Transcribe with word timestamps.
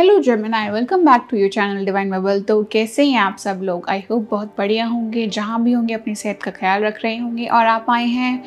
Hello 0.00 0.18
Gemini 0.18 0.68
welcome 0.70 1.04
back 1.04 1.26
to 1.30 1.36
your 1.36 1.48
channel 1.50 1.84
divine 1.84 2.10
bubble 2.10 2.40
तो 2.48 2.62
कैसे 2.72 3.04
हैं 3.04 3.18
आप 3.20 3.36
सब 3.38 3.60
लोग? 3.62 3.88
आई 3.90 4.02
होप 4.10 4.26
बहुत 4.30 4.52
बढ़िया 4.58 4.84
होंगे, 4.86 5.26
जहाँ 5.26 5.62
भी 5.62 5.72
होंगे, 5.72 5.94
अपनी 5.94 6.14
सेहत 6.14 6.42
का 6.42 6.50
ख्याल 6.50 6.84
रख 6.84 7.00
रहे 7.04 7.16
होंगे। 7.16 7.46
और 7.46 7.66
आप 7.66 7.86
आए 7.90 8.06
हैं 8.06 8.42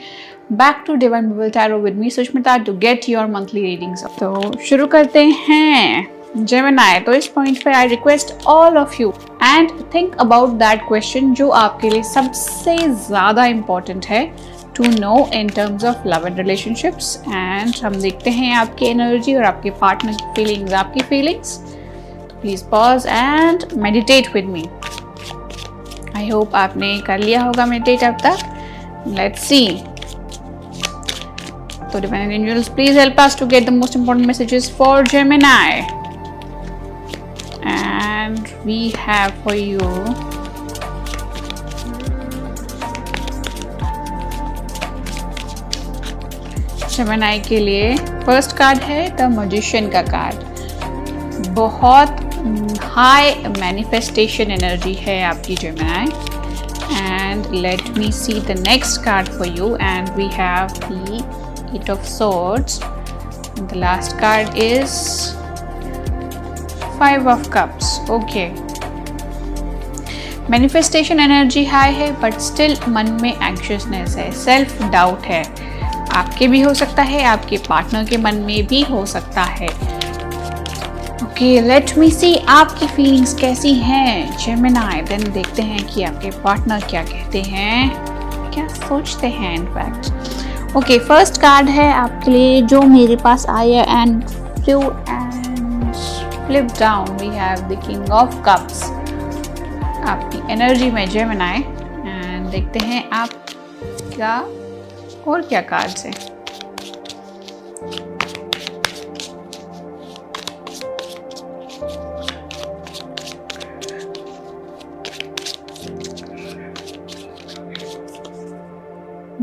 back 0.51 0.83
to 0.87 0.95
divine 0.95 1.29
bubble 1.31 1.49
tarot 1.49 1.77
with 1.79 1.95
me 1.95 2.09
Sushmita 2.09 2.57
to 2.59 2.73
get 2.77 3.07
your 3.09 3.27
monthly 3.31 3.61
readings 3.61 4.03
तो 4.19 4.57
शुरू 4.59 4.87
करते 4.87 5.23
हैं 5.39 6.45
जेमिनाई 6.45 6.99
तो 6.99 7.13
इस 7.13 7.27
पॉइंट 7.27 7.63
पे 7.63 7.73
I 7.73 7.87
request 7.87 8.33
all 8.47 8.77
of 8.77 9.01
you 9.01 9.13
and 9.43 9.71
think 9.93 10.15
about 10.21 10.57
that 10.59 10.81
question 10.87 11.33
जो 11.33 11.49
आपके 11.51 11.89
लिए 11.89 12.03
सबसे 12.05 12.77
ज़्यादा 12.77 13.45
इंपॉर्टेंट 13.45 14.05
है। 14.05 14.25
To 14.75 14.83
know 14.91 15.27
in 15.33 15.47
terms 15.47 15.85
of 15.85 16.07
love 16.07 16.27
and 16.27 16.37
relationships 16.37 17.15
and 17.27 17.75
हम 17.83 17.95
देखते 18.01 18.29
हैं 18.29 18.53
आपकी 18.55 18.85
एनर्जी 18.85 19.35
और 19.35 19.43
आपके 19.43 19.69
पार्टनर 19.81 20.13
की 20.13 20.33
फीलिंग्स 20.35 20.73
आपकी 20.73 21.03
feelings 21.09 21.57
please 22.41 22.63
pause 22.65 23.05
and 23.07 23.65
meditate 23.77 24.33
with 24.35 24.45
me 24.45 24.65
I 26.15 26.29
hope 26.29 26.55
आपने 26.55 26.97
कर 27.07 27.19
लिया 27.19 27.43
होगा 27.43 27.65
मेडिटेट 27.65 28.03
अब 28.03 28.17
तक. 28.23 28.49
लेट्स 29.07 29.47
सी 29.47 29.67
तो 31.93 31.99
angels 31.99 32.67
please 32.69 32.99
help 32.99 33.19
us 33.19 33.39
to 33.39 33.45
get 33.45 33.65
the 33.65 33.73
most 33.73 33.95
important 33.95 34.27
messages 34.27 34.69
for 34.77 35.07
Gemini 35.07 35.79
and 37.65 38.47
we 38.65 38.93
have 38.97 39.43
for 39.43 39.55
you 39.55 39.79
Gemini 46.97 47.39
के 47.39 47.59
लिए 47.59 47.95
फ़र्स्ट 47.97 48.57
कार्ड 48.57 48.79
है 48.81 49.09
द 49.17 49.29
मजिशियन 49.31 49.89
का 49.89 50.01
कार्ड 50.01 51.47
बहुत 51.49 52.19
हाई 52.83 53.33
मैनिफेस्टेशन 53.59 54.51
एनर्जी 54.51 54.93
है 54.93 55.21
आपकी 55.23 55.55
Gemini 55.55 56.07
and 57.01 57.45
let 57.55 57.97
me 57.97 58.11
see 58.11 58.33
the 58.41 58.57
next 58.67 59.03
card 59.05 59.27
for 59.27 59.47
you 59.47 59.75
and 59.75 60.09
we 60.09 60.27
have 60.33 60.67
eight 61.75 61.89
of 61.89 62.09
swords. 62.09 62.81
The 63.59 63.71
last 63.75 64.17
card 64.19 64.57
is 64.57 64.93
five 66.99 67.27
of 67.29 67.49
cups 67.49 67.99
okay 68.11 68.47
manifestation 70.51 71.19
energy 71.19 71.63
high 71.65 71.93
है 71.93 72.11
but 72.21 72.39
still 72.41 72.77
मन 72.89 73.11
में 73.21 73.33
anxiousness 73.33 74.15
है 74.17 74.31
self 74.31 74.81
doubt 74.91 75.25
है. 75.25 75.43
आपके 76.13 76.47
भी 76.47 76.61
हो 76.61 76.73
सकता 76.73 77.03
है, 77.03 77.23
आपके 77.23 77.57
पार्टनर 77.69 78.05
के 78.05 78.17
मन 78.17 78.35
में 78.37 78.65
भी 78.67 78.81
हो 78.83 79.05
सकता 79.05 79.43
है। 79.43 79.67
ओके 81.23 81.59
लेट 81.61 81.97
मी 81.97 82.09
सी 82.11 82.35
आपकी 82.49 82.87
फीलिंग्स 82.87 83.33
कैसी 83.33 83.73
हैं 83.73 84.37
जेमिनाई 84.37 85.01
देन 85.01 85.31
देखते 85.33 85.61
हैं 85.61 85.85
कि 85.87 86.03
आपके 86.03 86.31
पार्टनर 86.43 86.81
क्या 86.89 87.03
कहते 87.03 87.41
हैं, 87.41 87.89
क्या 88.53 88.67
सोचते 88.67 89.27
हैं 89.27 89.55
इनफैक्ट 89.55 90.75
ओके 90.77 90.97
फ़र्स्ट 90.99 91.41
कार्ड 91.41 91.69
है 91.69 91.91
आपके 91.93 92.31
लिए 92.31 92.61
जो 92.61 92.81
मेरे 92.81 93.15
पास 93.15 93.45
आया 93.49 93.83
and 94.01 94.23
few 94.63 94.79
and 94.81 95.93
flip 96.47 96.67
down 96.79 97.17
we 97.17 97.27
have 97.35 97.59
the 97.69 97.81
king 97.87 98.11
of 98.11 98.35
cups 98.45 98.83
आपकी 100.09 100.51
एनर्जी 100.53 100.91
में 100.91 101.07
जेमिनाई 101.09 101.59
एंड 101.59 102.47
देखते 102.47 102.79
हैं 102.79 103.09
आप 103.13 103.29
क्या 104.15 104.37
और 105.27 105.41
क्या 105.41 105.61
कार्ड्स 105.61 106.05
है? 106.05 106.11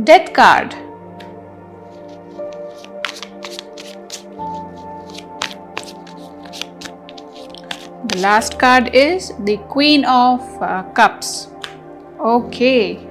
Death 0.00 0.28
card 0.34 0.72
the 8.04 8.16
last 8.16 8.54
card 8.60 8.88
is 8.88 9.32
the 9.32 9.56
queen 9.72 10.04
of 10.04 10.58
cups 10.96 11.32
okay. 12.26 13.09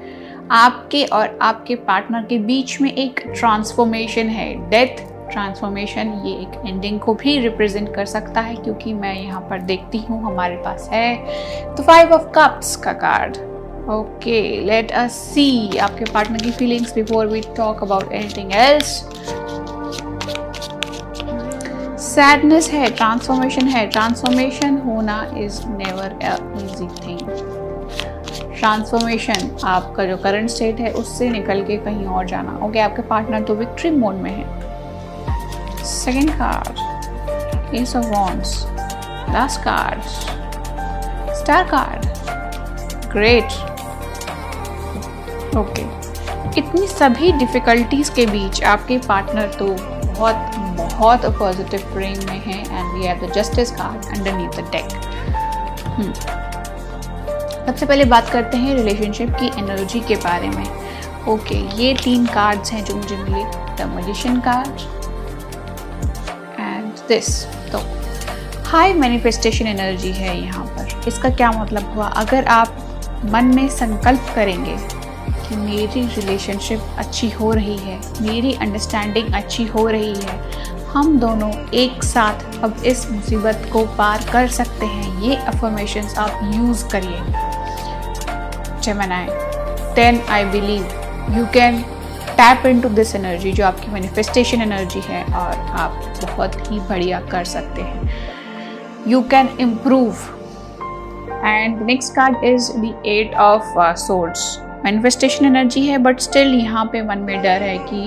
आपके 0.51 1.03
और 1.05 1.37
आपके 1.41 1.75
पार्टनर 1.77 2.23
के 2.25 2.37
बीच 2.39 2.79
में 2.81 2.91
एक 2.91 3.19
ट्रांसफॉर्मेशन 3.29 4.29
है. 4.29 4.53
डेथ 4.69 5.05
ट्रांसफॉर्मेशन 5.31 6.13
ये 6.25 6.31
एक 6.33 6.61
एंडिंग 6.67 6.99
को 6.99 7.13
भी 7.13 7.37
रिप्रेजेंट 7.39 7.93
कर 7.95 8.05
सकता 8.05 8.41
है 8.41 8.55
क्योंकि 8.55 8.93
मैं 8.93 9.13
यहाँ 9.15 9.41
पर 9.49 9.61
देखती 9.61 9.97
हूँ, 9.99 10.21
हमारे 10.23 10.55
पास 10.57 10.89
है 10.91 11.75
तो 11.75 11.83
फाइव 11.83 12.13
ऑफ़ 12.13 12.23
कप्स 12.35 12.75
का 12.75 12.93
card 12.95 13.37
okay 13.89 14.41
let 14.65 14.91
us 14.93 15.13
see 15.25 15.77
आपके 15.77 16.05
पार्टनर 16.13 16.43
की 16.43 16.51
feelings 16.51 16.93
before 16.95 17.27
we 17.27 17.41
talk 17.57 17.83
about 17.83 18.11
anything 18.11 18.51
else 18.55 18.97
sadness 22.03 22.69
है 22.71 22.89
ट्रांसफॉर्मेशन 22.89 23.67
है. 23.67 23.85
ट्रांसफॉर्मेशन 23.87 24.77
होना 24.85 25.21
is 25.37 25.61
never 25.67 26.19
easy 26.23 26.87
thing 26.97 27.38
transformation 28.59 29.49
आपका 29.65 30.05
जो 30.05 30.17
करंट 30.17 30.49
स्टेट 30.49 30.79
है 30.79 30.91
उससे 30.93 31.29
निकल 31.29 31.63
के 31.65 31.77
कहीं 31.77 32.05
और 32.05 32.25
जाना। 32.27 32.51
ओके 32.51 32.67
okay, 32.67 32.81
आपके 32.81 33.01
पार्टनर 33.09 33.43
तो 33.43 33.55
विक्ट्री 33.55 33.91
मोड 33.91 34.15
में 34.15 34.31
है। 34.31 35.85
Second 35.85 36.29
card 36.31 37.75
ace 37.75 37.95
of 37.95 38.05
wands 38.07 38.65
last 39.33 39.61
card 39.63 40.01
star 41.35 41.63
card 41.71 42.05
great 43.11 43.51
okay 45.57 45.81
इतनी 46.59 46.87
सभी 46.87 47.31
डिफ़िकल्टीज 47.31 48.09
के 48.09 48.25
बीच 48.25 48.63
आपके 48.63 48.97
पार्टनर 49.07 49.53
तो 49.59 49.67
बहुत 49.67 50.55
बहुत 50.77 51.25
पॉजिटिव 51.39 51.79
फ्रेम 51.93 52.25
में 52.29 52.39
है 52.45 52.59
and 52.59 52.93
we 52.93 53.05
have 53.05 53.25
the 53.25 53.31
justice 53.33 53.71
card 53.71 54.05
underneath 54.17 54.61
the 54.61 54.69
deck 54.71 56.48
सबसे 57.69 57.85
पहले 57.85 58.05
बात 58.05 58.29
करते 58.29 58.57
हैं 58.57 58.75
रिलेशनशिप 58.75 59.29
की 59.39 59.47
एनर्जी 59.59 59.99
के 60.01 60.15
बारे 60.17 60.47
में। 60.49 61.25
ओके 61.29 61.55
ये 61.77 61.93
तीन 61.95 62.25
कार्ड्स 62.25 62.71
हैं 62.71 62.83
जो 62.85 62.95
मुझे 62.95 63.15
मिले 63.15 63.43
the 63.77 63.85
magician 63.87 64.39
card 64.39 64.79
and 66.59 67.07
this 67.09 67.29
तो 67.71 67.79
हाई 68.69 68.93
मैनिफेस्टेशन 68.93 69.67
एनर्जी 69.67 70.11
है 70.11 70.35
यहाँ 70.37 70.65
पर। 70.67 71.07
इसका 71.07 71.29
क्या 71.29 71.51
मतलब 71.51 71.93
हुआ? 71.95 72.07
अगर 72.07 72.45
आप 72.47 73.21
मन 73.33 73.53
में 73.55 73.67
संकल्प 73.69 74.31
करेंगे 74.35 74.75
कि 75.39 75.55
मेरी 75.55 76.07
रिलेशनशिप 76.15 76.95
अच्छी 76.97 77.29
हो 77.29 77.51
रही 77.53 77.77
है, 77.77 77.99
मेरी 78.21 78.53
अंडरस्टैंडिंग 78.55 79.33
अच्छी 79.33 79.65
हो 79.67 79.87
रही 79.87 80.15
है, 80.15 80.39
हम 80.87 81.17
दोनों 81.19 81.51
एक 81.75 82.03
साथ 82.03 82.63
अब 82.63 82.81
इस 82.85 83.09
मुसीबत 83.11 83.69
को 83.73 83.85
पार 83.97 84.25
कर 84.31 84.47
सकते 84.57 84.85
हैं। 84.85 85.21
ये 85.21 85.35
अफर्मेशंस 85.35 86.17
आप 86.17 86.51
यूज़ 86.55 86.85
करिए। 86.87 87.47
Gemini, 88.89 89.23
then 89.95 90.21
I 90.39 90.43
believe 90.57 90.99
you 91.37 91.47
can 91.55 91.81
tap 92.39 92.65
into 92.81 92.89
this 92.89 93.13
energy 93.15 93.51
जो 93.51 93.63
आपकी 93.65 93.91
मैनिफेस्टेशन 93.91 94.61
एनर्जी 94.61 94.99
है 95.05 95.23
और 95.23 95.55
आप 95.79 95.95
बहुत 96.23 96.55
ही 96.71 96.79
बढ़िया 96.79 97.19
कर 97.21 97.43
सकते 97.43 97.81
हैं। 97.81 98.09
You 99.07 99.21
can 99.31 99.49
improve 99.59 100.15
and 101.45 101.81
next 101.81 102.13
card 102.15 102.43
is 102.45 102.71
the 102.77 102.93
eight 103.05 103.35
of 103.35 103.73
swords 103.97 104.45
manifestation 104.85 105.45
energy 105.45 105.85
है 105.87 105.97
बट 105.97 106.19
स्टिल 106.19 106.53
यहाँ 106.55 106.85
पे 106.85 107.01
मन 107.01 107.25
में 107.27 107.41
डर 107.41 107.63
है 107.63 107.77
कि 107.89 108.01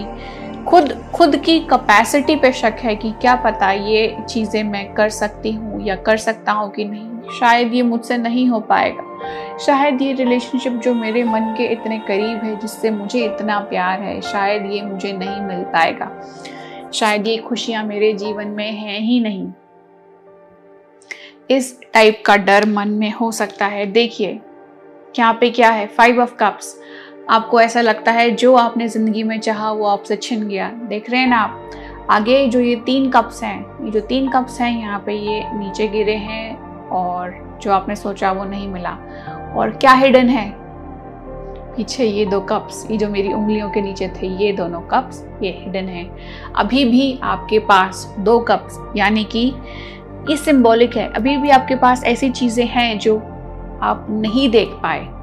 खुद 0.69 1.05
खुद 1.15 1.37
की 1.37 1.61
कैपेसिटी 1.61 2.37
पे 2.37 2.53
शक 2.53 2.77
है 2.79 2.97
कि 2.97 3.11
क्या 3.11 3.35
पता 3.37 3.73
ये 3.73 4.17
चीज़ें 4.29 4.65
मैं 4.65 4.95
कर 4.95 5.09
सकती 5.09 5.53
हूँ 5.53 5.87
या 5.87 5.97
कर 5.97 6.17
सकता 6.17 6.53
हूँ 6.53 6.71
कि 6.71 6.85
नहीं। 6.85 7.39
शायद 7.41 7.75
ये 7.75 7.83
मुझसे 7.83 8.17
नहीं 8.17 8.49
हो 8.49 8.61
पाएगा। 8.61 9.59
शायद 9.59 10.03
ये 10.03 10.13
रिलेशनशिप 10.13 10.73
जो 10.73 10.95
मेरे 10.95 11.25
मन 11.25 11.55
के 11.59 11.65
इतने 11.65 11.99
करीब 11.99 12.45
है, 12.45 12.61
जिससे 12.61 12.91
मुझे 12.91 13.25
इतना 13.25 13.59
प्यार 13.59 14.01
है, 14.01 14.21
शायद 14.21 14.73
ये 14.73 14.83
मुझे 14.83 15.13
नहीं 15.13 15.41
मिल 15.41 15.63
पाएगा। 15.65 16.11
शायद 16.95 17.27
ये 17.27 17.37
खुशियाँ 17.37 17.85
मेरे 17.85 18.13
जीवन 18.13 18.47
में 18.47 18.73
हैं 18.73 19.01
ही 19.01 19.21
नहीं। 19.21 19.49
इस 21.51 21.81
टाइप 21.95 22.23
का 22.27 22.37
डर 22.37 22.69
मन 22.69 22.89
में 22.89 23.13
हो 23.13 23.33
सकता 23.33 23.67
है। 23.67 23.87
देखिए, 23.87 24.41
यहाँ 25.19 25.35
पे 25.35 25.51
क्या 25.51 25.71
है? 25.71 25.87
फाइव 25.87 26.21
ऑफ़ 26.21 26.35
कप्स 26.35 26.81
आपको 27.31 27.61
ऐसा 27.61 27.81
लगता 27.81 28.13
है 28.13 28.31
जो 28.31 28.55
आपने 28.55 28.89
ज़िंदगी 28.89 29.23
में 29.23 29.41
चाहा 29.41 29.73
वो 29.73 29.87
आपसे 29.87 30.17
छिन 30.17 30.49
गया। 30.49 30.69
देख 30.69 31.11
रहे 31.11 31.21
हैं 31.21 31.29
ना 31.29 31.37
आप? 31.37 31.71
आगे 32.11 32.47
जो 32.49 32.61
ये 32.61 32.77
तीन 32.77 33.11
कप्स 33.11 33.43
हैं, 33.43 33.85
ये 33.85 33.91
जो 33.91 34.01
तीन 34.01 34.29
कप्स 34.29 34.61
हैं, 34.61 34.79
यहाँ 34.81 35.03
पे 35.07 35.13
ये 35.13 35.43
नीचे 35.55 35.89
गिरे 35.89 36.15
हैं 36.15 36.89
और 36.89 37.59
जो 37.63 37.73
आपने 37.73 37.97
सोचा 37.97 38.33
वो 38.33 38.45
नहीं 38.45 38.69
मिला। 38.69 38.99
और 39.57 39.71
क्या 39.71 39.93
हिडन 39.93 40.29
है? 40.29 40.51
पीछे 41.77 42.05
ये 42.05 42.27
दो 42.27 42.41
कप्स, 42.41 42.87
ये 42.91 42.97
जो 42.97 43.09
मेरी 43.09 43.33
उंगलियों 43.33 43.71
के 43.71 43.81
नीचे 43.81 44.09
थे, 44.09 44.27
ये 44.27 44.53
दोनों 44.53 44.81
कप्स, 44.81 45.25
ये 45.43 45.51
हिडन 45.51 45.89
है। 45.89 46.11
अभी 46.57 46.85
भी 46.85 47.21
आपके 47.23 47.59
पास 47.59 48.17
दो 48.19 48.39
कप्स, 48.41 48.79
यानी 48.97 49.25
कि 49.25 49.55
ये 50.31 50.37
सिंबॉलिक 50.37 50.97
है। 50.97 51.13
अभी 51.13 51.37
भी 51.37 51.51
आपके 51.51 51.75
पास 51.75 52.05
ऐसी 52.05 52.31
चीज़ें 52.31 52.67
हैं 52.67 52.99
जो 52.99 53.19
आप 53.83 54.07
नहीं 54.11 54.51
देख 54.51 54.69
पाए। 54.69 55.22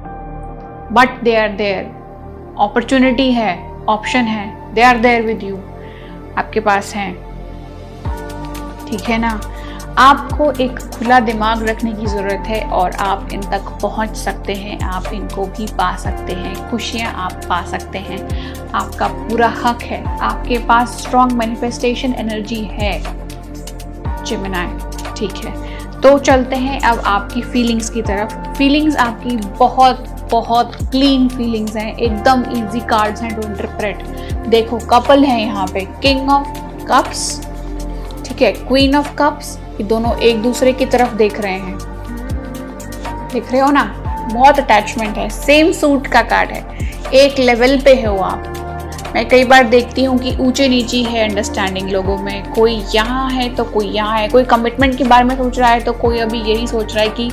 But 0.92 1.22
they 1.22 1.36
are 1.36 1.48
there 1.48 1.84
opportunity 2.60 3.32
है 3.32 3.84
ऑप्शन 3.88 4.20
है. 4.20 4.74
They 4.74 4.82
are 4.82 4.98
there 4.98 5.22
with 5.22 5.42
you 5.42 5.56
आपके 6.38 6.60
पास 6.60 6.94
हैं. 6.94 7.14
ठीक 8.86 9.00
है 9.00 9.18
ना? 9.18 9.40
आपको 9.98 10.50
एक 10.52 10.78
खुला 10.78 11.20
दिमाग 11.20 11.62
रखने 11.62 11.92
की 11.92 12.06
ज़रूरत 12.06 12.44
है 12.46 12.62
और 12.64 12.92
आप 12.92 13.28
इन 13.32 13.40
तक 13.40 13.78
पहुँच 13.82 14.16
सकते 14.16 14.54
हैं. 14.54 14.80
आप 14.80 15.06
इनको 15.12 15.44
भी 15.46 15.66
पा 15.66 15.96
सकते 15.96 16.32
हैं. 16.32 16.70
खुशियाँ 16.70 17.12
आप 17.12 17.32
पा 17.32 17.62
सकते 17.64 17.98
हैं. 17.98 18.54
आपका 18.70 19.08
पूरा 19.08 19.48
हक 19.64 19.82
है. 19.82 20.18
आपके 20.18 20.58
पास 20.58 20.88
स्ट्रॉन्ग 20.88 21.32
मैनिफेस्टेशन 21.32 22.14
एनर्जी 22.14 22.62
है. 22.72 23.02
चिमनाए 24.24 24.78
ठीक 25.16 25.32
है. 25.32 25.80
तो 26.00 26.18
चलते 26.18 26.56
हैं 26.56 26.80
अब 26.80 26.98
आपकी 26.98 27.42
फीलिंग्स 27.42 27.90
की 27.90 28.02
तरफ़. 28.02 28.52
फीलिंग्स 28.52 28.96
आपकी 28.96 29.36
बहुत 29.36 30.19
बहुत 30.30 30.76
क्लीन 30.82 31.28
फीलिंग्स 31.28 31.76
हैं, 31.76 31.96
एकदम 31.96 32.44
इजी 32.52 32.80
कार्ड्स 32.88 33.22
हैं 33.22 33.34
टू 33.34 33.48
इंटरप्रेट 33.48 34.02
देखो 34.48 34.78
कपल 34.90 35.24
है 35.24 35.40
यहाँ 35.40 35.66
पे 35.66 35.80
किंग 36.02 36.30
ऑफ़ 36.30 36.48
कप्स 36.90 37.40
ठीक 38.26 38.42
है 38.42 38.52
क्वीन 38.52 38.96
ऑफ़ 38.96 39.14
कप्स 39.14 39.58
ये 39.70 39.84
दोनों 39.84 40.16
एक 40.18 40.42
दूसरे 40.42 40.72
की 40.72 40.86
तरफ़ 40.86 41.14
देख 41.14 41.40
रहे 41.40 41.52
हैं। 41.52 41.78
देख 43.32 43.50
रहे 43.52 43.60
हो 43.60 43.70
ना? 43.70 43.82
बहुत 44.32 44.58
अटैचमेंट 44.58 45.16
है 45.18 45.28
सेम 45.30 45.72
सूट 45.72 46.06
का 46.06 46.22
कार्ड 46.22 46.50
है। 46.50 46.88
एक 47.14 47.38
लेवल 47.38 47.78
पे 47.80 47.94
हो 48.02 48.16
आप। 48.16 48.56
मैं 49.14 49.28
कई 49.28 49.44
बार 49.44 49.68
देखती 49.68 50.04
हूँ 50.04 50.18
कि 50.18 50.36
ऊँचे 50.40 50.68
नीचे 50.68 51.02
है 51.02 51.28
अंडरस्टैंडिंग 51.28 51.88
लोगों 51.90 52.16
में। 52.18 52.52
कोई 52.52 52.74
यहाँ 52.94 53.30
है 53.30 53.48
तो 53.54 53.64
कोई 53.64 53.86
यहाँ 53.86 54.18
है। 54.18 54.28
कोई 54.28 54.44
कमिटमेंट 54.44 54.96
के 54.98 55.04
बारे 55.04 55.24
में 55.24 55.36
सोच 55.36 55.58
रहा 55.58 55.70
है 55.70 55.80
तो 55.80 55.92
कोई 55.92 56.18
अभी 56.18 56.40
यही 56.42 56.66
सोच 56.66 56.94
रहा 56.94 57.04
है 57.04 57.10
कि 57.10 57.30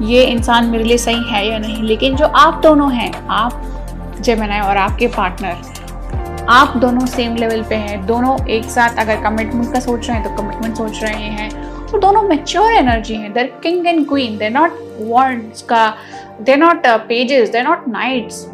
ये 0.00 0.22
इंसान 0.24 0.66
मेरे 0.66 0.84
लिए 0.84 0.98
सही 0.98 1.22
है 1.30 1.46
या 1.46 1.58
नहीं, 1.58 1.82
लेकिन 1.82 2.16
जो 2.16 2.26
आप 2.26 2.60
दोनों 2.62 2.92
हैं, 2.92 3.12
आप 3.26 4.20
जेमिनाई 4.20 4.60
और 4.60 4.76
आपके 4.76 5.06
पार्टनर 5.06 6.46
आप 6.50 6.76
दोनों 6.76 7.06
सेम 7.06 7.34
लेवल 7.36 7.62
पे 7.62 7.74
हैं, 7.74 8.04
दोनों 8.06 8.36
एक 8.48 8.64
साथ 8.66 8.98
अगर 8.98 9.22
कमिटमेंट 9.22 9.72
का 9.72 9.80
सोच 9.80 10.08
रहे 10.08 10.18
हैं 10.18 10.24
तो 10.24 10.42
कमिटमेंट 10.42 10.76
सोच 10.76 11.02
रहे 11.02 11.28
हैं 11.30 11.50
तो 11.86 11.98
दोनों 11.98 12.22
मेच्योर 12.22 12.72
एनर्जी 12.72 13.14
हैं 13.14 13.32
there 13.32 13.52
king 13.62 13.86
and 13.86 14.06
queen 14.08 14.38
there 14.38 14.50
not 14.50 14.78
swords 15.00 15.62
का 15.62 15.88
there 16.40 16.56
not 16.56 16.86
pages 17.08 17.50
there 17.50 17.64
not 17.64 17.88
knights 17.88 18.44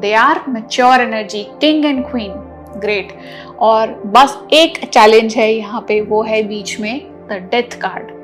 they 0.00 0.12
are 0.14 0.40
mature 0.48 1.00
energy 1.00 1.42
king 1.60 1.84
and 1.84 2.04
queen 2.10 2.32
great 2.80 3.12
और 3.60 4.00
बस 4.06 4.38
एक 4.52 4.84
चैलेंज 4.84 5.34
है 5.36 5.52
यहाँ 5.52 5.84
पे, 5.88 6.00
वो 6.00 6.22
है 6.22 6.42
बीच 6.42 6.78
में 6.80 7.00
द 7.28 7.48
डेथ 7.50 7.80
कार्ड 7.80 8.21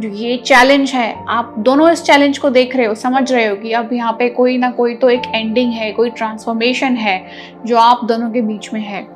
जो 0.00 0.08
ये 0.08 0.36
चैलेंज 0.36 0.90
है, 0.90 1.24
आप 1.28 1.54
दोनों 1.58 1.90
इस 1.90 2.02
चैलेंज 2.02 2.38
को 2.38 2.50
देख 2.50 2.76
रहे 2.76 2.86
हो, 2.86 2.94
समझ 2.94 3.32
रहे 3.32 3.46
हो 3.46 3.56
कि 3.56 3.72
अब 3.72 3.92
यहाँ 3.92 4.12
पे 4.12 4.28
कोई 4.28 4.58
ना 4.58 4.70
कोई 4.70 4.94
तो 4.94 5.10
एक 5.10 5.22
एंडिंग 5.34 5.72
है, 5.72 5.92
कोई 5.92 6.10
ट्रांसफॉर्मेशन 6.10 6.96
है 6.96 7.26
जो 7.66 7.76
आप 7.76 8.04
दोनों 8.04 8.30
के 8.30 8.40
बीच 8.40 8.72
में 8.72 8.80
है। 8.80 9.06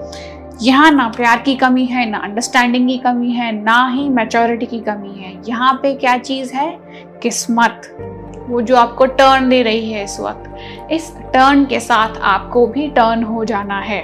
यहाँ 0.62 0.90
ना 0.90 1.08
प्यार 1.08 1.38
की 1.38 1.54
कमी 1.54 1.84
है, 1.84 2.10
ना 2.10 2.18
अंडरस्टैंडिंग 2.18 2.88
की 2.88 2.96
कमी 2.98 3.30
है, 3.30 3.52
ना 3.62 3.88
ही 3.88 4.08
मैच्योरिटी 4.08 4.66
की 4.66 4.80
कमी 4.80 5.18
है। 5.18 5.42
यहाँ 5.48 5.74
पे 5.82 5.94
क्या 5.94 6.18
चीज़ 6.18 6.54
है? 6.54 6.78
किस्मत। 7.22 7.96
वो 8.48 8.60
जो 8.60 8.76
आपको 8.76 9.06
टर्न 9.06 9.48
दे 9.48 9.62
रही 9.62 9.92
है 9.92 10.04
इस 10.04 10.20
वक्त। 10.20 10.56
इस 10.92 11.16
टर्न 11.16 11.64
के 11.64 11.80
साथ 11.80 12.08
आपको 12.22 12.66
भी 12.66 12.88
टर्न 12.88 13.22
हो 13.22 13.44
जाना 13.44 13.80
है। 13.80 14.02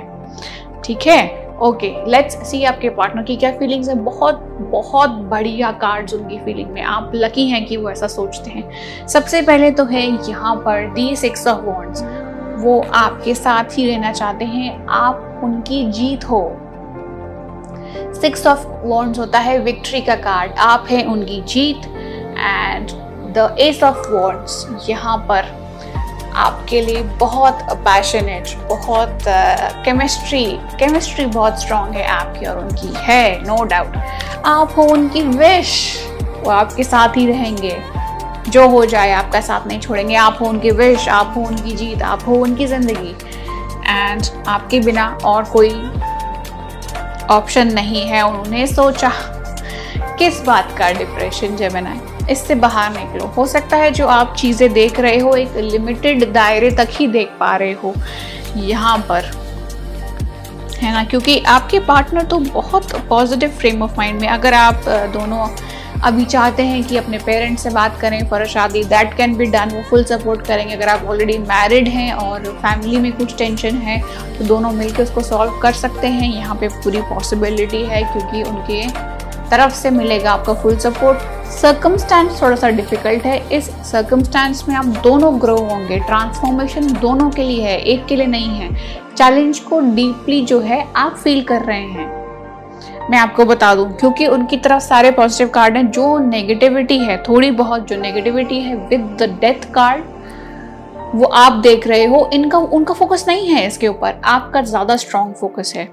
ठीक 0.84 1.06
है? 1.06 1.49
ओके 1.62 1.88
लेट्स 2.10 2.34
सी 2.50 2.62
आपके 2.64 2.88
पार्टनर 2.90 3.22
की 3.22 3.36
क्या 3.36 3.50
फीलिंग्स 3.52 3.88
है। 3.88 3.94
बहुत 3.94 4.38
बहुत 4.70 5.10
बढ़िया 5.30 5.70
कार्ड्स 5.72 6.14
उनकी 6.14 6.38
फीलिंग 6.38 6.70
में। 6.70 6.82
आप 6.82 7.10
लकी 7.14 7.48
हैं 7.48 7.64
कि 7.66 7.76
वो 7.76 7.90
ऐसा 7.90 8.06
सोचते 8.06 8.50
हैं। 8.50 9.06
सबसे 9.06 9.42
पहले 9.42 9.70
तो 9.70 9.84
है 9.84 10.06
यहाँ 10.28 10.54
पर 10.56 10.88
दी 10.94 11.14
सिक्स 11.16 11.46
ऑफ़ 11.46 11.64
वॉन्ट्स 11.64 12.02
वो 12.64 12.80
आपके 12.94 13.34
साथ 13.34 13.78
ही 13.78 13.86
रहना 13.86 14.12
चाहते 14.12 14.44
हैं। 14.44 14.86
आप 14.86 15.40
उनकी 15.44 15.84
जीत 15.90 16.24
हो। 16.24 16.42
सिक्स 18.20 18.46
ऑफ़ 18.46 18.66
वॉन्ट्स 18.84 19.18
होता 19.18 19.38
है 19.38 19.58
विक्ट्री 19.58 20.00
का 20.00 20.14
कार्ड 20.16 20.52
आप 20.58 20.86
हैं 20.90 21.04
उनकी 21.06 21.40
जीत। 21.42 21.86
And 22.38 22.90
the 23.34 23.56
ace 23.60 23.82
of 23.82 24.10
wands 24.10 24.86
यहाँ 24.88 25.16
पर 25.30 25.58
आपके 26.40 26.80
लिए 26.80 27.02
बहुत 27.20 27.62
पैशनेट 27.86 28.54
बहुत 28.68 29.24
केमिस्ट्री 29.84 30.44
uh, 30.46 30.78
केमिस्ट्री 30.78 31.26
बहुत 31.26 31.60
स्ट्रांग 31.60 31.94
है 31.94 32.06
आपकी 32.08 32.46
और 32.46 32.58
उनकी। 32.58 32.92
है 32.96 33.42
नो 33.46 33.62
डाउट 33.64 33.96
आप 34.46 34.74
हो 34.76 34.82
उनकी 34.82 35.22
विश 35.22 35.72
वो 36.44 36.50
आपके 36.50 36.84
साथ 36.84 37.16
ही 37.16 37.26
रहेंगे। 37.26 37.76
जो 38.48 38.68
हो 38.68 38.84
जाए 38.86 39.12
आपका 39.12 39.40
साथ 39.40 39.66
नहीं 39.66 39.80
छोड़ेंगे। 39.80 40.14
आप 40.14 40.38
हो 40.40 40.46
उनकी 40.46 40.70
विश 40.70 41.08
आप 41.08 41.34
हो 41.36 41.42
उनकी 41.42 41.72
जीत 41.76 42.02
आप 42.02 42.22
हो 42.28 42.34
उनकी 42.34 42.66
ज़िंदगी। 42.66 43.16
एंड 43.88 44.22
आपके 44.48 44.80
बिना 44.80 45.06
और 45.24 45.44
कोई 45.44 45.70
ऑप्शन 47.30 47.72
नहीं 47.72 48.06
है। 48.06 48.22
उन्होंने 48.22 48.66
सोचा 48.66 49.12
किस 50.18 50.40
बात 50.42 50.74
का 50.78 50.90
डिप्रेशन 50.92 51.56
जमना 51.56 51.90
इससे 52.30 52.54
बाहर 52.56 52.92
निकलो। 52.92 53.26
हो 53.28 53.46
सकता 53.46 53.76
है 53.76 53.90
जो 53.90 54.06
आप 54.08 54.34
चीज़ें 54.38 54.72
देख 54.72 55.00
रहे 55.00 55.18
हो, 55.18 55.34
एक 55.36 55.56
लिमिटेड 55.56 56.32
दायरे 56.32 56.70
तक 56.70 56.88
ही 56.92 57.06
देख 57.08 57.32
पा 57.40 57.54
रहे 57.56 57.72
हो 57.74 57.94
यहाँ 58.56 58.98
पर। 59.08 59.30
है 60.76 60.92
ना? 60.92 61.02
क्योंकि 61.04 61.38
आपके 61.48 61.78
पार्टनर 61.86 62.24
तो 62.24 62.38
बहुत 62.38 62.94
पॉजिटिव 63.08 63.50
फ्रेम 63.50 63.82
ऑफ़ 63.82 63.96
माइंड 63.98 64.20
में, 64.20 64.28
अगर 64.28 64.54
आप 64.54 64.84
दोनों 65.14 65.48
अभी 66.00 66.24
चाहते 66.24 66.62
हैं 66.62 66.82
कि 66.84 66.96
अपने 66.96 67.18
पेरेंट्स 67.18 67.62
से 67.62 67.70
बात 67.70 67.98
करें 68.00 68.28
फॉर 68.28 68.44
शादी 68.48 68.82
दैट 68.84 69.12
कैन 69.16 69.34
बी 69.36 69.46
डन 69.46 69.70
वो 69.70 69.82
फुल 69.90 70.04
सपोर्ट 70.04 70.46
करेंगे। 70.46 70.74
अगर 70.74 70.88
आप 70.88 71.04
ऑलरेडी 71.04 71.36
मैरिड 71.40 71.88
हैं 71.88 72.12
और 72.14 72.44
फैमिली 72.62 72.98
में 72.98 73.12
कुछ 73.12 73.36
टेंशन 73.38 73.76
है 73.78 74.00
तो 74.38 74.44
दोनों 74.44 74.70
मिलकर 74.72 75.02
उसको 75.02 75.22
सॉल्व 75.22 75.58
कर 75.62 75.72
सकते 75.74 76.06
हैं। 76.08 76.30
यहाँ 76.30 76.56
पे 76.56 76.68
पूरी 76.68 77.02
पॉसिबिलिटी 77.10 77.82
है, 77.84 78.02
क्योंकि 78.12 78.42
उनके 78.42 78.82
तरफ़ 79.50 79.72
से 79.72 79.90
मिलेगा 79.90 80.32
आपका 80.32 80.54
फुल 80.54 80.76
सपोर्ट 80.76 81.18
सर्कमस्टांस 81.50 82.40
थोड़ा 82.42 82.56
सा 82.56 82.68
डिफ़िकल्ट 82.68 83.24
है. 83.24 83.38
इस 83.48 83.70
सर्कमस्टांस 83.90 84.64
में 84.68 84.74
आप 84.76 84.84
दोनों 84.84 85.40
ग्रो 85.40 85.56
होंगे. 85.56 85.98
ट्रांसफॉर्मेशन 85.98 86.86
दोनों 86.92 87.30
के 87.30 87.42
लिए 87.42 87.62
है, 87.62 87.78
एक 87.78 88.06
के 88.06 88.16
लिए 88.16 88.26
नहीं 88.26 88.48
है. 88.48 88.70
चैलेंज 89.16 89.58
को 89.58 89.80
डीपली 89.80 90.40
जो 90.44 90.60
है, 90.60 90.86
आप 90.96 91.16
फील 91.16 91.42
कर 91.42 91.62
रहे 91.62 91.80
हैं. 91.80 92.08
मैं 93.10 93.18
आपको 93.18 93.44
बता 93.44 93.74
दूँ, 93.74 93.90
क्योंकि 93.92 94.26
उनकी 94.26 94.56
तरफ़ 94.56 94.82
सारे 94.82 95.10
पॉजिटिव 95.10 95.48
कार्ड 95.48 95.76
हैं, 95.76 95.90
जो 95.90 96.18
नेगेटिविटी 96.18 96.98
है, 96.98 97.22
थोड़ी 97.22 97.50
बहुत 97.50 97.88
जो 97.88 97.96
नेगेटिविटी 97.96 98.60
है 98.60 98.76
विद 98.88 99.16
द 99.20 99.38
डेथ 99.40 99.72
कार्ड 99.72 100.04
वो 101.14 101.24
आप 101.24 101.52
देख 101.52 101.86
रहे 101.86 102.04
हो, 102.04 102.30
इनका, 102.32 102.58
उनका 102.58 102.94
फोकस 102.94 103.24
नहीं 103.28 103.48
है 103.48 103.66
इसके 103.66 103.88
ऊपर. 103.88 104.20
आपका 104.24 104.60
ज़्यादा 104.62 104.96
स्ट्रॉन्ग 104.96 105.34
फोकस 105.34 105.72
है. 105.76 105.88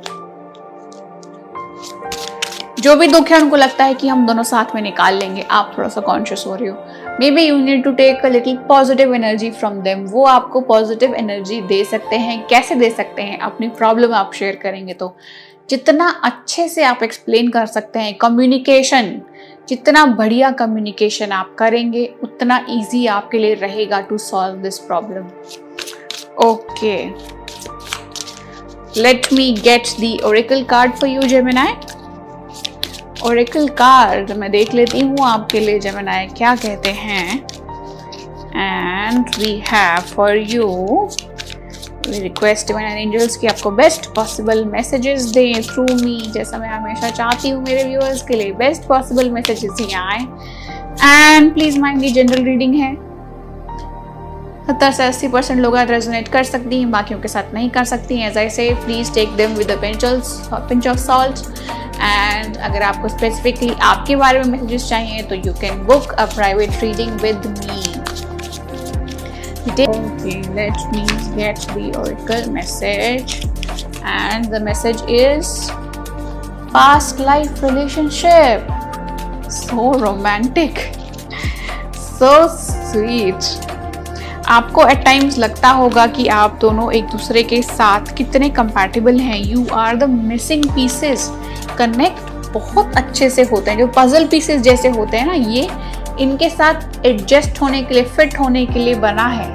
जो 2.79 2.95
भी 2.95 3.07
दुख 3.07 3.29
है, 3.31 3.41
उनको 3.41 3.55
लगता 3.55 3.83
है 3.83 3.93
कि 3.93 4.07
हम 4.07 4.25
दोनों 4.27 4.43
साथ 4.43 4.75
में 4.75 4.81
निकाल 4.81 5.15
लेंगे। 5.15 5.41
आप 5.41 5.73
थोड़ा 5.77 5.87
सा 5.89 6.01
कॉन्शियस 6.01 6.43
हो 6.47 6.55
रहे 6.55 6.69
हो। 6.69 7.17
Maybe 7.31 7.43
you 7.43 7.57
need 7.57 7.83
to 7.83 7.91
take 7.91 8.25
a 8.25 8.29
little 8.29 8.57
positive 8.67 9.13
energy 9.15 9.49
from 9.51 9.79
them 9.81 10.05
वो 10.05 10.25
आपको 10.25 10.61
पॉजिटिव 10.61 11.15
एनर्जी 11.15 11.61
दे 11.63 11.83
सकते 11.83 12.15
हैं। 12.15 12.45
कैसे 12.47 12.75
दे 12.75 12.89
सकते 12.89 13.21
हैं? 13.21 13.39
अपनी 13.39 13.67
प्रॉब्लम 13.69 14.13
आप 14.13 14.33
शेयर 14.33 14.55
करेंगे 14.55 14.93
तो। 14.93 15.15
जितना 15.69 16.09
अच्छे 16.23 16.67
से 16.67 16.83
आप 16.83 17.03
एक्सप्लेन 17.03 17.49
कर 17.49 17.65
सकते 17.65 17.99
हैं 17.99 18.13
कम्युनिकेशन 18.15 19.21
जितना 19.69 20.05
बढ़िया 20.05 20.51
कम्युनिकेशन 20.51 21.31
आप 21.31 21.55
करेंगे, 21.59 22.05
उतना 22.23 22.65
ईजी 22.69 23.05
आपके 23.07 23.39
लिए 23.39 23.53
रहेगा 23.55 23.99
to 24.01 24.17
solve 24.17 24.55
this 24.55 24.77
problem 24.79 25.25
okay 26.45 26.95
let 29.01 29.27
me 29.33 29.51
get 29.63 29.87
the 29.99 30.17
oracle 30.25 30.63
card 30.63 30.93
for 30.93 31.09
you 31.09 31.21
Gemini 31.23 31.73
oracle 33.25 33.67
card 33.67 34.31
मैं 34.31 34.49
देख 34.51 34.73
लेती 34.73 34.99
हूँ 34.99 35.25
आपके 35.25 35.59
लिए 35.59 35.79
जमनाए 35.79 36.27
क्या 36.27 36.55
कहते 36.55 36.89
हैं? 36.89 37.39
And 38.55 39.29
we 39.39 39.51
have 39.67 40.01
for 40.15 40.37
you 40.51 40.67
we 42.07 42.19
request 42.19 42.71
and 42.71 42.97
angels 42.99 43.37
कि 43.37 43.47
आपको 43.47 43.71
बेस्ट 43.71 44.05
पॉसिबल 44.15 44.63
मैसेजेस 44.65 45.25
दें 45.31 45.61
थ्रू 45.63 45.83
मी 45.93 46.19
जैसा 46.33 46.57
मैं 46.57 46.69
हमेशा 46.69 47.09
चाहती 47.09 47.49
हूँ 47.49 47.63
मेरे 47.63 47.83
व्यूअर्स 47.83 48.21
के 48.27 48.35
लिए 48.35 48.51
बेस्ट 48.53 48.87
पॉसिबल 48.87 49.29
मैसेजेस 49.31 49.81
ही 49.81 49.93
आए। 49.93 50.21
एंड 51.03 51.53
प्लीज़ 51.53 51.79
माइंड 51.79 52.03
ये 52.03 52.11
जनरल 52.11 52.43
रीडिंग 52.43 52.75
है। 52.75 52.95
सत्तर 54.67 54.91
से 54.91 55.03
अस्सी 55.03 55.27
परसेंट 55.27 55.59
लोग 55.59 55.75
रेजोनेट 55.77 56.27
कर 56.27 56.43
सकती 56.43 56.79
हैं 56.79 56.89
बाकियों 56.91 57.19
के 57.19 57.27
साथ 57.27 57.53
नहीं 57.53 57.69
कर 57.69 57.83
सकती 57.85 58.17
हैं। 58.19 58.29
As 58.29 58.37
I 58.37 58.49
say 58.49 58.69
please 58.85 59.13
take 59.13 59.35
them 59.35 59.53
with 59.55 59.71
pinch 59.81 60.87
of 60.87 60.97
salt 60.97 61.39
and 62.01 62.57
अगर 62.57 62.81
आपको 62.83 63.09
स्पेसिफिकली 63.09 63.73
आपके 63.81 64.15
बारे 64.15 64.39
में 64.39 64.49
मैसेजेस 64.49 64.89
चाहिए 64.89 65.21
तो 65.21 65.35
you 65.35 65.53
can 65.61 65.83
book 65.85 66.11
a 66.11 66.25
private 66.35 66.83
reading 66.83 67.19
with 67.21 67.47
me 67.47 67.97
Okay, 69.69 70.41
let 70.53 70.77
me 70.91 71.01
get 71.35 71.59
the 71.73 71.93
oracle 71.97 72.51
message. 72.51 73.33
And 74.03 74.45
the 74.45 74.59
message 74.59 75.01
is 75.09 75.49
past 76.71 77.19
life 77.19 77.61
relationship. 77.61 78.71
So 79.49 79.91
romantic 79.99 80.79
so 81.95 82.31
sweet 82.55 83.43
आपको 84.47 84.85
at 84.87 85.03
times 85.05 85.37
लगता 85.37 85.69
होगा 85.69 86.05
कि 86.07 86.27
आप 86.27 86.57
दोनों 86.61 86.91
एक 86.93 87.05
दूसरे 87.05 87.41
के 87.43 87.61
साथ 87.61 88.13
कितने 88.17 88.49
कंपैटिबल 88.49 89.19
हैं। 89.19 89.39
You 89.39 89.65
are 89.73 89.95
the 89.95 90.03
missing 90.03 90.65
pieces 90.65 91.29
connect 91.77 92.53
बहुत 92.53 92.95
अच्छे 92.97 93.29
से 93.29 93.43
होते 93.43 93.71
हैं। 93.71 93.77
जो 93.77 93.87
पजल 93.87 94.27
पीसेस 94.27 94.61
जैसे 94.61 94.89
होते 94.89 95.17
हैं 95.17 95.25
ना, 95.27 95.33
ये 95.33 95.69
इनके 96.19 96.49
साथ 96.49 97.05
एडजस्ट 97.05 97.61
होने 97.61 97.81
के 97.83 97.93
लिए 97.93 98.03
फिट 98.05 98.39
होने 98.39 98.65
के 98.65 98.79
लिए 98.79 98.95
बना 98.95 99.27
है। 99.27 99.53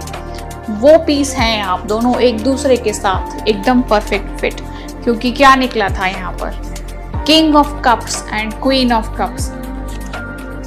वो 0.71 0.97
पीस 0.99 1.35
हैं 1.35 1.63
आप 1.63 1.87
दोनों 1.87 2.15
एक 2.21 2.43
दूसरे 2.43 2.77
के 2.77 2.93
साथ, 2.93 3.49
एकदम 3.49 3.81
परफेक्ट 3.83 4.39
फिट 4.41 4.61
क्योंकि 5.05 5.31
क्या 5.33 5.55
निकला 5.55 5.89
था 5.89 6.07
यहाँ 6.07 6.33
पर? 6.33 7.25
King 7.27 7.57
of 7.57 7.73
cups 7.85 8.25
and 8.33 8.53
queen 8.53 8.93
of 8.93 9.11
cups 9.19 9.51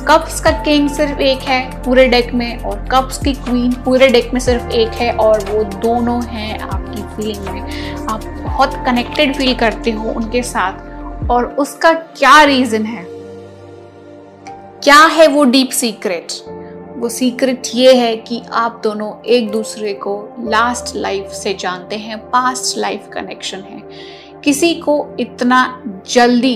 cups 0.07 0.41
का 0.41 0.51
किंग 0.51 0.89
सिर्फ़ 0.89 1.19
एक 1.19 1.39
है 1.39 1.83
पूरे 1.83 2.07
डेक 2.07 2.33
में, 2.33 2.63
और 2.63 2.79
कप्स 2.91 3.17
की 3.17 3.33
क्वीन 3.33 3.71
पूरे 3.71 4.07
डेक 4.07 4.33
में 4.33 4.39
सिर्फ़ 4.39 4.67
एक 4.67 4.89
है, 4.89 5.11
और 5.11 5.45
वो 5.45 5.63
दोनों 5.63 6.23
हैं 6.25 6.59
आपकी 6.59 7.01
फीलिंग 7.01 7.45
में। 7.45 7.61
आप 8.05 8.23
बहुत 8.43 8.73
कनेक्टेड 8.73 9.35
फील 9.35 9.55
करते 9.55 9.91
हो 9.91 10.09
उनके 10.09 10.43
साथ। 10.43 11.29
और 11.31 11.45
उसका 11.45 11.93
क्या 11.93 12.43
रीजन 12.43 12.85
है? 12.85 13.05
क्या 14.83 15.05
है 15.05 15.27
वो 15.27 15.43
डीप 15.43 15.69
सीक्रेट 15.69 16.27
वो 16.97 17.09
सीक्रेट 17.09 17.61
ये 17.75 17.93
है 17.93 18.15
कि 18.17 18.41
आप 18.53 18.81
दोनों 18.83 19.11
एक 19.25 19.51
दूसरे 19.51 19.93
को 19.93 20.29
लास्ट 20.39 20.95
लाइफ 20.95 21.31
से 21.31 21.53
जानते 21.53 21.95
हैं 21.95 22.17
पास्ट 22.17 22.77
लाइफ 22.77 23.07
कनेक्शन 23.13 23.57
है। 23.57 23.81
किसी 24.43 24.73
को 24.75 25.07
इतना 25.19 25.83
जल्दी 26.07 26.55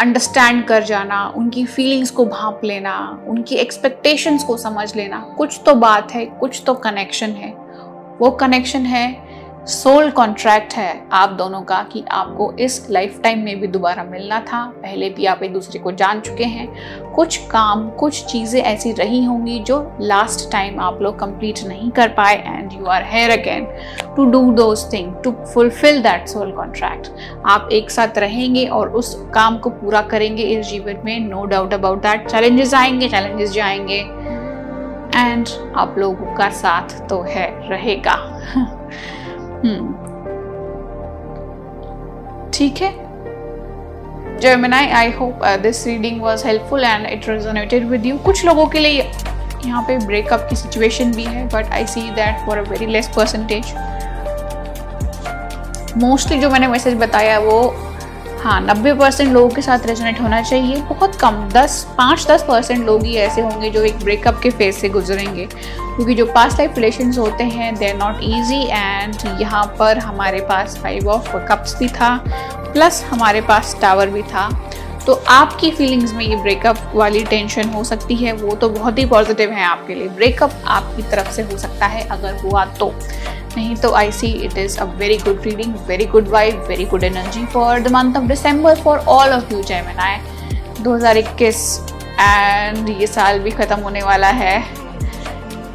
अंडरस्टैंड 0.00 0.64
कर 0.64 0.82
जाना, 0.82 1.26
उनकी 1.36 1.64
फीलिंग्स 1.66 2.10
को 2.10 2.24
भाप 2.24 2.60
लेना, 2.64 3.24
उनकी 3.28 3.54
एक्सपेक्टेशंस 3.54 4.44
को 4.44 4.56
समझ 4.56 4.96
लेना, 4.96 5.18
कुछ 5.36 5.60
तो 5.66 5.74
बात 5.74 6.12
है, 6.12 6.26
कुछ 6.26 6.62
तो 6.66 6.74
कनेक्शन 6.74 7.30
है। 7.30 7.52
वो 8.20 8.30
कनेक्शन 8.30 8.80
है 8.80 9.33
सोल 9.66 10.10
कॉन्ट्रैक्ट 10.10 10.74
है 10.74 11.06
आप 11.12 11.30
दोनों 11.30 11.60
का 11.62 11.82
कि 11.92 12.04
आपको 12.10 12.52
इस 12.52 12.86
लाइफ 12.90 13.20
टाइम 13.22 13.38
में 13.38 13.60
भी 13.60 13.66
दोबारा 13.66 14.02
मिलना 14.04 14.40
था। 14.40 14.64
पहले 14.82 15.08
भी 15.10 15.26
आप 15.26 15.42
एक 15.42 15.52
दूसरे 15.52 15.78
को 15.80 15.92
जान 15.92 16.20
चुके 16.20 16.44
हैं। 16.44 16.66
कुछ 17.12 17.36
काम, 17.36 17.88
कुछ 17.90 18.24
चीज़ें 18.24 18.60
ऐसी 18.62 18.92
रही 18.92 19.24
होंगी 19.24 19.58
जो 19.58 19.96
लास्ट 20.00 20.50
टाइम 20.52 20.80
आप 20.80 20.98
लोग 21.02 21.18
कंप्लीट 21.18 21.62
नहीं 21.66 21.90
कर 21.90 22.08
पाए 22.08 22.34
and 22.34 22.72
you 22.72 22.84
are 22.86 23.04
here 23.04 23.30
again 23.30 23.66
to 24.16 24.24
do 24.24 24.52
those 24.52 24.92
thing 24.92 25.14
to 25.24 25.32
fulfill 25.54 26.02
that 26.02 26.28
soul 26.28 26.52
contract 26.52 27.10
आप 27.46 27.68
एक 27.72 27.90
साथ 27.90 28.18
रहेंगे 28.18 28.66
और 28.66 28.88
उस 28.88 29.14
काम 29.34 29.58
को 29.58 29.70
पूरा 29.70 30.02
करेंगे 30.02 30.42
इस 30.42 30.66
जीवन 30.66 31.02
में 31.04 31.20
no 31.20 31.44
doubt 31.44 31.74
about 31.74 32.02
that 32.02 32.30
challenges 32.30 32.74
आएँगे 32.74 33.08
चैलेंजेस 33.08 33.50
जाएँगे। 33.50 34.00
एंड 35.16 35.48
आप 35.76 35.94
लोगों 35.98 36.34
का 36.34 36.50
साथ 36.50 37.08
तो 37.08 37.22
है, 37.22 37.68
रहेगा। 37.68 38.14
ठीक 42.52 42.82
है। 42.82 42.92
Gemini 44.40 44.88
I 44.92 45.10
hope 45.10 45.44
this 45.62 45.86
reading 45.86 46.20
was 46.22 46.46
helpful 46.46 46.84
and 46.84 47.06
it 47.06 47.28
resonated 47.28 47.88
with 47.88 48.06
you 48.06 48.16
कुछ 48.18 48.44
लोगों 48.44 48.66
के 48.66 48.78
लिए 48.78 49.02
यहाँ 49.66 49.82
पे 49.82 49.96
ब्रेकअप 50.06 50.46
की 50.50 50.56
सिचुएशन 50.56 51.12
भी 51.12 51.24
है 51.24 51.46
but 51.48 51.72
I 51.72 51.86
see 51.86 52.00
that 52.10 52.46
for 52.46 52.58
a 52.58 52.62
very 52.70 52.86
less 52.86 53.08
percentage 53.16 53.74
mostly 55.98 56.38
जो 56.40 56.50
मैंने 56.50 56.68
मैसेज 56.68 56.94
बताया, 56.98 57.38
वो 57.38 57.74
हाँ 58.44 58.60
नब्बे 58.60 58.92
परसेंट 58.94 59.32
लोगों 59.32 59.48
के 59.48 59.62
साथ 59.62 59.86
रेजोनेट 59.86 60.20
होना 60.20 60.40
चाहिए। 60.42 60.80
बहुत 60.88 61.14
कम, 61.20 61.36
दस, 61.52 61.76
पाँच, 61.98 62.26
दस 62.28 62.42
परसेंट 62.48 62.84
लोग 62.86 63.04
ही 63.04 63.14
ऐसे 63.16 63.40
होंगे 63.40 63.70
जो 63.70 63.84
एक 63.84 63.98
ब्रेकअप 63.98 64.40
के 64.42 64.50
फ़ेज़ 64.50 64.76
से 64.76 64.88
गुजरेंगे। 64.88 65.46
क्योंकि 65.46 66.14
जो 66.14 66.26
पास 66.26 66.58
लाइफ 66.58 66.74
रिलेशन 66.74 67.12
होते 67.18 67.44
हैं 67.44 67.74
they 67.74 67.88
are 67.90 67.96
not 67.98 68.20
easy 68.22 68.60
and 68.66 69.40
यहाँ 69.40 69.64
पर 69.78 69.98
हमारे 69.98 70.40
पास 70.40 70.76
फाइव 70.82 71.08
ऑफ़ 71.10 71.36
कप्स 71.48 71.78
भी 71.78 71.88
था 71.88 72.16
प्लस 72.26 73.02
हमारे 73.10 73.40
पास 73.40 73.76
टावर 73.82 74.10
भी 74.10 74.22
था। 74.24 74.48
तो 75.06 75.12
आपकी 75.28 75.70
फीलिंग्स 75.70 76.12
में 76.14 76.24
ये 76.24 76.36
ब्रेकअप 76.36 76.92
वाली 76.94 77.24
टेंशन 77.24 77.68
हो 77.68 77.82
सकती 77.84 78.14
है, 78.16 78.32
वो 78.32 78.54
तो 78.54 78.68
बहुत 78.68 78.98
ही 78.98 79.04
पॉजिटिव 79.06 79.50
है 79.50 79.64
आपके 79.64 79.94
लिए। 79.94 80.08
ब्रेकअप 80.10 80.62
आपकी 80.66 81.02
तरफ़ 81.02 81.30
से 81.32 81.42
हो 81.42 81.58
सकता 81.58 81.86
है 81.86 82.06
अगर 82.08 82.36
हुआ 82.38 82.64
तो। 82.78 82.92
नहीं 83.56 83.74
तो 83.76 83.92
I 83.94 84.12
see 84.12 84.30
it 84.44 84.56
is 84.58 84.78
a 84.78 84.84
very 84.98 85.16
good 85.18 85.42
reading 85.44 85.74
very 85.86 86.04
good 86.06 86.28
vibe 86.28 86.64
very 86.68 86.84
good 86.84 87.04
energy 87.04 87.44
for 87.46 87.80
the 87.80 87.92
month 87.92 88.16
of 88.16 88.24
December 88.28 88.80
for 88.82 88.98
all 88.98 89.32
of 89.32 89.52
you 89.52 89.62
Gemini 89.62 90.20
2021 90.82 91.62
and 92.20 92.88
ये 92.90 93.06
साल 93.06 93.38
भी 93.38 93.50
ख़त्म 93.52 93.80
होने 93.80 94.02
वाला 94.02 94.28
है। 94.32 94.58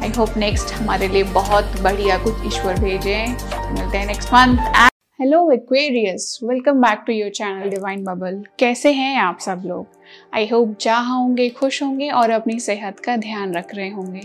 आई 0.02 0.12
होप 0.18 0.36
नेक्स्ट 0.36 0.74
हमारे 0.74 1.08
लिए 1.08 1.22
बहुत 1.32 1.80
बढ़िया 1.82 2.18
कुछ 2.18 2.46
ईश्वर 2.46 2.80
भेजें। 2.80 3.28
मिलते 3.72 3.98
हैं 3.98 4.06
next 4.06 4.34
month 4.34 4.89
hello 5.20 5.50
Aquarius 5.52 6.38
welcome 6.42 6.80
back 6.80 7.02
to 7.06 7.12
your 7.12 7.30
channel 7.30 7.70
divine 7.70 8.04
bubble 8.04 8.40
कैसे 8.58 8.92
हैं 8.92 9.16
आप 9.18 9.38
सब 9.38 9.62
लोग? 9.66 9.86
आई 10.34 10.46
होप 10.48 10.76
जहाँ 10.80 11.18
होंगे 11.18 11.48
खुश 11.48 11.82
होंगे 11.82 12.08
और 12.10 12.30
अपनी 12.30 12.58
सेहत 12.60 13.00
का 13.00 13.16
ध्यान 13.16 13.52
रख 13.54 13.74
रहे 13.74 13.88
होंगे। 13.88 14.20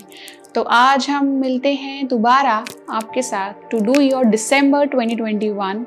तो 0.55 0.61
आज 0.61 1.09
हम 1.09 1.25
मिलते 1.39 1.73
हैं 1.73 2.07
दोबारा 2.07 2.53
आपके 2.89 3.21
साथ 3.21 3.69
to 3.71 3.79
do 3.85 3.99
your 4.01 4.25
December 4.25 4.87
2021 4.87 5.83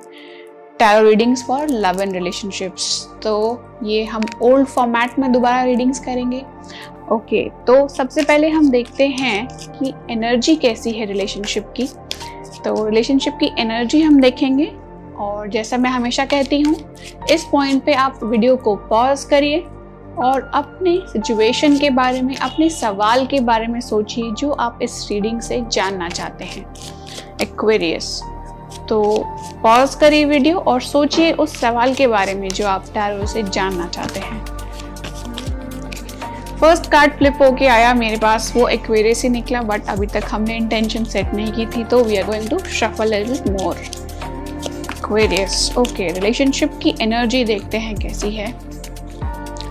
tarot 0.78 1.08
readings 1.08 1.44
for 1.46 1.66
love 1.68 2.02
and 2.02 2.12
relationships 2.12 3.06
तो 3.22 3.32
ये 3.84 4.04
हम 4.04 4.26
ओल्ड 4.42 4.66
फॉर्मेट 4.66 5.18
में 5.18 5.30
दोबारा 5.32 5.62
रीडिंग्स 5.62 6.00
करेंगे। 6.00 6.40
ओके 7.12 7.44
okay, 7.44 7.66
तो 7.66 7.88
सबसे 7.88 8.22
पहले 8.22 8.48
हम 8.48 8.70
देखते 8.70 9.06
हैं 9.08 9.46
कि 9.72 9.92
एनर्जी 10.10 10.56
कैसी 10.56 10.90
है 10.90 11.06
रिलेशनशिप 11.06 11.72
की। 11.76 11.88
तो 12.64 12.84
रिलेशनशिप 12.86 13.38
की 13.40 13.50
एनर्जी 13.58 14.02
हम 14.02 14.20
देखेंगे। 14.20 14.70
और 15.18 15.48
जैसा 15.48 15.76
मैं 15.76 15.90
हमेशा 15.90 16.24
कहती 16.24 16.60
हूँ, 16.60 16.76
इस 17.30 17.44
पॉइंट 17.52 17.84
पे 17.84 17.92
आप 17.94 18.20
वीडियो 18.22 18.56
को 18.56 18.74
पॉज 18.88 19.24
करिए 19.24 19.58
और 20.18 20.50
अपने 20.54 20.96
सिचुएशन 21.06 21.78
के 21.78 21.90
बारे 21.90 22.22
में, 22.22 22.34
अपने 22.36 22.68
सवाल 22.70 23.26
के 23.26 23.40
बारे 23.40 23.66
में 23.66 23.80
सोचिए 23.80 24.30
जो 24.32 24.50
आप 24.50 24.78
इस 24.82 25.06
रीडिंग 25.10 25.40
से 25.40 25.60
जानना 25.72 26.08
चाहते 26.08 26.44
हैं। 26.44 26.64
एक्वेरियस 27.42 28.20
तो 28.88 29.02
पॉज 29.62 29.94
करिए 29.94 30.24
वीडियो 30.24 30.58
और 30.58 30.80
सोचिए 30.82 31.32
उस 31.34 31.60
सवाल 31.60 31.94
के 31.94 32.06
बारे 32.06 32.34
में 32.34 32.48
जो 32.48 32.66
आप 32.66 32.84
टैरो 32.94 33.26
से 33.26 33.42
जानना 33.42 33.86
चाहते 33.88 34.20
हैं। 34.20 34.44
फ़र्स्ट 36.56 36.90
कार्ड 36.90 37.12
फ्लिप 37.18 37.42
होके 37.42 37.66
आया 37.66 37.92
मेरे 37.94 38.16
पास, 38.16 38.52
वो 38.56 38.66
एक्वेरियस 38.68 39.22
ही 39.22 39.28
निकला 39.28 39.62
बट 39.62 39.88
अभी 39.88 40.06
तक 40.06 40.24
हमने 40.30 40.56
इंटेंशन 40.56 41.04
सेट 41.04 41.34
नहीं 41.34 41.52
की 41.52 41.66
थी 41.66 41.84
तो 41.84 42.02
we 42.04 42.16
are 42.16 42.26
going 42.26 42.48
to 42.50 42.58
shuffle 42.58 43.14
more 43.50 43.76
Aquarius 44.98 45.72
okay 45.78 46.12
relationship 46.12 46.78
की 46.82 46.94
एनर्जी 47.00 47.44
देखते 47.44 47.78
हैं 47.78 47.94
कैसी 47.96 48.30
है। 48.30 48.52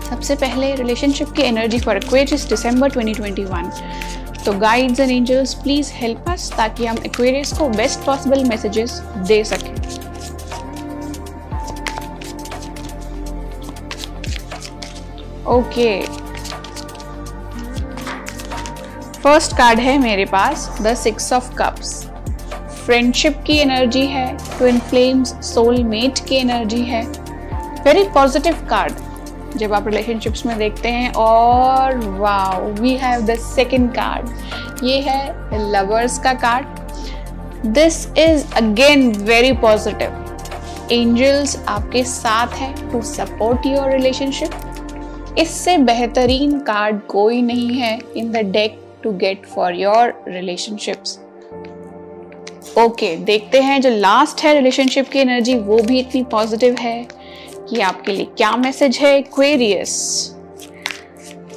सबसे 0.08 0.34
पहले 0.36 0.74
रिलेशनशिप 0.74 1.32
की 1.36 1.42
एनर्जी 1.42 1.78
फॉर 1.78 1.96
एक्वेरियस 1.96 2.44
दिसंबर 2.48 2.90
2021 2.92 4.44
तो 4.44 4.52
guides 4.58 5.00
and 5.00 5.10
angels 5.10 5.54
please 5.54 5.92
help 5.94 6.28
us 6.28 6.50
ताकि 6.56 6.86
हम 6.86 6.98
एक्वेरियस 7.06 7.52
को 7.58 7.68
बेस्ट 7.70 8.04
पॉसिबल 8.06 8.44
मैसेजेस 8.44 8.98
दे 9.28 9.42
सकें। 9.44 9.74
ओके 15.48 16.00
फ़र्स्ट 19.22 19.56
कार्ड 19.56 19.80
है 19.80 19.98
मेरे 19.98 20.24
पास 20.26 20.68
the 20.82 20.94
six 20.96 21.32
of 21.32 21.54
cups 21.54 21.96
friendship 22.88 23.42
की 23.46 23.56
एनर्जी 23.58 24.04
है 24.06 24.26
ट्विन 24.36 24.78
फ्लेम्स 24.80 25.30
सोलमेट 25.44 26.18
की 26.28 26.36
एनर्जी 26.36 26.80
है। 26.82 27.02
वेरी 27.84 28.04
पॉजिटिव 28.14 28.64
कार्ड 28.70 29.58
जब 29.58 29.72
आप 29.74 29.88
रिलेशनशिप्स 29.88 30.44
में 30.46 30.56
देखते 30.58 30.88
हैं, 30.88 31.12
और 31.12 31.98
wow 32.20 32.70
we 32.80 32.94
have 32.96 33.26
the 33.26 33.36
second 33.40 33.90
card 33.94 34.84
ये 34.84 34.98
है 35.00 35.70
लवर्स 35.72 36.18
का 36.18 36.32
card 36.46 37.68
this 37.74 38.00
is 38.18 38.46
again 38.56 39.08
very 39.24 39.52
positive 39.58 40.88
angels 40.92 41.58
आपके 41.68 42.04
साथ 42.06 42.58
हैं 42.60 42.74
टू 42.90 43.02
सपोर्ट 43.04 43.66
योर 43.66 43.90
रिलेशनशिप 43.90 45.34
इससे 45.38 45.78
बेहतरीन 45.84 46.58
कार्ड 46.64 47.06
कोई 47.08 47.42
नहीं 47.42 47.70
है 47.74 47.98
in 48.16 48.32
the 48.32 48.50
deck 48.52 48.82
to 49.02 49.16
get 49.18 49.46
for 49.46 49.74
your 49.76 50.22
relationships 50.28 51.18
okay 52.78 53.06
okay, 53.06 53.24
देखते 53.26 53.60
हैं 53.60 53.80
जो 53.80 53.90
लास्ट 53.90 54.40
है 54.40 54.52
रिलेशनशिप 54.54 55.08
की 55.08 55.18
एनर्जी 55.18 55.54
वो 55.58 55.78
भी 55.82 55.98
इतनी 56.00 56.22
पॉजिटिव 56.24 56.74
है 56.80 57.06
कि 57.68 57.80
आपके 57.80 58.12
लिए 58.12 58.24
क्या 58.36 58.50
मैसेज 58.56 58.98
है? 58.98 59.20
क्वेरियस 59.22 60.34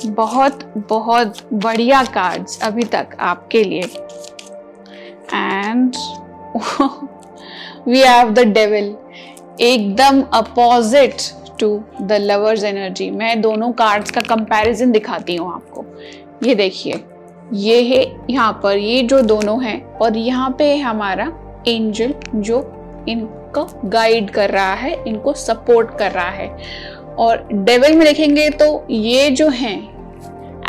बहुत 0.06 0.63
बहुत 0.90 1.38
बढ़िया 1.54 2.04
कार्ड्स 2.04 2.60
अभी 2.63 2.84
तक 2.84 3.16
आपके 3.20 3.63
लिए. 3.63 3.82
And 5.34 5.96
we 7.88 8.00
have 8.00 8.32
the 8.34 8.48
devil 8.54 8.96
एकदम 9.62 10.22
opposite 10.34 11.22
to 11.60 11.70
the 12.01 12.18
lovers 12.22 12.63
energy 12.63 13.10
मैं 13.12 13.40
दोनों 13.42 13.72
कार्ड्स 13.74 14.12
का 14.12 14.22
कंपैरिजन 14.22 14.92
दिखाती 14.92 15.36
हूँ 15.36 15.54
आपको. 15.54 15.86
ये 16.44 16.56
देखिए. 16.56 17.04
ये 17.53 17.81
है 17.84 18.05
यहाँ 18.29 18.60
पर, 18.63 18.77
ये 18.77 19.01
जो 19.03 19.22
दोनों 19.22 19.63
हैं 19.63 19.81
और 19.96 20.17
यहाँ 20.17 20.50
पे 20.60 20.65
है 20.65 20.79
हमारा 20.79 21.31
एंजल 21.67 22.13
जो 22.36 22.60
इनको 23.10 23.65
गाइड 23.86 24.29
कर 24.29 24.50
रहा 24.50 24.74
है, 24.74 24.93
इनको 25.08 25.34
सपोर्ट 25.34 25.98
कर 25.98 26.12
रहा 26.12 26.29
है। 26.29 26.50
और 27.20 27.48
डेविल 27.53 27.96
में 27.96 28.05
देखेंगे 28.05 28.50
तो 28.51 28.86
ये 28.89 29.29
जो 29.31 29.48
हैं 29.50 29.77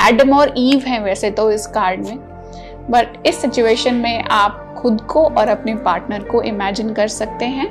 एडम 0.08 0.32
और 0.34 0.54
ईव 0.58 0.84
हैं 0.86 1.00
वैसे 1.00 1.30
तो 1.30 1.50
इस 1.50 1.66
कार्ड 1.68 2.06
में 2.06 2.18
बट 2.90 3.26
इस 3.26 3.40
सिचुएशन 3.42 3.94
में 3.94 4.22
आप 4.22 4.74
खुद 4.78 5.00
को 5.02 5.24
और 5.24 5.48
अपने 5.48 5.74
पार्टनर 5.74 6.22
को 6.24 6.42
इमेजिन 6.42 6.92
कर 6.94 7.08
सकते 7.08 7.44
हैं। 7.46 7.70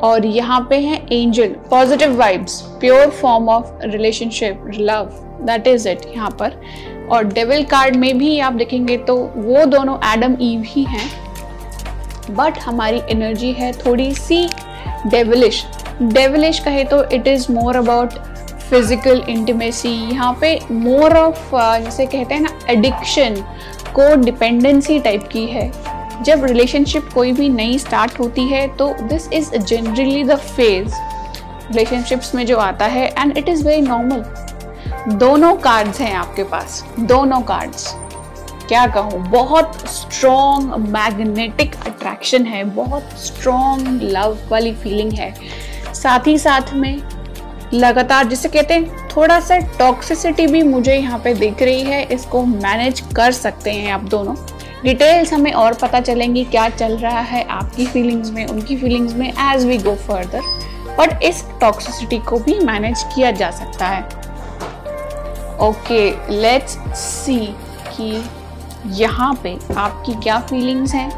और 0.00 0.24
यहाँ 0.26 0.60
पे 0.70 0.76
है 0.78 0.96
angel 1.12 1.54
positive 1.70 2.16
vibes 2.18 2.60
pure 2.80 3.10
form 3.10 3.48
of 3.48 3.82
relationship 3.82 4.64
love 4.70 5.10
that 5.42 5.66
is 5.66 5.88
it 5.88 6.00
यहाँ 6.06 6.30
पर। 6.40 6.60
और 7.12 7.24
डेविल 7.24 7.64
कार्ड 7.64 7.96
में 7.96 8.16
भी 8.18 8.38
आप 8.40 8.52
देखेंगे 8.52 8.96
तो 8.98 9.16
वो 9.36 9.64
दोनों 9.66 9.96
एडम 10.12 10.36
ईव 10.40 10.62
ही 10.66 10.84
हैं। 10.84 11.10
बट 12.30 12.58
हमारी 12.58 13.00
एनर्जी 13.10 13.52
है 13.52 13.72
थोड़ी 13.76 14.12
सी 14.14 14.46
डेविलिश 15.06 15.64
डेविलिश 16.02 16.58
कहे 16.60 16.84
तो 16.84 17.02
it 17.06 17.26
is 17.28 17.50
more 17.52 17.76
about 17.76 18.12
physical 18.70 19.22
intimacy 19.28 19.88
यहाँ 19.88 20.36
पे 20.40 20.58
मोर 20.72 21.16
ऑफ़ 21.16 21.50
जैसे 21.54 22.06
कहते 22.06 22.34
हैं 22.34 22.40
ना 22.42 22.58
एडिक्शन 22.70 23.34
को 23.94 24.14
डिपेंडेंसी 24.16 24.98
टाइप 25.00 25.28
की 25.32 25.46
है। 25.46 25.70
जब 26.22 26.44
रिलेशनशिप 26.44 27.08
कोई 27.14 27.32
भी 27.32 27.48
नई 27.48 27.78
स्टार्ट 27.78 28.18
होती 28.20 28.46
है 28.48 28.66
तो 28.76 28.92
this 29.02 29.28
is 29.32 29.50
generally 29.56 30.22
the 30.24 30.36
phase 30.36 30.94
relationships 31.68 32.34
में 32.34 32.44
जो 32.46 32.56
आता 32.58 32.86
है 32.86 33.06
and 33.08 33.36
it 33.38 33.48
is 33.48 33.66
very 33.66 33.82
normal 33.82 34.24
दोनों 35.08 35.54
कार्ड्स 35.56 36.00
हैं 36.00 36.12
आपके 36.14 36.42
पास, 36.44 36.82
दोनों 37.00 37.40
कार्ड्स 37.40 37.86
क्या 38.68 38.86
कहूँ, 38.86 39.18
बहुत 39.30 39.88
स्ट्रॉन्ग 39.90 40.74
मैग्नेटिक 40.88 41.74
अट्रैक्शन 41.86 42.46
है, 42.46 42.62
बहुत 42.64 43.08
स्ट्रॉन्ग 43.18 44.02
लव 44.02 44.38
वाली 44.50 44.72
फीलिंग 44.74 45.12
है। 45.12 45.34
साथ 45.94 46.26
ही 46.26 46.36
साथ 46.38 46.72
में 46.74 47.02
लगातार, 47.74 48.28
जिसे 48.28 48.48
कहते 48.48 48.74
हैं, 48.74 49.08
थोड़ा 49.08 49.40
सा 49.40 49.58
टॉक्सिसिटी 49.78 50.46
भी 50.46 50.62
मुझे 50.62 50.94
यहाँ 50.94 51.18
पे 51.18 51.34
दिख 51.34 51.62
रही 51.62 51.82
है, 51.82 52.02
इसको 52.04 52.44
मैनेज 52.44 53.00
कर 53.16 53.32
सकते 53.32 53.72
हैं 53.72 53.92
आप 53.92 54.04
दोनों। 54.04 54.34
डिटेल्स 54.84 55.32
हमें 55.32 55.52
और 55.52 55.74
पता 55.74 56.00
चलेंगी 56.00 56.44
क्या 56.44 56.68
चल 56.68 56.96
रहा 56.96 57.20
है 57.20 57.44
आपकी 57.44 57.86
फीलिंग्स 57.86 58.30
में, 58.30 58.46
उनकी 58.46 58.76
फीलिंग्स 58.76 59.14
में 59.14 59.28
as 59.28 59.66
we 59.66 59.78
go 59.78 59.94
further 59.98 60.40
but 60.98 61.22
इस 61.22 61.44
टॉक्सिसिटी 61.60 62.18
को 62.18 62.38
भी 62.38 62.58
मैनेज 62.60 63.02
किया 63.14 63.30
जा 63.30 63.50
सकता 63.50 63.86
है। 63.86 64.21
ओके 65.62 66.10
लेट्स 66.30 66.78
सी 66.98 67.38
कि 67.88 68.12
यहाँ 69.00 69.34
पे 69.42 69.56
आपकी 69.78 70.14
क्या 70.22 70.38
फीलिंग्स 70.40 70.94
हैं? 70.94 71.10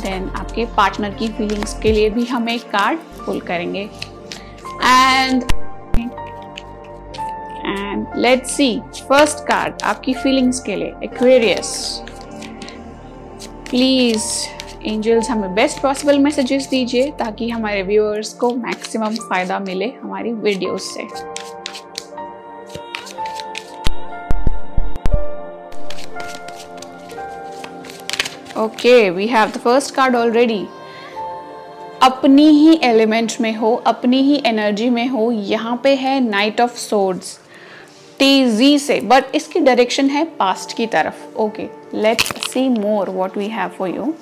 देन 0.00 0.28
आपके 0.36 0.64
पार्टनर 0.76 1.14
की 1.14 1.28
फीलिंग्स 1.28 1.78
के 1.80 1.92
लिए 1.92 2.10
भी 2.10 2.24
हम 2.24 2.48
एक 2.48 2.62
कार्ड 2.70 2.98
पुल 3.26 3.40
करेंगे। 3.40 3.88
And 4.84 5.42
and 7.60 8.06
let's 8.16 8.50
see 8.56 8.78
first 8.98 9.44
card 9.48 9.82
आपकी 9.84 10.14
फीलिंग्स 10.14 10.60
के 10.60 10.76
लिए 10.76 10.92
एक्वेरियस 11.04 12.02
प्लीज़ 13.70 14.24
एंजल्स 14.84 15.30
हमें 15.30 15.54
बेस्ट 15.54 15.82
पॉसिबल 15.82 16.18
मैसेजेस 16.18 16.68
दीजिए 16.70 17.10
ताकि 17.18 17.48
हमारे 17.50 17.82
व्यूअर्स 17.82 18.32
को 18.34 18.54
मैक्सिमम 18.56 19.14
फ़ायदा 19.28 19.58
मिले 19.58 19.92
हमारी 20.02 20.32
वीडियोस 20.32 20.94
से। 20.94 21.06
Okay 28.58 29.10
we 29.10 29.26
have 29.26 29.48
the 29.48 29.58
first 29.64 29.94
card 29.94 30.16
already 30.16 30.66
अपनी 32.02 32.48
ही 32.50 32.78
एलिमेंट 32.84 33.32
में 33.40 33.54
हो, 33.56 33.74
अपनी 33.86 34.22
ही 34.22 34.42
एनर्जी 34.46 34.88
में 34.90 35.06
हो, 35.08 35.30
यहाँ 35.32 35.80
पे 35.84 35.94
है 35.96 36.18
नाइट 36.20 36.60
ऑफ़ 36.60 36.76
सोर्ड्स 36.78 37.38
तेज़ी 38.18 38.78
से 38.78 39.00
बट 39.00 39.34
इसकी 39.34 39.60
डायरेक्शन 39.60 40.08
है 40.10 40.24
पास्ट 40.38 40.76
की 40.76 40.86
तरफ़. 40.86 41.24
Okay 41.40 41.68
let's 41.94 42.32
see 42.52 42.68
more 42.68 43.10
what 43.10 43.36
we 43.38 43.48
have 43.48 43.68
for 43.78 43.88
you 43.88 44.14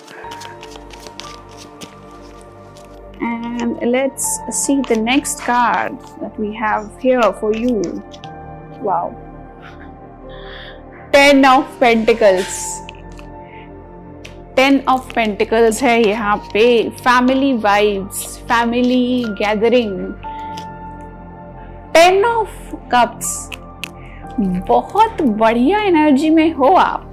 and 3.59 3.85
let's 3.93 4.25
see 4.57 4.75
the 4.89 4.97
next 4.97 5.41
card 5.43 5.95
that 6.21 6.39
we 6.39 6.49
have 6.55 6.89
here 7.01 7.29
for 7.41 7.53
you. 7.55 8.03
Wow. 8.83 9.05
Ten 11.13 11.45
of 11.47 11.65
pentacles. 11.81 12.86
Ten 14.57 14.81
of 14.89 15.13
pentacles 15.15 15.83
है 15.83 16.01
यहाँ 16.03 16.37
पे। 16.53 16.67
Family 16.91 17.53
vibes 17.55 18.25
family 18.49 19.25
gathering 19.41 19.99
ten 21.95 22.25
of 22.25 22.75
cups 22.95 23.51
बहुत 24.69 25.23
बढ़िया 25.23 25.79
energy 25.83 26.31
में 26.31 26.53
हो 26.55 26.73
आप 26.77 27.11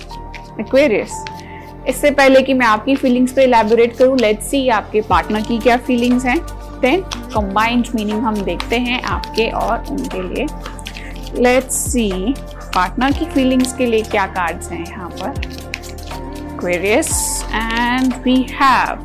Aquarius 0.59 1.23
इससे 1.87 2.11
पहले 2.11 2.41
कि 2.41 2.53
मैं 2.53 2.65
आपकी 2.65 2.95
फीलिंग्स 2.95 3.33
पे 3.33 3.43
इलेबोरेट 3.43 3.95
करूँ 3.97 4.17
लेट्स 4.19 4.49
सी 4.49 4.67
आपके 4.69 5.01
पार्टनर 5.01 5.41
की 5.41 5.57
क्या 5.59 5.77
फीलिंग्स 5.77 6.25
हैं। 6.25 6.39
देन 6.81 7.01
कंबाइंड 7.33 7.87
मीनिंग 7.95 8.21
हम 8.23 8.41
देखते 8.43 8.77
हैं 8.77 9.01
आपके 9.03 9.49
और 9.51 9.85
उनके 9.91 10.21
लिए। 10.23 10.45
लेट्स 11.43 11.75
सी 11.91 12.33
पार्टनर 12.75 13.11
की 13.11 13.25
फीलिंग्स 13.25 13.73
के 13.77 13.85
लिए 13.85 14.01
क्या 14.03 14.25
कार्ड्स 14.29 14.71
हैं 14.71 14.85
यहाँ 14.85 15.09
पर। 15.11 15.71
Aquarius, 16.63 17.43
and 17.51 18.13
we 18.23 18.43
have 18.43 18.99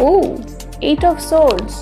oh 0.00 0.44
eight 0.82 1.04
of 1.04 1.20
swords. 1.20 1.76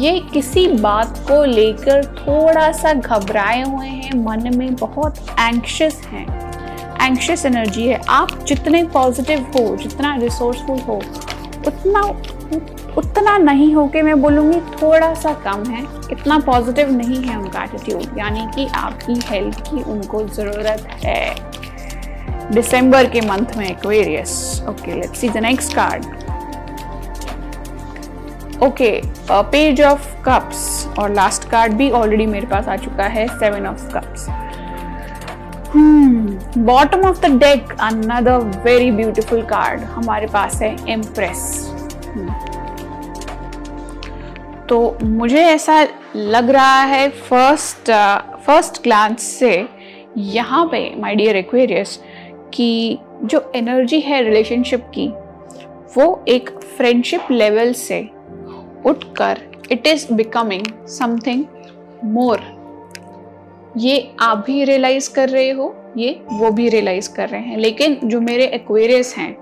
ये 0.00 0.18
किसी 0.32 0.66
बात 0.68 1.18
को 1.28 1.44
लेकर 1.44 2.04
थोड़ा 2.16 2.70
सा 2.72 2.92
घबराए 2.92 3.62
हुए 3.62 3.86
हैं, 3.86 4.12
मन 4.24 4.56
में 4.56 4.74
बहुत 4.74 5.18
एंक्शस 5.40 6.00
हैं। 6.06 6.26
एंक्शस 7.02 7.46
एनर्जी 7.46 7.86
है। 7.88 8.00
आप 8.08 8.38
जितने 8.48 8.84
पॉजिटिव 8.84 9.50
हो, 9.56 9.76
जितना 9.76 10.14
रिसोर्सफुल 10.16 10.78
हो, 10.78 11.00
उतना 11.66 12.02
उतना 12.98 13.38
नहीं 13.38 13.74
हो 13.74 13.88
के 13.88 14.02
मैं 14.02 14.20
बोलूँगी 14.22 14.60
थोड़ा 14.60 15.14
सा 15.14 15.32
कम 15.46 15.70
है। 15.70 15.82
इतना 16.12 16.38
पॉजिटिव 16.38 16.90
नहीं 16.92 17.22
है 17.24 17.36
उनका 17.36 17.62
एटीट्यूड 17.64 18.18
यानी 18.18 18.46
कि 18.54 18.66
आपकी 18.66 19.20
हेल्प 19.24 19.54
की 19.54 19.82
उनको 19.82 20.26
ज़रूरत 20.28 20.88
है। 21.04 21.49
दिसंबर 22.52 23.08
के 23.10 23.20
मंथ 23.20 23.56
में 23.56 23.66
Aquarius 23.66 24.32
okay 24.68 24.94
let's 24.94 25.20
see 25.20 25.28
the 25.28 25.38
next 25.38 25.74
card 25.74 26.04
okay 28.62 28.90
page 29.30 29.80
of 29.82 30.08
cups 30.22 30.86
और 30.98 31.14
लास्ट 31.14 31.48
कार्ड 31.50 31.72
भी 31.72 31.90
ऑलरेडी 31.92 32.26
मेरे 32.26 32.46
पास 32.46 32.68
आ 32.68 32.76
चुका 32.76 33.04
है 33.08 33.26
seven 33.38 33.66
of 33.66 33.88
cups 33.94 34.26
bottom 36.58 37.06
of 37.08 37.20
the 37.20 37.30
deck 37.40 37.72
another 37.80 38.38
very 38.64 38.90
beautiful 38.92 39.42
card 39.46 39.80
हमारे 39.90 40.26
पास 40.26 40.60
है 40.62 40.76
इम्प्रेस 40.92 41.48
hmm. 42.08 42.50
तो 44.68 44.98
मुझे 45.02 45.44
ऐसा 45.44 45.82
लग 46.16 46.50
रहा 46.50 46.82
है 46.84 47.08
फ़र्स्ट 47.10 47.90
फ़र्स्ट 48.46 48.82
ग्लांस 48.82 49.22
से 49.38 49.52
यहाँ 50.18 50.64
पे 50.66 50.82
माय 50.96 51.14
डियर 51.14 51.36
एक्वेरियस 51.36 51.98
कि 52.54 52.98
जो 53.24 53.52
एनर्जी 53.56 54.00
है 54.00 54.22
रिलेशनशिप 54.22 54.86
की, 54.94 55.08
वो 55.96 56.24
एक 56.28 56.50
फ्रेंडशिप 56.50 57.30
लेवल 57.30 57.72
से 57.72 58.00
उठकर 58.86 59.38
it 59.72 59.86
is 59.86 60.12
becoming 60.12 60.86
something 60.86 61.44
more 62.04 62.40
ये 63.76 64.12
आप 64.20 64.44
भी 64.46 64.64
रियलाइज़ 64.64 65.14
कर 65.14 65.28
रहे 65.28 65.50
हो, 65.50 65.74
ये 65.96 66.20
वो 66.32 66.50
भी 66.50 66.68
रियलाइज़ 66.68 67.12
कर 67.14 67.28
रहे 67.28 67.40
हैं। 67.40 67.56
लेकिन 67.56 67.98
जो 68.04 68.20
मेरे 68.20 68.44
एक्वेरियस 68.44 69.14
हैं, 69.18 69.36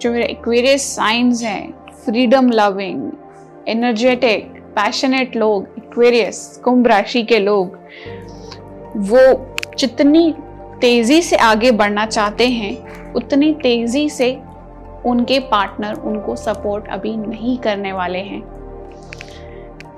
जो 0.00 0.12
मेरे 0.12 0.24
एक्वेरियस 0.24 0.82
साइंस 0.96 1.42
हैं 1.42 1.72
फ्रीडम 2.04 2.50
लविंग 2.50 3.10
एनर्जेटिक 3.68 4.52
पैशनेट 4.76 5.36
लोग 5.36 5.68
एक्वेरियस 5.78 6.60
कुंभ 6.64 6.86
राशि 6.86 7.22
के 7.22 7.38
लोग, 7.38 7.78
वो 8.96 9.54
जितनी 9.78 10.34
तेज़ी 10.80 11.22
से 11.22 11.36
आगे 11.36 11.70
बढ़ना 11.70 12.04
चाहते 12.06 12.46
हैं, 12.48 13.12
उतनी 13.12 13.52
तेज़ी 13.54 14.08
से 14.10 14.30
उनके 15.06 15.38
पार्टनर 15.40 15.94
उनको 16.00 16.36
सपोर्ट 16.36 16.88
अभी 16.88 17.16
नहीं 17.16 17.56
करने 17.58 17.92
वाले 17.92 18.18
हैं। 18.20 18.40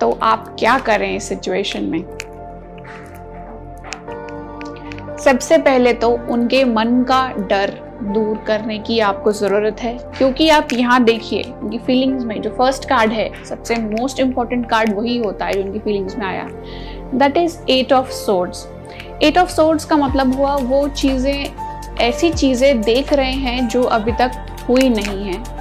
तो 0.01 0.11
आप 0.23 0.57
क्या 0.59 0.79
करें 0.79 1.14
इस 1.16 1.29
सिचुएशन 1.29 1.85
में? 1.85 2.03
सबसे 5.19 5.59
पहले 5.59 5.93
तो 5.93 6.11
उनके 6.31 6.64
मन 6.64 7.03
का 7.03 7.27
डर 7.40 7.71
दूर 8.05 8.37
करने 8.47 8.79
की 8.79 8.99
आपको 9.01 9.33
ज़रूरत 9.33 9.81
है, 9.81 9.97
क्योंकि 10.19 10.49
आप 10.51 10.73
यहाँ 10.73 11.03
देखिए, 11.05 11.43
उनकी 11.53 11.79
फीलिंग्स 11.79 12.25
में 12.25 12.40
जो 12.43 12.51
फ़र्स्ट 12.51 12.88
कार्ड 12.88 13.12
है, 13.12 13.31
सबसे 13.45 13.75
मोस्ट 13.77 14.21
इंपॉर्टेंट 14.21 14.69
कार्ड 14.71 14.97
वही 14.97 15.19
होता 15.19 15.47
है 15.47 15.53
जो 15.53 15.62
उनकी 15.62 15.79
फीलिंग्स 15.79 16.16
में 16.19 16.27
आया। 16.27 16.49
That 17.14 17.37
is 17.37 17.59
eight 17.71 17.93
of 17.93 18.11
swords 18.11 18.66
eight 19.23 19.39
of 19.39 19.51
swords 19.51 19.85
का 19.85 19.97
मतलब 19.97 20.35
हुआ, 20.35 20.55
वो 20.55 20.87
चीज़ें, 20.91 21.97
ऐसी 22.01 22.31
चीज़ें 22.33 22.81
देख 22.83 23.13
रहे 23.13 23.33
हैं 23.33 23.67
जो 23.69 23.83
अभी 23.83 24.13
तक 24.21 24.47
हुई 24.69 24.89
नहीं 24.89 25.25
है। 25.25 25.59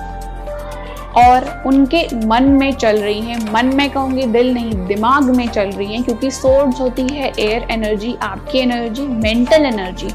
और 1.18 1.48
उनके 1.68 2.04
मन 2.26 2.44
में 2.52 2.72
चल 2.74 2.98
रही 2.98 3.22
हैं। 3.22 3.38
मन 3.54 3.76
में 3.76 3.90
कहूँगी, 3.90 4.24
दिल 4.26 4.54
नहीं, 4.54 4.74
दिमाग 4.88 5.30
में 5.30 5.48
चल 5.48 5.70
रही 5.70 5.94
हैं, 5.94 6.04
क्योंकि 6.04 6.32
सोर्स 6.32 6.80
होती 6.80 7.08
है 7.08 7.32
एयर 7.40 7.66
एनर्जी 7.72 8.16
आपकी 8.22 8.60
एनर्जी 8.60 9.08
मेंटल 9.08 9.66
एनर्जी 9.66 10.10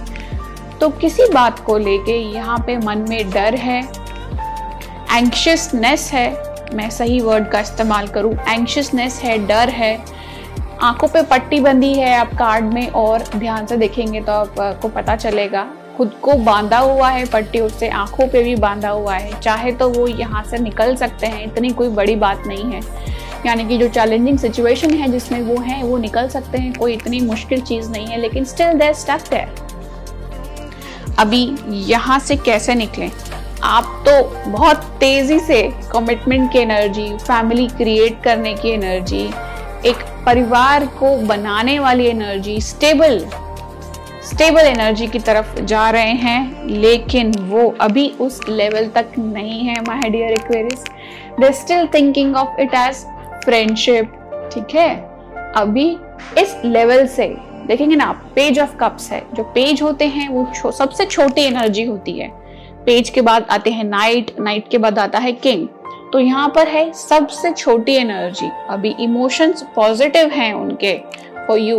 तो 0.81 0.89
किसी 0.91 1.27
बात 1.33 1.59
को 1.59 1.77
लेके 1.79 2.17
यहाँ 2.35 2.59
पे 2.67 2.77
मन 2.77 3.05
में 3.09 3.31
डर 3.31 3.55
है 3.57 3.81
एंक्शसनेस 5.13 6.11
है, 6.13 6.31
मैं 6.75 6.89
सही 6.91 7.21
वर्ड 7.21 7.49
का 7.49 7.61
इस्तेमाल 7.61 8.07
करूँ 8.09 8.35
एंक्शसनेस 8.49 9.21
है, 9.25 9.39
डर 9.47 9.69
है 9.71 9.97
आँखों 10.83 11.09
पे 11.09 11.23
पट्टी 11.23 11.59
बंधी 11.61 11.93
है 11.95 12.15
आप 12.17 12.33
कार्ड 12.35 12.73
में 12.75 12.89
और 12.89 13.25
ध्यान 13.37 13.67
से 13.67 13.77
देखेंगे 13.77 14.21
तो 14.21 14.33
आपको 14.33 14.89
पता 14.89 15.17
चलेगा। 15.17 15.67
खुद 15.97 16.13
को 16.23 16.33
बांधा 16.35 16.79
हुआ 16.79 17.09
है 17.09 17.25
पट्टी, 17.27 17.61
उससे 17.61 17.89
आँखों 17.89 18.27
पे 18.29 18.43
भी 18.43 18.55
बांधा 18.57 18.89
हुआ 18.89 19.15
है। 19.15 19.41
चाहे 19.41 19.73
तो 19.73 19.89
वो 19.89 20.07
यहाँ 20.09 20.43
से 20.45 20.59
निकल 20.59 20.95
सकते 20.97 21.27
हैं, 21.27 21.45
इतनी 21.45 21.71
कोई 21.71 21.89
बड़ी 21.91 22.17
बात 22.17 22.43
नहीं 22.47 22.65
है। 22.65 22.81
यानी 23.47 23.65
कि 23.65 23.79
जो 23.79 23.89
चैलेंजिंग 23.89 24.39
सिचुएशन 24.39 24.95
है 24.95 25.11
जिसमें 25.13 25.41
वो 25.43 25.61
हैं, 25.61 25.83
वो 25.83 25.99
निकल 25.99 26.29
सकते 26.29 26.59
हैं, 26.59 26.73
कोई 26.75 26.93
इतनी 26.93 27.21
मुश्किल 27.21 27.61
चीज़ 27.61 27.91
नहीं 27.91 28.07
है, 28.07 28.21
लेकिन 28.21 28.45
स्टिल 28.45 28.79
देर 28.79 28.93
स्टक 28.95 29.33
है 29.33 29.47
अभी 31.19 31.45
यहाँ 31.87 32.19
से 32.19 32.37
कैसे 32.37 32.75
निकलें? 32.75 33.11
आप 33.63 34.05
तो 34.09 34.51
बहुत 34.51 34.85
तेज़ी 35.01 35.39
से 35.41 35.63
कमिटमेंट 35.93 36.51
की 36.53 36.59
एनर्जी 36.59 37.09
फैमिली 37.19 37.67
क्रिएट 37.69 38.23
करने 38.23 38.55
की 38.55 38.71
एनर्जी 38.71 39.29
एक 39.87 39.97
परिवार 40.27 40.87
को 40.99 41.17
बनाने 41.17 41.79
वाली 41.79 42.07
एनर्जी 42.07 42.61
स्टेबल 42.61 43.19
स्टेबल 44.25 44.61
एनर्जी 44.61 45.07
की 45.07 45.19
तरफ़ 45.19 45.61
जा 45.61 45.89
रहे 45.91 46.13
हैं 46.13 46.67
लेकिन 46.67 47.33
वो 47.41 47.69
अभी 47.81 48.09
उस 48.21 48.41
लेवल 48.49 48.87
तक 48.89 49.11
नहीं 49.19 49.61
है 49.61 49.81
my 49.81 50.09
dear 50.11 50.33
Aquarius 50.33 50.85
they 51.41 51.53
still 51.53 51.87
thinking 51.87 52.37
of 52.37 52.61
it 52.61 52.75
as 52.75 53.05
friendship 53.45 54.21
ठीक 54.55 54.75
है? 54.75 54.95
अभी 55.57 55.89
इस 56.39 56.57
लेवल 56.65 57.07
से 57.07 57.27
देखेंगे 57.67 57.97
ना 57.97 58.11
पेज 58.35 58.59
ऑफ़ 58.59 58.77
कप्स 58.77 59.11
है। 59.13 59.23
जो 59.35 59.43
पेज 59.43 59.83
होते 59.83 60.07
हैं 60.07 60.29
वो 60.29 60.47
छो, 60.55 60.71
सबसे 60.71 61.07
छोटी 61.07 61.43
एनर्जी 61.43 61.85
होती 61.85 62.19
है। 62.19 62.29
पेज 62.87 63.11
के 63.11 63.21
बाद 63.21 63.47
आते 63.51 63.71
हैं 63.71 63.85
नाइट 63.85 64.35
नाइट 64.41 64.69
के 64.71 64.79
बाद 64.79 64.99
आता 64.99 65.19
है 65.19 65.33
किंग 65.33 65.67
तो 66.15 66.19
यहाँ 66.21 66.49
पर 66.49 66.69
है 66.69 66.93
सबसे 66.93 67.51
छोटी 67.53 67.95
एनर्जी 67.95 68.49
अभी 68.71 68.95
इमोशंस 69.01 69.63
पॉजिटिव 69.75 70.29
हैं 70.31 70.53
उनके 70.55 70.93
फॉर 71.47 71.59
यू 71.59 71.79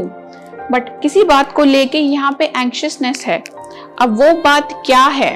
बट 0.72 0.90
किसी 1.02 1.24
बात 1.24 1.52
को 1.52 1.64
लेके 1.64 1.98
यहाँ 1.98 2.32
पे 2.40 2.46
एंक्शसनेस 2.58 3.24
है। 3.28 3.38
अब 4.02 4.18
वो 4.18 4.32
बात 4.42 4.74
क्या 4.86 5.04
है? 5.10 5.32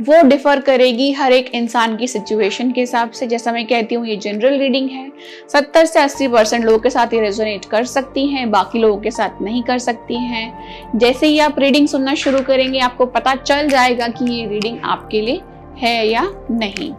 वो 0.00 0.22
डिफर 0.22 0.60
करेगी 0.60 1.10
हर 1.12 1.32
एक 1.32 1.50
इंसान 1.54 1.96
की 1.96 2.06
सिचुएशन 2.06 2.70
के 2.72 2.80
हिसाब 2.80 3.10
से। 3.10 3.26
जैसा 3.26 3.52
मैं 3.52 3.66
कहती 3.66 3.94
हूँ, 3.94 4.06
ये 4.06 4.16
जनरल 4.16 4.58
रीडिंग 4.58 4.88
है। 4.90 5.10
सत्तर 5.52 5.84
से 5.84 6.00
अस्सी 6.00 6.28
परसेंट 6.28 6.64
लोगों 6.64 6.78
के 6.78 6.90
साथ 6.90 7.14
ये 7.14 7.20
रेजोनेट 7.20 7.64
कर 7.64 7.84
सकती 7.86 8.26
हैं, 8.26 8.50
बाकी 8.50 8.78
लोगों 8.78 9.00
के 9.00 9.10
साथ 9.10 9.42
नहीं 9.42 9.62
कर 9.62 9.78
सकती 9.78 10.22
हैं। 10.24 10.98
जैसे 10.98 11.26
ही 11.26 11.38
आप 11.38 11.58
रीडिंग 11.58 11.88
सुनना 11.88 12.14
शुरू 12.14 12.40
करेंगे, 12.42 12.78
आपको 12.78 13.06
पता 13.08 13.34
चल 13.34 13.68
जाएगा 13.68 14.08
कि 14.08 14.32
ये 14.32 14.46
रीडिंग 14.46 14.78
आपके 14.84 15.20
लिए 15.20 15.40
है 15.78 16.06
या 16.08 16.30
नहीं। 16.50 16.92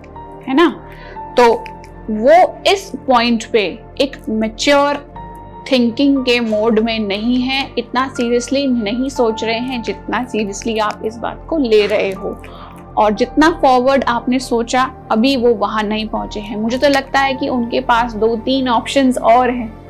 है 0.48 0.54
ना? 0.54 0.88
तो 1.38 1.64
वो 2.10 2.64
इस 2.68 2.92
पॉइंट 2.96 3.46
पे 3.46 3.80
एक 4.02 4.30
मेच्योर 4.30 5.14
थिंकिंग 5.72 6.18
के 6.18 6.40
मोड 6.40 6.80
में 6.80 7.00
नहीं 7.00 7.42
है, 7.42 7.72
इतना 7.78 8.08
सीरियसली 8.08 8.68
नहीं 8.68 9.10
सोच 9.10 9.44
रहे 9.44 9.60
हैं 9.60 9.82
जितना 9.82 10.24
सीरियसली 10.24 10.78
आप 10.78 11.02
इस 11.06 11.18
बात 11.18 11.46
को 11.50 11.58
ले 11.58 11.88
रहे 11.88 12.12
हो। 12.12 12.44
और 12.98 13.14
जितना 13.14 13.60
फॉरवर्ड 13.62 14.04
आपने 14.04 14.40
सोचा, 14.40 14.92
अभी 15.12 15.36
वो 15.36 15.54
वहाँ 15.54 15.84
नहीं 15.84 16.08
पहुँचे 16.08 16.40
हैं। 16.40 16.58
मुझे 16.58 16.78
तो 16.78 16.90
लगता 16.90 17.20
है 17.20 17.34
कि 17.34 17.50
उनके 17.50 17.80
पास 17.80 18.14
दो 18.14 18.36
तीन 18.36 18.70
ऑप्शंस 18.70 19.18
और 19.18 19.50
हैं। 19.50 19.87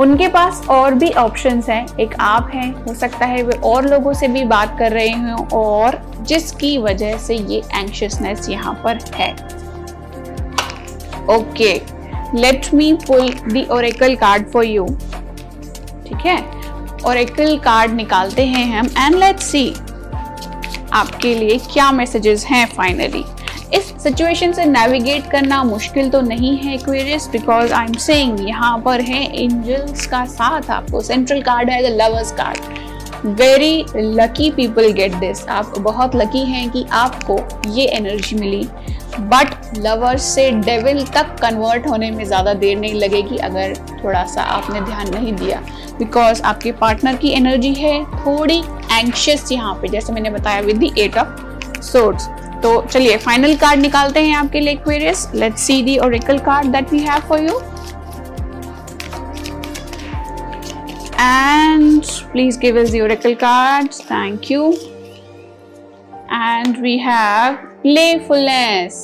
उनके 0.00 0.28
पास 0.28 0.60
और 0.70 0.94
भी 0.94 1.10
ऑप्शंस 1.12 1.68
हैं। 1.68 1.86
एक 2.00 2.14
आप 2.20 2.50
हैं, 2.54 2.72
हो 2.84 2.94
सकता 2.94 3.26
है 3.26 3.42
वे 3.42 3.56
और 3.64 3.88
लोगों 3.88 4.12
से 4.12 4.28
भी 4.28 4.44
बात 4.44 4.76
कर 4.78 4.92
रहे 4.92 5.12
हों 5.12 5.46
और 5.58 6.00
जिसकी 6.28 6.76
वजह 6.78 7.16
से 7.18 7.36
ये 7.36 7.62
एंक्शसनेस 7.74 8.48
यहाँ 8.48 8.74
पर 8.84 8.98
है। 9.14 9.32
Okay 11.30 11.74
let 12.34 12.72
me 12.74 12.92
pull 13.06 13.30
the 13.52 13.64
oracle 13.72 14.14
card 14.16 14.50
for 14.52 14.64
you 14.64 14.86
ठीक 16.06 16.26
है? 16.26 16.38
ओरेकल 17.06 17.56
कार्ड 17.58 17.92
निकालते 17.92 18.44
हैं 18.46 18.66
हम 18.70 18.86
एंड 18.98 19.14
लेट 19.14 19.38
सी 19.40 19.68
आपके 20.92 21.34
लिए 21.34 21.58
क्या 21.72 21.90
मैसेजेस 21.92 22.44
हैं 22.46 22.66
फाइनली 22.66 23.24
इस 23.72 23.92
सिचुएशन 24.02 24.52
से 24.52 24.64
नेविगेट 24.64 25.30
करना 25.30 25.62
मुश्किल 25.64 26.08
तो 26.10 26.20
नहीं 26.20 26.56
है 26.58 26.76
Aquarius 26.78 27.28
because 27.28 27.72
I 27.72 27.86
am 27.86 27.92
saying 28.00 28.48
यहाँ 28.48 28.78
पर 28.84 29.00
है 29.00 29.22
एंजल्स 29.34 30.06
का 30.06 30.24
साथ 30.26 30.70
आपको 30.70 31.00
सेंट्रल 31.02 31.42
कार्ड 31.42 31.70
है 31.70 31.82
the 31.82 31.96
lovers 32.00 32.32
card 32.32 32.82
very 33.40 33.84
lucky 33.96 34.50
people 34.50 34.90
get 34.92 35.14
this 35.14 35.46
आप 35.48 35.78
बहुत 35.78 36.16
लकी 36.16 36.44
हैं 36.44 36.68
कि 36.70 36.84
आपको 36.92 37.38
ये 37.70 37.86
एनर्जी 37.88 38.36
मिली. 38.36 38.66
बट 39.20 39.78
लवर्स 39.78 40.22
से 40.34 40.50
डेविल 40.52 41.04
तक 41.06 41.36
कन्वर्ट 41.40 41.86
होने 41.88 42.10
में 42.10 42.24
ज़्यादा 42.24 42.54
देर 42.54 42.78
नहीं 42.78 42.94
लगेगी 42.94 43.36
अगर 43.38 43.74
थोड़ा 44.04 44.24
सा 44.24 44.42
आपने 44.42 44.80
ध्यान 44.80 45.14
नहीं 45.14 45.32
दिया. 45.32 45.60
बिकॉज़ 45.98 46.42
आपके 46.42 46.72
पार्टनर 46.74 47.16
की 47.16 47.30
एनर्जी 47.32 47.72
है 47.74 48.04
थोड़ी 48.04 48.58
एंक्शियस 48.92 49.52
यहाँ 49.52 49.74
पे, 49.74 49.88
जैसे 49.88 50.12
मैंने 50.12 50.30
बताया 50.30 50.60
with 50.60 50.76
the 50.76 50.92
eight 50.98 51.18
of 51.18 51.80
swords 51.82 52.28
तो 52.64 52.80
चलिए 52.90 53.16
फाइनल 53.24 53.54
कार्ड 53.56 53.80
निकालते 53.80 54.20
हैं 54.20 54.36
आपके 54.36 54.60
लिए 54.60 54.74
Aquarius 54.84 55.28
let's 55.34 55.62
see 55.66 55.82
the 55.82 55.96
oracle 56.04 56.38
card 56.48 56.66
that 56.72 56.92
we 56.92 57.00
have 57.08 57.28
for 57.28 57.44
you 57.44 57.60
and 61.24 62.08
please 62.30 62.56
give 62.56 62.76
us 62.76 62.90
the 62.90 63.00
oracle 63.02 63.34
cards. 63.36 64.00
Thank 64.02 64.48
you. 64.50 64.64
And 66.38 66.80
we 66.86 66.94
have 67.02 67.54
playfulness 67.82 68.96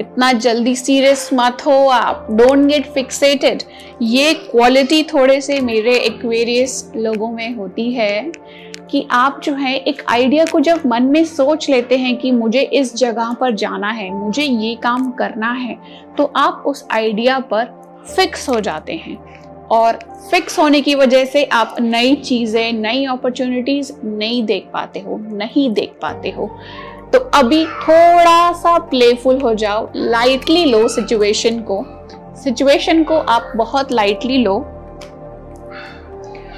इतना 0.00 0.32
जल्दी 0.44 0.74
serious 0.76 1.28
मत 1.32 1.64
हो 1.66 1.76
आप. 1.88 2.26
डोंट 2.30 2.66
गेट 2.68 2.86
फिक्सेटेड 2.94 3.62
ये 4.02 4.32
क्वालिटी 4.34 5.02
थोड़े 5.12 5.40
से 5.40 5.60
मेरे 5.60 5.96
एक्वेरियस 5.98 6.92
लोगों 6.96 7.30
में 7.32 7.54
होती 7.56 7.90
है. 7.92 8.32
कि 8.90 9.06
आप 9.10 9.40
जो 9.44 9.54
है 9.54 9.74
एक 9.78 10.02
आइडिया 10.08 10.44
को 10.44 10.60
जब 10.60 10.82
मन 10.86 11.02
में 11.02 11.24
सोच 11.24 11.68
लेते 11.70 11.96
हैं 11.98 12.16
कि 12.16 12.30
मुझे 12.32 12.60
इस 12.60 12.94
जगह 12.96 13.32
पर 13.40 13.54
जाना 13.54 13.90
है, 13.90 14.10
मुझे 14.10 14.42
ये 14.42 14.74
काम 14.74 15.10
करना 15.10 15.52
है 15.52 15.78
तो 16.18 16.32
आप 16.36 16.62
उस 16.66 16.86
आइडिया 16.92 17.38
पर 17.52 17.68
फिक्स 18.16 18.48
हो 18.48 18.60
जाते 18.60 18.92
हैं। 18.94 19.16
और 19.68 19.98
फिक्स 20.30 20.58
होने 20.58 20.80
की 20.80 20.94
वजह 20.94 21.24
से 21.24 21.44
आप 21.44 21.76
नई 21.80 22.14
चीज़ें, 22.14 22.72
नई 22.72 23.04
अपॉर्चुनिटीज़ 23.04 23.92
नहीं 24.04 24.42
देख 24.44 24.66
पाते 24.72 25.00
हो, 25.00 25.18
नहीं 25.32 25.68
देख 25.70 25.92
पाते 26.02 26.30
हो। 26.30 26.50
तो 27.12 27.18
अभी 27.34 27.64
थोड़ा 27.64 28.52
सा 28.52 28.76
प्लेफुल 28.80 29.40
हो 29.40 29.54
जाओ 29.54 29.88
लाइटली 29.96 30.64
लो 30.64 30.86
सिचुएशन 30.88 31.60
को। 31.60 31.84
सिचुएशन 32.36 33.02
को 33.04 33.18
आप 33.18 33.52
बहुत 33.56 33.92
lightly 33.92 34.38
low. 34.38 34.58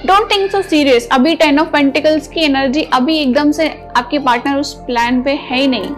don't 0.07 0.31
think 0.31 0.51
so 0.51 0.63
serious 0.63 1.09
अभी 1.13 1.35
टेन 1.35 1.59
ऑफ़ 1.59 1.69
पेंटिकल्स 1.69 2.29
की 2.29 2.41
एनर्जी 2.41 2.83
अभी 2.83 3.19
एकदम 3.19 3.51
से 3.51 3.69
आपके 3.97 4.19
पार्टनर 4.19 4.59
उस 4.59 4.75
प्लान 4.75 5.23
पे 5.23 5.31
है 5.31 5.59
ही 5.59 5.67
नहीं। 5.67 5.91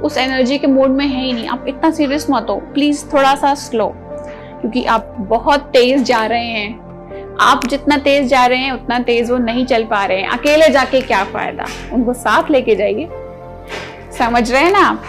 उस 0.00 0.16
एनर्जी 0.18 0.58
के 0.58 0.66
मोड 0.66 0.90
में 0.90 1.06
है 1.06 1.24
ही 1.24 1.32
नहीं। 1.32 1.48
आप 1.48 1.64
इतना 1.68 1.90
सीरियस 1.90 2.26
मत 2.30 2.46
हो। 2.50 2.56
प्लीज़ 2.56 3.04
थोड़ा 3.12 3.34
सा 3.34 3.54
स्लो 3.54 3.92
क्योंकि 4.60 4.84
आप 4.84 5.16
बहुत 5.18 5.60
तेज 5.60 6.02
जा 6.02 6.26
रहे 6.26 6.46
हैं। 6.46 7.36
आप 7.40 7.66
जितना 7.66 7.96
तेज 7.96 8.26
जा 8.26 8.46
रहे 8.46 8.58
हैं, 8.58 8.72
उतना 8.72 8.98
तेज 8.98 9.30
वो 9.30 9.38
नहीं 9.38 9.66
चल 9.66 9.84
पा 9.84 10.04
रहे 10.04 10.20
हैं। 10.20 10.28
अकेले 10.28 10.68
जाके 10.68 11.00
क्या 11.00 11.24
फ़ायदा? 11.24 11.66
उनको 11.92 12.12
साथ 12.12 12.50
लेके 12.50 12.76
जाइए। 12.76 13.08
समझ 14.18 14.52
रहे 14.52 14.62
हैं 14.62 14.72
ना 14.72 14.78
आप? 14.78 15.02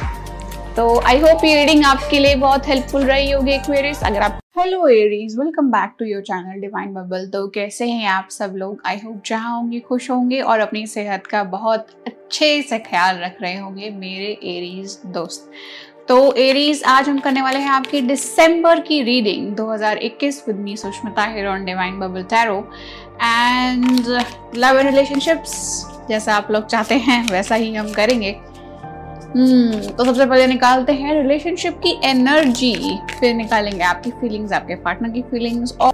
तो 0.78 0.84
आई 1.00 1.20
होप 1.20 1.44
ये 1.46 1.56
रीडिंग 1.56 1.84
आपके 1.86 2.20
लिए 2.20 2.36
बहुत 2.36 2.68
हेल्पफुल 2.68 3.04
रही 3.06 3.30
होगी 3.32 3.52
एक्वेरियस 3.52 4.00
अगर 4.04 4.22
आप 4.22 4.40
hello 4.60 4.88
Aries 4.88 5.36
welcome 5.40 5.68
back 5.72 5.94
to 6.00 6.06
your 6.06 6.22
channel 6.22 6.62
divine 6.62 6.94
bubble 6.94 7.28
तो 7.34 7.48
कैसे 7.48 7.88
हैं 7.88 8.08
आप 8.10 8.30
सब 8.32 8.54
लोग? 8.58 8.82
आई 8.86 9.00
होप 9.04 9.22
जहाँ 9.26 9.56
होंगे, 9.56 9.80
खुश 9.80 10.10
होंगे 10.12 10.40
और 10.42 10.60
अपनी 10.60 10.86
सेहत 10.88 11.28
का 11.28 11.44
बहुत 11.44 11.88
अच्छे 12.08 12.62
से 12.62 12.80
ख्याल 12.80 13.20
रख 13.20 13.38
रहे 13.42 13.58
होंगे 13.58 13.90
मेरे 13.90 14.32
एरीज 14.52 14.98
दोस्त। 15.08 15.52
तो 16.08 16.34
एरीज 16.36 16.84
आज 16.84 17.10
हम 17.10 17.20
करने 17.20 17.42
वाले 17.42 17.60
हैं 17.60 17.70
आपकी 17.70 18.02
दिसंबर 18.02 18.80
की 18.80 19.02
reading 19.04 19.56
2021 19.56 20.42
with 20.48 20.56
me 20.56 20.76
Sushmita 20.78 21.26
here 21.26 21.48
on 21.48 21.66
divine 21.66 22.00
bubble 22.00 22.24
tarot 22.32 22.58
and 23.22 24.08
love 24.56 24.80
and 24.80 24.90
relationships 24.90 25.86
जैसा 26.10 26.36
आप 26.36 26.52
लोग 26.52 26.66
चाहते 26.66 26.96
हैं, 26.96 27.26
वैसा 27.28 27.56
ही 27.56 27.74
हम 27.76 27.92
करेंगे। 27.94 28.36
हम्म 29.36 29.80
तो 29.88 30.04
सबसे 30.06 30.26
पहले 30.26 30.48
निकालते 30.48 30.94
हैं 30.94 31.14
रिलेशनशिप 31.14 31.78
की 31.84 31.92
एनर्जी 32.06 32.98
फिर 33.20 33.34
निकालेंगे 33.36 33.84
आपकी 33.84 34.12
फीलिंग्स 34.12 34.52
आपके 34.54 34.76
पार्टनर 34.76 35.10
की 35.10 35.22
फीलिंग्स 35.22 35.76
और 35.82 35.94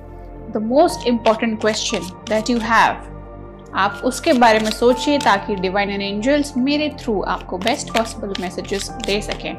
the 0.53 0.61
most 0.63 1.07
important 1.07 1.59
question 1.61 2.09
that 2.29 2.49
you 2.49 2.57
have 2.59 3.71
आप 3.75 4.01
उसके 4.05 4.33
बारे 4.33 4.59
में 4.59 4.69
सोचिए 4.71 5.17
ताकि 5.17 5.55
डिवाइन 5.55 5.89
एंड 5.89 6.01
एंजल्स 6.01 6.51
मेरे 6.57 6.89
थ्रू 6.99 7.21
आपको 7.27 7.57
बेस्ट 7.57 7.93
पॉसिबल 7.97 8.33
मैसेजेस 8.41 8.89
दे 9.05 9.21
सकें। 9.21 9.53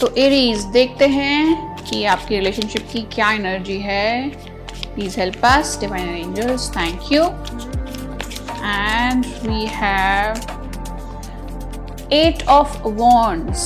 तो 0.00 0.12
एरीज 0.16 0.64
देखते 0.72 1.06
हैं 1.06 1.76
कि 1.84 2.04
आपकी 2.04 2.36
रिलेशनशिप 2.36 2.86
की 2.92 3.02
क्या 3.14 3.30
एनर्जी 3.30 3.78
है। 3.78 4.28
Please 4.94 5.18
help 5.20 5.44
us 5.44 5.78
divine 5.80 6.08
and 6.08 6.38
angels 6.38 6.70
thank 6.76 7.12
you 7.12 7.24
and 8.62 9.24
we 9.42 9.66
have 9.72 10.57
eight 12.12 12.46
of 12.48 12.76
wands 12.82 13.62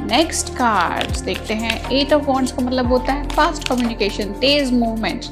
next 0.00 0.48
cards 0.48 1.20
देखते 1.20 1.54
हैं. 1.54 1.90
एट 1.90 2.12
ऑफ़ 2.12 2.24
वॉन्ड्स 2.24 2.52
का 2.52 2.62
मतलब 2.62 2.88
होता 2.88 3.12
है 3.12 3.28
फास्ट 3.28 3.68
कम्युनिकेशन 3.68 4.32
तेज 4.40 4.72
मूवमेंट 4.72 5.24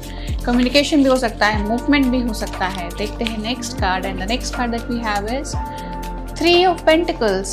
कम्युनिकेशन 0.45 1.03
भी 1.03 1.09
हो 1.09 1.15
सकता 1.15 1.47
है 1.47 1.67
मूवमेंट 1.67 2.05
भी 2.05 2.21
हो 2.21 2.33
सकता 2.33 2.67
है. 2.67 2.89
देखते 2.97 3.25
हैं 3.25 3.37
next 3.43 3.79
card 3.79 4.05
and 4.05 4.23
the 4.23 4.27
next 4.29 4.55
card 4.55 4.71
that 4.71 4.89
we 4.89 4.99
have 4.99 5.27
is 5.39 5.55
three 6.39 6.65
of 6.65 6.83
pentacles 6.85 7.51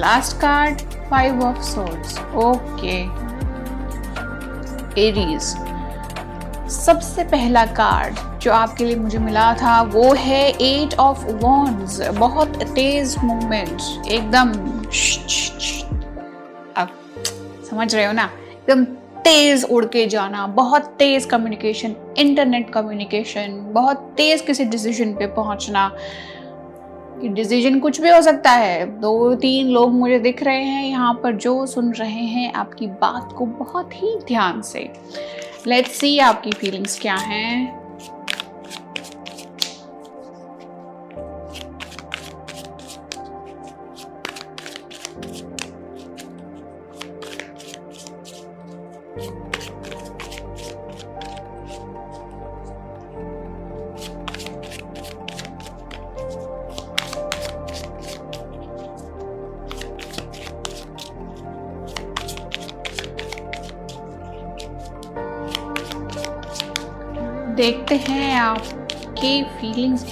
last 0.00 0.40
card, 0.40 0.82
five 1.10 1.42
of 1.48 1.62
swords. 1.70 2.18
Okay. 2.46 3.00
Aries 4.98 5.42
सबसे 6.72 7.24
पहला 7.24 7.64
कार्ड 7.80 8.40
जो 8.42 8.52
आपके 8.52 8.84
लिए 8.84 8.96
मुझे 8.96 9.18
मिला 9.18 9.52
था, 9.54 9.80
वो 9.82 10.12
है 10.14 10.48
एट 10.50 10.94
ऑफ़ 10.94 11.26
वॉन्स 11.42 12.00
बहुत 12.18 12.62
तेज 12.64 13.16
मूवमेंट 13.24 14.06
एकदम 14.12 14.52
अब 16.76 16.88
समझ 17.70 17.94
रहे 17.94 18.04
हो 18.04 18.12
ना? 18.12 18.28
एकदम 18.52 18.84
तेज 19.24 19.64
उड़ 19.64 19.84
के 19.84 20.06
जाना, 20.06 20.46
बहुत 20.46 20.84
तेज 20.98 21.24
कम्युनिकेशन 21.24 21.94
इंटरनेट 22.18 22.72
कम्युनिकेशन 22.72 23.60
बहुत 23.74 24.12
तेज 24.16 24.40
किसी 24.40 24.64
डिसीज़न 24.64 25.14
पे 25.14 25.26
पहुँचना। 25.36 25.90
कि 27.20 27.28
डिसीज़न 27.28 27.80
कुछ 27.80 28.00
भी 28.00 28.10
हो 28.10 28.22
सकता 28.22 28.50
है। 28.50 29.00
दो, 29.00 29.34
तीन 29.34 29.68
लोग 29.68 29.92
मुझे 29.92 30.18
दिख 30.18 30.42
रहे 30.42 30.62
हैं, 30.62 30.86
यहाँ 30.86 31.20
पर 31.22 31.32
जो 31.32 31.66
सुन 31.66 31.92
रहे 31.92 32.24
हैं, 32.24 32.52
आपकी 32.52 32.86
बात 32.86 33.32
को 33.32 33.46
बहुत 33.46 33.90
ही 33.94 34.18
ध्यान 34.26 34.62
से। 34.62 34.92
लेट्स 35.66 35.90
सी 35.90 36.18
आपकी 36.18 36.50
फीलिंग्स 36.50 37.00
क्या 37.00 37.14
हैं। 37.14 37.85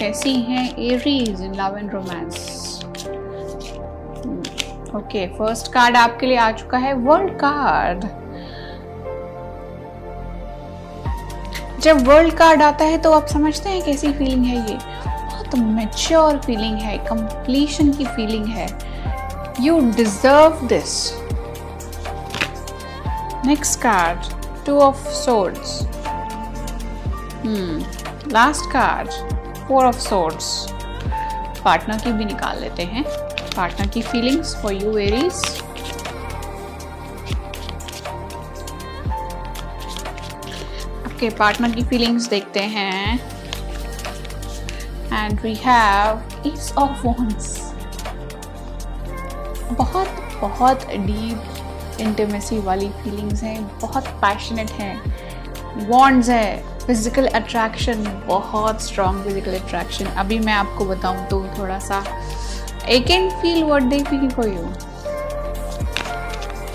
कैसी 0.05 0.33
हैं? 0.41 0.65
Aries 0.77 1.39
in 1.41 1.53
love 1.55 1.77
and 1.77 1.93
romance 1.93 2.35
okay 4.95 5.25
first 5.37 5.71
card 5.73 5.95
आपके 5.97 6.25
लिए 6.25 6.37
आ 6.37 6.51
चुका 6.51 6.77
है 6.77 6.93
वर्ल्ड 7.05 7.31
कार्ड 7.39 8.05
जब 11.83 12.05
वर्ल्ड 12.07 12.33
कार्ड 12.33 12.61
आता 12.61 12.85
है 12.85 12.97
तो 12.97 13.11
आप 13.11 13.25
समझते 13.27 13.69
हैं 13.69 13.81
कैसी 13.85 14.11
फीलिंग 14.13 14.45
है 14.45 14.57
ये। 14.69 14.77
बहुत 15.07 15.55
मेच्योर 15.59 16.37
फीलिंग 16.45 16.77
है 16.79 16.97
कंप्लीशन 17.07 17.91
की 17.93 18.05
फीलिंग 18.05 18.45
है। 18.47 18.67
You 19.61 19.79
deserve 19.91 20.65
this 20.67 21.11
next 23.45 23.79
card 23.81 24.33
two 24.65 24.79
of 24.79 25.07
swords 25.13 25.79
last 28.33 28.71
card 28.71 29.33
four 29.67 29.85
of 29.85 29.99
swords 29.99 30.67
partner 31.63 31.97
की 31.97 32.11
भी 32.11 32.25
निकाल 32.25 32.59
लेते 32.59 32.83
हैं। 32.83 33.03
पार्टनर 33.55 33.87
की 33.87 34.01
फीलिंग्स 34.01 34.55
फॉर 34.55 34.73
यू 34.73 34.91
वेरीज 34.91 35.43
आपके 41.05 41.29
पार्टनर 41.29 41.71
की 41.71 41.83
फीलिंग्स 41.83 42.27
देखते 42.29 42.59
हैं। 42.59 43.19
And 45.13 45.39
we 45.41 45.53
have 45.55 46.21
ace 46.47 46.73
of 46.77 47.05
wands 47.07 47.57
बहुत 49.71 50.07
बहुत 50.41 50.85
डीप 50.87 51.99
इंटीमेसी 52.01 52.59
वाली 52.59 52.89
फीलिंग्स 53.03 53.43
हैं। 53.43 53.79
बहुत 53.79 54.07
पैशनेट 54.21 54.71
हैं। 54.71 55.87
वॉन्ड्स 55.87 56.29
है। 56.29 56.74
फ़िज़िकल 56.87 57.27
अट्रैक्शन 57.27 58.03
बहुत 58.27 58.81
स्ट्रॉन्ग 58.83 59.23
फ़िज़िकल 59.23 59.53
अट्रैक्शन 59.59 60.05
अभी 60.19 60.37
मैं 60.39 60.53
आपको 60.53 60.85
बताऊँ 60.85 61.25
तो 61.29 61.41
थोड़ा 61.57 61.79
सा 61.79 62.03
I 62.85 62.99
can 63.07 63.29
feel 63.41 63.63
what 63.63 63.83
they 63.83 63.99
feel 64.03 64.29
for 64.29 64.47
you 64.47 64.63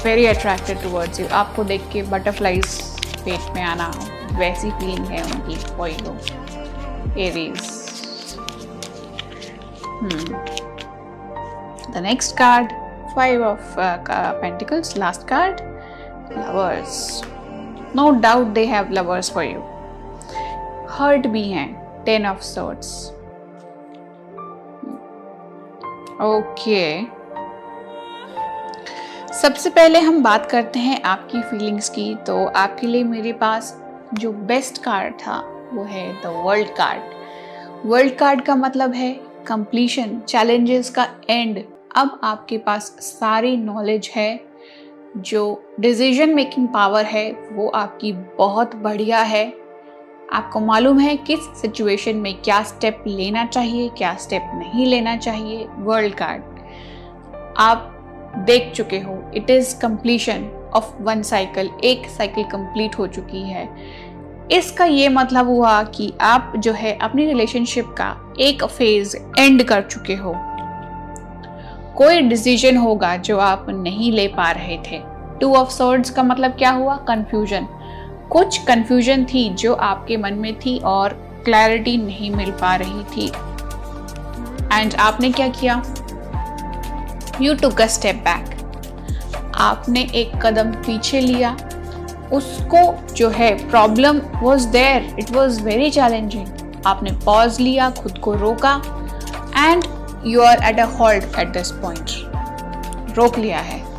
very 0.05 0.27
attracted 0.27 0.83
towards 0.83 1.21
you 1.21 1.27
आपको 1.43 1.65
देख 1.65 1.89
के 1.93 2.03
बटरफ्लाइज 2.11 2.81
पेट 3.25 3.55
में 3.55 3.63
आना, 3.63 3.91
वैसी 4.39 4.71
फीलिंग 4.71 5.07
है 5.07 5.23
उनकी 5.25 5.57
for 5.77 5.91
you 5.91 6.17
Aries 7.23 7.61
the 11.95 12.03
next 12.03 12.37
card 12.37 12.73
five 13.15 13.45
of 13.47 13.75
pentacles 13.79 14.97
last 14.97 15.29
card 15.29 15.69
lovers. 16.33 17.23
No 17.95 18.21
doubt 18.21 18.55
they 18.55 18.67
have 18.67 18.91
lovers 18.91 19.29
for 19.29 19.43
you. 19.43 19.63
Hurt 21.01 21.27
भी 21.27 21.43
हैं, 21.43 22.03
टेन 22.05 22.27
ऑफ़ 22.27 22.41
सोर्ट्स। 22.41 23.11
ओके। 26.23 27.03
सबसे 29.35 29.71
पहले 29.71 29.99
हम 29.99 30.23
बात 30.23 30.47
करते 30.47 30.79
हैं 30.79 31.01
आपकी 31.03 31.41
फीलिंग्स 31.43 31.89
की 31.89 32.15
तो 32.27 32.45
आपके 32.47 32.87
लिए 32.87 33.05
मेरे 33.05 33.33
पास 33.33 33.75
जो 34.15 34.33
बेस्ट 34.33 34.83
कार्ड 34.83 35.15
था, 35.15 35.39
वो 35.73 35.85
है 35.85 36.13
the 36.23 36.33
world 36.47 36.69
card 36.69 37.87
world 37.87 38.15
card 38.15 38.43
का 38.43 38.55
मतलब 38.55 38.95
है 38.95 39.13
कंप्लीशन 39.47 40.19
चैलेंजेस 40.21 40.91
का 40.91 41.07
एंड 41.31 41.63
अब 41.97 42.21
आपके 42.25 42.59
पास 42.59 42.85
सारी 43.01 43.57
नॉलेज 43.57 44.11
है, 44.17 44.41
जो 45.17 45.63
डिसीज़न 45.81 46.35
मेकिंग 46.35 46.69
पावर 46.69 47.05
है, 47.05 47.31
वो 47.53 47.69
आपकी 47.69 48.13
बहुत 48.39 48.77
बढ़िया 48.77 49.21
है। 49.23 49.60
आपको 50.33 50.61
मालूम 50.61 50.99
है 50.99 51.17
किस 51.17 51.41
सिचुएशन 51.61 52.17
में 52.17 52.35
क्या 52.35 52.63
स्टेप 52.63 53.05
लेना 53.07 53.45
चाहिए, 53.47 53.89
क्या 53.89 54.15
स्टेप 54.15 54.51
नहीं 54.55 54.87
लेना 54.87 55.17
चाहिए 55.17 55.67
वर्ल्ड 55.79 56.15
कार्ड 56.15 56.43
आप 57.59 57.87
देख 58.47 58.71
चुके 58.75 58.99
हो 58.99 59.19
it 59.35 59.51
is 59.51 59.75
completion 59.81 60.49
of 60.75 60.93
one 61.03 61.23
cycle 61.23 61.71
एक 61.85 62.07
साइकिल 62.09 62.45
कंप्लीट 62.45 62.99
हो 62.99 63.07
चुकी 63.07 63.43
है। 63.43 63.69
इसका 64.53 64.85
ये 64.85 65.09
मतलब 65.09 65.49
हुआ 65.49 65.83
कि 65.85 66.13
आप 66.21 66.53
जो 66.57 66.73
है 66.73 66.97
अपनी 66.99 67.27
रिलेशनशिप 67.27 67.95
का 67.99 68.15
एक 68.41 68.65
फ़ेज़ 68.67 69.17
एंड 69.39 69.63
कर 69.63 69.83
चुके 69.83 70.15
हो। 70.15 70.35
कोई 71.97 72.21
डिसीज़न 72.21 72.77
होगा 72.77 73.17
जो 73.19 73.39
आप 73.39 73.67
नहीं 73.71 74.13
ले 74.13 74.29
पा 74.29 74.51
रहे 74.51 74.79
थे। 74.87 75.03
टू 75.41 75.55
ऑफ़ 75.55 75.71
सोर्ड्स 75.71 76.11
का 76.11 76.23
मतलब 76.23 76.53
क्या 76.53 76.71
हुआ? 76.71 76.97
कंफ्यूजन 77.09 77.67
कुछ 78.33 78.59
कंफ्यूजन 78.59 79.25
थी 79.25 79.49
जो 79.55 79.75
आपके 79.75 80.17
मन 80.17 80.35
में 80.35 80.55
थी 80.61 80.79
और 80.79 81.13
क्लैरिटी 81.45 81.97
नहीं 81.97 82.31
मिल 82.31 82.51
पा 82.51 82.75
रही 82.77 83.03
थी। 83.15 83.27
एंड 84.73 84.95
आपने 84.95 85.31
क्या 85.31 85.49
किया? 85.51 85.83
You 87.43 87.55
took 87.55 87.81
a 87.81 87.87
step 87.87 88.17
back 88.25 88.57
आपने 89.61 90.01
एक 90.15 90.33
कदम 90.45 90.71
पीछे 90.77 91.21
लिया। 91.21 91.57
उसको 92.33 92.83
जो 93.15 93.29
है 93.31 93.53
problem 93.71 94.21
was 94.43 94.69
there 94.69 95.17
it 95.19 95.31
was 95.31 95.63
very 95.63 95.91
challenging 95.91 96.47
आपने 96.87 97.11
पॉज 97.25 97.61
लिया, 97.61 97.91
खुद 97.93 98.19
को 98.19 98.35
रोका। 98.35 98.75
And 99.57 99.85
you 100.27 100.43
are 100.43 100.65
at 100.65 100.81
a 100.81 100.87
halt 100.99 101.39
at 101.39 101.49
this 101.49 101.71
point 101.83 103.17
रोक 103.17 103.39
लिया 103.39 103.59
है। 103.59 103.90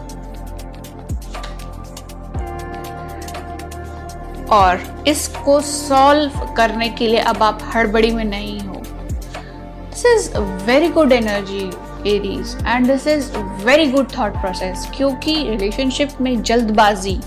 और 4.54 5.04
इसको 5.08 5.60
सॉल्व 5.62 6.40
करने 6.58 6.90
के 6.90 7.08
लिए 7.08 7.20
अब 7.20 7.44
आप 7.44 7.60
हड़बड़ी 7.76 8.12
में 8.12 8.24
नहीं 8.26 8.60
हो। 8.60 8.76
This 8.76 10.06
is 10.06 10.38
very 10.66 10.88
good 10.90 11.12
energy 11.12 11.64
Aries 12.10 12.56
and 12.68 12.88
this 12.88 13.08
is 13.08 13.32
very 13.66 13.86
good 13.92 14.08
thought 14.18 14.40
process 14.42 14.88
क्योंकि 14.96 15.36
रिलेशनशिप 15.50 16.22
में 16.22 16.42
जल्दबाजी 16.42 17.20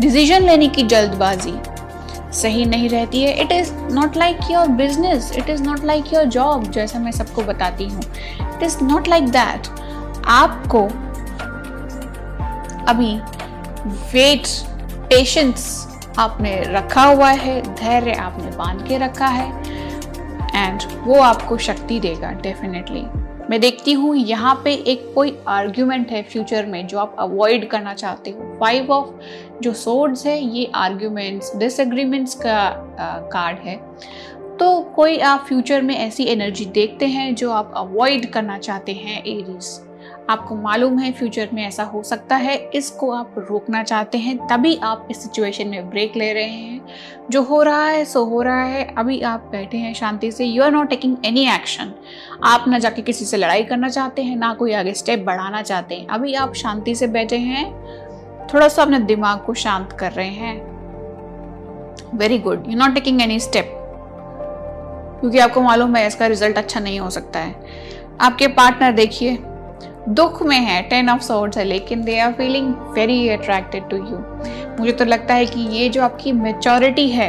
डिसीज़न 0.00 0.42
लेने 0.42 0.68
की 0.68 0.82
जल्दबाजी 0.84 1.54
सही 2.32 2.64
नहीं 2.64 2.88
रहती 2.88 3.22
है। 3.22 3.32
It 3.42 3.52
is 3.52 3.72
not 3.94 4.16
like 4.16 4.38
your 4.50 4.68
business 4.78 5.30
it 5.38 5.50
is 5.50 5.62
not 5.62 5.84
like 5.84 6.12
your 6.14 6.24
job 6.36 6.70
जैसा 6.72 6.98
मैं 6.98 7.12
सबको 7.12 7.42
बताती 7.42 7.84
हूँ। 7.84 8.02
It 8.56 8.62
is 8.62 8.76
not 8.82 9.08
like 9.08 9.28
that 9.30 9.68
आपको 10.28 10.82
अभी 12.92 13.14
वेट 14.12 14.46
पेशेंस 15.10 15.86
आपने 16.18 16.60
रखा 16.66 17.02
हुआ 17.02 17.30
है, 17.30 17.60
धैर्य 17.74 18.12
आपने 18.12 18.56
बाँध 18.56 18.86
के 18.88 18.98
रखा 18.98 19.26
है 19.26 19.48
एंड 20.54 20.82
वो 21.04 21.20
आपको 21.22 21.56
शक्ति 21.58 22.00
देगा 22.00 22.30
डेफिनेटली 22.32 23.04
मैं 23.50 23.60
देखती 23.60 23.92
हूँ, 23.92 24.14
यहाँ 24.16 24.54
पे 24.64 24.72
एक 24.72 25.12
कोई 25.14 25.36
आर्ग्यूमेंट 25.48 26.10
है 26.10 26.22
फ्यूचर 26.22 26.66
में 26.66 26.86
जो 26.86 26.98
आप 26.98 27.16
अवॉइड 27.18 27.68
करना 27.70 27.92
चाहते 27.94 28.30
हो. 28.30 28.56
फाइव 28.60 28.90
ऑफ़ 28.92 29.60
जो 29.62 29.72
सोर्ड्स 29.72 30.26
है, 30.26 30.38
ये 30.56 30.70
आर्ग्यूमेंट्स 30.74 31.56
डिसएग्रीमेंट्स 31.56 32.34
का 32.34 32.70
कार्ड 33.32 33.58
है. 33.58 33.76
तो 34.58 34.80
कोई 34.96 35.18
आप 35.18 35.44
फ्यूचर 35.48 35.82
में 35.82 35.94
ऐसी 35.96 36.24
एनर्जी 36.24 36.64
देखते 36.64 37.06
हैं 37.06 37.34
जो 37.34 37.50
आप 37.50 37.72
अवॉइड 37.76 38.30
करना 38.32 38.58
चाहते 38.58 38.92
हैं 38.92 39.18
एरीज 39.18 39.68
आपको 40.30 40.54
मालूम 40.54 40.98
है 40.98 41.10
फ्यूचर 41.12 41.48
में 41.54 41.62
ऐसा 41.66 41.82
हो 41.82 42.02
सकता 42.02 42.36
है। 42.36 42.56
इसको 42.74 43.10
आप 43.10 43.34
रोकना 43.38 43.82
चाहते 43.82 44.18
हैं, 44.18 44.36
तभी 44.46 44.74
आप 44.82 45.08
इस 45.10 45.22
सिचुएशन 45.22 45.68
में 45.68 45.88
ब्रेक 45.90 46.16
ले 46.16 46.32
रहे 46.32 46.44
हैं। 46.44 46.80
जो 47.30 47.42
हो 47.42 47.62
रहा 47.62 47.84
है, 47.84 48.04
सो 48.04 48.24
हो 48.24 48.42
रहा 48.42 48.62
है। 48.62 48.84
अभी 48.98 49.20
आप 49.22 49.48
बैठे 49.52 49.78
हैं 49.78 49.94
शांति 49.94 50.30
से। 50.32 50.44
You 50.44 50.62
are 50.62 50.70
not 50.70 50.88
taking 50.90 51.16
any 51.24 51.46
action 51.48 51.92
आप 52.44 52.64
ना 52.68 52.78
जाके 52.78 53.02
किसी 53.02 53.24
से 53.24 53.36
लड़ाई 53.36 53.62
करना 53.62 53.88
चाहते 53.88 54.22
हैं, 54.22 54.36
ना 54.36 54.52
कोई 54.54 54.72
आगे 54.72 54.92
स्टेप 54.92 55.24
बढ़ाना 55.24 55.62
चाहते 55.62 55.94
हैं। 55.94 56.06
अभी 56.06 56.34
आप 56.34 56.54
शांति 56.54 56.94
से 56.94 57.06
बैठे 57.06 57.38
हैं। 57.38 57.64
थोड़ा 58.54 58.68
सा 58.68 58.82
अपने 58.82 58.98
दिमाग 58.98 59.44
को 59.44 59.54
शांत 59.54 59.92
कर 59.92 60.12
रहे 60.12 60.28
हैं। 60.28 60.56
Very 62.14 62.38
good 62.38 62.64
you 62.68 62.76
not 62.76 62.94
taking 62.94 63.22
any 63.22 63.40
step 63.40 63.72
क्योंकि 65.20 65.38
आपको 65.38 65.60
मालूम 65.60 65.96
है, 65.96 66.06
इसका 66.06 66.26
रिज़ल्ट 66.26 66.58
अच्छा 66.58 66.80
नहीं 66.80 67.00
हो 67.00 67.10
सकता 67.10 67.38
है। 67.38 67.54
आपके 68.20 68.48
पार्टनर 68.48 68.92
देखिए। 68.92 69.38
दुख 70.08 70.42
में 70.42 70.58
है 70.58 70.80
टेन 70.82 71.08
ऑफ़ 71.10 71.22
सोर्ड्स 71.22 71.58
है, 71.58 71.64
लेकिन 71.64 72.02
they 72.04 72.18
are 72.18 72.32
feeling 72.32 72.74
very 72.94 73.28
attracted 73.28 73.88
to 73.90 73.96
you 73.96 74.18
मुझे 74.78 74.92
तो 74.92 75.04
लगता 75.04 75.34
है 75.34 75.46
कि 75.46 75.60
ये 75.70 75.88
जो 75.88 76.02
आपकी 76.02 76.32
मेचोरिटी 76.32 77.08
है, 77.10 77.28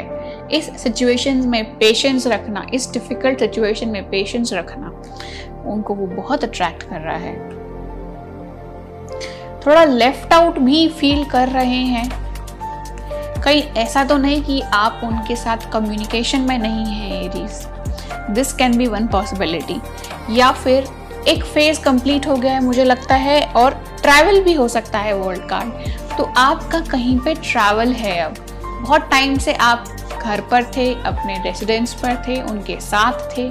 इस 0.52 0.70
सिचुएशन 0.82 1.38
में 1.48 1.64
पेशेंस 1.78 2.28
रखना, 2.28 2.66
इस 2.74 2.92
डिफ़िकल्ट 2.94 3.40
सिचुएशन 3.40 3.90
में 3.90 4.10
पेशेंस 4.10 4.54
रखना, 4.54 4.92
उनको 5.66 5.96
वो 5.96 6.08
बहुत 6.08 6.44
अट्रैक्ट 6.44 6.84
कर 6.84 7.02
रहा 7.02 7.18
है। 7.18 7.36
थोड़ा 9.66 9.84
लेफ़्ट 9.84 10.34
आउट 10.34 10.60
भी 10.60 10.88
फील 10.90 11.24
कर 11.26 11.48
रहे 11.50 11.82
हैं। 11.86 12.10
कहीं 13.44 13.62
ऐसा 13.78 14.04
तो 14.04 14.18
नहीं 14.18 14.42
कि 14.44 14.62
आप 14.74 15.02
उनके 15.04 15.36
साथ 15.36 15.72
कम्युनिकेशन 15.74 16.42
में 16.42 16.58
नहीं 16.60 16.86
है 16.86 17.24
Aries 17.24 17.66
this 18.36 18.54
can 18.54 18.78
be 18.78 18.88
one 18.88 19.08
possibility 19.08 19.80
या 20.32 20.52
फिर 20.54 20.88
एक 21.28 21.44
फ़ेज़ 21.44 21.82
कंप्लीट 21.82 22.28
हो 22.28 22.36
गया 22.36 22.54
है, 22.54 22.64
मुझे 22.64 22.84
लगता 22.84 23.16
है, 23.16 23.42
और 23.54 23.74
ट्रैवल 24.02 24.42
भी 24.42 24.54
हो 24.54 24.68
सकता 24.68 25.00
है 25.00 25.14
वर्ल्ड 25.14 25.50
कार्ड 25.50 26.18
तो 26.18 26.24
आपका 26.38 26.80
कहीं 26.82 27.18
पे 27.20 27.34
ट्रैवल 27.36 27.92
है 27.94 28.20
अब? 28.20 28.36
बहुत 28.82 29.10
टाइम 29.12 29.38
से 29.38 29.54
आप 29.54 29.86
घर 30.24 30.42
पर 30.42 30.64
थे, 30.78 30.94
अपने 30.96 31.42
रेसिडेंस 31.44 31.94
पर 31.94 32.16
थे, 32.28 32.42
उनके 32.42 32.80
साथ 32.82 33.38
थे। 33.38 33.50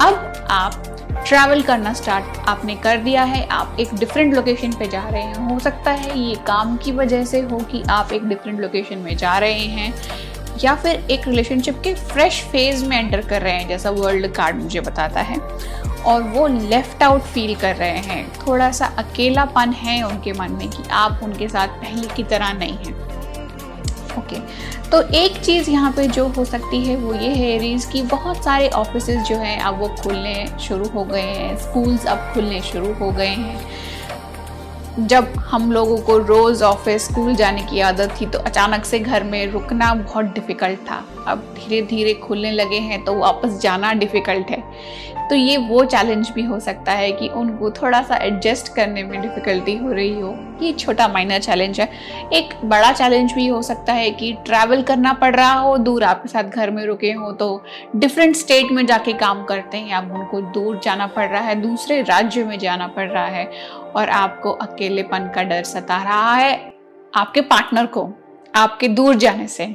अब 0.00 0.46
आप 0.50 0.82
ट्रैवल 1.26 1.62
करना 1.62 1.92
स्टार्ट 1.92 2.38
आपने 2.48 2.74
कर 2.74 2.96
दिया 2.98 3.22
है, 3.22 3.46
आप 3.48 3.76
एक 3.80 3.94
डिफरेंट 3.94 4.34
लोकेशन 4.34 4.72
पे 4.72 4.88
जा 4.88 5.02
रहे 5.08 5.22
हैं। 5.22 5.48
हो 5.50 5.58
सकता 5.58 5.90
है 5.90 6.18
ये 6.18 6.34
काम 6.46 6.76
की 6.76 6.92
वजह 6.92 7.24
से 7.24 7.40
हो 7.42 7.58
कि 7.70 7.82
आप 7.90 8.12
एक 8.12 8.28
डिफरेंट 8.28 8.60
लोकेशन 8.60 8.98
में 8.98 9.16
जा 9.16 9.36
रहे 9.38 9.66
हैं, 9.66 9.92
या 10.64 10.74
फिर 10.74 11.06
एक 11.10 11.26
रिलेशनशिप 11.28 11.80
के 11.84 11.94
फ्रेश 11.94 12.42
फ़ेज़ 12.42 12.84
में 12.84 12.98
एंटर 12.98 13.20
कर 13.20 13.42
रहे 13.42 13.52
हैं, 13.52 13.68
जैसा 13.68 13.90
वर्ल्ड 13.90 14.32
कार्ड 14.34 14.56
मुझे 14.56 14.80
बताता 14.80 15.20
है। 15.20 15.36
और 16.06 16.22
वो 16.22 16.46
लेफ़्ट 16.46 17.02
आउट 17.02 17.22
फील 17.24 17.54
कर 17.54 17.76
रहे 17.76 17.98
हैं। 18.00 18.26
थोड़ा 18.38 18.70
सा 18.72 18.86
अकेलापन 18.98 19.72
है 19.74 20.02
उनके 20.02 20.32
मन 20.32 20.52
में 20.52 20.68
कि 20.70 20.88
आप 20.94 21.20
उनके 21.22 21.48
साथ 21.48 21.68
पहले 21.82 22.14
की 22.16 22.22
तरह 22.24 22.52
नहीं 22.52 22.76
हैं। 22.76 22.94
ओके 24.18 24.38
तो 24.90 25.00
एक 25.14 25.36
चीज़ 25.36 25.70
यहाँ 25.70 25.90
पे 25.92 26.06
जो 26.08 26.26
हो 26.28 26.44
सकती 26.44 26.84
है 26.84 26.96
वो 26.96 27.14
ये 27.14 27.28
है 27.34 27.58
रीज 27.58 27.84
की 27.84 28.02
बहुत 28.04 28.44
सारे 28.44 28.68
ऑफ़िस 28.76 29.10
जो 29.28 29.36
हैं 29.36 29.58
अब 29.60 29.78
वो 29.80 29.88
खुलने 30.02 30.46
शुरू 30.60 30.88
हो 30.88 31.04
गए 31.04 31.20
हैं 31.22 31.56
स्कूल्स 31.58 32.06
अब 32.06 32.30
खुलने 32.34 32.60
शुरू 32.62 32.92
हो 32.94 33.10
गए 33.12 33.26
हैं। 33.28 33.60
जब 34.98 35.32
हम 35.46 35.72
लोगों 35.72 35.96
को 35.98 36.16
रोज़ 36.18 36.62
ऑफ़िस, 36.64 37.04
स्कूल 37.04 37.34
जाने 37.36 37.62
की 37.62 37.80
आदत 37.80 38.14
थी 38.20 38.26
तो 38.26 38.38
अचानक 38.38 38.84
से 38.84 38.98
घर 38.98 39.24
में 39.24 39.46
रुकना 39.52 39.92
बहुत 39.94 40.32
डिफ़िकल्ट 40.34 40.78
था। 40.80 41.04
अब 41.26 41.38
धीरे 41.56 41.80
धीरे 41.86 42.14
खुलने 42.14 42.50
लगे 42.52 42.78
हैं 42.78 43.04
तो 43.04 43.14
वापस 43.14 43.58
जाना 43.60 43.92
डिफ़िकल्ट 43.94 44.50
है। 44.50 44.62
तो 45.28 45.34
ये 45.34 45.56
वो 45.58 45.84
चैलेंज 45.84 46.30
भी 46.30 46.42
हो 46.42 46.58
सकता 46.60 46.92
है 46.92 47.10
कि 47.12 47.28
उनको 47.28 47.70
थोड़ा 47.72 48.00
सा 48.02 48.16
एडजस्ट 48.16 48.74
करने 48.74 49.02
में 49.02 49.20
डिफ़िकल्टी 49.22 49.76
हो 49.76 49.92
रही 49.92 50.20
हो। 50.20 50.34
ये 50.62 50.72
छोटा 50.72 51.08
माइनर 51.08 51.40
चैलेंज 51.40 51.80
है। 51.80 51.88
एक 52.32 52.54
बड़ा 52.64 52.92
चैलेंज 52.92 53.32
भी 53.32 53.46
हो 53.46 53.60
सकता 53.62 53.92
है 53.92 54.10
कि 54.10 54.32
ट्रैवल 54.46 54.82
करना 54.82 55.12
पड़ 55.12 55.34
रहा 55.36 55.52
हो, 55.52 55.76
दूर 55.78 56.04
आपके 56.04 56.28
साथ 56.28 56.44
घर 56.44 56.70
में 56.70 56.84
रुके 56.86 57.12
हो 57.12 57.32
तो 57.32 57.62
डिफरेंट 57.96 58.36
स्टेट 58.36 58.72
में 58.72 58.84
जाके 58.86 59.12
काम 59.14 59.44
करते 59.44 59.76
हैं। 59.76 59.94
अब 59.94 60.12
उनको 60.12 60.40
दूर 60.52 60.80
जाना 60.84 61.06
पड़ 61.06 61.28
रहा 61.28 61.42
है, 61.42 61.60
दूसरे 61.62 62.00
राज्य 62.02 62.44
में 62.44 62.58
जाना 62.58 62.86
पड़ 62.86 63.08
रहा 63.08 63.26
है। 63.26 63.50
और 63.96 64.08
आपको 64.10 64.50
अकेलेपन 64.52 65.30
का 65.34 65.42
डर 65.42 65.62
सता 65.64 66.02
रहा 66.02 66.34
है। 66.34 66.54
आपके 67.12 67.40
पार्टनर 67.42 67.86
को, 67.86 68.08
आपके 68.54 68.88
दूर 68.88 69.14
जाने 69.14 69.46
से। 69.48 69.66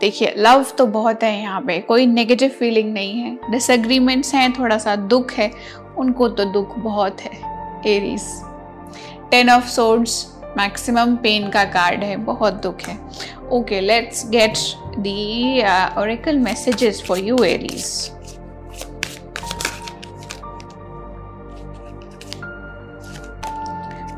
देखिए 0.00 0.34
लव 0.38 0.64
तो 0.78 0.86
बहुत 0.88 1.22
है 1.22 1.40
यहाँ 1.40 1.60
पे। 1.60 1.78
कोई 1.80 2.06
नेगेटिव 2.06 2.48
फीलिंग 2.48 2.92
नहीं 2.92 3.18
है। 3.20 3.50
डिसएग्रीमेंट्स 3.50 4.34
हैं 4.34 4.52
थोड़ा 4.52 4.78
सा 4.78 4.94
दुख 4.96 5.32
है। 5.32 5.50
उनको 5.98 6.28
तो 6.28 6.44
दुख 6.44 6.76
बहुत 6.78 7.20
है। 7.20 7.30
Aries 7.86 8.22
ten 9.30 9.50
of 9.50 9.68
swords 9.68 10.24
maximum 10.56 11.14
pain 11.16 11.48
का 11.50 11.64
कार्ड 11.66 12.04
है। 12.04 12.16
बहुत 12.16 12.54
दुख 12.62 12.82
है। 12.82 12.98
Okay 13.52 13.80
let's 13.80 14.28
get 14.30 14.56
the 14.98 15.60
oracle 16.00 16.38
messages 16.38 17.02
for 17.06 17.18
you 17.18 17.36
Aries 17.44 18.10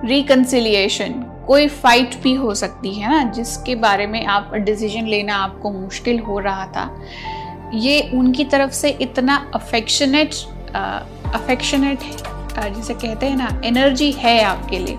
reconciliation 0.04 1.12
कोई 1.46 1.68
फाइट 1.68 2.14
भी 2.22 2.34
हो 2.34 2.54
सकती 2.54 2.94
है 2.94 3.10
ना, 3.10 3.22
जिसके 3.32 3.74
बारे 3.74 4.06
में 4.06 4.24
आप 4.26 4.54
डिसीज़न 4.54 5.06
लेना 5.06 5.36
आपको 5.36 5.70
मुश्किल 5.70 6.18
हो 6.18 6.38
रहा 6.38 6.66
था। 6.66 6.90
ये 7.74 8.00
उनकी 8.14 8.44
तरफ़ 8.44 8.70
से 8.70 8.90
इतना 9.00 9.36
अफेक्शनेट 9.54 10.34
अफेक्शनेट 11.34 11.98
जिसे 12.58 12.94
कहते 12.94 13.26
हैं 13.26 13.36
ना 13.36 13.60
एनर्जी 13.64 14.10
है 14.12 14.42
आपके 14.44 14.78
लिए। 14.78 14.96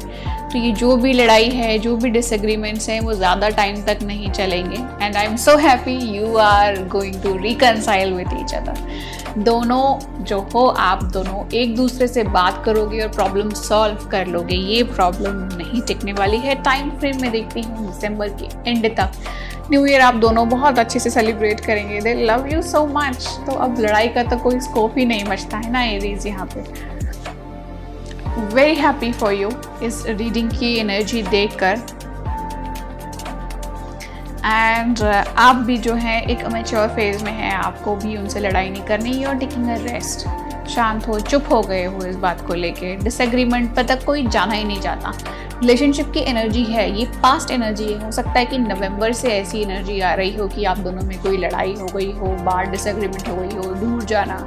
तो 0.51 0.59
ये 0.59 0.71
जो 0.71 0.95
भी 0.97 1.13
लड़ाई 1.13 1.49
है, 1.49 1.77
जो 1.79 1.95
भी 1.97 2.09
डिसएग्रीमेंट्स 2.09 2.89
हैं, 2.89 2.99
वो 3.01 3.13
ज़्यादा 3.13 3.49
टाइम 3.49 3.81
तक 3.83 3.99
नहीं 4.03 4.29
चलेंगे। 4.31 4.77
And 5.05 5.15
I 5.15 5.25
am 5.25 5.35
so 5.35 5.57
happy 5.57 5.97
you 6.17 6.35
are 6.37 6.83
going 6.87 7.21
to 7.23 7.35
reconcile 7.37 8.13
with 8.13 8.39
each 8.41 8.53
other 8.53 9.31
दोनों 9.35 10.23
जो 10.23 10.39
हो, 10.53 10.65
आप 10.67 11.03
दोनों 11.03 11.45
एक 11.53 11.75
दूसरे 11.75 12.07
से 12.07 12.23
बात 12.23 12.61
करोगे 12.65 13.01
और 13.01 13.07
प्रॉब्लम 13.09 13.49
सॉल्व 13.51 14.05
कर 14.09 14.27
लोगे। 14.27 14.55
ये 14.55 14.83
प्रॉब्लम 14.83 15.39
नहीं 15.53 15.81
टिकने 15.81 16.13
वाली 16.13 16.37
है। 16.37 16.55
टाइम 16.63 16.89
फ्रेम 16.91 17.21
में 17.21 17.31
देखती 17.31 17.61
हूँ 17.61 17.85
दिसंबर 17.87 18.29
के 18.41 18.69
एंड 18.69 18.85
तक। 18.97 19.11
न्यू 19.71 19.85
ईयर 19.85 20.01
आप 20.01 20.15
दोनों 20.15 20.47
बहुत 20.49 20.79
अच्छे 20.79 20.99
से 20.99 21.09
सेलिब्रेट 21.09 21.59
करेंगे। 21.59 21.99
They 22.01 22.13
love 22.25 22.47
you 22.47 22.61
so 22.61 22.85
much 22.87 23.27
तो 23.45 23.55
अब 23.57 23.79
लड़ाई 23.79 24.07
का 24.07 24.23
तो 24.23 24.37
कोई 24.37 24.59
स्कोप 24.59 24.97
ही 24.97 25.05
नहीं 25.05 25.23
बचता 25.25 25.57
है 25.57 25.71
ना 25.71 25.83
एरीज 25.83 26.27
यहाँ 26.27 26.45
पे। 26.55 26.63
वेरी 28.37 28.75
हैप्पी 28.75 29.11
फॉर 29.13 29.33
यू 29.33 29.49
इस 29.83 30.03
रीडिंग 30.07 30.49
की 30.51 30.75
एनर्जी 30.77 31.21
देखकर. 31.23 31.81
एंड 34.45 34.97
uh, 34.97 35.27
आप 35.37 35.55
भी 35.55 35.77
जो 35.77 35.93
है 35.95 36.19
एक 36.21 36.43
अमेच्योर 36.45 36.87
फ़ेज़ 36.87 37.23
में 37.23 37.31
है 37.31 37.51
आपको 37.51 37.95
भी 37.95 38.15
उनसे 38.17 38.39
लड़ाई 38.39 38.69
नहीं 38.69 38.83
करनी 38.83 39.23
और 39.23 39.35
टेकिंग 39.35 39.69
अ 39.69 39.75
रेस्ट 39.83 40.27
शांत 40.69 41.07
हो 41.07 41.19
चुप 41.19 41.51
हो 41.51 41.61
गए 41.61 41.83
हो 41.85 42.05
इस 42.05 42.15
बात 42.15 42.45
को 42.47 42.53
लेके. 42.53 42.95
डिसएग्रीमेंट 42.95 43.75
पर 43.75 43.85
तक 43.85 44.03
कोई 44.05 44.25
जाना 44.27 44.53
ही 44.53 44.63
नहीं 44.63 44.81
चाहता 44.81 45.13
रिलेशनशिप 45.59 46.11
की 46.13 46.19
एनर्जी 46.19 46.63
है 46.63 46.89
ये 46.99 47.05
पास्ट 47.23 47.51
एनर्जी 47.51 47.83
है. 47.83 48.03
हो 48.05 48.11
सकता 48.11 48.39
है 48.39 48.45
कि 48.45 48.57
नवंबर 48.57 49.13
से 49.13 49.29
ऐसी 49.29 49.61
एनर्जी 49.61 49.99
आ 49.99 50.13
रही 50.13 50.35
हो 50.37 50.47
कि 50.47 50.65
आप 50.65 50.77
दोनों 50.77 51.01
में 51.01 51.17
कोई 51.21 51.37
लड़ाई 51.37 51.73
हो 51.73 51.85
गई 51.85 52.11
हो 52.11 52.35
बार 52.45 52.69
डिसएग्रीमेंट 52.71 53.27
हो 53.29 53.35
गई 53.35 53.55
हो 53.57 53.73
दूर 53.75 54.03
जाना. 54.03 54.37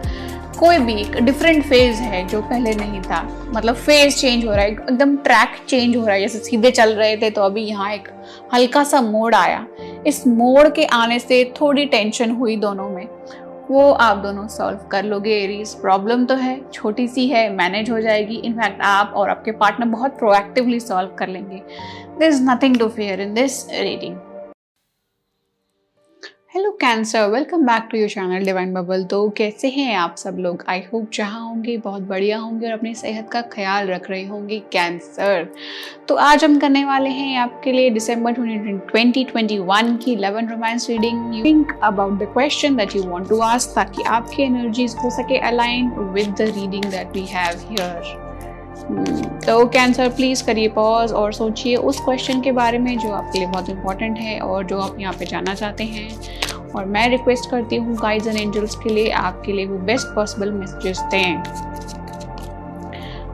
कोई 0.59 0.79
भी 0.79 0.95
एक 1.01 1.17
डिफरेंट 1.17 1.65
फ़ेज़ 1.65 2.01
है 2.03 2.27
जो 2.29 2.41
पहले 2.43 2.75
नहीं 2.75 3.01
था। 3.03 3.23
मतलब 3.47 3.75
फ़ेज़ 3.77 4.17
चेंज 4.17 4.45
हो 4.45 4.51
रहा 4.51 4.61
है, 4.61 4.71
एकदम 4.71 5.17
ट्रैक 5.17 5.57
चेंज 5.69 5.97
हो 5.97 6.05
रहा 6.05 6.15
है। 6.15 6.21
जैसे 6.21 6.39
सीधे 6.41 6.71
चल 6.71 6.95
रहे 6.95 7.17
थे 7.17 7.31
तो 7.31 7.43
अभी 7.43 7.63
यहाँ 7.63 7.93
एक 7.93 8.09
हल्का 8.55 8.85
सा 8.85 9.01
मोड़ 9.01 9.35
आया। 9.35 9.67
इस 10.07 10.27
मोड़ 10.27 10.69
के 10.69 10.85
आने 10.85 11.19
से 11.19 11.43
थोड़ी 11.61 11.85
टेंशन 11.87 12.31
हुई 12.31 12.57
दोनों 12.57 12.89
में। 12.89 13.07
वो 13.71 13.91
आप 13.93 14.17
दोनों 14.17 14.47
सॉल्व 14.49 14.79
कर 14.91 15.05
लोगे 15.05 15.35
एरीज 15.35 15.75
प्रॉब्लम 15.75 16.25
तो 16.25 16.35
है, 16.35 16.61
छोटी 16.73 17.07
सी 17.09 17.27
है 17.29 17.49
मैनेज 17.55 17.91
हो 17.91 18.01
जाएगी। 18.01 18.37
इनफैक्ट 18.37 18.81
आप 18.83 19.13
और 19.17 19.31
आपके 19.31 19.53
पार्टनर 19.55 19.87
बहुत 19.87 20.19
प्रोएक्टिवली 20.19 20.81
सॉल्व 20.81 21.11
कर 21.19 21.29
लेंगे। 21.29 21.63
There 22.19 22.29
is 22.29 22.43
nothing 22.43 22.77
to 22.77 22.89
fear 22.89 23.21
in 23.21 23.35
this 23.35 23.67
reading 23.71 24.17
hello 26.57 26.71
Cancer 26.71 27.27
welcome 27.31 27.63
back 27.63 27.89
to 27.91 27.99
your 27.99 28.09
channel 28.09 28.45
divine 28.45 28.73
bubble 28.75 29.05
तो 29.05 29.29
कैसे 29.31 29.69
हैं 29.69 29.97
आप 29.97 30.15
सब 30.17 30.37
लोग? 30.41 30.65
आई 30.69 30.83
होप 30.93 31.11
जहाँ 31.15 31.41
होंगे, 31.41 31.77
बहुत 31.77 32.03
बढ़िया 32.03 32.39
होंगे 32.39 32.67
और 32.67 32.73
अपनी 32.73 32.95
सेहत 32.95 33.29
का 33.33 33.41
ख्याल 33.41 33.87
रख 33.87 34.11
रहे 34.11 34.25
होंगे 34.25 34.59
कैंसर 34.59 35.49
तो 36.09 36.15
आज 36.15 36.45
हम 36.45 36.59
करने 36.59 36.85
वाले 36.85 37.11
हैं 37.11 37.39
आपके 37.39 37.73
लिए 37.73 37.91
दिसंबर 37.91 38.33
2021 38.33 40.05
की 40.05 40.17
11 40.17 40.51
romance 40.51 40.91
reading 40.91 41.35
you 41.37 41.45
think 41.45 41.79
about 41.83 42.19
the 42.19 42.33
question 42.33 42.77
that 42.77 42.97
you 42.97 43.03
want 43.03 43.29
to 43.29 43.41
ask 43.41 43.75
ताकि 43.75 44.03
आपकी 44.03 44.43
एनर्जीज 44.43 44.97
हो 45.05 45.11
सके 45.11 45.39
align 45.39 45.91
with 45.91 46.35
the 46.39 46.53
reading 46.57 46.85
that 46.85 47.13
we 47.13 47.27
have 47.27 47.69
here 47.71 48.26
तो 48.87 49.65
कैंसर 49.67 50.09
प्लीज़ 50.09 50.45
करिए 50.45 50.69
पॉज 50.69 51.13
और 51.13 51.33
सोचिए 51.33 51.77
उस 51.77 52.01
क्वेश्चन 52.01 52.41
के 52.41 52.53
बारे 52.53 52.79
में 52.79 52.99
जो 52.99 53.13
आपके 53.13 53.39
लिए 53.39 53.49
बहुत 53.49 53.69
इंपॉर्टेंट 53.71 54.19
है 54.19 54.39
और 54.41 54.65
जो 54.65 54.79
आप 54.81 55.01
यहाँ 55.01 55.13
पे 55.13 55.27
जाना 55.27 55.55
चाहते 55.55 55.85
हैं। 55.85 56.09
और 56.71 56.85
मैं 56.85 57.09
रिक्वेस्ट 57.09 57.51
करती 57.51 57.77
हूँ 57.77 57.97
गाइड्स 57.97 58.27
एंड 58.27 58.37
एंजल्स 58.37 58.75
के 58.75 58.95
लिए, 58.95 59.11
आपके 59.11 59.53
लिए 59.53 59.67
वो 59.67 59.79
बेस्ट 59.87 60.07
पॉसिबल 60.15 60.53
मैसेजेस 60.53 61.01
दें। 61.11 61.43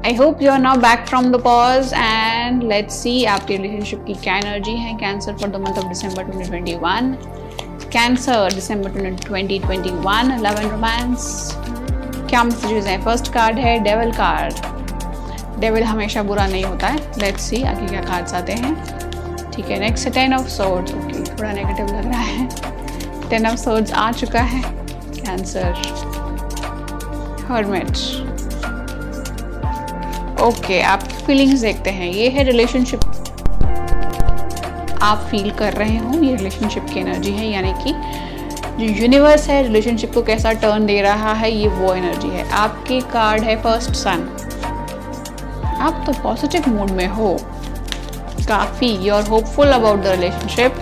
I 0.06 0.14
hope 0.14 0.42
you 0.42 0.50
are 0.50 0.58
now 0.58 0.76
back 0.78 1.06
from 1.08 1.30
the 1.32 1.40
pause 1.42 1.92
and 1.94 2.62
let's 2.62 3.02
see 3.02 3.24
आपके 3.26 3.56
रिलेशनशिप 3.56 4.04
की 4.06 4.14
क्या 4.14 4.36
एनर्जी 4.36 4.76
है। 4.76 4.94
Cancer 4.96 5.32
for 5.32 5.48
the 5.48 5.56
month 5.58 5.78
of 5.78 5.88
December 5.88 6.32
2021 6.32 7.14
Cancer 7.92 8.52
December 8.54 8.90
2021 8.92 10.38
love 10.40 10.60
and 10.60 10.70
romance 10.70 11.50
क्या 12.28 12.44
मैसेजेस 12.44 12.86
हैं? 12.86 13.02
फ़र्स्ट 13.04 13.32
कार्ड 13.32 13.58
है 13.58 13.78
devil 13.84 14.12
card 14.12 14.70
devil 15.62 15.84
हमेशा 15.84 16.22
बुरा 16.22 16.46
नहीं 16.46 16.64
होता 16.64 16.86
है। 16.86 16.98
लेट्स 17.18 17.42
सी 17.42 17.62
आगे 17.62 17.86
क्या 17.86 18.00
कार्ड्स 18.02 18.34
आते 18.34 18.52
हैं। 18.52 18.74
ठीक 19.50 19.70
है 19.70 19.78
next 19.80 20.08
ten 20.08 20.34
of 20.34 20.48
swords 20.48 20.94
okay, 20.94 21.22
थोड़ा 21.32 21.52
नेगेटिव 21.52 21.86
लग 21.86 22.06
रहा 22.06 22.20
है। 22.20 22.48
टेन 23.30 23.46
ऑफ़ 23.46 23.56
सोर्ड्स 23.56 23.92
आ 23.92 24.10
चुका 24.12 24.40
है। 24.40 24.62
कैंसर 25.14 25.72
हर्मिट 27.48 27.90
ओके, 30.40 30.80
आप 30.82 31.02
फीलिंग्स 31.26 31.60
देखते 31.60 31.90
हैं। 31.90 32.06
ये 32.06 32.28
है 32.28 32.44
रिलेशनशिप 32.44 33.00
आप 35.02 35.26
फील 35.30 35.50
कर 35.50 35.72
रहे 35.72 35.96
हो, 35.96 36.22
ये 36.22 36.34
रिलेशनशिप 36.36 36.86
की 36.94 37.00
एनर्जी 37.00 37.32
है। 37.32 37.46
यानी 37.50 37.72
कि 37.84 37.92
जो 38.78 38.92
यूनिवर्स 38.92 39.48
है 39.48 39.62
रिलेशनशिप 39.62 40.14
को 40.14 40.22
कैसा 40.22 40.52
टर्न 40.52 40.86
दे 40.86 41.00
रहा 41.02 41.32
है, 41.32 41.50
ये 41.52 41.68
वो 41.68 41.94
एनर्जी 41.94 42.28
है। 42.28 42.48
आपकी 42.50 43.00
कार्ड 43.12 43.42
है 43.42 43.56
फ़र्स्ट 43.62 43.92
सन 43.92 44.28
आप 45.82 46.02
तो 46.06 46.12
पॉजिटिव 46.22 46.68
मूड 46.68 46.90
में 46.90 47.06
हो। 47.08 47.36
काफ़ी 48.48 48.88
you 49.06 49.14
are 49.14 49.28
hopeful 49.28 49.68
about 49.72 50.02
the 50.02 50.06
relationship 50.06 50.72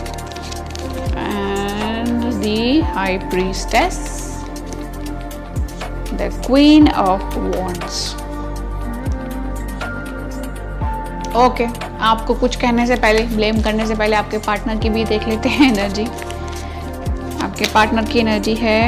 and 1.17 2.25
the 2.35 2.85
high 2.95 3.19
priestess 3.31 3.99
the 6.13 6.31
queen 6.47 6.89
of 6.91 7.39
wands 7.39 8.15
okay 11.37 11.65
आपको 12.05 12.35
कुछ 12.35 12.57
कहने 12.57 12.87
से 12.87 12.97
पहले 12.97 13.23
ब्लेम 13.35 13.61
करने 13.63 13.87
से 13.87 13.95
पहले 13.95 14.17
आपके 14.17 14.39
पार्टनर 14.47 14.77
की 14.77 14.89
भी 14.91 15.05
देख 15.05 15.29
लेते 15.29 15.49
हैं 15.49 15.73
एनर्जी 15.73 16.05
आपके 17.45 17.73
पार्टनर 17.75 18.05
की 18.05 18.19
एनर्जी 18.19 18.55
है. 18.55 18.81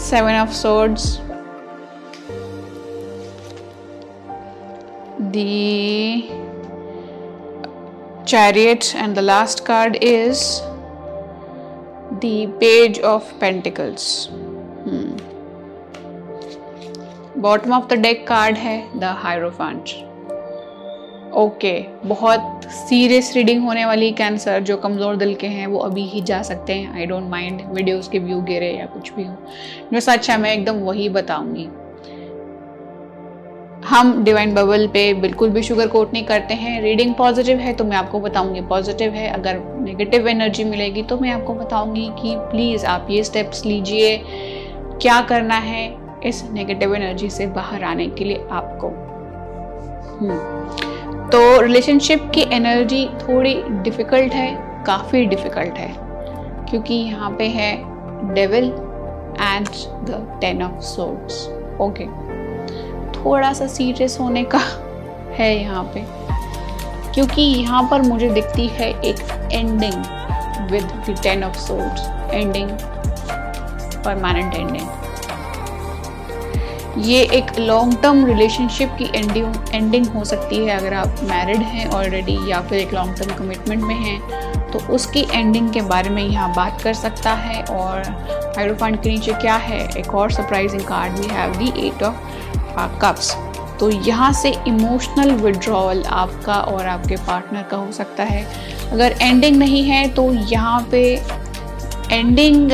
Seven 0.00 0.34
of 0.34 0.52
swords 0.54 1.18
the 5.38 6.24
chariot 8.26 8.94
and 8.96 9.16
the 9.16 9.22
last 9.22 9.64
card 9.64 9.98
is 10.02 10.44
the 12.22 12.36
page 12.60 12.98
of 13.14 13.32
pentacles. 13.40 14.10
Hmm. 14.84 15.08
Bottom 17.38 17.72
of 17.72 17.86
the 17.88 17.98
deck 18.02 18.26
card 18.28 18.56
है 18.56 18.78
द 19.00 19.04
हायरोफांट 19.18 19.90
ओके 21.36 21.72
बहुत 22.08 22.64
सीरियस 22.72 23.32
रीडिंग 23.34 23.62
होने 23.64 23.84
वाली 23.84 24.10
कैंसर 24.12 24.60
जो 24.60 24.76
कमज़ोर 24.76 25.16
दिल 25.16 25.34
के 25.34 25.46
हैं, 25.46 25.66
वो 25.66 25.78
अभी 25.78 26.04
ही 26.08 26.20
जा 26.20 26.40
सकते 26.42 26.72
हैं। 26.72 26.94
आई 26.94 27.06
डोंट 27.06 27.28
माइंड 27.30 27.60
वीडियोस 27.72 28.08
के 28.08 28.18
व्यू 28.18 28.40
गिरे 28.40 28.70
या 28.72 28.86
कुछ 28.86 29.12
भी 29.14 29.24
हो। 29.24 29.34
जो 29.92 30.00
सच 30.00 30.30
है, 30.30 30.36
मैं 30.40 30.52
एकदम 30.52 30.78
वही 30.84 31.08
बताऊँगी। 31.08 31.68
हम 33.88 34.22
डिवाइन 34.24 34.52
बबल 34.54 34.86
पे 34.86 35.12
बिल्कुल 35.14 35.50
भी 35.50 35.62
शुगर 35.62 35.86
कोट 35.88 36.12
नहीं 36.12 36.24
करते 36.24 36.54
हैं। 36.54 36.80
रीडिंग 36.82 37.14
पॉजिटिव 37.14 37.58
है 37.58 37.72
तो 37.72 37.84
मैं 37.84 37.96
आपको 37.96 38.20
बताऊँगी 38.20 38.60
पॉजिटिव 38.60 39.12
है। 39.12 39.28
अगर 39.28 39.60
नेगेटिव 39.80 40.28
एनर्जी 40.28 40.64
मिलेगी 40.64 41.02
तो 41.02 41.18
मैं 41.18 41.30
आपको 41.30 41.54
बताऊँगी 41.54 42.08
कि 42.20 42.34
प्लीज़ 42.50 42.84
आप 42.86 43.06
ये 43.10 43.22
स्टेप्स 43.24 43.64
लीजिए। 43.66 44.16
क्या 45.02 45.20
करना 45.20 45.54
है 45.54 45.86
इस 46.26 46.42
नेगेटिव 46.52 46.94
एनर्जी 46.94 47.30
से 47.30 47.46
बाहर 47.46 47.84
आने 47.84 48.06
के 48.08 48.24
लिए 48.24 48.46
आपको? 48.52 48.88
हम्म। 50.18 51.28
तो 51.28 51.60
रिलेशनशिप 51.60 52.30
की 52.34 52.46
एनर्जी 52.52 53.04
थोड़ी 53.18 53.54
डिफ़िकल्ट 53.82 54.32
है, 54.32 54.54
काफ़ी 54.86 55.24
डिफ़िकल्ट 55.26 55.78
है। 55.78 55.92
क्योंकि 56.70 56.94
यहाँ 56.94 57.30
पे 57.30 57.48
है 57.48 57.74
devil 58.34 58.64
and 59.40 59.68
the 60.06 60.26
ten 60.40 60.62
of 60.62 60.80
swords 60.84 61.46
okay 61.80 62.04
थोड़ा 63.18 63.52
सा 63.52 63.66
सीरियस 63.68 64.18
होने 64.20 64.44
का 64.44 64.60
है 65.38 65.54
यहाँ 65.56 65.82
पे। 65.94 66.04
क्योंकि 67.14 67.42
यहाँ 67.42 67.82
पर 67.90 68.02
मुझे 68.02 68.28
दिखती 68.30 68.66
है 68.68 68.88
एक 69.02 69.20
ending 69.52 70.70
with 70.70 70.84
the 71.08 71.16
ten 71.22 71.44
of 71.44 71.56
swords 71.58 72.06
ending 72.34 72.70
permanent 74.04 74.54
ending 74.54 74.86
ये 76.98 77.20
एक 77.32 77.58
लॉन्ग 77.58 77.96
टर्म 78.02 78.24
रिलेशनशिप 78.26 78.94
की 78.98 79.04
एंडिंग 79.14 79.54
एंडिंग 79.74 80.06
हो 80.06 80.24
सकती 80.24 80.56
है 80.56 80.78
अगर 80.78 80.94
आप 80.94 81.20
मैरिड 81.22 81.62
हैं 81.64 81.88
ऑलरेडी 81.90 82.38
या 82.50 82.60
फिर 82.60 82.78
एक 82.78 82.94
लॉन्ग 82.94 83.18
टर्म 83.18 83.34
कमिटमेंट 83.34 83.82
में 83.82 83.94
हैं 83.96 84.70
तो 84.72 84.78
उसकी 84.94 85.26
एंडिंग 85.32 85.70
के 85.72 85.80
बारे 85.82 86.10
में 86.10 86.22
यहाँ 86.22 86.54
बात 86.54 86.80
कर 86.82 86.94
सकता 86.94 87.32
है। 87.34 87.62
और 87.64 88.02
हाइड्रोफंड 88.56 89.00
के 89.02 89.10
नीचे 89.10 89.32
क्या 89.32 89.54
है, 89.56 89.78
एक 89.98 90.14
और 90.14 90.30
surprising 90.30 90.82
card 90.82 91.18
we 91.18 91.26
have 91.28 91.54
the 91.56 91.72
eight 91.86 92.02
of 92.02 92.57
cups 92.86 93.36
तो 93.80 93.88
यहाँ 93.90 94.32
से 94.32 94.50
इमोशनल 94.68 95.30
विड्रॉल 95.32 96.02
आपका 96.04 96.54
और 96.54 96.86
आपके 96.86 97.16
पार्टनर 97.16 97.62
का 97.62 97.76
हो 97.76 97.92
सकता 97.92 98.24
है। 98.24 98.44
अगर 98.92 99.14
एंडिंग 99.22 99.56
नहीं 99.56 99.82
है 99.84 100.08
तो 100.08 100.32
यहाँ 100.32 100.80
पे 100.90 101.02
एंडिंग 102.12 102.70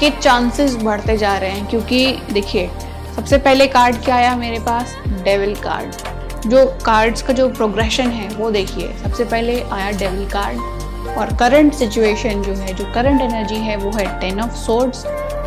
के 0.00 0.10
चांसेस 0.10 0.76
बढ़ते 0.76 1.16
जा 1.16 1.36
रहे 1.38 1.50
हैं। 1.50 1.66
क्योंकि 1.66 2.06
देखिए, 2.32 2.70
सबसे 3.16 3.38
पहले 3.38 3.66
कार्ड 3.66 3.96
क्या 3.96 4.14
आया 4.14 4.36
मेरे 4.36 4.58
पास? 4.58 4.94
डेविल 5.24 5.54
कार्ड 5.54 6.48
जो 6.48 6.64
कार्ड्स 6.84 7.22
का 7.22 7.32
जो 7.32 7.48
प्रोग्रेशन 7.48 8.08
है, 8.08 8.28
वो 8.28 8.50
देखिए, 8.50 8.92
सबसे 9.02 9.24
पहले 9.24 9.60
आया 9.62 9.90
डेविल 9.90 10.28
कार्ड 10.30 11.16
और 11.18 11.36
करंट 11.36 11.74
सिचुएशन 11.74 12.42
जो 12.42 12.54
है, 12.54 12.74
जो 12.74 12.84
करंट 12.84 13.20
एनर्जी 13.20 13.56
है, 13.56 13.76
वो 13.76 13.90
है 13.90 14.06
टेन 14.20 14.40
ऑफ़ 14.40 14.54
सोर्ड्स 14.54 15.04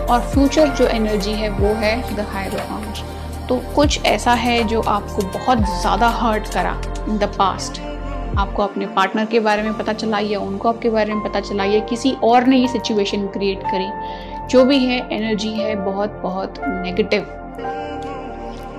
और 0.10 0.22
फ्यूचर 0.22 0.68
जो 0.68 0.88
एनर्जी 0.88 1.32
है 1.32 1.50
वो 1.50 1.68
है 1.68 2.16
द 2.16 2.20
हायरोफाउंड 2.20 2.96
तो 3.48 3.58
कुछ 3.76 4.06
ऐसा 4.06 4.34
है 4.34 4.64
जो 4.64 4.82
आपको 4.82 5.22
बहुत 5.22 5.58
ज़्यादा 5.58 6.08
हर्ट 6.08 6.54
करा 6.54 6.82
इन 7.10 7.18
द 7.18 7.24
पास्ट 7.24 7.82
आपको 8.38 8.64
अपने 8.64 8.86
पार्टनर 8.86 9.26
के 9.26 9.40
बारे 9.40 9.64
में 9.64 9.78
पता 9.78 9.94
चला 9.94 10.20
या 10.20 10.40
उनको 10.40 10.70
आपके 10.70 10.90
बारे 10.90 11.14
में 11.14 11.24
पता 11.24 11.40
चला 11.40 11.64
या 11.64 11.80
किसी 11.80 12.12
और 12.24 12.46
ने 12.46 12.58
ये 12.58 12.68
सिचुएशन 12.68 13.28
क्रिएट 13.28 13.62
करी. 13.62 13.90
जो 14.48 14.66
भी 14.66 14.80
है 14.86 15.08
एनर्जी 15.12 15.50
है 15.50 15.76
बहुत 15.76 16.10
बहुत 16.10 16.54
negative 16.60 17.26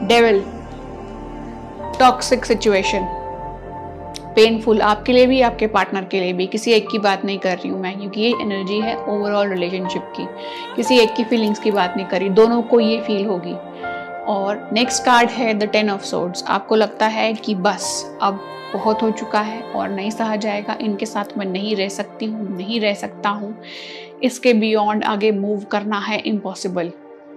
devil 0.03 0.45
toxic 1.99 2.45
situation 2.45 3.18
painful 4.39 4.81
आपके 4.81 5.13
लिए 5.13 5.27
भी, 5.27 5.41
आपके 5.41 5.67
पार्टनर 5.67 6.05
के 6.05 6.21
लिए 6.21 6.33
भी। 6.33 6.47
किसी 6.47 6.73
एक 6.73 6.89
की 6.89 6.99
बात 6.99 7.25
नहीं 7.25 7.39
कर 7.39 7.57
रही 7.57 7.69
हूँ 7.69 7.81
मैं, 7.81 7.99
क्योंकि 7.99 8.21
ये 8.21 8.29
एनर्जी 8.41 8.81
है 8.81 8.97
ओवरऑल 8.97 9.49
रिलेशनशिप 9.49 10.13
की। 10.17 10.27
किसी 10.77 10.99
एक 10.99 11.15
की 11.15 11.25
फीलिंग्स 11.25 11.59
की 11.59 11.71
बात 11.71 11.95
नहीं 11.97 12.07
कर 12.07 12.21
रही, 12.21 12.29
दोनों 12.29 12.63
को 12.63 12.81
ये 12.81 13.01
फील 13.01 13.27
होगी। 13.27 13.55
और 14.29 14.69
नेक्स्ट 14.73 15.05
कार्ड 15.05 15.31
है 15.31 15.53
द 15.55 15.65
टेन 15.65 15.91
ऑफ़ 15.91 16.03
सोर्ड्स 16.03 16.45
आपको 16.49 16.77
लगता 16.77 17.07
है 17.07 17.33
कि 17.35 17.55
बस, 17.55 18.19
अब 18.23 18.41
बहुत 18.75 19.03
हो 19.03 19.11
चुका 19.11 19.41
है 19.41 19.61
और 19.63 19.89
नहीं 19.89 20.11
सहा 20.11 20.37
जाएगा। 20.37 20.77
इनके 20.81 21.07
साथ 21.07 21.39
मैं 21.39 21.47
नहीं 21.47 21.77
रह 21.77 21.89
सकती 21.89 22.27
हूँ, 22.27 22.57
नहीं 22.57 22.81
रह 22.81 22.95
सकता 22.95 23.29
हूँ। 23.29 23.55
इसके 24.23 24.53
बियॉन्ड 24.55 25.05
आगे 25.05 25.33
मूव 25.33 25.65
करना 25.65 25.99
है 25.99 26.19
impossible 26.19 26.93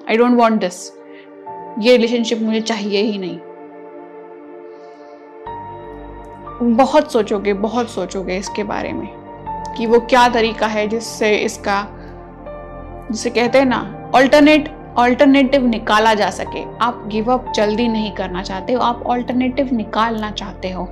I 0.09 0.17
don't 0.17 0.37
want 0.37 0.61
this 0.61 0.91
ये 1.79 1.95
रिलेशनशिप 1.97 2.41
मुझे 2.41 2.61
चाहिए 2.61 3.01
ही 3.01 3.17
नहीं। 3.17 3.39
बहुत 6.61 7.11
सोचोगे 7.11 7.53
बहुत 7.53 7.89
सोचोगे 7.89 8.37
इसके 8.37 8.63
बारे 8.63 8.91
में, 8.93 9.07
कि 9.77 9.85
वो 9.85 9.99
क्या 9.99 10.27
तरीका 10.29 10.67
है 10.67 10.87
जिससे 10.87 11.35
इसका, 11.35 11.85
जिसे 13.11 13.29
कहते 13.29 13.57
हैं 13.57 13.65
ना 13.65 14.11
ऑल्टरनेट 14.15 14.69
ऑल्टरनेटिव 14.97 15.65
निकाला 15.67 16.13
जा 16.13 16.29
सके। 16.29 16.63
आप 16.77 17.03
गिव 17.07 17.31
अप 17.33 17.51
जल्दी 17.55 17.87
नहीं 17.87 18.11
करना 18.11 18.41
चाहते 18.43 18.73
हो 18.73 18.81
आप 18.81 19.03
ऑल्टरनेटिव 19.07 19.69
निकालना 19.73 20.31
चाहते 20.31 20.69
हो। 20.69 20.87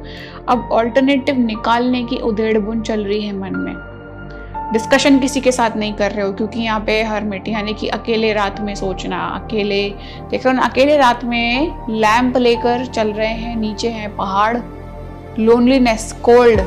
अब 0.49 0.69
ऑल्टरनेटिव 0.71 1.39
निकालने 1.39 2.03
की 2.03 2.17
उधेड़ 2.21 2.57
बुन 2.59 2.81
चल 2.81 3.03
रही 3.03 3.21
है 3.21 3.33
मन 3.33 3.55
में। 3.55 4.71
डिस्कशन 4.73 5.19
किसी 5.19 5.41
के 5.41 5.51
साथ 5.51 5.77
नहीं 5.77 5.93
कर 5.93 6.11
रहे 6.11 6.25
हो, 6.25 6.31
क्योंकि 6.33 6.59
यहाँ 6.59 6.79
पे 6.79 7.01
हर 7.03 7.23
मिट्टी, 7.23 7.51
यानी 7.51 7.73
कि 7.73 7.87
अकेले 7.89 8.33
रात 8.33 8.59
में 8.61 8.73
सोचना, 8.75 9.19
अकेले, 9.35 9.83
देख 10.29 10.45
रहे 10.45 10.53
हो 10.53 10.59
ना, 10.59 10.67
अकेले 10.67 10.97
रात 10.97 11.23
में 11.25 11.85
लैंप 11.91 12.37
लेकर 12.37 12.85
चल 12.85 13.11
रहे 13.11 13.27
हैं, 13.27 13.55
नीचे 13.55 13.89
है 13.89 14.07
पहाड़ 14.17 14.57
लोनलीनेस 15.39 16.11
कोल्ड 16.23 16.59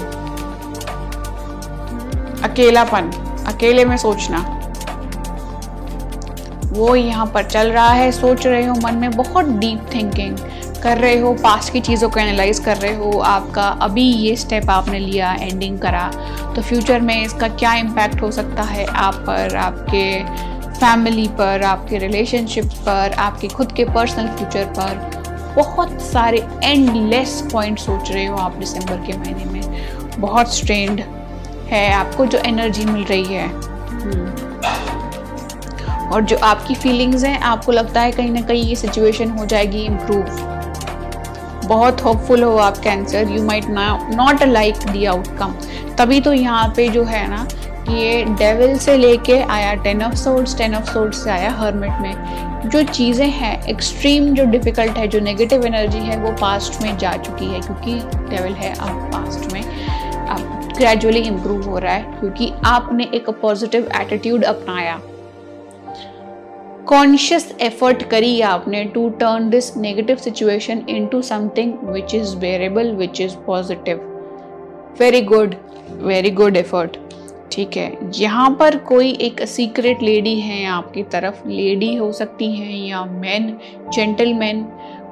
अकेलापन, 2.45 3.11
अकेले 3.49 3.85
में 3.85 3.97
सोचना। 3.97 4.39
वो 6.69 6.95
यहाँ 6.97 7.27
पर 7.27 7.45
चल 7.45 7.71
रहा 7.71 7.93
है, 7.93 8.11
सोच 8.13 8.47
रहे 8.47 8.65
हो, 8.65 8.75
मन 8.75 8.95
में 8.95 9.11
बहुत 9.11 9.47
डीप 9.49 9.87
थिंकिंग 9.95 10.37
कर 10.83 10.99
रहे 10.99 11.19
हो 11.19 11.33
पास्ट 11.35 11.73
की 11.73 11.81
चीज़ों 11.81 12.09
को 12.11 12.21
एनालाइज 12.21 12.59
कर 12.59 12.77
रहे 12.77 12.95
हो, 12.95 13.11
आपका 13.19 13.69
अभी 13.83 14.03
ये 14.03 14.35
स्टेप 14.37 14.71
आपने 14.71 14.99
लिया 14.99 15.33
एंडिंग 15.33 15.79
करा। 15.79 16.11
तो 16.57 16.63
फ्यूचर 16.63 17.01
में 17.01 17.23
इसका 17.23 17.49
क्या 17.49 17.75
इम्पैक्ट 17.75 18.23
हो 18.23 18.31
सकता 18.31 18.63
है 18.63 18.87
आप 18.87 19.15
पर, 19.27 19.57
आपके 19.57 20.25
फैमिली 20.73 21.29
पर, 21.29 21.63
आपके 21.63 21.99
रिलेशनशिप 21.99 22.65
पर, 22.65 23.15
आपके 23.19 23.49
खुद 23.49 23.73
के 23.73 23.85
पर्सनल 23.85 24.29
फ्यूचर 24.29 24.65
पर? 24.79 25.22
बहुत 25.57 26.01
सारे 26.03 26.39
एंडलेस 26.65 27.43
पॉइंट 27.53 27.79
सोच 27.79 28.11
रहे 28.11 28.25
हो 28.27 28.37
आप 28.37 28.53
दिसंबर 28.57 28.97
के 29.07 29.17
महीने 29.19 29.45
में। 29.45 30.21
बहुत 30.21 30.55
स्ट्रेंड 30.55 31.01
है 31.71 31.93
आपको 31.93 32.27
जो 32.27 32.39
एनर्जी 32.39 32.85
मिल 32.85 33.05
रही 33.05 33.25
है। 33.25 33.49
हम्म। 33.49 34.51
और 36.09 36.23
जो 36.23 36.37
आपकी 36.45 36.75
फीलिंग्स 36.75 37.25
हैं 37.25 37.39
आपको 37.41 37.73
लगता 37.73 38.01
है 38.01 38.13
कहीं 38.13 38.31
ना 38.31 38.41
कहीं 38.41 38.63
ये 38.63 38.77
सिचुएशन 38.77 39.31
हो 39.31 39.47
जाएगी 39.47 39.85
इम्प्रूव 39.85 40.51
बहुत 41.69 42.05
होपफुल 42.05 42.43
हो 42.43 42.57
आप 42.57 42.79
Cancer 42.79 43.29
you 43.29 43.43
might 43.45 43.65
not 43.69 44.43
like 44.43 44.77
the 44.91 45.05
outcome 45.05 45.55
तभी 45.99 46.21
तो 46.21 46.33
यहाँ 46.33 46.73
पे 46.77 46.89
जो 46.89 47.05
है 47.05 47.27
ना 47.29 47.47
कि 47.87 47.95
ये 47.95 48.25
डेविल 48.39 48.77
से 48.79 48.97
लेके 48.97 49.41
आया 49.41 49.75
ten 49.75 50.03
of 50.03 50.15
swords 50.15 50.57
ten 50.59 50.75
of 50.75 50.93
swords 50.93 51.25
से 51.25 51.31
आया 51.31 51.51
हर्मिट 51.51 52.01
में। 52.01 52.52
जो 52.65 52.83
चीज़ें 52.83 53.29
हैं 53.29 53.67
एक्सट्रीम 53.69 54.33
जो 54.35 54.45
डिफ़िकल्ट 54.45 54.99
है, 54.99 55.07
जो 55.09 55.21
नेगेटिव 55.21 55.65
एनर्जी 55.67 55.99
है, 55.99 56.17
वो 56.17 56.33
पास्ट 56.33 56.83
में 56.83 56.97
जा 56.99 57.17
चुकी 57.17 57.47
है 57.47 57.61
क्योंकि 57.61 57.95
डेविल 58.29 58.53
है 58.55 58.75
आप 58.75 59.11
पास्ट 59.13 59.53
में। 59.53 59.63
आप 59.63 60.69
ग्रेजुअली 60.77 61.21
इम्प्रूव 61.21 61.63
हो 61.63 61.79
रहा 61.79 61.93
है 61.93 62.21
क्योंकि 62.21 62.53
आपने 62.65 63.09
एक 63.15 63.31
पॉजिटिव 63.43 63.89
एटीट्यूड 64.01 64.45
अपनाया। 64.45 65.01
कॉन्शियस 66.89 67.55
एफर्ट 67.61 68.03
करी 68.03 68.41
आपने 68.41 68.85
to 68.85 69.09
turn 69.11 69.49
this 69.51 69.77
negative 69.77 70.17
situation 70.17 70.85
into 70.89 71.21
something 71.23 71.75
which 71.85 72.15
is 72.15 72.37
bearable 72.37 72.91
which 72.97 73.21
is 73.21 73.37
positive 73.47 74.01
very 75.01 75.21
good 75.23 75.55
very 76.03 76.31
good 76.31 76.57
effort 76.57 76.97
ठीक 77.53 77.77
है। 77.77 78.11
यहाँ 78.15 78.51
पर 78.61 78.77
कोई 78.85 79.11
एक 79.23 79.41
सीक्रेट 79.49 80.03
लेडी 80.03 80.39
है 80.41 80.65
आपकी 80.67 81.03
तरफ़। 81.13 81.47
लेडी 81.49 81.95
हो 81.95 82.11
सकती 82.13 82.51
है 82.53 82.73
या 82.79 83.05
मैन 83.05 83.57
जेंटलमैन 83.95 84.63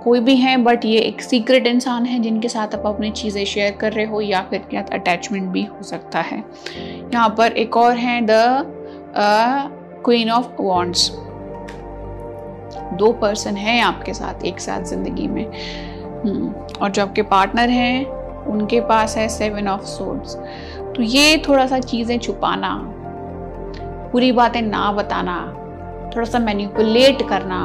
कोई 0.05 0.21
भी 0.21 0.37
है 0.37 0.57
बट 0.57 0.85
ये 0.85 0.99
एक 0.99 1.21
सीक्रेट 1.23 1.67
इंसान 1.67 2.07
है 2.07 2.19
जिनके 2.19 2.49
साथ 2.49 2.75
आप 2.75 2.87
अपनी 2.87 3.11
चीज़ें 3.13 3.45
शेयर 3.45 3.73
कर 3.81 3.93
रहे 3.93 4.05
हो 4.07 4.21
या 4.21 4.41
फिर 4.51 4.61
क्या 4.71 4.85
अटैचमेंट 4.93 5.49
भी 5.49 5.63
हो 5.65 5.83
सकता 5.83 6.21
है। 6.21 6.39
यहाँ 7.13 7.29
पर 7.39 7.53
एक 7.55 7.77
और 7.77 7.97
है 7.97 8.21
द 8.23 8.31
क्वीन 10.05 10.31
ऑफ़ 10.31 10.49
वॉन्ट्स 10.61 11.11
दो 12.95 13.13
पर्सन 13.13 13.57
हैं 13.57 13.81
आपके 13.83 14.15
साथ 14.15 14.45
एक 14.45 14.61
साथ 14.61 14.85
ज़िंदगी 14.85 15.29
में। 15.29 15.45
हम्म, 15.45 16.53
और 16.83 16.91
जो 16.91 17.03
आपके 17.03 17.23
पार्टनर 17.25 17.69
हैं 17.71 18.05
उनके 18.47 18.81
पास 18.81 19.17
है 19.17 19.29
सेवन 19.29 19.69
ऑफ़ 19.69 19.85
सोर्ड्स 19.87 20.37
तो 20.97 21.03
ये 21.03 21.37
थोड़ा 21.49 21.67
सा 21.67 21.79
चीज़ें 21.81 22.19
छुपाना 22.19 22.75
पूरी 24.13 24.31
बातें 24.33 24.61
ना 24.63 24.91
बताना, 24.93 25.37
थोड़ा 26.15 26.25
सा 26.25 26.39
मैनिपुलेट 26.39 27.29
करना, 27.29 27.61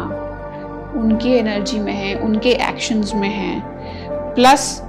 उनकी 0.95 1.31
एनर्जी 1.33 1.79
में 1.79 1.93
है, 1.93 2.13
उनके 2.15 2.49
एक्शंस 2.63 3.13
में 3.15 3.29
है। 3.29 3.61
प्लस 4.35 4.81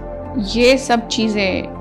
ये 0.55 0.76
सब 0.78 1.07
चीज़ें 1.09 1.74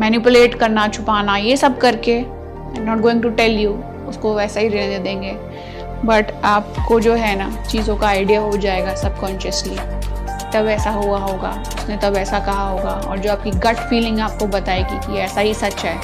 मैनिपुलेट 0.00 0.54
करना, 0.54 0.86
छुपाना, 0.88 1.36
ये 1.36 1.56
सब 1.56 1.78
करके 1.78 2.18
I 2.18 2.84
not 2.84 3.00
going 3.00 3.22
to 3.22 3.30
tell 3.30 3.58
you 3.58 3.72
उसको 4.08 4.34
वैसा 4.34 4.60
ही 4.60 4.68
रहने 4.68 4.98
देंगे। 4.98 5.32
बट 6.04 6.32
आपको 6.44 7.00
जो 7.00 7.14
है 7.14 7.34
ना, 7.38 7.50
चीज़ों 7.64 7.96
का 7.96 8.06
आइडिया 8.08 8.40
हो 8.40 8.56
जाएगा 8.56 8.94
सबकॉन्शियसली 8.94 9.76
तब 10.54 10.66
ऐसा 10.68 10.90
हुआ 10.90 11.18
होगा, 11.18 11.50
उसने 11.74 11.96
तब 11.96 12.16
ऐसा 12.16 12.38
कहा 12.38 12.68
होगा। 12.68 12.90
और 13.08 13.18
जो 13.18 13.30
आपकी 13.32 13.50
गट 13.50 13.76
फीलिंग 13.88 14.20
आपको 14.20 14.46
बताएगी 14.48 14.98
कि 15.06 15.18
ऐसा 15.18 15.40
ही 15.40 15.54
सच 15.54 15.84
है 15.84 15.96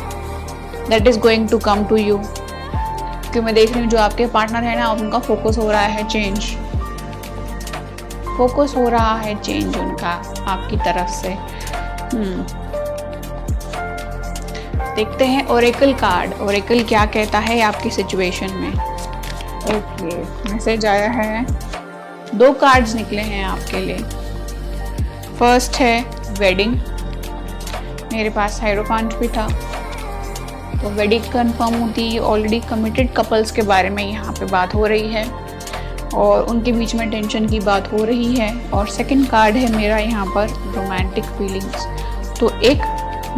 that 0.89 1.07
is 1.07 1.19
going 1.19 1.49
to 1.49 1.59
come 1.59 1.85
to 1.85 1.97
you 1.97 2.19
क्योंकि 2.19 3.41
मैं 3.41 3.55
देख 3.55 3.73
रही 3.73 3.81
हूँ 3.81 3.91
जो 3.91 3.99
आपके 3.99 4.27
पार्टनर 4.27 4.63
है 4.63 4.77
ना, 4.79 4.91
उनका 4.93 5.19
फोकस 5.19 5.59
हो 5.59 5.71
रहा 5.71 5.81
है 5.81 6.07
चेंज 6.09 6.57
फोकस 8.37 8.75
हो 8.77 8.89
रहा 8.89 9.17
है 9.17 9.35
चेंज 9.43 9.77
उनका 9.77 10.11
आपकी 10.47 10.77
तरफ़ 10.77 11.11
से। 11.13 11.37
Hmm. 12.09 12.57
देखते 14.97 15.25
हैं 15.25 15.47
ओरेकल 15.47 15.93
कार्ड 15.95 16.33
ओरेकल 16.43 16.83
क्या 16.85 17.05
कहता 17.07 17.39
है 17.39 17.61
आपकी 17.61 17.91
सिचुएशन 17.91 18.55
में? 18.55 18.73
ओके 19.69 20.17
मैसेज 20.53 20.87
आया 20.87 21.11
है। 21.11 21.45
दो 22.35 22.53
कार्ड्स 22.53 22.95
निकले 22.95 23.23
हैं 23.23 23.45
आपके 23.45 23.81
लिए। 23.81 23.99
फ़र्स्ट 25.39 25.77
है 25.77 26.01
वेडिंग। 26.39 26.73
मेरे 28.13 28.31
पास 28.31 28.61
हाइरोफांट 28.61 29.15
भी 29.15 29.29
था। 29.29 29.47
तो 30.83 30.91
वेडिंग 30.91 31.25
कंफर्म 31.33 31.75
होती 31.75 32.19
ऑलरेडी 32.19 32.61
कमिटेड 32.61 33.13
कपल्स 33.15 33.51
के 33.51 33.63
बारे 33.63 33.91
में 33.91 34.03
यहाँ 34.05 34.33
पे 34.33 34.47
बात 34.47 34.75
हो 34.75 34.87
रही 34.87 35.13
है। 35.13 35.25
और 36.15 36.45
उनके 36.45 36.73
बीच 36.73 36.95
में 36.95 37.09
टेंशन 37.11 37.47
की 37.47 37.61
बात 37.61 37.93
हो 37.93 38.05
रही 38.05 38.35
है। 38.37 38.51
और 38.71 38.89
सेकंड 38.89 39.27
कार्ड 39.27 39.57
है 39.57 39.73
मेरा 39.77 39.99
यहाँ 39.99 40.27
पर 40.27 40.49
रोमांटिक 40.75 41.25
फीलिंग्स 41.25 41.87
तो 42.41 42.51
एक 42.63 42.83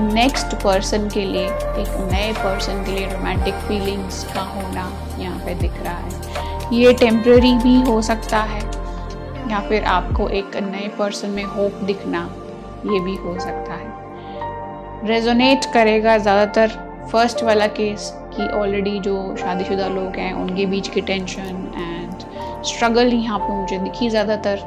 नेक्स्ट 0.00 0.54
पर्सन 0.62 1.08
के 1.08 1.20
लिए, 1.22 1.44
एक 1.44 2.08
नए 2.12 2.32
पर्सन 2.34 2.84
के 2.84 2.92
लिए 2.92 3.06
रोमांटिक 3.06 3.54
फीलिंग्स 3.68 4.24
का 4.34 4.40
होना 4.42 4.90
यहाँ 5.18 5.38
पे 5.38 5.54
दिख 5.54 5.82
रहा 5.82 5.96
है। 5.96 6.78
ये 6.78 6.92
टेम्प्ररी 6.94 7.54
भी 7.54 7.80
हो 7.82 8.00
सकता 8.02 8.38
है। 8.44 8.69
या 9.50 9.60
फिर 9.60 9.84
आपको 9.86 10.28
एक 10.30 10.56
नए 10.64 10.88
पर्सन 10.98 11.30
में 11.30 11.44
होप 11.46 11.82
दिखना, 11.84 12.22
ये 12.86 13.00
भी 13.00 13.14
हो 13.16 13.38
सकता 13.40 13.74
है। 13.74 15.08
रेजोनेट 15.08 15.64
करेगा 15.74 16.16
ज़्यादातर 16.18 16.68
फ़र्स्ट 17.12 17.42
वाला 17.42 17.66
केस 17.68 18.12
कि 18.34 18.48
ऑलरेडी 18.50 18.98
जो 19.00 19.36
शादीशुदा 19.36 19.88
लोग 19.88 20.16
हैं, 20.16 20.32
उनके 20.32 20.66
बीच 20.66 20.88
की 20.88 21.00
टेंशन 21.02 21.72
एंड 21.76 22.64
स्ट्रगल 22.64 23.12
यहाँ 23.14 23.38
पे 23.38 23.52
मुझे 23.52 23.78
दिखी 23.78 24.10
ज़्यादातर। 24.10 24.58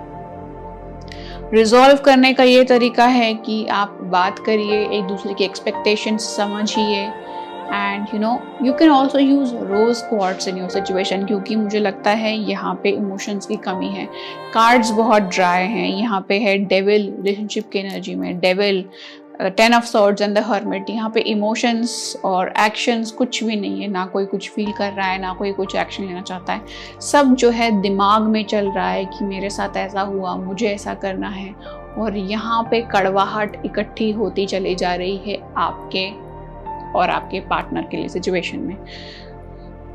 रिजॉल्व 1.53 1.97
करने 1.97 2.33
का 2.33 2.43
ये 2.43 2.63
तरीका 2.63 3.05
है 3.05 3.33
कि 3.35 3.65
आप 3.71 3.97
बात 4.03 4.39
करिए, 4.39 4.83
एक 4.87 5.03
दूसरे 5.03 5.33
की 5.33 5.43
एक्सपेक्टेशन 5.43 6.17
समझिए 6.17 7.03
and 7.73 8.07
you 8.13 8.19
know 8.19 8.37
you 8.63 8.73
can 8.73 8.89
also 8.89 9.19
use 9.19 9.53
rose 9.55 10.01
quartz 10.01 10.47
in 10.47 10.57
your 10.57 10.69
situation 10.69 11.25
क्योंकि 11.25 11.55
मुझे 11.55 11.79
लगता 11.79 12.11
है 12.11 12.35
यहाँ 12.49 12.73
पे 12.83 12.89
इमोशंस 12.89 13.45
की 13.45 13.55
कमी 13.55 13.89
है। 13.89 14.05
कार्ड्स 14.53 14.91
बहुत 14.91 15.23
ड्राई 15.35 15.67
हैं। 15.67 15.87
यहाँ 15.89 16.25
पे 16.29 16.39
है 16.39 16.57
डेविल 16.57 17.13
रिलेशनशिप 17.17 17.69
की 17.73 17.79
एनर्जी 17.79 18.15
में। 18.15 18.39
Devil 18.39 18.83
ten 19.41 19.73
of 19.73 19.85
swords 19.85 20.21
and 20.21 20.35
the 20.35 20.43
hermit 20.45 20.89
यहाँ 20.89 21.09
पे 21.09 21.19
इमोशंस 21.19 22.17
और 22.25 22.53
एक्शंस 22.59 23.11
कुछ 23.11 23.43
भी 23.43 23.55
नहीं 23.55 23.81
है। 23.81 23.87
ना 23.87 24.05
कोई 24.05 24.25
कुछ 24.25 24.49
फील 24.49 24.71
कर 24.71 24.91
रहा 24.91 25.07
है, 25.07 25.21
ना 25.21 25.33
कोई 25.33 25.51
कुछ 25.51 25.75
एक्शन 25.75 26.03
लेना 26.03 26.21
चाहता 26.21 26.53
है। 26.53 26.61
सब 27.01 27.33
जो 27.35 27.49
है 27.49 27.69
दिमाग 27.81 28.21
में 28.21 28.43
चल 28.45 28.69
रहा 28.71 28.89
है 28.89 29.05
कि 29.05 29.25
मेरे 29.25 29.49
साथ 29.49 29.77
ऐसा 29.77 30.01
हुआ, 30.01 30.35
मुझे 30.35 30.67
ऐसा 30.67 30.93
करना 30.93 31.29
है। 31.29 31.53
और 31.97 32.17
यहाँ 32.17 32.61
पे 32.71 32.81
कड़वाहट 32.91 33.61
इकट्ठी 33.65 34.11
होती 34.11 34.45
चली 34.45 34.75
जा 34.75 34.93
रही 34.95 35.17
है 35.17 35.37
आपके 35.57 36.07
और 36.95 37.09
आपके 37.09 37.39
पार्टनर 37.39 37.81
के 37.81 37.97
लिए 37.97 38.07
सिचुएशन 38.07 38.59
में। 38.59 38.75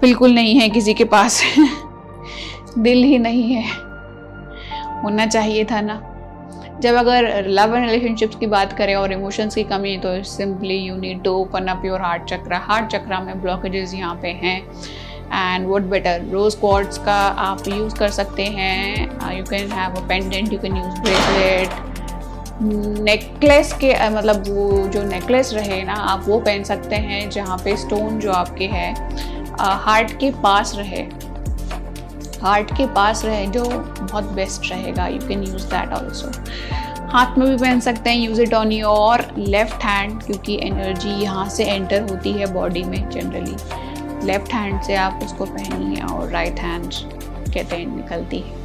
बिल्कुल 0.01 0.35
नहीं 0.35 0.61
है 0.61 0.69
किसी 0.69 0.95
के 0.95 1.05
पास। 1.05 1.43
दिल 2.79 3.03
ही 3.05 3.19
नहीं 3.19 3.53
है। 3.53 3.65
होना 5.03 5.27
चाहिए 5.27 5.65
था 5.65 5.81
ना। 5.81 6.01
जब 6.81 6.95
अगर 6.95 7.47
लव 7.49 7.75
एंड 7.77 7.91
रिलेशनशिप्स 7.91 8.37
की 8.37 8.47
बात 8.47 8.73
करें 8.73 8.95
और 8.95 9.13
इमोशंस 9.13 9.55
की 9.55 9.63
कमी 9.65 9.97
तो 9.99 10.23
simply 10.23 10.77
you 10.77 10.97
need 10.97 11.23
to 11.23 11.31
open 11.33 11.67
up 11.67 11.85
your 11.85 12.01
heart 12.01 12.25
chakra 12.25 12.55
heart 12.55 12.87
chakra 12.87 13.21
में 13.21 13.41
ब्लॉकेजेस 13.43 13.95
यहाँ 13.95 14.15
पे 14.15 14.29
हैं। 14.29 14.61
And 15.33 15.67
would 15.67 15.83
better 15.83 16.25
rose 16.25 16.55
quartz 16.55 16.99
का 16.99 17.17
आप 17.39 17.69
यूज़ 17.69 17.95
कर 17.95 18.09
सकते 18.09 18.45
हैं। 18.45 19.37
You 19.39 19.45
can 19.45 19.73
have 19.73 19.95
a 19.95 20.07
pendant 20.09 20.53
you 20.53 20.59
can 20.59 20.77
use 20.77 21.01
bracelet 21.01 21.98
necklace 22.63 23.73
के 23.81 23.93
मतलब 24.11 24.49
वो 24.49 24.87
जो 24.89 25.03
नेकलेस 25.03 25.53
रहे 25.55 25.83
ना, 25.83 25.93
आप 25.93 26.25
वो 26.29 26.39
पहन 26.41 26.63
सकते 26.65 26.97
हैं 26.97 27.29
जहाँ 27.31 27.59
पे 27.65 27.77
स्टोन 27.77 28.19
जो 28.21 28.33
आपके 28.33 28.67
है 28.67 28.93
हार्ट 29.61 30.13
के 30.21 30.31
पास 30.43 30.75
रहे। 30.77 31.03
हार्ट 32.43 32.77
के 32.77 32.87
पास 32.95 33.25
रहे 33.25 33.47
जो 33.49 33.65
बहुत 33.65 34.25
बेस्ट 34.33 34.71
रहेगा। 34.71 35.07
You 35.07 35.21
can 35.29 35.43
use 35.45 35.67
that 35.67 35.93
also 35.93 36.31
हाथ 37.09 37.39
में 37.39 37.49
भी 37.49 37.57
पहन 37.57 37.81
सकते 37.81 38.11
हैं 38.11 38.17
use 38.19 38.41
it 38.43 38.55
on 38.55 38.73
your 38.73 39.27
left 39.39 39.85
hand 39.85 40.23
क्योंकि 40.23 40.59
एनर्जी 40.63 41.11
यहाँ 41.23 41.49
से 41.49 41.65
एंटर 41.65 42.11
होती 42.11 42.33
है 42.33 42.53
बॉडी 42.55 42.83
में 42.85 43.09
जनरली 43.11 44.27
लेफ़्ट 44.27 44.53
हैंड 44.55 44.81
से 44.83 44.95
आप 44.97 45.21
उसको 45.25 45.45
पहनिए 45.47 46.03
और 46.05 46.31
राइट 46.31 46.61
हैंड 46.61 46.93
कहते 47.55 47.77
हैं, 47.77 47.87
निकलती 47.97 48.39
है। 48.39 48.58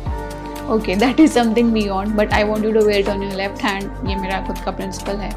Okay 0.71 0.95
that 0.95 1.19
is 1.19 1.31
something 1.31 1.71
be 1.73 1.81
beyond 1.81 2.15
but 2.15 2.33
I 2.33 2.43
want 2.43 2.65
you 2.65 2.71
to 2.73 2.85
wear 2.85 3.09
on 3.09 3.23
your 3.23 3.33
left 3.35 3.63
hand 3.63 4.09
ये 4.09 4.15
मेरा 4.15 4.39
खुद 4.47 4.59
का 4.65 4.71
प्रिंसिपल 4.71 5.17
है। 5.17 5.31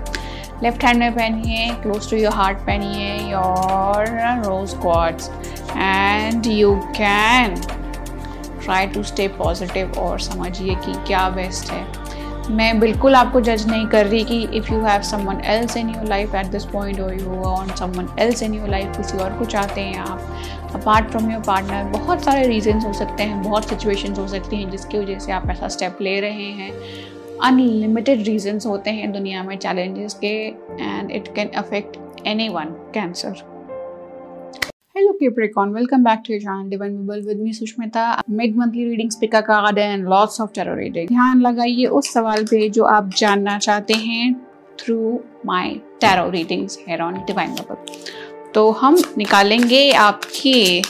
लेफ़्ट 0.62 0.84
हैंड 0.84 0.98
में 0.98 1.14
पहनिए 1.14 1.68
क्लोज 1.82 2.10
टू 2.10 2.16
योर 2.16 2.32
हार्ट 2.32 2.58
पहनिए 2.66 3.16
your 3.30 4.06
rose 4.44 4.74
quartz 4.82 5.30
and 5.76 6.46
you 6.46 6.74
can 6.96 7.54
try 8.64 8.86
to 8.86 9.02
stay 9.02 9.28
positive 9.38 9.98
और 9.98 10.20
समझिए 10.20 10.74
कि 10.76 10.92
क्या 11.06 11.28
बेस्ट 11.30 11.70
है। 11.72 11.84
मैं 12.50 12.78
बिल्कुल 12.80 13.14
आपको 13.14 13.40
जज 13.40 13.66
नहीं 13.68 13.86
कर 13.86 14.06
रही 14.06 14.24
कि 14.24 14.42
if 14.54 14.72
you 14.72 14.80
have 14.80 15.02
someone 15.02 15.40
else 15.44 15.76
in 15.76 15.88
your 15.88 16.04
life 16.04 16.34
at 16.34 16.46
this 16.46 16.64
point 16.64 17.00
और 17.00 17.14
you 17.20 17.42
on 17.42 17.74
someone 17.76 18.08
else 18.18 18.42
in 18.42 18.54
your 18.54 18.68
life 18.68 18.96
किसी 18.96 19.18
और 19.18 19.38
को 19.38 19.44
चाहते 19.44 19.80
हैं 19.80 19.98
आप 19.98 20.72
अपार्ट 20.74 21.10
फ्रॉम 21.10 21.30
योर 21.30 21.42
पार्टनर 21.42 21.84
बहुत 21.84 22.24
सारे 22.24 22.46
रीजन्स 22.46 22.84
हो 22.84 22.92
सकते 22.92 23.22
हैं, 23.22 23.42
बहुत 23.42 23.68
सिचुएशंस 23.68 24.18
हो 24.18 24.28
सकती 24.28 24.56
हैं 24.56 24.70
जिसकी 24.70 24.98
वजह 24.98 25.18
से 25.18 25.32
आप 25.32 25.50
ऐसा 25.50 25.68
स्टेप 25.68 25.98
ले 26.00 26.20
रहे 26.20 26.50
हैं। 26.52 26.70
अनलिमिटेड 27.42 28.22
रीजन्स 28.22 28.66
होते 28.66 28.90
हैं 28.90 29.12
दुनिया 29.12 29.42
में 29.42 29.56
चैलेंजेस 29.56 30.14
के 30.14 30.36
and 30.82 31.10
it 31.10 31.34
can 31.34 31.48
affect 31.48 31.98
anyone 32.48 32.64
Cancer 32.94 33.55
Hello 34.96 35.12
Capricorn, 35.20 35.74
welcome 35.74 36.02
back 36.02 36.24
to 36.24 36.32
your 36.32 36.40
channel 36.40 36.70
Divine 36.70 37.04
Bubble 37.04 37.22
with 37.22 37.38
me 37.38 37.52
Sushmita. 37.52 38.22
Mid 38.26 38.56
monthly 38.56 38.86
readings 38.86 39.14
pick 39.14 39.34
a 39.34 39.42
card 39.42 39.78
and 39.78 40.08
lots 40.08 40.40
of 40.40 40.54
tarot 40.54 40.76
reading. 40.76 41.08
ध्यान 41.08 41.40
लगाइए 41.40 41.86
उस 41.98 42.12
सवाल 42.12 42.44
पे 42.50 42.68
जो 42.76 42.84
आप 42.84 43.10
जानना 43.16 43.58
चाहते 43.58 43.94
हैं 43.94 44.32
through 44.78 45.18
my 45.46 45.74
tarot 46.00 46.28
readings 46.30 46.78
here 46.86 47.00
on 47.02 47.18
divine 47.26 47.50
bubble 47.54 47.76
तो 48.54 48.70
हम 48.80 48.96
निकालेंगे 49.18 49.90
आपके 50.04 50.80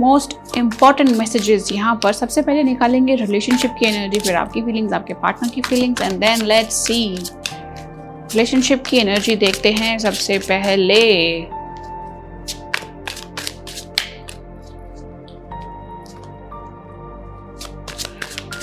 मोस्ट 0.00 0.56
इंपॉर्टेंट 0.58 1.10
मैसेजेस 1.18 1.72
यहाँ 1.72 1.98
पर। 2.04 2.12
सबसे 2.12 2.42
पहले 2.42 2.62
निकालेंगे 2.62 3.14
रिलेशनशिप 3.24 3.74
की 3.80 3.86
एनर्जी 3.86 4.20
फिर 4.20 4.36
आपकी 4.44 4.62
फीलिंग्स 4.62 4.92
आपके 5.00 5.14
पार्टनर 5.26 5.50
की 5.54 5.62
feelings 5.70 6.02
and 6.02 6.18
then 6.20 6.46
let's 6.52 6.76
see 6.86 7.02
relationship 7.50 8.86
की 8.90 8.98
एनर्जी 8.98 9.36
देखते 9.36 9.72
हैं 9.82 9.98
सबसे 9.98 10.38
पहले। 10.48 11.02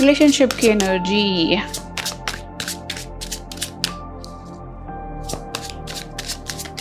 रिलेशनशिप 0.01 0.53
की 0.53 0.67
एनर्जी 0.67 1.57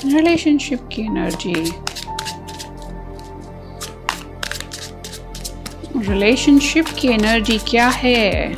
रिलेशनशिप 0.06 0.88
की 0.92 1.02
एनर्जी 1.02 1.52
रिलेशनशिप 6.08 6.86
की 6.98 7.08
एनर्जी 7.08 7.58
क्या 7.68 7.88
है? 7.88 8.54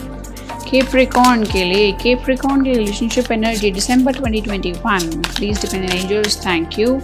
केप्रिकॉन 0.71 1.45
के 1.45 1.65
लिए 1.65 1.91
केप्रिकॉन 1.93 2.63
की 2.65 2.73
relationship 2.73 3.33
energy 3.33 3.71
December 3.71 4.19
2021 4.19 5.15
please 5.37 5.61
divine 5.61 5.91
angels 5.91 6.47
thank 6.47 6.79
you 6.79 7.01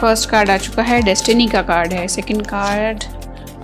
first 0.00 0.28
card 0.30 0.50
आ 0.50 0.56
चुका 0.56 0.82
है 0.82 1.00
डेस्टिनी 1.02 1.46
का 1.48 1.60
कार्ड 1.62 1.92
है 1.92 2.06
second 2.08 2.46
card 2.46 3.02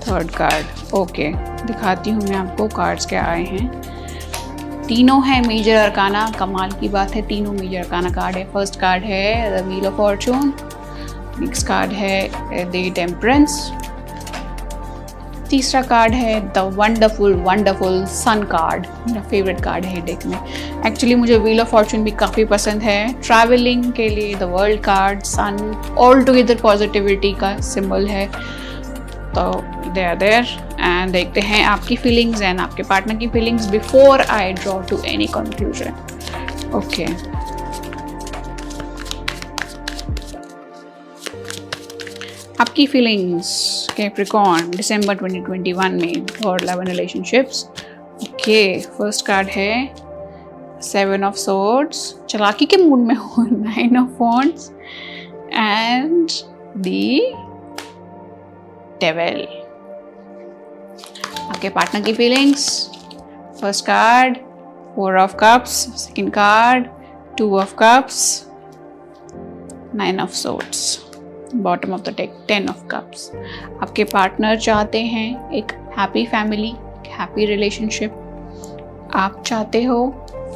third 0.03 0.31
card 0.31 0.95
okay 0.95 1.29
दिखाती 1.67 2.11
हूँ 2.11 2.23
मैं 2.23 2.37
आपको 2.37 2.67
कार्ड्स 2.69 3.07
क्या 3.07 3.23
आए 3.25 3.45
हैं। 3.45 4.85
तीनों 4.89 5.23
हैं 5.27 5.41
मेजर 5.47 5.77
अरकाना 5.77 6.29
कमाल 6.31 6.73
की 6.81 6.89
बात 6.89 7.15
है, 7.15 7.23
तीनों 7.23 7.53
मेजर 7.53 7.79
अरकाना 7.79 8.11
कार्ड 8.11 8.37
है। 8.37 8.45
फ़र्स्ट 8.53 8.79
कार्ड 8.81 9.05
है 9.05 9.51
the 9.53 9.65
wheel 9.67 9.87
of 9.87 9.97
fortune 9.97 10.53
next 11.41 11.67
card 11.67 11.93
है 11.93 12.29
द 12.65 12.93
टेम्परेंस 12.97 13.59
तीसरा 15.51 15.83
कार्ड 15.83 16.15
है 16.15 16.41
the 16.55 16.59
wonderful 16.77 17.35
wonderful 17.43 18.05
sun 18.07 18.43
card 18.51 18.87
मेरा 19.07 19.23
फेवरेट 19.31 19.61
कार्ड 19.61 19.85
है 19.85 20.01
डेक 20.07 20.27
में. 20.27 20.39
एक्चुअली 20.87 21.15
मुझे 21.15 21.39
व्हील 21.39 21.61
ऑफ़ 21.61 21.71
फॉर्चून 21.71 22.05
भी 22.05 22.11
काफ़ी 22.21 22.45
पसंद 22.45 22.83
है. 22.83 23.13
ट्रैवलिंग 23.23 23.93
के 23.93 24.09
लिए 24.09 24.35
the 24.35 24.51
world 24.53 24.81
card 24.85 25.23
sun 25.25 25.95
all 25.99 26.25
together 26.25 26.61
positivity 26.63 27.33
का 27.41 27.57
सिंबल 27.71 28.07
है. 28.07 28.27
तो 29.35 29.51
दे 29.95 30.05
आर 30.05 30.17
देयर 30.17 30.45
एंड 30.81 31.13
देखते 31.13 31.41
हैं 31.41 31.65
आपकी 31.65 31.97
फीलिंग्स 31.97 32.43
एंड 32.43 32.61
आपके 32.61 32.83
पार्टनर 32.83 33.17
की 33.17 33.27
feelings 33.29 33.67
before 33.71 34.21
I 34.21 34.53
draw 34.53 34.81
to 34.91 34.99
any 35.07 35.27
conclusion 35.35 35.93
okay 36.75 37.05
आपकी 42.61 42.87
फीलिंग्स 42.87 43.86
कैप्रिकॉन 43.97 44.71
दिसंबर 44.71 45.17
2021 45.19 45.91
में 45.93 46.47
और 46.47 46.63
love and 46.65 46.87
relationships 46.87 47.65
okay 48.25 48.59
first 48.81 49.27
card 49.27 49.49
है 49.49 49.73
सेवन 50.83 51.25
ऑफ़ 51.25 51.37
सोर्ड्स 51.37 52.01
चलाकी 52.31 52.67
के 52.67 52.77
मूड 52.77 53.07
में 53.07 53.15
हो 53.15 53.43
नाइन 53.45 53.97
ऑफ़ 53.99 54.11
फोन्स 54.19 54.71
एंड 55.53 56.29
दी 56.79 57.21
डेविल 59.01 59.47
आपके 61.41 61.69
पार्टनर 61.69 62.03
की 62.03 62.13
feelings 62.13 62.69
first 63.61 63.85
card 63.87 64.37
four 64.97 65.19
of 65.19 65.37
cups 65.41 65.71
second 65.99 66.31
card 66.33 66.87
two 67.39 67.59
of 67.59 67.75
cups 67.75 68.23
nine 69.95 70.21
of 70.21 70.33
swords 70.35 71.06
bottom 71.55 71.93
of 71.93 72.01
the 72.03 72.15
deck 72.17 72.33
ten 72.49 72.69
of 72.69 72.85
cups 72.91 73.31
आपके 73.83 74.05
partner 74.05 74.57
चाहते 74.59 75.01
हैं 75.05 75.51
एक 75.53 75.73
हैप्पी 75.99 76.25
फैमिली 76.27 76.75
हैप्पी 77.09 77.47
रिलेशनशिप 77.47 79.11
आप 79.15 79.43
चाहते 79.47 79.83
हो 79.85 79.99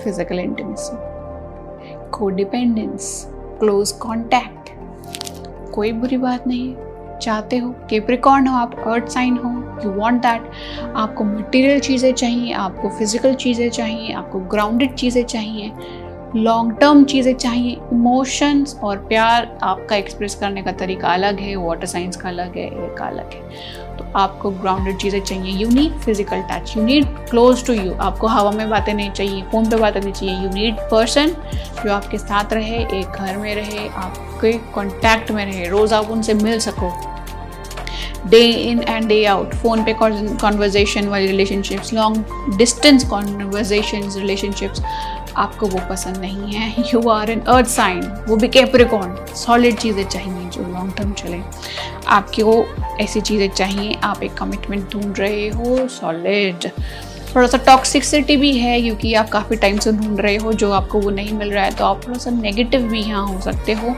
फ़िज़िकल 0.02 0.38
इंटीमेसी 0.38 0.96
को 2.18 2.28
डिपेंडेंस 2.30 3.26
क्लोज 3.60 3.92
कॉन्टैक्ट 3.92 4.70
कोई 5.74 5.92
बुरी 5.92 6.16
बात 6.16 6.46
नहीं, 6.46 6.74
चाहते 7.22 7.56
हो 7.58 7.70
केप्रिकॉर्न 7.90 8.46
हो 8.46 8.56
आप 8.56 8.74
अर्थ 8.86 9.08
साइन 9.08 9.36
हो 9.36 9.50
यू 9.84 9.90
वांट 9.98 10.20
दैट 10.22 10.50
आपको 10.96 11.24
मटेरियल 11.24 11.80
चीज़ें 11.80 12.12
चाहिए, 12.12 12.52
आपको 12.52 12.88
फ़िज़िकल 12.88 13.34
चीज़ें 13.34 13.68
चाहिए, 13.70 14.12
आपको 14.12 14.40
ग्राउंडेड 14.50 14.94
चीज़ें 14.94 15.24
चाहिए 15.24 15.70
लॉन्ग 16.36 16.72
टर्म 16.80 17.02
चीज़ें 17.04 17.34
चाहिए। 17.34 17.72
इमोशंस 17.92 18.76
और 18.84 18.96
प्यार 19.06 19.48
आपका 19.62 19.96
एक्सप्रेस 19.96 20.34
करने 20.34 20.62
का 20.62 20.72
तरीका 20.72 21.08
अलग 21.08 21.40
है 21.40 21.54
वाटर 21.56 21.86
साइंस 21.86 22.16
का 22.16 22.28
अलग 22.28 22.56
है 22.56 22.66
एयर 22.66 22.94
का 22.98 23.04
अलग 23.04 23.32
है। 23.34 23.96
तो 23.96 24.04
आपको 24.18 24.50
ग्राउंडेड 24.50 24.96
चीज़ें 24.98 25.20
चाहिए 25.20 25.52
you 25.54 25.68
need 25.70 25.98
physical 26.00 26.42
touch 26.50 26.76
you 26.76 26.82
need 26.84 27.06
close 27.30 27.66
to 27.66 27.72
you 27.72 27.94
आपको 28.00 28.26
हवा 28.26 28.50
में 28.50 28.68
बातें 28.70 28.92
नहीं 28.94 29.10
चाहिए, 29.10 29.42
फ़ोन 29.42 29.70
पे 29.70 29.76
बातें 29.76 30.00
नहीं 30.00 30.12
चाहिए 30.12 30.34
यू 30.34 30.50
नीड 30.50 30.80
पर्सन 30.90 31.34
जो 31.84 31.92
आपके 31.92 32.18
साथ 32.18 32.52
रहे, 32.52 32.82
एक 33.00 33.06
घर 33.06 33.36
में 33.36 33.54
रहे, 33.54 33.88
आपके 33.88 34.52
कॉन्टैक्ट 34.74 35.30
में 35.30 35.44
रहे, 35.44 35.68
रोज़ 35.68 35.94
आप 35.94 36.10
उनसे 36.10 36.34
मिल 36.34 36.58
सको। 36.60 36.92
Day 38.22 38.40
in 38.46 38.82
and 38.82 39.06
day 39.08 39.24
out 39.24 39.54
phone 39.54 39.82
पे 39.84 39.92
कॉन्वर्जेशन 39.94 41.06
वाली 41.08 41.26
relationships 41.26 41.92
long 41.94 42.56
distance 42.56 43.04
conversation 43.08 44.10
relationships 44.16 44.82
आपको 45.36 45.66
वो 45.66 45.80
पसंद 45.90 46.16
नहीं 46.16 46.52
है। 46.52 46.84
You 46.94 47.08
are 47.10 47.30
an 47.30 47.40
earth 47.48 47.68
sign 47.68 48.00
वो 48.28 48.36
भी 48.36 48.48
कैप्रिकॉन 48.48 49.16
सॉलिड 49.36 49.76
चीज़ें 49.76 50.04
चाहिए 50.04 50.48
जो 50.50 50.62
लॉन्ग 50.72 50.96
टर्म 50.96 51.12
चले। 51.12 51.40
आपको 52.08 52.64
ऐसी 53.00 53.20
चीज़ें 53.20 53.48
चाहिए, 53.48 53.94
आप 54.04 54.22
एक 54.22 54.34
कमिटमेंट 54.34 54.90
ढूंढ 54.92 55.18
रहे 55.18 55.48
हो। 55.48 55.86
सॉलिड 55.88 56.70
थोड़ा 57.34 57.46
सा 57.46 57.58
टॉक्सिकसिटी 57.66 58.36
भी 58.36 58.52
है, 58.52 58.80
क्योंकि 58.82 59.12
आप 59.14 59.28
काफ़ी 59.30 59.56
टाइम 59.56 59.78
से 59.78 59.92
ढूंढ 59.92 60.20
रहे 60.20 60.36
हो, 60.36 60.52
जो 60.52 60.70
आपको 60.72 61.00
वो 61.00 61.10
नहीं 61.10 61.32
मिल 61.32 61.52
रहा 61.52 61.64
है 61.64 61.70
तो 61.70 61.84
आप 61.84 62.06
थोड़ा 62.06 62.18
सा 62.18 62.30
नेगेटिव 62.30 62.82
भी 62.82 63.00
यहाँ 63.00 63.26
हो 63.26 63.40
सकते 63.40 63.72
हो। 63.72 63.94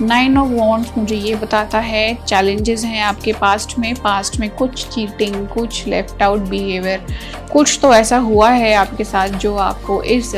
नाइन 0.00 0.38
ऑफ़ 0.38 0.50
वॉन्ट्स 0.50 0.92
मुझे 0.98 1.16
ये 1.16 1.34
बताता 1.36 1.78
है 1.80 2.14
चैलेंजेस 2.24 2.84
हैं 2.84 3.02
आपके 3.02 3.32
पास्ट 3.32 3.78
में। 3.78 3.94
पास्ट 3.94 4.40
में 4.40 4.48
कुछ 4.50 4.86
चीटिंग 4.88 5.46
कुछ 5.48 5.86
लेफ़्ट 5.86 6.22
आउट 6.22 6.48
बिहेवियर 6.48 7.06
कुछ 7.52 7.78
तो 7.82 7.92
ऐसा 7.94 8.16
हुआ 8.20 8.50
है 8.50 8.74
आपके 8.74 9.04
साथ 9.04 9.38
जो 9.38 9.56
आपको 9.56 10.02
इस 10.04 10.32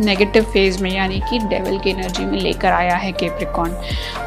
नेगेटिव 0.00 0.44
फ़ेज़ 0.44 0.82
में, 0.82 0.90
यानी 0.90 1.20
कि 1.30 1.38
डेवल 1.40 1.78
की 1.78 1.90
एनर्जी 1.90 2.24
में 2.24 2.38
लेकर 2.40 2.72
आया 2.72 2.96
है 2.96 3.12
केप्रिकॉन 3.12 3.76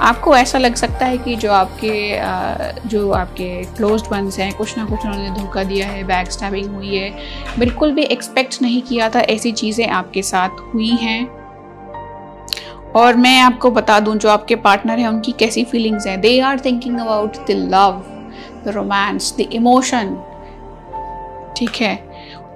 आपको 0.01 0.36
ऐसा 0.36 0.57
लग 0.57 0.76
सकता 0.76 1.05
है 1.05 1.17
कि 1.17 1.36
जो 1.36 1.51
आपके 1.51 2.88
जो 2.88 3.11
आपके 3.13 3.49
क्लोज 3.78 4.03
वंस 4.11 4.39
हैं, 4.39 4.53
कुछ 4.53 4.78
ना 4.78 4.86
कुछ 4.86 5.05
उन्होंने 5.05 5.30
धोखा 5.32 5.63
दिया 5.63 5.88
है 5.88 6.03
बैक 6.03 6.32
स्टैबिंग 6.32 6.74
हुई 6.76 6.95
है, 6.95 7.11
बिल्कुल 7.59 7.91
भी 7.91 8.03
एक्सपेक्ट 8.03 8.61
नहीं 8.61 8.82
किया 8.82 9.09
था, 9.09 9.19
ऐसी 9.19 9.51
चीज़ें 9.53 9.88
आपके 9.89 10.22
साथ 10.24 10.59
हुई 10.74 10.95
हैं। 11.01 11.28
और 12.95 13.15
मैं 13.15 13.39
आपको 13.41 13.69
बता 13.72 13.99
दूँ, 13.99 14.15
जो 14.15 14.30
आपके 14.30 14.55
पार्टनर 14.57 14.99
हैं, 14.99 15.07
उनकी 15.07 15.32
कैसी 15.32 15.63
फीलिंग्स 15.63 16.07
हैं? 16.07 16.19
They 16.22 16.39
are 16.39 16.59
thinking 16.59 16.99
about 16.99 17.38
the 17.47 17.51
love 17.72 18.03
the 18.65 18.74
romance 18.76 19.34
the 19.38 19.47
emotion 19.53 20.15
ठीक 21.57 21.76
है? 21.82 21.95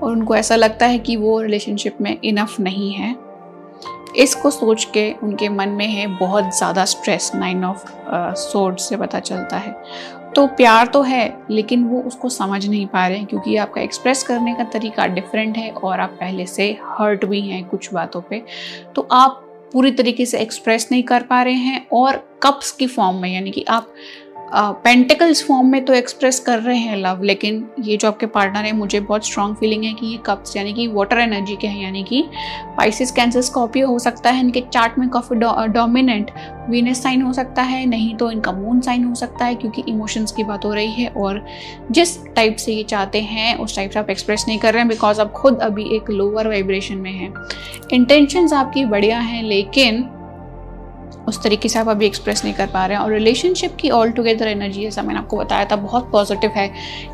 और 0.05 0.11
उनको 0.11 0.35
ऐसा 0.35 0.55
लगता 0.55 0.85
है 0.85 0.97
कि 0.99 1.15
वो 1.15 1.39
रिलेशनशिप 1.41 2.01
में 2.01 2.17
इनफ 2.23 2.59
नहीं 2.59 2.91
है। 2.93 3.15
इसको 4.17 4.49
सोच 4.51 4.83
के 4.93 5.11
उनके 5.23 5.47
मन 5.49 5.69
में 5.69 5.87
है 5.87 6.05
बहुत 6.17 6.57
ज़्यादा 6.57 6.83
स्ट्रेस 6.85 7.31
नाइन 7.35 7.63
ऑफ़ 7.65 7.85
सोर्ड 8.39 8.77
से 8.77 8.97
पता 8.97 9.19
चलता 9.19 9.57
है। 9.57 9.75
तो 10.35 10.45
प्यार 10.47 10.87
तो 10.87 11.01
है, 11.01 11.37
लेकिन 11.49 11.83
वो 11.83 12.01
उसको 12.01 12.29
समझ 12.29 12.65
नहीं 12.67 12.85
पा 12.87 13.07
रहे 13.07 13.17
हैं 13.17 13.27
क्योंकि 13.27 13.55
आपका 13.57 13.81
एक्सप्रेस 13.81 14.23
करने 14.23 14.53
का 14.53 14.63
तरीका 14.63 15.05
डिफरेंट 15.07 15.57
है 15.57 15.69
और 15.71 15.99
आप 15.99 16.17
पहले 16.19 16.45
से 16.45 16.71
हर्ट 16.89 17.25
भी 17.25 17.41
हैं 17.41 17.63
कुछ 17.65 17.93
बातों 17.93 18.21
पे। 18.21 18.41
तो 18.95 19.07
आप 19.11 19.41
पूरी 19.73 19.91
तरीके 19.91 20.25
से 20.25 20.39
एक्सप्रेस 20.39 20.87
नहीं 20.91 21.03
कर 21.03 21.23
पा 21.23 21.41
रहे 21.43 21.53
हैं 21.53 21.87
और 21.93 22.17
कप्स 22.43 22.71
की 22.71 22.87
फॉर्म 22.87 23.17
में, 23.17 23.29
यानी 23.29 23.51
कि 23.51 23.65
आप 23.69 23.93
पेंटिकल्स 24.53 25.43
फॉर्म 25.47 25.67
में 25.67 25.83
तो 25.85 25.93
एक्सप्रेस 25.93 26.39
कर 26.39 26.59
रहे 26.59 26.77
हैं 26.77 26.97
लव 26.97 27.21
लेकिन 27.23 27.65
ये 27.83 27.95
जो 27.97 28.07
आपके 28.07 28.25
पार्टनर 28.25 28.65
है, 28.65 28.71
मुझे 28.71 28.99
बहुत 28.99 29.25
स्ट्रॉन्ग 29.25 29.55
फीलिंग 29.55 29.83
है 29.83 29.93
कि 29.93 30.07
ये 30.07 30.17
कप्स 30.25 30.55
यानी 30.57 30.73
कि 30.73 30.87
वाटर 30.87 31.19
एनर्जी 31.19 31.55
के 31.55 31.67
हैं, 31.67 31.81
यानी 31.83 32.03
कि 32.03 32.23
पाइसिस 32.77 33.11
कैंसर 33.11 33.41
स्कॉर्पियो 33.41 33.87
हो 33.87 33.97
सकता 33.99 34.29
है, 34.29 34.39
इनके 34.39 34.61
चार्ट 34.73 34.97
में 34.99 35.07
काफ़ी 35.09 35.37
डोमिनेंट 35.69 36.31
वीनस 36.69 37.01
साइन 37.03 37.21
हो 37.21 37.33
सकता 37.33 37.61
है, 37.61 37.85
नहीं 37.85 38.15
तो 38.15 38.31
इनका 38.31 38.51
मून 38.51 38.81
साइन 38.81 39.03
हो 39.03 39.15
सकता 39.15 39.45
है, 39.45 39.55
क्योंकि 39.55 39.83
इमोशंस 39.87 40.31
की 40.31 40.43
बात 40.43 40.65
हो 40.65 40.73
रही 40.73 40.91
है, 40.91 41.07
और 41.07 41.45
जिस 41.91 42.17
टाइप 42.25 42.55
से 42.55 42.73
ये 42.73 42.83
चाहते 42.83 43.21
हैं, 43.21 43.55
उस 43.55 43.75
टाइप 43.75 43.91
से 43.91 43.99
आप 43.99 44.09
एक्सप्रेस 44.09 44.45
नहीं 44.47 44.59
कर 44.59 44.73
रहे 44.73 44.81
हैं 44.81 44.89
बिकॉज़ 44.89 45.21
आप 45.21 45.31
खुद 45.31 45.59
अभी 45.59 45.89
एक 45.95 46.09
लोअर 46.09 46.47
वाइब्रेशन 46.47 46.97
में 46.97 47.11
हैं। 47.11 47.33
इंटेंशंस 47.93 48.53
आपकी 48.53 48.85
बढ़िया 48.85 49.19
हैं, 49.19 49.43
लेकिन 49.43 50.07
उस 51.27 51.41
तरीके 51.43 51.69
से 51.69 51.79
आप 51.79 51.89
अभी 51.89 52.05
एक्सप्रेस 52.05 52.43
नहीं 52.43 52.53
कर 52.53 52.67
पा 52.67 52.85
रहे 52.85 52.97
हैं। 52.97 53.03
और 53.03 53.11
रिलेशनशिप 53.11 53.75
की 53.79 53.89
ऑल 53.89 54.11
टुगेदर 54.11 54.47
एनर्जी 54.47 54.81
जैसा 54.81 55.01
मैंने 55.01 55.19
आपको 55.19 55.37
बताया 55.37 55.65
था, 55.65 55.75
बहुत 55.75 56.09
पॉजिटिव 56.11 56.51
है। 56.55 56.69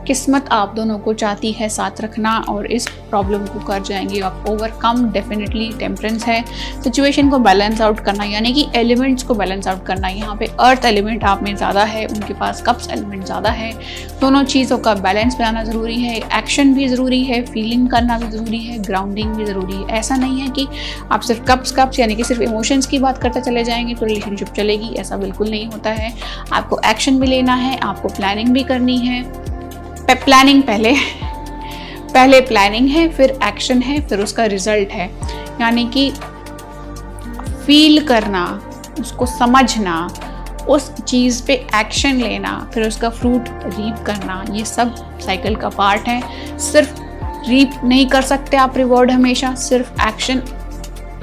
किस्मत 0.07 0.49
आप 0.51 0.74
दोनों 0.76 0.97
को 0.99 1.14
चाहती 1.14 1.51
है 1.51 1.70
साथ 1.70 2.01
रखना 2.01 2.38
और 2.49 2.66
इस 2.68 2.88
प्रॉब्लम 3.09 3.45
को 3.45 3.59
कर 3.59 3.82
जाएँगे। 3.82 4.20
आप 4.20 4.45
ओवरकम 4.49 5.03
डेफिनेटली 5.12 5.70
टेम्परेंस 5.80 6.26
है। 6.26 6.43
सिचुएशन 6.84 7.30
को 7.30 7.39
बैलेंस 7.39 7.82
आउट 7.82 7.99
करना, 7.99 8.24
यानी 8.24 8.53
कि 8.53 8.68
एलिमेंट्स 8.76 9.24
को 9.24 9.34
बैलेंस 9.34 9.68
आउट 9.68 9.86
करना। 9.86 10.07
यहाँ 10.07 10.36
पे 10.36 10.45
अर्थ 10.59 10.86
एलिमेंट 10.86 11.24
आप 11.24 11.43
में 11.43 11.55
ज़्यादा 11.55 11.84
है, 11.84 12.05
उनके 12.05 12.34
पास 12.34 12.62
कप्स 12.62 12.89
एलिमेंट 12.91 13.26
ज़्यादा 13.26 13.49
है। 13.49 13.72
दोनों 14.22 14.43
चीज़ों 14.45 14.78
का 14.78 14.93
बैलेंस 14.97 15.36
बनाना 15.36 15.64
ज़रूरी 15.64 15.99
है 16.01 16.18
एक्शन 16.38 16.74
भी 16.74 16.88
ज़रूरी 16.88 17.24
है 17.24 17.41
फीलिंग 17.45 17.89
करना 17.89 18.18
भी 18.20 18.28
ज़रूरी 18.28 18.59
है 18.59 18.78
ग्राउंडिंग 18.82 19.34
भी 19.36 19.45
ज़रूरी 19.45 19.76
है। 19.76 19.99
ऐसा 19.99 20.16
नहीं 20.16 20.39
है 20.41 20.49
कि 20.49 20.68
आप 21.12 21.22
सिर्फ़ 21.22 21.43
कप्स 21.43 21.72
कप्स 21.72 21.99
यानी 21.99 22.16
कि 22.16 22.24
सिर्फ़ 22.24 22.41
इमोशंस 22.43 22.88
की 22.88 22.99
बात 22.99 23.18
करते 23.18 23.41
चले 23.41 23.64
जाएँगे 23.64 23.93
तो 24.02 24.06
रिलेशनशिप 24.06 24.47
चलेगी, 24.47 24.93
ऐसा 24.95 25.18
बिल्कुल 25.18 25.49
नहीं 25.49 25.68
होता 25.68 25.89
है। 25.89 26.14
आपको 26.54 26.80
एक्शन 26.86 27.20
भी 27.20 27.28
लेना 27.28 27.56
है, 27.56 27.78
आपको 27.78 28.08
प्लानिंग 28.08 28.49
भी 28.49 28.64
करनी 28.64 28.97
है। 28.97 29.24
प्लानिंग 30.12 30.64
पहले 30.64 30.95
पहले 32.14 32.41
प्लानिंग 32.41 32.88
है, 32.88 33.10
फिर 33.10 33.39
एक्शन 33.43 33.82
है, 33.82 34.08
फिर 34.08 34.20
उसका 34.20 34.45
रिज़ल्ट 34.45 34.89
है। 34.89 35.12
यानी 35.62 35.86
कि 35.86 36.12
फील 37.66 38.08
करना, 38.08 38.62
उसको 38.99 39.26
समझना, 39.26 40.10
उस 40.70 40.91
चीज़ 41.02 41.45
पे 41.45 41.54
एक्शन 41.54 42.16
लेना, 42.16 42.72
फिर 42.74 42.88
उसका 42.88 43.10
फ्रूट 43.10 43.49
रीप 43.49 44.04
करना, 44.06 44.45
ये 44.52 44.66
सब 44.66 45.20
साइकिल 45.20 45.56
का 45.56 45.70
पार्ट 45.70 46.02
है। 46.02 46.22
सिर्फ़ 46.60 47.02
रीप 47.49 47.72
नहीं 47.84 48.08
कर 48.08 48.22
सकते 48.22 48.58
आप 48.58 48.78
रिवॉर्ड 48.78 49.12
हमेशा, 49.12 49.56
सिर्फ़ 49.56 50.08
एक्शन 50.08 50.43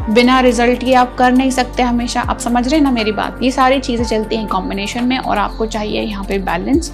बिना 0.08 0.38
रिज़ल्ट 0.40 0.80
के 0.80 0.92
आप 0.94 1.14
कर 1.16 1.32
नहीं 1.32 1.50
सकते 1.50 1.82
हमेशा। 1.82 2.20
आप 2.20 2.38
समझ 2.38 2.66
रहे 2.66 2.76
हैं 2.76 2.82
ना 2.84 2.90
मेरी 2.90 3.12
बात? 3.12 3.38
ये 3.42 3.50
सारी 3.50 3.80
चीज़ें 3.80 4.04
चलती 4.04 4.36
हैं 4.36 4.46
कॉम्बिनेशन 4.48 5.04
में 5.04 5.18
और 5.18 5.38
आपको 5.38 5.66
चाहिए 5.66 6.02
यहाँ 6.02 6.24
पे 6.24 6.38
balance 6.40 6.92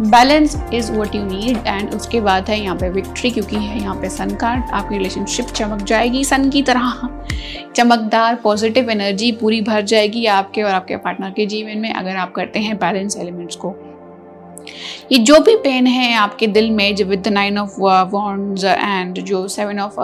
balance 0.00 0.56
is 0.74 0.90
what 0.92 1.14
you 1.14 1.22
need 1.24 1.66
and 1.66 1.94
उसके 1.94 2.20
बाद 2.20 2.48
है 2.48 2.58
यहाँ 2.60 2.76
पे 2.76 2.88
विक्ट्री 2.90 3.30
क्योंकि 3.30 3.56
है 3.56 3.80
यहाँ 3.80 3.94
पे 3.96 4.08
सन 4.08 4.34
कार्ड 4.36 4.70
आपकी 4.70 4.96
रिलेशनशिप 4.96 5.46
चमक 5.46 5.82
जाएगी। 5.82 6.24
सन 6.24 6.48
की 6.50 6.62
तरह 6.62 7.08
चमकदार 7.76 8.34
पॉजिटिव 8.34 8.90
एनर्जी 8.90 9.30
पूरी 9.32 9.60
भर 9.60 9.80
जाएगी 9.82 10.26
आपके 10.26 10.62
और 10.62 10.70
आपके 10.70 10.96
पार्टनर 10.96 11.30
के 11.30 11.46
जीवन 11.46 11.78
में। 11.78 11.92
अगर 11.92 12.16
आप 12.16 12.32
करते 12.32 12.58
हैं 12.58 12.76
बैलेंस 12.78 13.16
एलिमेंट्स 13.16 13.56
को 13.56 13.76
ये 15.12 15.18
जो 15.20 15.38
भी 15.40 15.56
पेन 15.56 15.86
है 15.86 16.12
आपके 16.16 16.46
दिल 16.48 16.70
में, 16.70 16.94
जब 16.96 17.08
with 17.08 17.28
nine 17.28 17.58
of 17.58 17.74
wands 18.10 18.64
and 18.64 19.18
जो 19.22 19.46
सेवन 19.48 19.80
ऑफ़ 19.80 19.96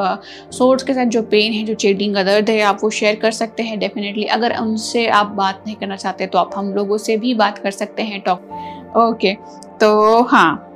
सोर्ड्स 0.52 0.84
के 0.84 0.94
साथ 0.94 1.06
जो 1.06 1.22
पेन 1.24 1.52
है, 1.52 1.64
जो 1.64 1.74
चेटिंग 1.76 2.14
का 2.14 2.22
दर्द 2.22 2.50
है, 2.50 2.61
आप 2.62 2.78
वो 2.82 2.90
शेयर 2.90 3.16
कर 3.16 3.30
सकते 3.32 3.62
हैं 3.62 3.78
डेफिनेटली 3.78 4.24
अगर 4.30 4.56
उनसे 4.61 5.06
आप 5.08 5.26
बात 5.36 5.62
नहीं 5.66 5.76
करना 5.76 5.96
चाहते 5.96 6.26
तो 6.26 6.38
आप 6.38 6.50
हम 6.56 6.72
लोगों 6.74 6.98
से 6.98 7.16
भी 7.16 7.34
बात 7.34 7.58
कर 7.58 7.70
सकते 7.72 8.02
हैं 8.02 8.20
टॉक 8.20 8.96
ओके 8.96 9.34
तो 9.80 10.22
हाँ. 10.22 10.66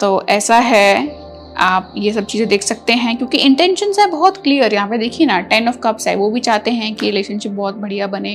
तो 0.00 0.26
ऐसा 0.28 0.56
है. 0.58 1.25
आप 1.58 1.92
ये 1.96 2.12
सब 2.12 2.26
चीज़ें 2.26 2.48
देख 2.48 2.62
सकते 2.62 2.92
हैं, 2.94 3.16
क्योंकि 3.16 3.38
इंटेंशन 3.38 3.92
है 3.98 4.06
बहुत 4.10 4.42
क्लियर 4.42 4.74
यहाँ 4.74 4.88
पे 4.88 4.98
देखिए 4.98 5.26
ना 5.26 5.40
टेन 5.42 5.68
ऑफ़ 5.68 5.78
कप्स 5.82 6.08
है, 6.08 6.14
वो 6.16 6.30
भी 6.30 6.40
चाहते 6.40 6.70
हैं 6.72 6.94
कि 6.94 7.06
रिलेशनशिप 7.06 7.52
बहुत 7.52 7.76
बढ़िया 7.76 8.06
बने। 8.08 8.34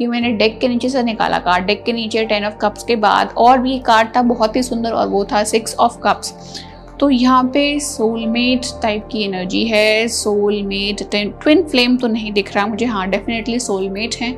ये 0.00 0.06
मैंने 0.06 0.32
डेक 0.34 0.58
के 0.60 0.68
नीचे 0.68 0.88
से 0.88 1.02
निकाला 1.02 1.38
कार्ड 1.40 1.66
डेक 1.66 1.84
के 1.84 1.92
नीचे 1.92 2.24
टेन 2.24 2.44
ऑफ़ 2.44 2.56
कप्स 2.62 2.84
के 2.84 2.96
बाद 2.98 3.34
और 3.38 3.58
भी 3.58 3.78
कार्ड 3.86 4.16
था 4.16 4.22
बहुत 4.24 4.56
ही 4.56 4.62
सुंदर 4.62 4.92
और 4.92 5.08
वो 5.08 5.24
था 5.32 5.42
सिक्स 5.46 5.74
ऑफ़ 5.76 5.98
कप्स 6.04 6.60
तो 7.00 7.08
यहाँ 7.10 7.42
पे 7.44 7.62
सोलमेट 7.80 8.66
टाइप 8.82 9.08
की 9.12 9.22
एनर्जी 9.22 9.64
है 9.66 10.08
सोलमेट 10.08 11.02
ट्विन 11.12 11.62
फ्लेम 11.62 11.96
तो 11.96 12.08
नहीं 12.08 12.32
दिख 12.32 12.54
रहा 12.54 12.66
मुझे 12.66 12.86
हाँ 12.86 13.08
डेफिनेटली 13.10 13.58
सोलमेट 13.60 14.14
हैं। 14.16 14.36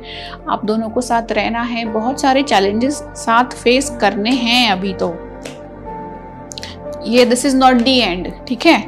आप 0.49 0.65
दोनों 0.65 0.89
को 0.89 1.01
साथ 1.01 1.31
रहना 1.31 1.61
है, 1.63 1.85
बहुत 1.85 2.21
सारे 2.21 2.43
चैलेंजेस 2.43 2.97
साथ 3.17 3.53
फेस 3.53 3.89
करने 4.01 4.31
हैं 4.31 4.69
अभी 4.71 4.93
तो। 4.93 5.13
ये 7.07 7.25
this 7.25 7.45
is 7.45 7.55
not 7.55 7.75
the 7.75 7.97
end 7.99 8.31
ठीक 8.47 8.65
है? 8.65 8.79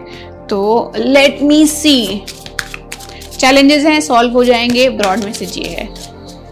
तो 0.49 0.93
लेट 0.97 1.41
मी 1.41 1.65
सी 1.67 2.23
चैलेंजेस 3.39 3.83
हैं 3.85 3.99
सॉल्व 4.01 4.33
हो 4.33 4.43
जाएँगे 4.43 4.89
ब्रॉड 4.89 5.23
मैसेज 5.23 5.57
ये 5.57 5.67
है। 5.69 5.87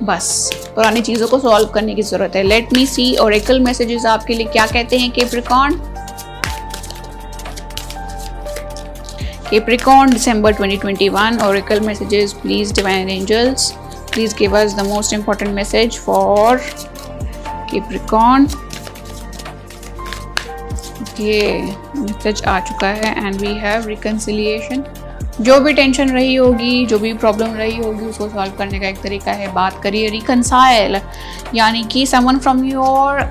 बस, 0.04 0.52
पुरानी 0.76 1.02
चीज़ों 1.02 1.28
को 1.28 1.40
सॉल्व 1.40 1.68
करने 1.68 1.96
की 1.96 2.02
ज़रूरत 2.02 2.36
है। 2.36 2.44
लेट 2.44 2.74
मी 2.74 2.86
सी 2.86 3.14
और 3.16 3.34
एकल 3.34 3.60
मैसेजेस 3.60 4.06
आपके 4.06 4.34
लिए 4.34 4.46
क्या 4.46 4.66
कहते 4.68 4.98
हैं 4.98 5.12
केप्रिकॉन 5.12 5.82
केप्रिकॉन 9.50 10.10
दिसंबर 10.10 10.54
2021 10.54 11.56
एकल 11.56 11.80
messages 11.80 12.34
please 12.34 12.74
divine 12.74 13.10
angels 13.10 13.72
please 14.14 14.36
give 14.36 14.54
us 14.54 14.74
the 14.74 14.84
most 14.84 15.14
important 15.14 15.54
message 15.54 15.98
for 15.98 16.60
capricorn. 17.70 18.65
ये 21.22 21.62
मैसेज 21.96 22.44
आ 22.44 22.60
चुका 22.60 22.88
है 22.88 23.16
एंड 23.18 23.36
वी 23.36 23.54
हैव 23.60 23.88
रिकन्सिलिएशन 23.88 24.84
जो 25.42 25.60
भी 25.60 25.74
टेंशन 25.74 26.10
रही 26.10 26.36
होगी, 26.36 26.86
जो 26.86 27.00
भी 27.00 27.14
प्रॉब्लम 27.14 27.56
रही 27.56 27.76
होगी, 27.78 28.06
उसको 28.06 28.28
सॉल्व 28.30 28.54
करने 28.58 28.80
का 28.80 28.88
एक 28.88 29.02
तरीका 29.02 29.32
है 29.32 29.52
बात 29.54 29.82
करिए 29.84 30.10
रिकनसाइल 30.10 31.00
यानी 31.56 31.84
कि 31.84 32.06
summon 32.06 32.38
from 32.38 32.64
your 32.66 33.30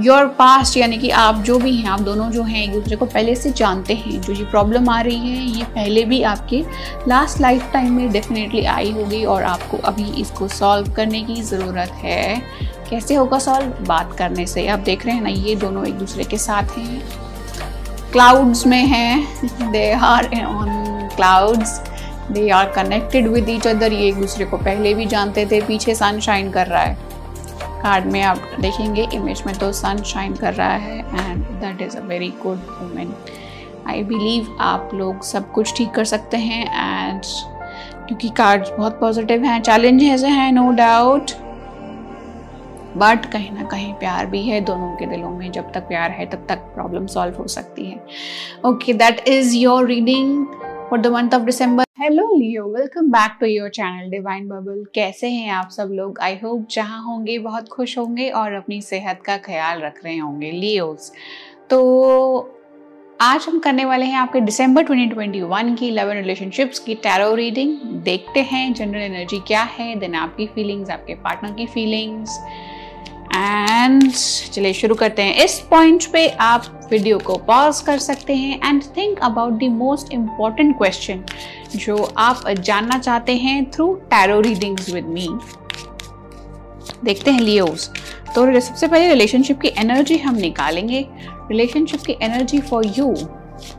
your 0.00 0.26
past 0.38 0.76
यानी 0.76 0.98
कि 0.98 1.08
आप 1.10 1.42
जो 1.44 1.58
भी 1.58 1.74
हैं, 1.76 1.88
आप 1.90 2.00
दोनों 2.00 2.30
जो 2.30 2.42
हैं, 2.42 2.62
एक 2.62 2.72
दूसरे 2.72 2.96
को 2.96 3.06
पहले 3.06 3.34
से 3.34 3.50
जानते 3.50 3.94
हैं, 3.94 4.20
जो 4.20 4.32
ये 4.32 4.44
प्रॉब्लम 4.44 4.88
आ 4.88 5.00
रही 5.00 5.30
है, 5.30 5.44
ये 5.58 5.64
पहले 5.64 6.04
भी 6.04 6.22
आपके 6.22 6.62
लास्ट 7.08 7.40
लाइफ 7.40 7.70
टाइम 7.72 7.92
में 7.92 8.10
डेफिनेटली 8.12 8.64
आई 8.66 8.90
होगी 8.92 9.24
और 9.24 9.42
आपको 9.42 9.76
अभी 9.76 10.04
इसको 10.20 10.48
सॉल्व 10.48 10.92
करने 10.92 11.22
की 11.22 11.40
ज़रूरत 11.42 11.92
है. 11.94 12.42
कैसे 12.90 13.14
होगा 13.14 13.38
सॉल्व? 13.38 13.84
बात 13.86 14.16
करने 14.18 14.46
से। 14.46 14.66
आप 14.68 14.78
देख 14.78 15.06
रहे 15.06 15.14
हैं 15.14 15.22
ना, 15.22 15.28
ये 15.28 15.54
दोनों 15.56 15.86
एक 15.86 15.98
दूसरे 15.98 16.24
के 16.24 16.38
साथ 16.38 16.78
हैं। 16.78 17.02
क्लाउड्स 18.12 18.66
में 18.66 18.84
हैं। 18.86 19.70
They 19.72 19.90
are 19.92 20.26
on 20.44 21.08
clouds 21.16 21.78
they 22.30 22.48
are 22.50 22.70
connected 22.72 23.28
with 23.28 23.48
each 23.48 23.66
other 23.66 23.92
ये 23.92 24.08
एक 24.08 24.14
दूसरे 24.14 24.44
को 24.44 24.56
पहले 24.56 24.94
भी 24.94 25.06
जानते 25.06 25.46
थे, 25.46 25.60
पीछे 25.60 25.94
सन 25.94 26.20
शाइन 26.20 26.50
कर 26.50 26.66
रहा 26.66 26.82
है। 26.82 27.08
कार्ड 27.82 28.04
में 28.04 28.20
आप 28.22 28.38
देखेंगे 28.60 29.06
इमेज 29.14 29.42
में 29.46 29.54
तो 29.58 29.70
सन 29.72 30.02
शाइन 30.06 30.34
कर 30.34 30.54
रहा 30.54 30.72
है 30.72 30.98
and 30.98 31.44
that 31.60 31.82
is 31.82 31.96
a 31.96 32.00
very 32.00 32.28
good 32.42 32.66
moment 32.80 33.88
I 33.88 34.02
believe 34.02 34.56
आप 34.60 34.90
लोग 34.94 35.22
सब 35.24 35.50
कुछ 35.52 35.72
ठीक 35.76 35.90
कर 35.90 36.04
सकते 36.04 36.36
हैं 36.36 36.62
एंड 36.64 37.22
क्योंकि 38.08 38.28
कार्ड्स 38.28 38.70
बहुत 38.70 38.98
पॉजिटिव 39.00 39.44
हैं 39.44 39.60
चैलेंजेस 39.62 40.22
हैं 40.22 40.50
नो 40.52 40.70
डाउट 40.72 41.30
बट 42.96 43.26
कहीं 43.32 43.50
ना 43.52 43.62
कहीं 43.62 43.92
प्यार 43.94 44.26
भी 44.26 44.42
है 44.42 44.60
दोनों 44.60 44.94
के 44.96 45.06
दिलों 45.06 45.30
में। 45.30 45.50
जब 45.52 45.72
तक 45.72 45.88
प्यार 45.88 46.10
है, 46.10 46.26
तब 46.26 46.46
तक 46.48 46.58
प्रॉब्लम 46.74 47.06
सॉल्व 47.06 47.36
हो 47.36 47.46
सकती 47.48 47.84
है। 47.84 48.00
Okay 48.66 48.92
that 48.92 49.28
is 49.28 49.56
your 49.56 49.86
reading 49.86 50.46
for 50.90 50.98
the 50.98 51.06
month 51.06 51.34
of 51.34 51.42
December 51.42 51.84
hello 52.00 52.28
Leo 52.36 52.64
welcome 52.66 53.10
back 53.10 53.36
to 53.40 53.46
your 53.46 53.68
channel 53.68 54.10
divine 54.10 54.48
bubble 54.48 54.84
कैसे 54.94 55.28
हैं 55.28 55.50
आप 55.50 55.70
सब 55.70 55.90
लोग? 55.92 56.18
आई 56.20 56.38
होप 56.44 56.66
जहाँ 56.70 57.02
होंगे, 57.04 57.38
बहुत 57.38 57.68
खुश 57.68 57.98
होंगे 57.98 58.28
और 58.30 58.52
अपनी 58.52 58.80
सेहत 58.82 59.20
का 59.24 59.36
ख्याल 59.36 59.80
रख 59.80 60.04
रहे 60.04 60.16
होंगे 60.16 60.50
लियोस 60.50 61.12
तो 61.70 62.56
आज 63.20 63.46
हम 63.48 63.58
करने 63.58 63.84
वाले 63.84 64.06
हैं 64.06 64.16
आपके 64.16 64.40
दिसंबर 64.40 64.84
2021 64.84 65.74
की 65.78 65.90
लव 65.90 66.10
एंड 66.10 66.18
रिलेशनशिप्स 66.20 66.78
की 66.78 66.94
टैरो 66.94 67.34
रीडिंग 67.34 67.76
देखते 68.04 68.40
हैं 68.42 68.72
जनरल 68.74 69.02
एनर्जी 69.02 69.38
क्या 69.46 69.62
है 69.72 69.94
देन 69.96 70.14
आपकी 70.14 70.46
फीलिंग्स 70.46 70.90
आपके 70.90 71.14
पार्टनर 71.14 71.52
की 71.52 71.66
फीलिंग्स 71.66 72.38
एंड 73.34 74.10
चलिए 74.52 74.72
शुरू 74.72 74.94
करते 74.94 75.22
हैं। 75.22 75.34
इस 75.44 75.58
पॉइंट 75.70 76.06
पे 76.12 76.26
आप 76.40 76.88
वीडियो 76.90 77.18
को 77.18 77.36
पॉज 77.46 77.80
कर 77.80 77.98
सकते 77.98 78.34
हैं 78.34 78.68
and 78.68 78.82
think 78.96 79.18
about 79.22 79.52
the 79.52 79.68
most 79.72 80.12
important 80.12 80.76
question 80.78 81.24
जो 81.76 81.96
आप 82.18 82.48
जानना 82.50 82.98
चाहते 82.98 83.36
हैं 83.36 83.70
through 83.70 83.92
tarot 84.10 84.40
readings 84.40 84.92
with 84.94 85.06
me 85.08 85.28
देखते 87.04 87.30
हैं 87.30 87.40
लियोस 87.40 87.90
तो 88.34 88.60
सबसे 88.60 88.86
पहले 88.86 89.08
रिलेशनशिप 89.08 89.60
की 89.60 89.68
एनर्जी 89.78 90.16
हम 90.18 90.34
निकालेंगे। 90.34 91.06
रिलेशनशिप 91.50 92.00
की 92.00 92.16
energy 92.22 92.60
for 92.60 92.86
you 92.98 93.14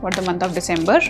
for 0.02 0.14
the 0.14 0.28
month 0.28 0.42
of 0.42 0.52
December 0.52 1.08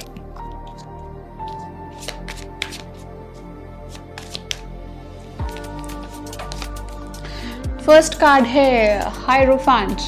first 7.93 8.15
card 8.15 8.45
है 8.47 9.11
हाइरोफांट 9.23 10.01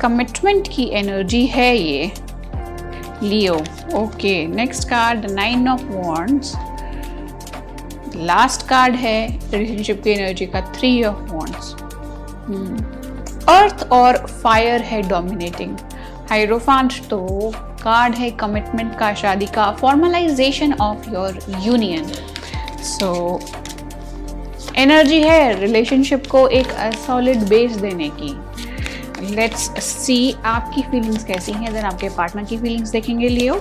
कमिटमेंट 0.00 0.68
की 0.68 0.84
एनर्जी 0.92 1.44
है 1.46 1.76
ये। 1.76 2.10
Leo 3.22 3.54
okay 3.94 4.32
next 4.46 4.88
card 4.88 5.30
nine 5.30 5.68
of 5.68 5.82
wands 5.82 6.52
last 8.16 8.66
card 8.68 8.94
है 8.94 9.26
रिलेशनशिप 9.52 10.02
की 10.04 10.10
एनर्जी 10.10 10.46
का 10.46 10.60
थ्री 10.72 10.90
ऑफ़ 11.04 11.20
वॉन्ड्स 11.32 11.72
अर्थ 13.48 13.88
और 13.92 14.16
फायर 14.42 14.82
है 14.82 15.00
डोमिनेटिंग 15.08 15.76
हाइरोफांट 16.30 17.00
तो 17.10 17.52
कार्ड 17.82 18.14
है 18.14 18.30
कमिटमेंट 18.30 18.98
का, 18.98 19.12
शादी 19.14 19.46
का 19.46 19.70
formalisation 19.72 20.72
of 20.72 21.10
your 21.10 21.38
union 21.60 22.10
so 22.84 23.38
energy 24.78 25.20
है 25.22 25.60
रिलेशनशिप 25.60 26.26
को 26.30 26.46
एक 26.48 26.66
सॉलिड 27.06 27.48
बेस 27.48 27.76
देने 27.76 28.08
की। 28.20 28.34
लेट्स 29.34 29.68
सी 29.82 30.18
आपकी 30.44 30.82
फीलिंग्स 30.82 31.24
कैसी 31.24 31.52
हैं 31.52 31.72
देन 31.72 31.84
आपके 31.84 32.08
पार्टनर 32.08 32.44
की 32.44 32.58
फीलिंग्स 32.58 32.90
देखेंगे 32.90 33.28
लियो 33.28 33.54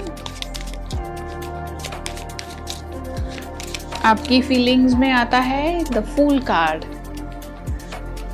आपकी 4.05 4.41
फीलिंग्स 4.41 4.93
में 4.93 5.11
आता 5.11 5.39
है 5.39 5.83
द 5.83 6.03
फूल 6.05 6.39
कार्ड 6.39 6.83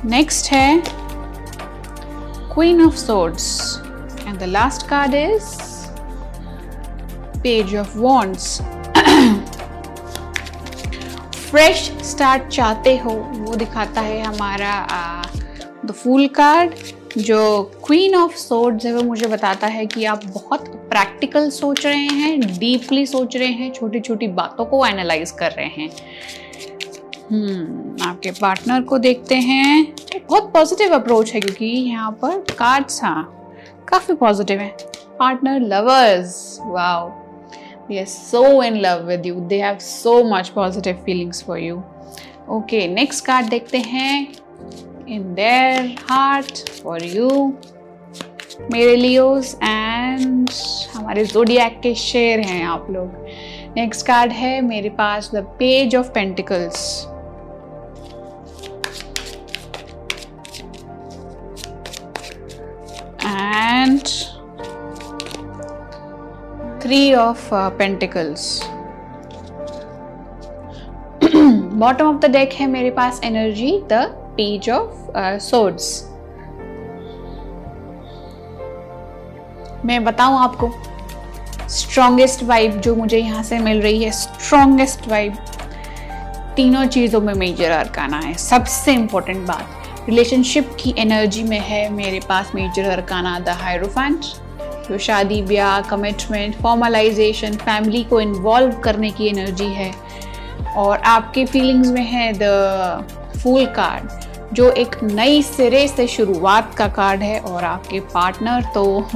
नेक्स्ट 0.04 0.52
है 0.52 0.82
queen 2.54 2.82
of 2.86 2.96
swords 2.96 3.46
and 4.26 4.38
the 4.38 4.42
last 4.48 4.86
card 4.88 5.14
is 5.14 5.54
page 7.38 7.76
of 7.76 7.96
wands 7.98 8.60
fresh 11.52 11.80
start 12.02 12.42
चाहते 12.48 12.96
हो 12.96 13.10
वो 13.10 13.54
दिखाता 13.54 14.00
है 14.00 14.20
हमारा 14.22 14.70
द 15.86 15.90
फूल 15.90 16.26
कार्ड 16.28 16.72
जो 17.18 17.62
क्वीन 17.86 18.14
ऑफ़ 18.14 18.36
सोर्ड्स 18.36 18.86
है 18.86 18.92
वो 18.92 19.02
मुझे 19.02 19.26
बताता 19.26 19.66
है 19.66 19.86
कि 19.86 20.04
आप 20.04 20.24
बहुत 20.24 20.68
प्रैक्टिकल 20.68 21.50
सोच 21.50 21.86
रहे 21.86 22.06
हैं 22.06 22.58
डीपली 22.58 23.06
सोच 23.06 23.36
रहे 23.36 23.48
हैं 23.48 23.72
छोटी 23.72 24.00
छोटी 24.00 24.28
बातों 24.28 24.64
को 24.64 24.86
एनालाइज 24.86 25.30
कर 25.30 25.50
रहे 25.50 25.66
हैं। 25.66 25.90
hmm, 27.28 28.06
आपके 28.06 28.30
पार्टनर 28.30 28.82
को 28.82 28.98
देखते 28.98 29.34
हैं। 29.34 29.94
बहुत 30.28 30.52
पॉजिटिव 30.52 30.94
अप्रोच 30.94 31.32
है 31.34 31.40
क्योंकि 31.40 31.66
यहाँ 31.66 32.10
पर 32.12 32.38
कार्ड्स 32.58 33.04
हाँ 33.04 33.24
काफ़ी 33.88 34.14
पॉजिटिव 34.14 34.60
है। 34.60 34.76
Partner 35.18 35.60
lovers 35.60 36.58
wow 36.62 37.21
they 37.88 37.98
are 37.98 38.06
so 38.06 38.60
in 38.62 38.80
love 38.82 39.06
with 39.06 39.26
you 39.26 39.44
they 39.48 39.58
have 39.58 39.82
so 39.82 40.22
much 40.24 40.54
positive 40.54 41.02
feelings 41.04 41.42
for 41.42 41.58
you 41.58 41.82
okay 42.48 42.86
next 42.94 43.26
card 43.26 43.50
देखते 43.50 43.78
हैं 43.78 44.16
in 45.08 45.34
their 45.34 45.76
heart 46.08 46.64
for 46.80 46.98
you 47.14 47.30
मेरे 48.72 48.94
लियोस 48.96 49.54
एंड 49.62 50.50
हमारे 50.94 51.24
जोडियक 51.24 51.80
के 51.82 51.94
शेर 51.94 52.40
हैं 52.46 52.62
आप 52.64 52.86
लोग 52.90 53.24
नेक्स्ट 53.76 54.06
कार्ड 54.06 54.32
है 54.32 54.60
मेरे 54.62 54.88
पास 54.98 55.30
the 55.34 55.44
page 55.58 55.96
of 55.96 56.10
pentacles 56.14 57.06
and 63.26 64.08
three 66.82 67.14
of 67.14 67.42
uh, 67.52 67.70
pentacles. 67.80 68.44
Bottom 71.82 72.06
of 72.06 72.16
the 72.16 72.30
deck 72.30 72.52
है 72.52 72.66
मेरे 72.66 72.90
पास 72.90 73.20
energy 73.24 73.70
the 73.92 74.00
page 74.36 74.68
of 74.70 75.38
swords 75.40 75.86
मैं 79.84 80.02
बताऊँ 80.04 80.38
आपको 80.38 80.70
स्ट्रॉन्गेस्ट 81.70 82.42
वाइब 82.42 82.80
जो 82.80 82.94
मुझे 82.94 83.18
यहाँ 83.18 83.42
से 83.42 83.58
मिल 83.58 83.80
रही 83.82 84.02
है 84.04 84.10
स्ट्रॉन्गेस्ट 84.10 85.08
वाइब 85.08 85.36
तीनों 86.56 86.86
चीज़ों 86.86 87.20
में 87.20 87.34
मेजर 87.34 87.70
अरकाना 87.70 88.18
है। 88.18 88.34
सबसे 88.34 88.94
इंपॉर्टेंट 88.94 89.46
बात 89.46 90.08
रिलेशनशिप 90.08 90.76
की 90.80 90.94
एनर्जी 90.98 91.42
में 91.42 91.60
है 91.60 91.88
मेरे 91.92 92.20
पास 92.28 92.52
मेजर 92.54 92.90
अरकाना 92.90 93.38
द 93.40 93.48
हायरोफेंट 93.62 94.20
जो 94.88 94.98
शादी, 94.98 95.40
ब्याह 95.42 95.80
कमिटमेंट 95.80 96.54
फॉर्मलाइजेशन 96.54 97.56
फैमिली 97.56 98.02
को 98.04 98.20
इन्वॉल्व 98.20 98.78
करने 98.78 99.10
की 99.10 99.28
एनर्जी 99.28 99.68
है 99.74 99.92
और 100.76 100.98
आपके 100.98 101.44
फीलिंग्स 101.46 101.88
में 101.88 102.04
है 102.04 102.32
द 102.32 103.38
फूल 103.42 103.66
कार्ड 103.66 104.54
जो 104.54 104.70
एक 104.70 104.96
नई 105.02 105.42
सिरे 105.42 105.86
से 105.88 106.06
शुरुआत 106.06 106.74
का 106.74 106.88
कार्ड 106.88 107.22
है 107.22 107.38
और 107.40 107.64
आपके 107.64 108.00
पार्टनर 108.14 108.64
तो 108.74 109.08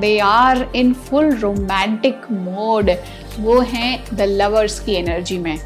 they 0.00 0.18
are 0.18 0.66
in 0.76 0.92
full 0.94 1.30
romantic 1.34 2.26
mode 2.32 2.90
वो 3.38 3.60
हैं 3.60 4.04
द 4.14 4.22
लवर्स 4.22 4.80
की 4.80 4.94
एनर्जी 4.94 5.38
में 5.38 5.56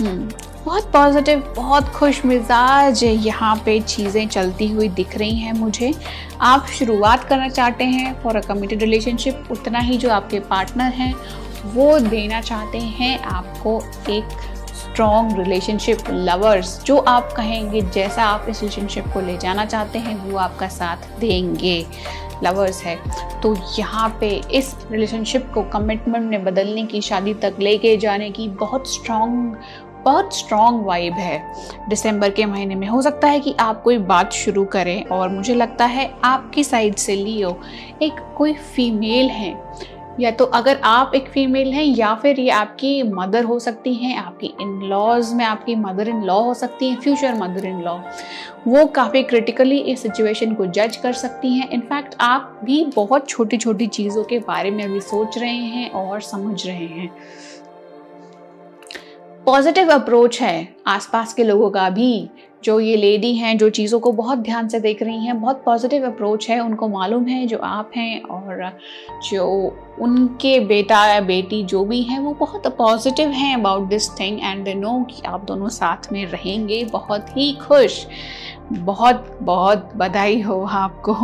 hmm. 0.00 0.47
बहुत 0.68 0.90
पॉजिटिव 0.92 1.42
बहुत 1.56 1.84
खुश 1.88 2.24
मिजाज 2.24 3.02
यहाँ 3.02 3.54
पे 3.66 3.78
चीज़ें 3.80 4.26
चलती 4.28 4.66
हुई 4.68 4.88
दिख 4.88 5.16
रही 5.18 5.38
हैं 5.38 5.52
मुझे। 5.52 5.92
आप 6.40 6.66
शुरुआत 6.68 7.24
करना 7.24 7.48
चाहते 7.48 7.84
हैं 7.84 8.12
फॉर 8.22 8.36
अ 8.36 8.40
कमिटेड 8.40 8.82
रिलेशनशिप 8.82 9.48
उतना 9.50 9.78
ही 9.78 9.96
जो 9.98 10.10
आपके 10.10 10.40
पार्टनर 10.50 10.92
हैं, 10.92 11.14
वो 11.64 11.98
देना 12.00 12.40
चाहते 12.40 12.78
हैं 12.78 13.18
आपको 13.20 13.80
एक 14.10 14.36
स्ट्रॉन्ग 14.74 15.38
रिलेशनशिप 15.38 16.04
लवर्स 16.10 16.78
जो 16.84 16.98
आप 16.98 17.32
कहेंगे 17.36 17.82
जैसा 17.82 18.24
आप 18.24 18.46
इस 18.48 18.62
रिलेशनशिप 18.62 19.12
को 19.14 19.20
ले 19.20 19.38
जाना 19.38 19.64
चाहते 19.64 19.98
हैं, 19.98 20.16
वो 20.24 20.38
आपका 20.38 20.68
साथ 20.68 21.20
देंगे 21.20 21.84
लवर्स 22.44 22.82
है। 22.82 22.96
तो 23.40 23.56
यहाँ 23.78 24.08
पे 24.20 24.28
इस 24.52 24.74
रिलेशनशिप 24.90 25.50
को 25.54 25.62
कमिटमेंट 25.70 26.30
में 26.30 26.44
बदलने 26.44 26.84
की, 26.86 27.00
शादी 27.00 27.34
तक 27.34 27.56
लेके 27.60 27.96
जाने 27.96 28.30
की 28.30 28.48
बहुत 28.60 28.92
स्ट्रॉन्ग 28.92 29.56
बहुत 30.08 30.36
स्ट्रॉन्ग 30.36 30.84
वाइब 30.86 31.14
है। 31.14 31.42
दिसंबर 31.88 32.30
के 32.30 32.44
महीने 32.46 32.74
में 32.74 32.86
हो 32.88 33.00
सकता 33.02 33.28
है 33.28 33.40
कि 33.40 33.54
आप 33.60 33.82
कोई 33.82 33.98
बात 34.06 34.32
शुरू 34.32 34.64
करें 34.64 35.04
और 35.04 35.28
मुझे 35.28 35.54
लगता 35.54 35.84
है 35.86 36.10
आपकी 36.24 36.64
साइड 36.64 36.94
से 36.96 37.16
लियो 37.16 37.50
एक 38.02 38.20
कोई 38.36 38.52
फीमेल 38.52 39.30
है। 39.30 39.56
या 40.20 40.30
तो 40.30 40.44
अगर 40.44 40.80
आप 40.84 41.12
एक 41.14 41.28
फीमेल 41.28 41.72
हैं 41.72 41.84
या 41.84 42.14
फिर 42.14 42.40
ये 42.40 42.48
आपकी 42.50 43.02
मदर 43.02 43.44
हो 43.44 43.58
सकती 43.58 43.94
हैं, 43.94 44.16
आपकी 44.16 44.46
इन 44.60 44.80
लॉज 44.84 45.32
में 45.34 45.44
आपकी 45.44 45.74
मदर 45.76 46.08
इन 46.08 46.22
लॉ 46.22 46.40
हो 46.40 46.54
सकती 46.54 46.88
हैं 46.90 47.00
फ्यूचर 47.00 47.34
मदर 47.34 47.66
इन 47.66 47.80
लॉ 47.82 47.96
वो 48.66 48.84
काफ़ी 48.86 49.22
क्रिटिकली 49.22 49.78
इस 49.82 50.02
सिचुएशन 50.02 50.54
को 50.54 50.66
जज 50.68 50.96
कर 50.96 51.12
सकती 51.14 51.52
हैं। 51.54 51.68
इनफैक्ट 51.70 52.14
आप 52.20 52.60
भी 52.64 52.84
बहुत 52.96 53.28
छोटी 53.28 53.56
छोटी 53.56 53.86
चीज़ों 53.88 54.24
के 54.24 54.38
बारे 54.38 54.70
में 54.70 54.84
अभी 54.84 55.00
सोच 55.00 55.38
रहे 55.38 55.50
हैं 55.50 55.90
और 55.92 56.20
समझ 56.20 56.66
रहे 56.66 56.86
हैं। 56.86 57.10
पॉजिटिव 59.48 59.90
अप्रोच 59.90 60.40
है 60.40 60.76
आसपास 60.86 61.32
के 61.34 61.44
लोगों 61.44 61.70
का 61.70 61.90
भी। 61.90 62.30
जो 62.64 62.80
ये 62.80 62.96
लेडी 62.96 63.34
हैं, 63.34 63.58
जो 63.58 63.68
चीज़ों 63.70 64.00
को 64.00 64.12
बहुत 64.12 64.38
ध्यान 64.38 64.68
से 64.68 64.80
देख 64.80 65.02
रही 65.02 65.24
हैं, 65.26 65.40
बहुत 65.40 65.62
पॉजिटिव 65.64 66.06
अप्रोच 66.06 66.48
है, 66.50 66.60
उनको 66.60 66.88
मालूम 66.88 67.26
है 67.26 67.46
जो 67.46 67.58
आप 67.58 67.90
हैं 67.96 68.22
और 68.22 68.78
जो 69.30 69.46
उनके 70.00 70.60
बेटा 70.60 71.06
या 71.06 71.20
बेटी 71.20 71.62
जो 71.62 71.84
भी 71.84 72.02
हैं, 72.02 72.18
वो 72.18 72.32
बहुत 72.32 72.66
पॉजिटिव 72.66 73.28
हैं 73.28 73.54
about 73.56 73.88
this 73.88 74.10
thing 74.20 74.40
and 74.42 74.64
they 74.64 74.74
know 74.74 75.06
कि 75.10 75.22
आप 75.26 75.44
दोनों 75.44 75.68
साथ 75.68 76.12
में 76.12 76.26
रहेंगे, 76.26 76.84
बहुत 76.84 77.26
ही 77.30 77.52
खुश। 77.52 78.06
बहुत 78.72 79.38
बहुत 79.42 79.90
बधाई 79.96 80.40
हो 80.40 80.60
आपको। 80.62 81.16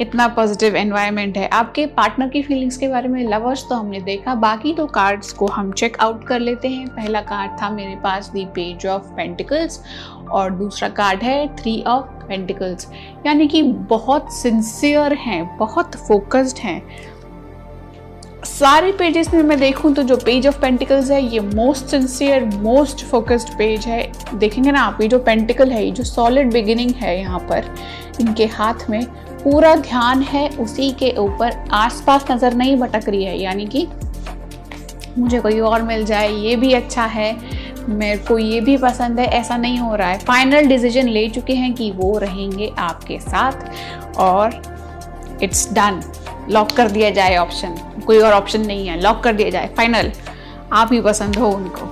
इतना 0.00 0.26
पॉजिटिव 0.28 0.76
एनवायरनमेंट 0.76 1.38
है। 1.38 1.48
आपके 1.48 1.86
पार्टनर 1.86 2.28
की 2.28 2.42
फीलिंग्स 2.42 2.76
के 2.76 2.88
बारे 2.88 3.08
में 3.08 3.22
लवर्स 3.24 3.64
तो 3.68 3.74
हमने 3.74 4.00
देखा। 4.00 4.34
बाकी 4.34 4.72
दो 4.74 4.86
कार्ड्स 4.86 5.32
को 5.32 5.46
हम 5.46 5.72
चेक 5.72 5.96
आउट 6.00 6.24
कर 6.24 6.40
लेते 6.40 6.68
हैं। 6.68 6.88
पहला 6.88 7.20
कार्ड 7.22 7.60
था 7.62 7.70
मेरे 7.70 7.96
पास 7.96 8.30
दी 8.30 8.44
पेज 8.54 8.86
ऑफ़ 8.86 9.02
पेंटिकल्स 9.16 9.82
और 10.30 10.50
दूसरा 10.50 10.88
कार्ड 10.88 11.22
है 11.22 11.46
थ्री 11.56 11.82
ऑफ़ 11.86 12.06
पेंटिकल्स 12.28 12.90
यानी 13.26 13.46
कि 13.48 13.62
बहुत 13.62 14.32
सिंसियर 14.32 15.12
हैं, 15.12 15.56
बहुत 15.56 15.96
फोकस्ड 15.98 16.58
हैं। 16.58 16.82
सारे 18.46 18.90
पेजेस 18.92 19.32
में 19.34 19.42
मैं 19.42 19.58
देखूँ 19.60 19.92
तो 19.94 20.02
जो 20.02 20.16
पेज 20.16 20.46
ऑफ़ 20.46 20.58
पेंटिकल्स 20.60 21.10
है, 21.10 21.22
ये 21.24 21.40
most 21.40 21.86
sincere 21.86 22.44
most 22.44 23.04
focused 23.04 23.48
page 23.58 23.86
है। 23.86 24.00
देखेंगे 24.34 24.70
ना 24.70 24.80
आप, 24.80 25.00
ये 25.00 25.08
जो 25.08 25.18
पेंटिकल 25.18 25.70
है, 25.70 25.84
ये 25.84 25.90
जो 25.90 26.04
सॉलिड 26.04 26.52
बिगिनिंग 26.52 26.90
है 26.94 27.18
यहाँ 27.18 27.38
पर, 27.48 27.64
इनके 28.20 28.46
हाथ 28.46 28.88
में 28.90 29.04
पूरा 29.42 29.74
ध्यान 29.76 30.22
है, 30.22 30.48
उसी 30.58 30.90
के 30.92 31.10
ऊपर 31.18 31.52
आसपास 31.72 32.24
नज़र 32.30 32.54
नहीं 32.54 32.76
भटक 32.76 33.08
रही 33.08 33.24
है। 33.24 33.38
यानी 33.38 33.66
कि 33.66 33.86
मुझे 35.18 35.40
कोई 35.40 35.60
और 35.60 35.82
मिल 35.82 36.04
जाए, 36.04 36.30
ये 36.30 36.56
भी 36.56 36.72
अच्छा 36.72 37.04
है, 37.04 37.36
मेरे 37.88 38.18
को 38.18 38.38
ये 38.38 38.60
भी 38.60 38.76
पसंद 38.76 39.20
है, 39.20 39.26
ऐसा 39.26 39.56
नहीं 39.56 39.78
हो 39.78 39.94
रहा 39.94 40.08
है। 40.08 40.18
फाइनल 40.18 40.66
डिसीज़न 40.66 41.08
ले 41.08 41.28
चुके 41.28 41.54
हैं 41.54 41.72
कि 41.74 41.90
वो 41.90 42.16
रहेंगे 42.18 42.72
आपके 42.78 43.18
साथ 43.20 44.18
और 44.18 44.60
इट्स 45.42 45.68
डन 45.72 46.00
लॉक 46.50 46.70
कर 46.72 46.88
दिया 46.88 47.10
जाए 47.10 47.36
ऑप्शन 47.36 47.74
कोई 48.06 48.18
और 48.18 48.32
ऑप्शन 48.32 48.66
नहीं 48.66 48.86
है. 48.88 49.00
लॉक 49.00 49.22
कर 49.24 49.32
दिया 49.32 49.50
जाए. 49.50 49.70
फाइनल 49.76 50.12
आप 50.72 50.92
ही 50.92 51.00
पसंद 51.00 51.36
हो 51.36 51.50
उनको. 51.50 51.86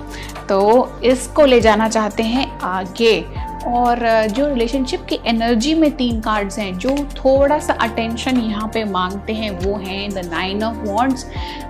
तो 0.49 0.99
इसको 1.03 1.45
ले 1.45 1.59
जाना 1.61 1.89
चाहते 1.89 2.23
हैं 2.23 2.59
आगे. 2.59 3.19
और 3.67 3.99
जो 4.27 4.47
रिलेशनशिप 4.47 5.05
की 5.09 5.19
एनर्जी 5.25 5.73
में 5.73 5.89
तीन 5.91 6.19
कार्ड्स 6.21 6.57
हैं, 6.59 6.77
जो 6.77 6.95
थोड़ा 7.15 7.57
सा 7.59 7.73
अटेंशन 7.73 8.39
यहाँ 8.39 8.69
पे 8.73 8.83
मांगते 8.83 9.33
हैं, 9.33 9.49
वो 9.59 9.75
हैं 9.77 10.09
the 10.09 10.25
nine 10.25 10.63
of 10.63 10.77
wands 10.79 11.25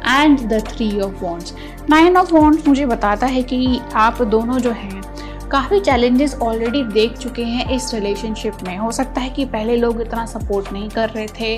and 0.08 0.40
the 0.50 0.62
three 0.68 1.00
of 1.02 1.24
wands 1.24 1.54
nine 1.90 2.18
of 2.18 2.34
wands 2.34 2.68
मुझे 2.68 2.86
बताता 2.86 3.28
है 3.28 3.44
कि 3.44 3.80
आप 3.96 4.22
दोनों 4.22 4.58
जो 4.60 4.72
हैं, 4.72 5.02
काफ़ी 5.52 5.80
चैलेंजेस 5.80 6.36
ऑलरेडी 6.36 6.84
देख 6.84 7.18
चुके 7.18 7.44
हैं 7.44 7.70
इस 7.70 7.94
रिलेशनशिप 7.94 8.64
में. 8.64 8.78
हो 8.78 8.92
सकता 8.92 9.22
है 9.22 9.30
कि 9.30 9.46
पहले 9.46 9.76
लोग 9.76 10.02
इतना 10.02 10.26
सपोर्ट 10.26 10.72
नहीं 10.74 10.90
कर 10.90 11.10
रहे 11.10 11.28
थे 11.40 11.58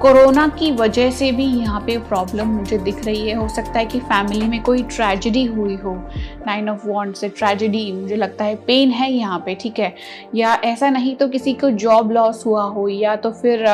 कोरोना 0.00 0.46
की 0.48 0.70
वजह 0.72 1.10
से 1.10 1.30
भी 1.32 1.44
यहाँ 1.44 1.80
पे 1.80 1.96
प्रॉब्लम 1.98 2.48
मुझे 2.48 2.76
दिख 2.78 3.04
रही 3.04 3.28
है। 3.28 3.34
हो 3.34 3.48
सकता 3.48 3.78
है 3.78 3.86
कि 3.86 3.98
फैमिली 4.00 4.46
में 4.48 4.62
कोई 4.62 4.82
ट्रेजिडी 4.82 5.44
हुई 5.44 5.74
हो। 5.76 5.92
नाइन 6.46 6.68
ऑफ़ 6.68 6.86
वॉन्ट 6.86 7.16
से 7.16 7.28
ट्रेजिडी 7.28 7.90
मुझे 7.92 8.16
लगता 8.16 8.44
है 8.44 8.54
पेन 8.56 8.90
है 8.90 9.10
यहाँ 9.12 9.38
पे, 9.38 9.54
ठीक 9.54 9.78
है? 9.78 9.94
या 10.34 10.54
ऐसा 10.64 10.90
नहीं 10.90 11.14
तो 11.16 11.28
किसी 11.28 11.52
को 11.54 11.70
जॉब 11.70 12.12
लॉस 12.12 12.44
हुआ 12.46 12.62
हो, 12.62 12.88
या 12.88 13.16
तो 13.16 13.30
फिर 13.32 13.66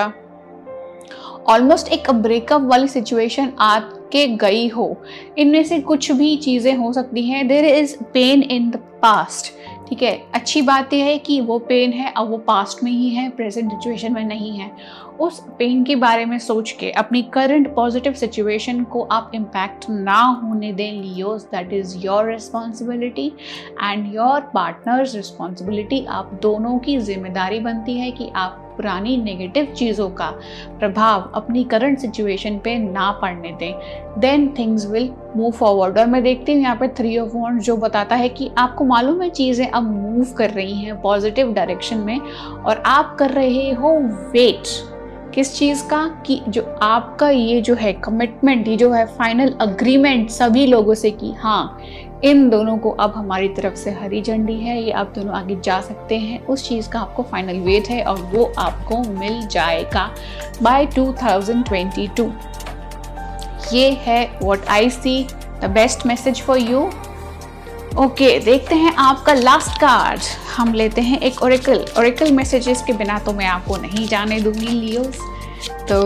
ऑलमोस्ट 1.48 1.88
एक 1.88 2.10
ब्रेकअप 2.12 2.62
वाली 2.62 2.88
सिचुएशन 2.88 3.52
आके 3.60 4.26
गई 4.36 4.66
हो। 4.68 4.96
इनमें 5.38 5.62
से 5.64 5.80
कुछ 5.80 6.10
भी 6.12 6.36
चीज़ें 6.36 6.74
हो 6.76 6.92
सकती 6.92 7.26
हैं। 7.28 7.46
There 7.48 7.64
is 7.66 7.96
pain 8.04 8.42
in 8.42 8.70
the 8.70 8.76
past 9.02 9.52
ठीक 9.88 10.02
है? 10.02 10.12
अच्छी 10.34 10.62
बात 10.62 10.92
यह 10.92 11.04
है 11.04 11.18
कि 11.18 11.40
वो 11.40 11.58
पेन 11.58 11.92
है, 11.92 12.12
अब 12.16 12.30
वो 12.30 12.38
पास्ट 12.38 12.82
में 12.84 12.90
ही 12.92 13.08
है 13.10 13.28
प्रेजेंट 13.30 13.70
सिचुएशन 13.72 14.12
में 14.12 14.24
नहीं 14.24 14.56
है। 14.58 14.70
उस 15.20 15.40
पेन 15.58 15.84
के 15.84 15.96
बारे 15.96 16.24
में 16.24 16.38
सोच 16.38 16.70
के, 16.70 16.90
अपनी 16.90 17.22
करंट 17.34 17.74
पॉजिटिव 17.74 18.12
सिचुएशन 18.12 18.82
को 18.84 19.02
आप 19.02 19.30
इम्पैक्ट 19.34 19.88
ना 19.90 20.20
होने 20.42 20.72
दें 20.72 20.92
Leos 20.92 21.42
that 21.44 21.72
is 21.72 21.96
your 21.98 22.30
responsibility 22.30 23.26
and 23.82 24.14
your 24.14 24.40
partner's 24.54 25.14
responsibility 25.14 26.04
आप 26.10 26.38
दोनों 26.42 26.78
की 26.78 26.98
ज़िम्मेदारी 27.00 27.60
बनती 27.60 27.98
है 27.98 28.10
कि 28.10 28.30
आप 28.36 28.65
पुरानी 28.76 29.16
नेगेटिव 29.16 29.72
चीज़ों 29.76 30.08
का 30.10 30.30
प्रभाव 30.78 31.30
अपनी 31.34 31.64
करंट 31.64 31.98
सिचुएशन 31.98 32.58
पे 32.58 32.76
ना 32.78 33.10
पड़ने 33.22 33.52
दें। 33.52 34.20
Then 34.20 34.48
things 34.58 34.86
will 34.86 35.10
move 35.36 35.50
forward 35.50 35.98
और 35.98 36.06
मैं 36.06 36.22
देखती 36.22 36.52
हूँ 36.52 36.60
यहाँ 36.62 36.76
पे 36.76 36.88
थ्री 36.88 37.16
ऑफ़ 37.18 37.36
वॉन्ट 37.36 37.62
जो 37.62 37.76
बताता 37.76 38.16
है 38.16 38.28
कि 38.28 38.50
आपको 38.58 38.84
मालूम 38.84 39.22
है 39.22 39.30
चीज़ें 39.30 39.66
अब 39.66 39.90
मूव 39.92 40.32
कर 40.38 40.50
रही 40.50 40.74
हैं 40.74 41.00
पॉजिटिव 41.02 41.52
डायरेक्शन 41.52 41.96
में 41.96 42.18
और 42.18 42.82
आप 42.86 43.16
कर 43.18 43.30
रहे 43.30 43.70
हो 43.72 43.98
वेट 44.32 44.94
किस 45.34 45.56
चीज़ 45.58 45.82
का? 45.88 46.06
कि 46.26 46.40
जो 46.48 46.62
आपका 46.82 47.28
ये 47.30 47.60
जो 47.60 47.74
है 47.74 47.92
कमिटमेंट 47.94 48.68
ये 48.68 48.76
जो 48.76 48.90
है 48.92 49.04
फाइनल 49.06 49.52
अग्रीमेंट 49.60 50.30
सभी 50.30 50.66
लोगों 50.66 50.94
से 50.94 51.10
कि। 51.10 51.32
हाँ 51.32 51.78
इन 52.24 52.48
दोनों 52.50 52.76
को 52.78 52.90
अब 52.90 53.12
हमारी 53.16 53.48
तरफ़ 53.48 53.74
से 53.74 53.90
हरी 53.92 54.20
झंडी 54.22 54.54
है, 54.54 54.82
ये 54.82 54.92
आप 54.92 55.12
दोनों 55.14 55.34
आगे 55.34 55.56
जा 55.64 55.80
सकते 55.80 56.18
हैं। 56.18 56.44
उस 56.46 56.68
चीज़ 56.68 56.88
का 56.90 57.00
आपको 57.00 57.22
फाइनल 57.22 57.58
वेट 57.60 57.88
है 57.88 58.02
और 58.04 58.20
वो 58.32 58.52
आपको 58.58 59.02
मिल 59.10 59.46
जाएगा 59.46 60.10
बाय 60.62 60.86
2022 60.88 62.30
ये 63.72 63.90
है 64.00 64.24
what 64.42 64.66
I 64.68 64.90
see 64.90 65.22
the 65.62 65.70
best 65.70 66.06
message 66.06 66.42
for 66.42 66.58
you 66.58 66.88
okay 67.98 68.38
देखते 68.40 68.74
हैं 68.74 68.94
आपका 68.98 69.32
लास्ट 69.32 69.80
कार्ड 69.80 70.20
हम 70.56 70.72
लेते 70.74 71.00
हैं 71.00 71.20
एक 71.20 71.42
ओरिकल 71.42 71.84
ओरिकल 71.98 72.32
मैसेजेस 72.32 72.82
के 72.86 72.92
बिना 72.92 73.18
तो 73.18 73.32
मैं 73.32 73.46
आपको 73.46 73.76
नहीं 73.76 74.06
जाने 74.08 74.40
दूँगी 74.40 74.66
लियोस 74.66 75.18
तो 75.88 76.02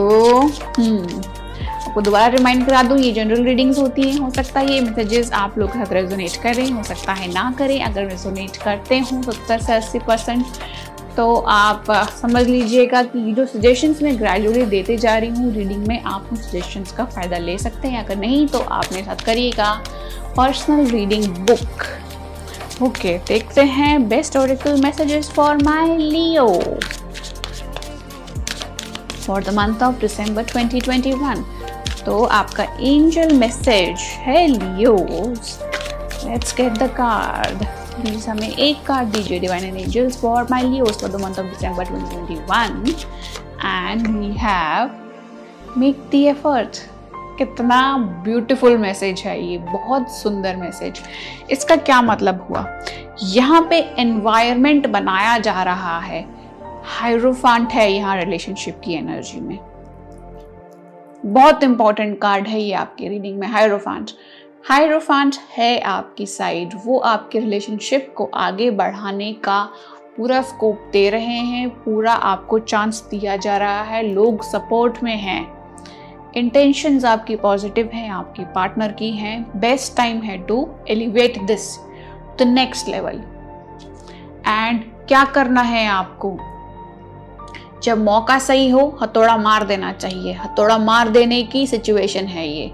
हम्म 0.78 1.22
आपको 1.90 2.00
दोबारा 2.00 2.26
रिमाइंड 2.28 2.64
करा 2.66 2.82
दूँ, 2.82 2.98
ये 2.98 3.10
जनरल 3.12 3.44
रीडिंग्स 3.44 3.78
होती 3.78 4.02
हैं, 4.02 4.18
हो 4.18 4.30
सकता 4.30 4.60
है 4.60 4.72
ये 4.72 4.80
मैसेजेस 4.80 5.30
आप 5.34 5.56
लोग 5.58 5.70
के 5.70 5.78
साथ 5.78 5.92
रेजोनेट 5.92 6.36
करें 6.42 6.70
हो 6.70 6.82
सकता 6.84 7.12
है 7.12 7.32
ना 7.32 7.50
करें, 7.58 7.80
अगर 7.84 8.04
रेजोनेट 8.06 8.56
करते 8.56 8.98
हों 9.00 9.20
सत्तर 9.22 9.60
से 9.60 9.72
अस्सी 9.74 9.98
परसेंट। 9.98 10.44
तो 11.16 11.34
आप 11.50 11.90
समझ 12.20 12.46
लीजिएगा 12.46 13.02
कि 13.04 13.32
जो 13.34 13.46
सजेशंस 13.46 14.02
मैं 14.02 14.16
ग्रेजुअली 14.18 14.64
देते 14.66 14.96
जा 14.96 15.16
रही 15.18 15.30
हूँ 15.30 15.52
रीडिंग 15.54 15.86
में 15.86 16.02
आप 16.02 16.28
उन 16.32 16.36
सजेशंस 16.38 16.92
का 16.92 17.04
फ़ायदा 17.06 17.38
ले 17.38 17.58
सकते 17.58 17.88
हैं, 17.88 18.04
अगर 18.04 18.16
नहीं 18.16 18.46
तो 18.46 18.58
आप 18.58 18.92
मेरे 18.92 19.04
साथ 19.04 19.24
करिएगा। 19.26 19.72
पर्सनल 20.36 20.86
रीडिंग 20.90 21.26
बुक 21.46 22.82
ओके 22.82 23.18
देखते 23.28 23.62
हैं 23.76 24.08
best 24.08 24.36
oracle 24.36 24.80
messages 24.82 25.30
for 25.30 25.62
my 25.64 25.96
Leo 25.98 26.48
for 29.16 29.42
the 29.42 29.54
month 29.54 29.82
of 29.82 30.00
December 30.00 30.44
2021 30.46 31.44
तो 32.06 32.24
आपका 32.24 32.64
एंजल 32.64 33.34
मैसेज 33.34 34.00
है 34.00 34.46
Leos 34.46 35.60
let's 36.24 36.56
get 36.56 36.72
the 36.72 36.82
card 36.82 37.64
please 37.66 38.30
हमें 38.30 38.48
एक 38.48 38.86
कार्ड 38.86 39.08
दीजिए 39.08 39.40
divine 39.40 39.64
and 39.64 39.76
angels 39.76 40.20
for 40.20 40.42
my 40.50 40.62
Leos 40.62 41.00
for 41.00 41.10
the 41.10 41.14
month 41.14 41.38
of 41.38 41.46
December 41.46 41.84
2021 41.84 43.04
and 43.64 44.06
we 44.06 44.32
have 44.32 44.90
make 45.76 46.08
the 46.12 46.14
effort 46.14 46.76
कितना 47.38 47.96
beautiful 47.98 48.78
message 48.78 49.20
है 49.20 49.46
ये, 49.46 49.58
बहुत 49.58 50.10
सुंदर 50.10 50.56
मैसेज 50.56 51.00
इसका 51.50 51.76
क्या 51.76 52.02
मतलब 52.02 52.46
हुआ? 52.50 52.82
यहाँ 53.22 53.66
पे 53.70 53.78
एनवायरनमेंट 53.98 54.86
बनाया 54.86 55.38
जा 55.38 55.62
रहा 55.62 55.98
है. 55.98 56.26
हाइरोफांट 56.84 57.72
है 57.72 57.92
यहाँ 57.92 58.16
रिलेशनशिप 58.16 58.80
की 58.84 58.94
एनर्जी 58.94 59.40
में. 59.40 59.69
बहुत 61.26 61.62
इंपॉर्टेंट 61.62 62.18
कार्ड 62.20 62.46
है 62.46 62.60
ये 62.60 62.72
आपकी 62.72 63.08
रीडिंग 63.08 63.38
में 63.38 63.46
हाइरोफांट 63.48 64.10
हाइरोफांट 64.68 65.36
है 65.56 65.80
आपकी 65.80 66.26
साइड 66.26 66.70
वो 66.84 66.98
आपके 66.98 67.38
रिलेशनशिप 67.38 68.12
को 68.16 68.24
आगे 68.34 68.70
बढ़ाने 68.70 69.32
का 69.32 69.62
पूरा 70.16 70.40
स्कोप 70.42 70.88
दे 70.92 71.08
रहे 71.10 71.38
हैं, 71.38 71.68
पूरा 71.70 72.12
आपको 72.12 72.58
चांस 72.58 73.02
दिया 73.10 73.36
जा 73.36 73.56
रहा 73.56 73.82
है, 73.82 74.02
लोग 74.02 74.42
सपोर्ट 74.42 75.02
में 75.02 75.16
हैं. 75.16 75.46
इंटेंशंस 76.36 77.04
आपकी 77.04 77.36
पॉजिटिव 77.36 77.90
हैं, 77.94 78.08
आपकी 78.10 78.44
पार्टनर 78.44 78.92
की 78.92 79.10
हैं. 79.10 79.60
बेस्ट 79.60 79.96
टाइम 79.96 80.20
है 80.20 80.38
to 80.38 80.68
elevate 80.88 81.38
this 81.42 81.76
the 82.38 82.42
next 82.42 82.88
level 82.88 83.22
and 84.48 84.82
क्या 85.08 85.24
करना 85.24 85.62
है 85.62 85.86
आपको? 85.86 86.38
जब 87.82 87.98
मौका 87.98 88.38
सही 88.38 88.68
हो, 88.70 88.98
हथौड़ा 89.02 89.36
मार 89.36 89.64
देना 89.66 89.92
चाहिए। 89.92 90.32
हथौड़ा 90.34 90.78
मार 90.78 91.08
देने 91.08 91.42
की 91.42 91.66
सिचुएशन 91.66 92.26
है 92.26 92.46
ये। 92.48 92.70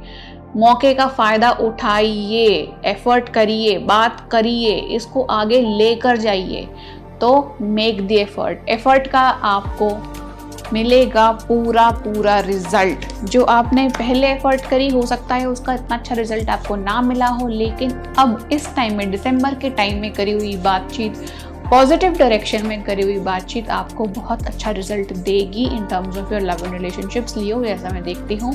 मौके 0.56 0.92
का 0.94 1.06
फ़ायदा 1.06 1.50
उठाइए 1.52 2.46
एफर्ट 2.86 3.28
करिए, 3.28 3.78
बात 3.78 4.28
करिए, 4.32 4.76
इसको 4.96 5.22
आगे 5.22 5.60
लेकर 5.78 6.16
जाइए। 6.16 6.68
तो 7.20 7.56
मेक 7.60 8.06
द 8.06 8.12
एफर्ट 8.12 8.68
एफर्ट 8.68 9.06
का 9.06 9.20
आपको 9.20 9.90
मिलेगा 10.72 11.30
पूरा 11.40 11.90
पूरा 11.96 12.38
रिज़ल्ट 12.40 13.04
जो 13.24 13.42
आपने 13.44 13.88
पहले 13.88 14.28
एफर्ट 14.28 14.60
करी, 14.60 14.88
हो 14.88 15.02
सकता 15.06 15.34
है 15.34 15.46
उसका 15.46 15.74
इतना 15.74 15.96
अच्छा 15.96 16.14
रिज़ल्ट 16.14 16.48
आपको 16.50 16.76
ना 16.76 17.00
मिला 17.02 17.26
हो, 17.26 17.46
लेकिन 17.48 17.90
अब 18.18 18.48
इस 18.52 18.74
टाइम 18.76 18.96
में 18.98 19.10
दिसंबर 19.10 19.54
के 19.54 19.70
टाइम 19.70 20.00
में 20.00 20.12
करी 20.12 20.32
हुई 20.32 20.56
बातचीत 20.56 21.26
पॉजिटिव 21.70 22.16
डायरेक्शन 22.18 22.66
में 22.66 22.82
करी 22.84 23.02
हुई 23.02 23.18
बातचीत 23.18 23.68
आपको 23.70 24.04
बहुत 24.16 24.46
अच्छा 24.46 24.70
रिज़ल्ट 24.70 25.12
देगी 25.14 25.64
in 25.66 25.86
terms 25.86 26.18
of 26.18 26.32
your 26.32 26.42
love 26.42 26.64
and 26.64 26.72
relationships 26.72 27.36
Leo 27.36 27.62
ऐसा 27.64 27.90
मैं 27.92 28.02
देखती 28.02 28.36
हूँ। 28.36 28.52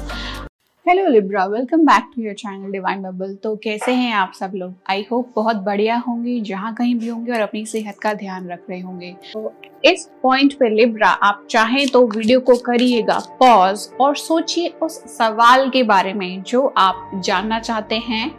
Hello 0.86 1.08
Libra 1.08 1.46
welcome 1.46 1.86
back 1.86 2.10
to 2.16 2.22
your 2.22 2.34
channel 2.34 2.72
divine 2.72 3.02
bubble 3.02 3.36
तो 3.44 3.56
कैसे 3.64 3.94
हैं 3.94 4.14
आप 4.14 4.32
सब 4.34 4.52
लोग? 4.56 4.74
आई 4.90 5.06
होप 5.12 5.34
बहुत 5.36 5.56
बढ़िया 5.58 5.98
होंगे, 6.08 6.40
जहाँ 6.42 6.74
कहीं 6.76 6.96
भी 6.96 7.08
होंगे 7.08 7.32
और 7.32 7.42
अपनी 7.42 7.66
सेहत 7.66 8.00
का 8.00 8.14
ध्यान 8.14 8.50
रख 8.50 8.64
रहे 8.70 8.80
होंगे। 8.80 9.14
तो 9.34 9.54
इस 9.86 10.10
पॉइंट 10.24 10.54
पे 10.54 10.70
लिब्रा 10.70 11.10
आप 11.10 11.46
चाहें 11.50 11.88
तो 11.88 12.06
वीडियो 12.08 12.40
को 12.40 12.58
करिएगा 12.62 13.20
पॉज 13.40 13.88
और 14.02 14.16
सोचिए 14.18 14.74
उस 14.84 15.00
सवाल 15.18 15.70
के 15.70 15.84
बारे 15.86 16.14
में 16.14 16.42
जो 16.44 16.66
आप 16.78 17.22
जानना 17.26 17.60
चाहते 17.60 17.96
हैं, 18.00 18.32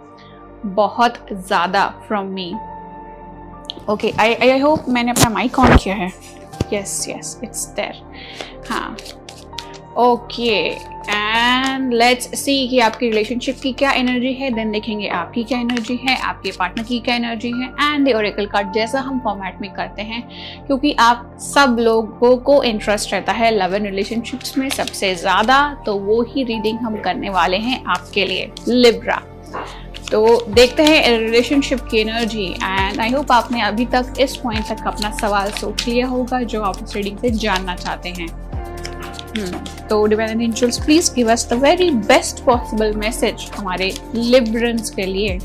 बहुत 0.66 1.26
ज़्यादा 1.32 1.88
from 2.08 2.26
me 2.26 2.52
okay 3.90 4.12
I 4.20 4.34
I 4.34 4.58
hope 4.58 4.88
मैंने 4.88 5.10
अपना 5.10 5.30
माइक 5.30 5.58
ऑन 5.58 5.76
किया 5.76 5.94
है. 5.94 6.12
यस 6.72 7.04
यस 7.08 7.38
इट्स 7.44 7.66
देयर 7.76 8.02
हाँ. 8.70 8.96
ओके 9.98 10.58
एंड 11.08 11.92
लेट्स 11.92 12.38
सी 12.40 12.68
कि 12.68 12.78
आपकी 12.80 13.08
रिलेशनशिप 13.08 13.56
की 13.62 13.72
क्या 13.72 13.90
एनर्जी 13.92 14.32
है 14.34 14.50
देन 14.50 14.70
देखेंगे 14.72 15.08
आपकी 15.08 15.42
क्या 15.44 15.58
एनर्जी 15.58 15.96
है, 16.02 16.16
आपके 16.18 16.50
पार्टनर 16.50 16.84
की 16.84 16.98
क्या 17.00 17.14
एनर्जी 17.14 17.50
है 17.52 17.68
एंड 17.82 18.08
द 18.08 18.14
ओरेकल 18.16 18.46
कार्ड 18.46 18.72
जैसा 18.72 19.00
हम 19.00 19.18
फॉर्मेट 19.24 19.60
में 19.60 19.70
करते 19.74 20.02
हैं, 20.02 20.22
क्योंकि 20.66 20.94
आप 21.00 21.36
सब 21.40 21.76
लोगों 21.80 22.36
को 22.38 22.62
इंटरेस्ट 22.62 23.12
रहता 23.12 23.32
है 23.32 23.50
लव 23.56 23.74
एंड 23.74 23.86
रिलेशनशिप्स 23.86 24.56
में 24.58 24.68
सबसे 24.70 25.14
ज़्यादा 25.14 25.58
तो 25.86 25.96
वो 25.98 26.22
ही 26.30 26.44
रीडिंग 26.44 26.78
हम 26.78 26.96
करने 27.00 27.30
वाले 27.30 27.56
हैं 27.58 27.82
आपके 27.86 28.26
लिए. 28.26 28.50
लिब्रा 28.68 29.22
तो 30.12 30.20
देखते 30.54 30.82
हैं 30.82 31.18
रिलेशनशिप 31.18 31.80
की 31.90 31.98
एनर्जी 31.98 32.44
एंड 32.54 33.00
आई 33.00 33.10
होप 33.10 33.30
आपने 33.32 33.60
अभी 33.62 33.84
तक 33.94 34.14
इस 34.20 34.34
पॉइंट 34.36 34.64
तक 34.68 34.86
अपना 34.86 35.10
सवाल 35.16 35.50
सोच 35.50 35.86
लिया 35.88 36.06
होगा 36.06 36.40
जो 36.52 36.60
आप 36.62 36.82
इस 36.82 36.94
रीडिंग 36.96 37.18
से 37.18 37.30
जानना 37.36 37.76
चाहते 37.76 38.08
हैं 38.08 38.26
hmm. 38.26 39.88
तो 39.88 40.04
divine 40.06 40.42
angels 40.42 40.78
please 40.84 41.12
give 41.14 41.30
us 41.32 41.48
the 41.50 41.58
very 41.62 41.90
best 42.10 42.44
possible 42.44 42.92
message 42.96 43.48
हमारे 43.56 43.92
लिबरंस 44.14 44.90
के 44.90 45.06
लिए 45.06 45.38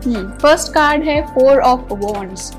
फ़र्स्ट 0.00 0.66
hmm. 0.66 0.74
कार्ड 0.74 1.04
है 1.04 1.20
four 1.28 1.60
of 1.62 1.92
wands 1.94 2.52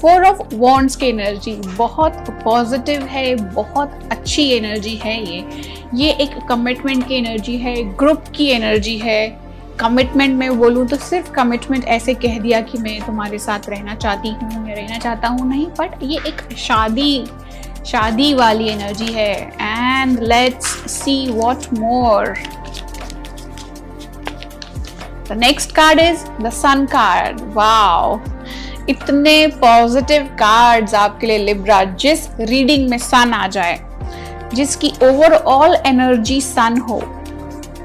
four 0.00 0.24
of 0.24 0.54
wands 0.54 0.96
की 0.96 1.06
एनर्जी, 1.06 1.52
बहुत 1.76 2.30
पॉजिटिव 2.44 3.02
है, 3.04 3.34
बहुत 3.54 3.98
अच्छी 4.12 4.48
एनर्जी 4.50 4.94
है 4.96 5.16
ये। 5.24 5.44
ये 5.94 6.10
एक 6.22 6.38
कमिटमेंट 6.48 7.06
की 7.08 7.14
एनर्जी 7.14 7.56
है 7.58 7.74
ग्रुप 7.96 8.24
की 8.36 8.46
एनर्जी 8.50 8.96
है। 8.98 9.50
कमिटमेंट 9.80 10.34
में 10.38 10.58
बोलूँ 10.58 10.86
तो 10.86 10.96
सिर्फ़ 10.96 11.30
कमिटमेंट 11.32 11.84
ऐसे 11.86 12.14
कह 12.14 12.38
दिया 12.38 12.60
कि 12.60 12.78
मैं 12.78 13.00
तुम्हारे 13.06 13.38
साथ 13.38 13.68
रहना 13.68 13.94
चाहती 13.94 14.28
हूँ 14.30 14.68
या 14.68 14.74
रहना 14.74 14.98
चाहता 14.98 15.28
हूँ 15.28 15.48
नहीं 15.48 15.66
बट 15.78 16.02
ये 16.02 16.18
एक 16.28 16.42
शादी 16.58 17.24
शादी 17.86 18.32
वाली 18.34 18.68
एनर्जी 18.68 19.12
है। 19.12 19.34
And 19.60 20.18
let's 20.22 20.66
see 20.92 21.14
what 21.30 21.72
more 21.74 22.34
the 25.28 25.38
next 25.38 25.74
card 25.76 26.00
is 26.00 26.24
the 26.42 26.50
sun 26.54 26.86
card 26.86 27.40
wow 27.54 28.18
इतने 28.90 29.46
पॉजिटिव 29.60 30.22
कार्ड्स 30.38 30.94
आपके 30.94 31.26
लिए 31.26 31.38
लिब्रा 31.38 31.82
जिस 32.00 32.28
रीडिंग 32.40 32.88
में 32.90 32.98
सन 32.98 33.32
आ 33.34 33.46
जाए, 33.48 33.78
जिसकी 34.54 34.92
ओवरऑल 35.02 35.76
एनर्जी 35.86 36.40
सन 36.40 36.78
हो, 36.80 37.02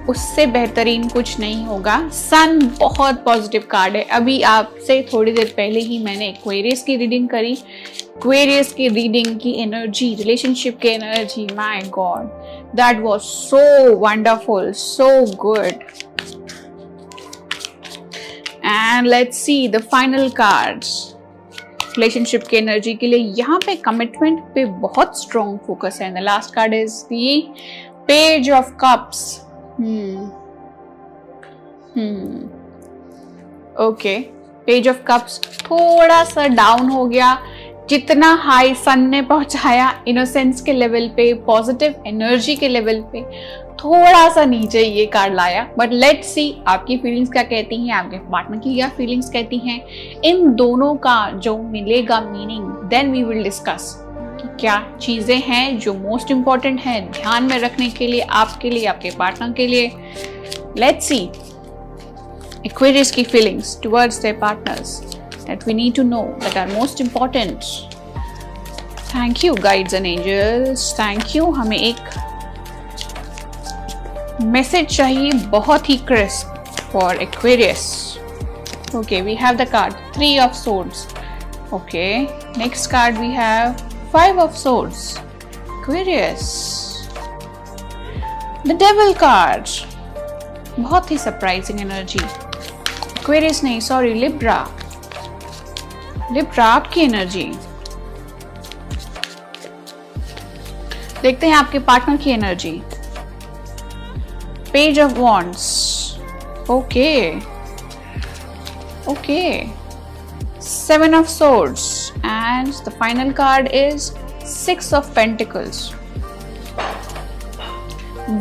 उससे 0.10 0.46
बेहतरीन 0.46 1.08
कुछ 1.10 1.40
नहीं 1.40 1.64
होगा। 1.66 1.98
सन 2.14 2.60
बहुत 2.80 3.24
पॉजिटिव 3.24 3.68
कार्ड 3.72 3.96
है। 3.96 4.04
अभी 4.14 4.42
आपसे 4.42 5.02
थोड़ी 5.14 5.32
देर 5.32 5.54
पहले 5.58 5.80
ही 5.80 5.98
मैंने 6.04 6.32
क्वेरियस 6.44 6.84
की 6.84 6.96
रीडिंग 6.96 7.28
करी। 7.30 7.56
क्वेरियस 8.22 8.74
की 8.74 8.88
रीडिंग 8.88 9.40
की 9.40 9.52
एनर्जी 9.62 10.14
रिलेशनशिप 10.16 10.80
की 10.82 10.88
energy 10.88 11.48
my 11.54 11.82
god 11.90 12.28
that 12.76 13.02
was 13.02 13.20
so 13.22 13.96
wonderful 13.98 14.72
so 14.76 15.10
good 15.36 15.84
and 18.66 19.08
let's 19.08 19.38
see 19.46 19.68
the 19.68 19.82
final 19.92 20.30
cards 20.38 20.90
relationship 21.90 22.44
की 22.44 22.58
एनर्जी 22.58 22.94
के 22.94 23.08
लिए 23.08 23.34
यहाँ 23.38 23.60
पे 23.66 23.76
कमिटमेंट 23.76 24.40
पे 24.56 24.66
बहुत 24.66 25.22
स्ट्रॉन्ग 25.22 25.60
फोकस 25.68 26.00
है. 26.02 26.24
Last 26.24 26.54
card 26.56 26.74
is 26.74 27.02
the 27.06 27.42
page 28.08 28.50
of 28.52 28.72
cups 28.84 29.40
okay 33.80 34.20
page 34.66 34.88
of 34.90 35.02
cups 35.08 35.40
थोड़ा 35.62 36.24
सा 36.24 36.48
डाउन 36.48 36.90
हो 36.90 37.06
गया. 37.06 37.38
जितना 37.90 38.34
हाई 38.44 38.74
सन 38.76 39.00
ने 39.10 39.22
पहुँचाया 39.22 39.90
इनोसेंस 40.08 40.62
के 40.62 40.74
लेवल 40.74 41.08
पे 41.16 41.34
पॉजिटिव 41.46 42.04
एनर्जी 42.08 42.56
के 42.56 42.68
लेवल 42.68 43.02
पे. 43.12 43.22
थोड़ा 43.84 44.30
सा 44.30 44.46
नीचे 44.46 44.82
ये 44.82 45.06
कार्ड 45.06 45.34
लाया 45.34 45.68
बट 45.78 45.92
लेट 45.92 46.24
सी 46.24 46.64
आपकी 46.68 46.98
फीलिंग्स 46.98 47.30
क्या 47.30 47.44
कहती 47.44 47.76
हैं, 47.88 47.94
आपके 47.96 48.18
पार्टनर 48.32 48.58
की 48.58 48.76
क्या 48.76 48.90
फीलिंग्स 48.90 49.30
कहती 49.30 49.58
हैं 49.58 49.82
इन 50.26 50.54
दोनों 50.56 50.96
का 50.96 51.32
जो 51.32 51.58
मिलेगा 51.58 52.20
meaning 52.22 52.68
then 52.90 53.12
we 53.12 53.24
will 53.24 53.44
discuss 53.44 53.96
क्या 54.60 54.98
चीज़ें 55.02 55.42
हैं 55.42 55.80
जो 55.80 55.94
मोस्ट 55.94 56.32
इंपॉर्टेंट 56.32 56.80
हैं 56.82 57.12
ध्यान 57.12 57.44
में 57.44 57.58
रखने 57.60 57.90
के 57.90 58.08
लिए, 58.08 58.22
आपके 58.22 58.70
लिए, 58.70 58.86
आपके 58.86 59.10
पार्टनर 59.10 59.54
के 59.54 59.68
लिए 59.68 59.92
लेट 60.78 61.02
सी 61.02 61.30
Aquarius 62.68 63.12
की 63.12 63.24
feelings 63.24 63.80
towards 63.84 64.22
their 64.22 64.36
partners 64.36 65.02
that 65.48 65.66
we 65.68 65.74
need 65.74 65.96
to 65.96 66.04
know 66.04 66.22
that 66.44 66.56
are 66.58 66.70
most 66.70 67.02
important. 67.02 67.66
Thank 69.10 69.44
you, 69.44 69.56
guides 69.56 69.94
and 69.94 70.08
angels. 70.08 70.86
Thank 71.00 71.36
you. 71.36 71.54
हमें 71.56 71.78
एक 71.78 71.98
मैसेज 74.46 74.86
चाहिए 74.88 75.32
बहुत 75.50 75.90
ही 75.90 75.96
crisp 76.08 76.72
for 76.92 77.22
Aquarius 77.22 77.86
okay 78.96 79.22
we 79.22 79.36
have 79.36 79.56
the 79.58 79.68
card 79.70 79.94
three 80.16 80.38
of 80.40 80.54
swords 80.54 81.08
okay 81.74 82.06
next 82.58 82.90
card 82.92 83.18
we 83.18 83.30
have 83.34 83.72
five 84.14 84.40
of 84.40 84.56
swords 84.58 85.18
Aquarius 85.18 86.44
the 88.68 88.72
devil 88.74 89.14
card 89.20 89.68
बहुत 90.80 91.12
ही 91.12 91.18
surprising 91.18 91.82
energy 91.82 92.20
Aquarius 92.20 93.64
नहीं 93.64 93.80
sorry 93.82 94.14
Libra 94.14 94.60
Libra 96.32 96.66
आपकी 96.66 97.02
energy 97.02 97.52
देखते 101.22 101.48
हैं 101.48 101.56
आपके 101.56 101.80
partner 101.82 102.18
की 102.18 102.32
energy 102.32 102.82
Page 104.76 104.98
of 104.98 105.18
Wands. 105.18 106.20
Okay. 106.68 107.40
Okay. 109.08 109.70
Seven 110.60 111.14
of 111.14 111.30
Swords. 111.30 112.12
And 112.24 112.74
the 112.84 112.92
final 112.92 113.32
card 113.32 113.70
is 113.72 114.08
Six 114.44 114.92
of 114.92 115.14
Pentacles. 115.16 115.94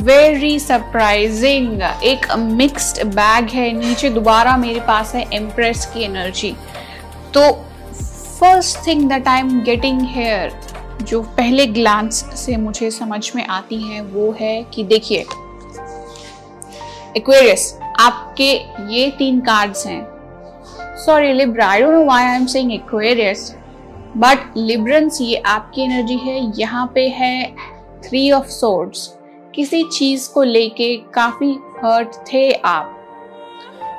Very 0.03 0.59
surprising 0.59 1.83
एक 1.83 2.27
mixed 2.39 3.03
bag 3.15 3.49
है 3.51 3.71
नीचे 3.79 4.11
दोबारा 4.11 4.57
मेरे 4.57 4.81
पास 4.89 5.15
है 5.15 5.25
एम्प्रेस 5.35 5.87
की 5.95 6.03
एनर्जी 6.05 6.55
तो 7.35 7.51
first 8.41 8.87
thing 8.87 9.09
that 9.09 9.29
I 9.29 9.41
am 9.41 9.63
getting 9.65 10.03
here 10.17 10.61
जो 11.03 11.23
पहले 11.39 11.67
ग्लांस 11.79 12.25
से 12.45 12.57
मुझे 12.57 12.91
समझ 12.91 13.31
में 13.37 13.47
आती 13.47 13.83
है, 13.83 14.01
वो 14.03 14.35
है 14.41 14.63
कि 14.75 14.85
देखिए 14.85 15.27
एक्वेरियस 17.17 17.79
आपके 18.01 18.51
ये 18.95 19.11
तीन 19.19 19.41
कार्ड्स 19.41 19.87
हैं। 19.87 20.03
Sorry 21.05 21.33
Libra 21.33 21.67
I 21.67 21.81
don't 21.81 21.95
know 21.95 22.05
why 22.05 22.25
I 22.25 22.37
am 22.37 22.47
saying 22.47 22.73
Aquarius 22.73 23.55
but 24.17 24.57
Librans 24.57 25.21
ये 25.21 25.37
आपकी 25.37 25.83
एनर्जी 25.83 26.17
है, 26.17 26.41
यहाँ 26.59 26.91
पे 26.95 27.09
है 27.11 27.55
थ्री 28.05 28.31
ऑफ़ 28.33 28.47
सोर्ड्स 28.49 29.09
किसी 29.55 29.83
चीज़ 29.93 30.29
को 30.33 30.43
लेके 30.43 30.97
काफ़ी 31.15 31.53
हर्ट 31.85 32.17
थे 32.33 32.51
आप। 32.53 32.91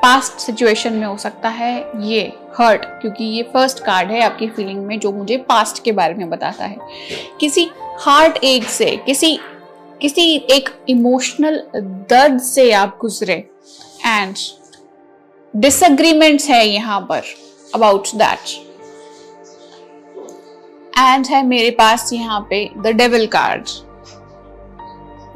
पास्ट 0.02 0.40
सिचुएशन 0.40 0.94
में 0.94 1.06
हो 1.08 1.16
सकता 1.18 1.50
है 1.50 1.74
ये 2.02 2.22
हर्ट 2.58 2.86
क्योंकि 3.02 3.24
ये 3.26 3.44
फ़र्स्ट 3.54 3.80
कार्ड 3.80 4.12
है 4.12 4.22
आपकी 4.22 4.48
फीलिंग 4.48 4.86
में, 4.86 5.00
जो 5.00 5.12
मुझे 5.12 5.38
पास्ट 5.50 5.84
के 5.84 5.92
बारे 5.92 6.14
में 6.14 6.30
बताता 6.30 6.66
है। 6.66 6.78
किसी 7.40 7.70
हार्ट 8.00 8.38
एक 8.44 8.64
से, 8.64 8.96
किसी 9.06 9.38
किसी 10.06 10.36
एक 10.52 10.69
इमोशनल 10.90 11.56
दर्द 12.10 12.40
से 12.40 12.72
आप 12.72 12.98
गुजरे। 13.02 13.34
एंड 14.06 14.36
डिसएग्रीमेंट्स 15.53 16.49
है 16.49 16.68
यहाँ 16.68 16.99
पर 17.02 17.22
अबाउट 17.76 18.07
दैट 18.15 18.49
एंड 20.99 21.26
है 21.26 21.41
मेरे 21.45 21.72
पास 21.72 22.14
यहाँ 22.14 22.40
पे 22.49 22.60
द 22.77 22.95
डेविल 22.98 23.26
कार्ड 23.27 23.69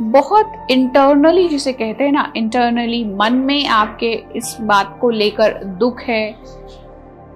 बहुत 0.02 0.68
इंटरनली 0.72 1.48
जिसे 1.50 1.74
कहते 1.74 2.04
हैं 2.04 2.12
ना 2.12 2.32
इंटरनली 2.38 3.04
मन 3.16 3.34
में 3.48 3.68
आपके 3.68 4.12
इस 4.36 4.56
बात 4.62 4.98
को 5.02 5.10
लेकर 5.10 5.64
दुख 5.80 6.02
है। 6.02 6.24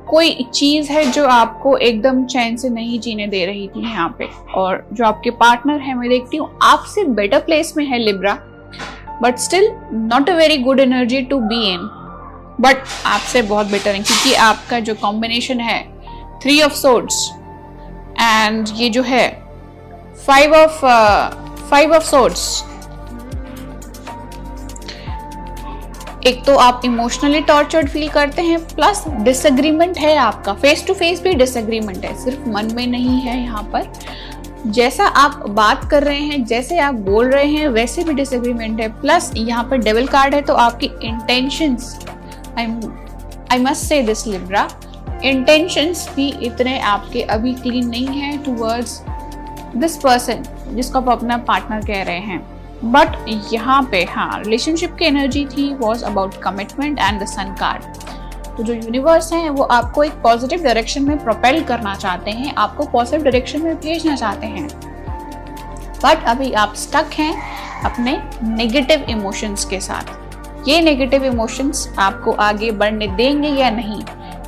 कोई 0.10 0.48
चीज़ 0.54 0.92
है 0.92 1.06
जो 1.12 1.26
आपको 1.28 1.76
एकदम 1.80 2.24
चैन 2.26 2.56
से 2.58 2.70
नहीं 2.70 3.00
जीने 3.00 3.28
दे 3.28 3.46
रही 3.46 3.68
थी 3.68 3.82
यहाँ 3.82 4.08
पे? 4.18 4.28
और 4.56 4.86
जो 4.94 5.06
आपके 5.06 5.30
पार्टनर 5.32 5.80
है, 5.80 5.94
मैं 5.94 6.10
देखती 6.10 6.38
हूँ, 6.38 6.50
आपसे 6.64 7.04
बेटर 7.12 7.40
प्लेस 7.40 7.74
में 7.78 7.86
है 7.86 8.00
Libra 8.00 8.34
but 9.22 9.38
still 9.40 9.70
not 9.92 10.30
a 10.30 10.34
very 10.36 10.58
good 10.58 10.80
energy 10.80 11.22
to 11.24 11.40
be 11.42 11.64
in 11.74 11.88
but 12.62 12.84
आपसे 13.06 13.42
बहुत 13.44 13.68
बेटर 13.68 13.92
है, 13.92 14.00
क्योंकि 14.00 14.34
आपका 14.42 14.80
जो 14.80 14.96
कॉम्बिनेशन 14.96 15.60
है 15.60 15.82
थ्री 16.44 16.62
ऑफ़ 16.62 16.74
सोर्ड्स 16.74 17.30
एंड 18.22 18.68
ये 18.76 18.90
जो 18.90 19.04
है 19.04 19.28
five 20.26 20.54
of 20.56 20.86
five 21.70 21.94
of 21.94 22.04
swords 22.04 22.64
एक 26.26 26.44
तो 26.46 26.56
आप 26.56 26.82
इमोशनली 26.86 27.40
टॉर्चर्ड 27.42 27.90
फील 27.90 28.10
करते 28.10 28.42
हैं 28.42 28.60
प्लस 28.66 29.04
डिसएग्रीमेंट 29.22 29.98
है 29.98 30.16
आपका। 30.18 30.54
फेस 30.54 30.86
टू 30.88 30.94
फेस 30.94 31.22
भी 31.22 31.34
डिसएग्रीमेंट 31.34 32.06
है, 32.06 32.14
सिर्फ़ 32.24 32.48
मन 32.50 32.70
में 32.76 32.86
नहीं 32.88 33.20
है 33.22 33.38
यहाँ 33.42 33.64
पर। 33.74 33.92
जैसा 34.68 35.06
आप 35.06 35.44
बात 35.50 35.84
कर 35.92 36.04
रहे 36.04 36.20
हैं, 36.20 36.44
जैसे 36.46 36.78
आप 36.80 36.96
बोल 36.96 37.32
रहे 37.32 37.48
हैं, 37.48 37.68
वैसे 37.70 38.04
भी 38.04 38.14
डिसएग्रीमेंट 38.14 38.80
है। 38.82 38.88
प्लस 39.02 39.32
यहाँ 39.38 39.64
पर 39.64 39.78
डेबल 39.80 40.08
कार्ड 40.08 40.36
है 40.36 40.42
तो 40.42 40.54
आपकी 40.56 40.90
intentions 41.04 41.98
I 42.58 42.66
I 43.52 43.60
must 43.60 43.84
say 43.84 44.02
this 44.04 44.26
Libra 44.28 44.68
intentions 45.24 46.08
भी 46.16 46.30
इतने 46.44 46.80
आपके 46.82 47.22
अभी 47.32 47.54
क्लीन 47.54 47.90
नहीं 47.90 48.22
है 48.22 48.38
टूवर्ड्स 48.46 49.02
दिस 49.76 49.98
पर्सन 49.98 50.44
जिसको 50.68 51.00
आप 51.00 51.10
अपना 51.10 51.38
पार्टनर 51.40 51.86
कह 51.86 52.04
रहे 52.04 52.20
हैं। 52.22 52.42
बट 52.84 53.16
यहाँ 53.54 53.82
पे 53.92 54.04
हाँ 54.06 54.40
रिलेशनशिप 54.40 54.96
की 55.00 55.06
एनर्जी 55.06 55.46
थी 55.48 55.74
was 55.74 56.04
about 56.06 56.36
commitment 56.44 57.00
and 57.00 57.22
the 57.22 57.26
sun 57.26 57.56
card 57.60 58.02
तो 58.58 58.64
जो 58.64 58.74
यूनिवर्स 58.74 59.32
हैं, 59.34 59.50
वो 59.50 59.64
आपको 59.64 60.04
एक 60.04 60.12
पॉजिटिव 60.14 60.64
डायरेक्शन 60.64 61.04
में 61.04 61.24
प्रोपेल 61.24 61.64
करना 61.64 61.94
चाहते 61.96 62.32
हैं, 62.32 62.54
आपको 62.56 62.86
पॉजिटिव 62.86 63.24
डायरेक्शन 63.24 63.62
में 63.62 63.76
भेजना 63.76 64.16
चाहते 64.16 64.48
हैं. 64.48 64.68
बट 66.04 66.26
अभी 66.26 66.52
आप 66.54 66.74
स्टक 66.76 67.14
हैं 67.14 67.34
अपने 67.84 68.12
नेगेटिव 68.44 69.06
इमोशंस 69.10 69.66
के 69.66 69.80
साथ. 69.80 70.68
ये 70.68 70.82
नेगेटिव 70.82 71.24
इमोशंस 71.26 71.88
आपको 72.00 72.32
आगे 72.32 72.72
बढ़ने 72.74 73.08
देंगे 73.08 73.50
या 73.50 73.70
नहीं, 73.70 74.02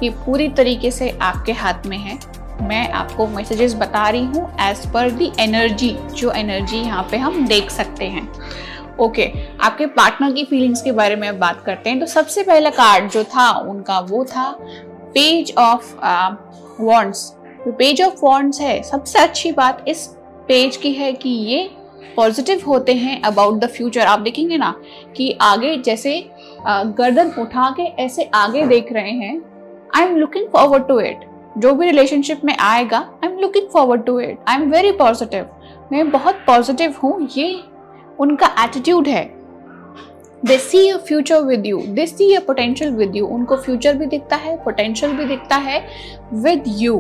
ये 0.04 0.10
पूरी 0.26 0.50
तरीके 0.50 0.92
से 0.92 1.10
आपके 1.22 1.52
हाथ 1.54 1.86
में 1.86 1.98
है. 1.98 2.18
मैं 2.62 2.88
आपको 2.92 3.28
मैसेजेस 3.28 3.74
बता 3.76 4.08
रही 4.10 4.26
हूँ 4.26 4.50
एज 4.62 4.86
पर 4.92 5.10
दी 5.12 5.32
एनर्जी 5.40 5.90
जो 6.16 6.32
एनर्जी 6.32 6.78
यहाँ 6.78 7.08
पे 7.12 7.18
हम 7.18 7.46
देख 7.48 7.70
सकते 7.72 8.06
हैं। 8.06 8.28
ओके 9.00 9.26
okay, 9.26 9.40
आपके 9.62 9.86
पार्टनर 9.88 10.32
की 10.34 10.44
फीलिंग्स 10.44 10.82
के 10.82 10.92
बारे 10.92 11.16
में 11.16 11.40
बात 11.40 11.62
करते 11.66 11.90
हैं। 11.90 12.00
तो 12.00 12.06
सबसे 12.06 12.44
पहला 12.44 12.70
कार्ड 12.72 13.10
जो 13.12 13.24
था 13.26 13.50
उनका 13.70 14.00
वो 14.02 14.24
था 14.26 14.50
page 15.14 15.54
of 15.58 15.94
wands 16.82 17.32
page 17.70 18.02
of 18.02 18.20
wands 18.24 18.62
है 18.62 18.82
सबसे 18.84 19.20
अच्छी 19.20 19.52
बात 19.52 19.84
इस 19.88 20.08
पेज 20.48 20.78
की 20.78 20.94
है 20.94 21.12
कि 21.14 21.30
ये 21.30 21.70
पॉजिटिव 22.16 22.62
होते 22.68 22.94
हैं 22.94 23.22
अबाउट 23.22 23.60
द 23.60 23.68
फ्यूचर 23.68 24.06
आप 24.08 24.20
देखेंगे 24.20 24.58
ना 24.58 24.74
कि 25.18 25.32
आगे 25.42 25.76
जैसे 25.78 26.20
uh, 26.60 26.86
गर्दन 26.98 27.32
उठा 27.40 27.70
के 27.80 27.84
ऐसे 28.04 28.30
आगे 28.34 28.66
देख 28.68 28.92
रहे 28.94 29.12
हैं। 29.12 29.42
I 29.96 30.04
am 30.04 30.16
looking 30.18 30.48
forward 30.54 30.88
to 30.88 31.00
it 31.00 31.26
जो 31.58 31.74
भी 31.74 31.86
रिलेशनशिप 31.86 32.44
में 32.46 32.56
आएगा 32.56 32.98
I 33.24 33.30
am 33.30 33.38
looking 33.40 33.68
forward 33.74 34.04
to 34.06 34.20
it 34.20 34.38
I 34.48 34.56
am 34.56 34.70
very 34.72 34.92
positive 34.94 35.48
मैं 35.92 36.10
बहुत 36.12 36.36
पॉजिटिव 36.48 36.96
हूँ, 37.04 37.28
ये 37.38 37.60
उनका 38.20 38.48
एटीट्यूड 38.64 39.08
है। 39.08 39.24
They 40.46 40.58
see 40.58 40.88
a 40.90 40.98
future 40.98 41.42
with 41.42 41.66
you 41.66 41.82
they 41.90 42.06
see 42.08 42.34
a 42.36 42.40
potential 42.48 42.92
with 42.96 43.16
you 43.16 43.28
उनको 43.28 43.56
फ्यूचर 43.58 43.98
भी 43.98 44.06
दिखता 44.06 44.36
है 44.36 44.56
पोटेंशियल 44.64 45.14
भी 45.14 45.26
दिखता 45.26 45.56
है 45.58 45.80
with 46.34 46.64
you 46.78 46.98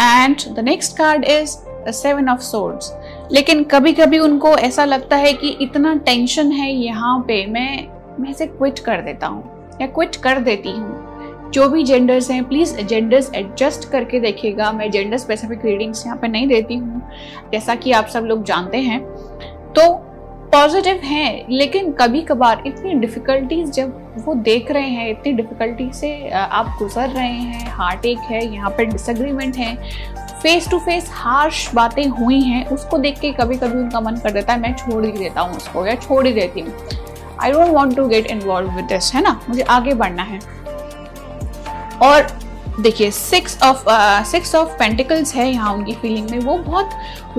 and 0.00 0.36
the 0.56 0.64
next 0.64 0.96
card 0.98 1.24
is 1.24 1.56
seven 1.92 2.28
of 2.28 2.40
swords 2.40 2.92
लेकिन 3.32 3.62
कभी 3.64 3.92
कभी 3.92 4.18
उनको 4.18 4.48
ऐसा 4.58 4.84
लगता 4.84 5.16
है 5.16 5.32
कि 5.32 5.48
इतना 5.60 5.94
टेंशन 5.96 6.52
है 6.52 6.70
यहाँ 6.72 7.18
पे, 7.28 7.44
मैं 7.46 7.88
मैं 8.20 8.30
इसे 8.30 8.46
क्विट 8.46 8.78
कर 8.78 9.00
देता 9.02 9.26
हूँ, 9.26 9.78
या 9.80 9.86
क्विट 9.86 10.16
कर 10.16 10.40
देती 10.40 10.70
हूँ। 10.70 11.11
जो 11.52 11.68
भी 11.68 11.82
जेंडर्स 11.84 12.30
हैं 12.30 12.42
प्लीज़ 12.48 12.74
जेंडर्स 12.78 13.30
एडजस्ट 13.34 13.90
करके 13.90 14.20
देखिएगा। 14.20 14.70
मैं 14.72 14.90
जेंडर 14.90 15.18
स्पेसिफिक 15.18 15.64
रीडिंग्स 15.64 16.04
यहाँ 16.06 16.16
पे 16.18 16.28
नहीं 16.28 16.46
देती 16.48 16.74
हूँ, 16.74 17.02
जैसा 17.52 17.74
कि 17.74 17.92
आप 17.92 18.06
सब 18.06 18.24
लोग 18.24 18.44
जानते 18.44 18.78
हैं। 18.78 19.00
तो 19.74 19.92
पॉजिटिव 20.52 21.00
हैं, 21.04 21.46
लेकिन 21.50 21.92
कभी 21.92 22.20
कभार 22.22 22.62
इतनी 22.66 22.94
डिफ़िकल्टीज 22.94 23.70
जब 23.70 24.24
वो 24.24 24.34
देख 24.34 24.70
रहे 24.70 24.88
हैं, 24.88 25.08
इतनी 25.10 25.32
डिफ़िकल्टी 25.32 25.90
से 25.92 26.28
आप 26.30 26.74
गुजर 26.78 27.08
रहे 27.08 27.28
हैं 27.28 27.70
हार्ट 27.70 28.06
एक 28.06 28.18
है, 28.20 28.44
यहाँ 28.46 28.70
पर 28.70 28.84
डिसग्रीमेंट 28.84 29.56
है 29.56 29.74
फेस 30.42 30.68
टू 30.70 30.78
फेस 30.78 31.10
हार्श 31.12 31.68
बातें 31.74 32.06
हुई 32.08 32.40
हैं, 32.40 32.64
उसको 32.66 32.98
देख 32.98 33.18
के 33.20 33.32
कभी 33.32 33.56
कभी 33.56 33.78
उनका 33.78 34.00
मन 34.00 34.16
कर 34.16 34.30
देता 34.30 34.52
है, 34.52 34.60
मैं 34.60 34.74
छोड़ 34.76 35.04
ही 35.04 35.12
देता 35.12 35.40
हूँ 35.40 35.56
उसको, 35.56 35.86
या 35.86 35.94
छोड़ 35.96 36.26
ही 36.26 36.32
देती 36.32 36.60
हूँ। 36.60 36.72
I 37.40 37.52
don't 37.52 37.68
want 37.68 37.96
to 37.96 38.06
get 38.08 38.26
involve 38.26 38.70
with 38.70 38.84
this 38.86 39.14
है 39.14 39.22
ना? 39.22 39.40
मुझे 39.48 39.62
आगे 39.62 39.94
बढ़ना 39.94 40.22
है। 40.22 40.38
और 42.02 42.26
देखिए 42.80 43.10
six 43.10 43.58
of 43.62 43.84
six 44.26 44.54
of 44.54 44.68
pentacles 44.68 45.34
है 45.34 45.50
यहाँ 45.50 45.72
उनकी 45.74 45.92
फीलिंग 45.92 46.30
में। 46.30 46.38
वो 46.38 46.56
बहुत 46.58 46.90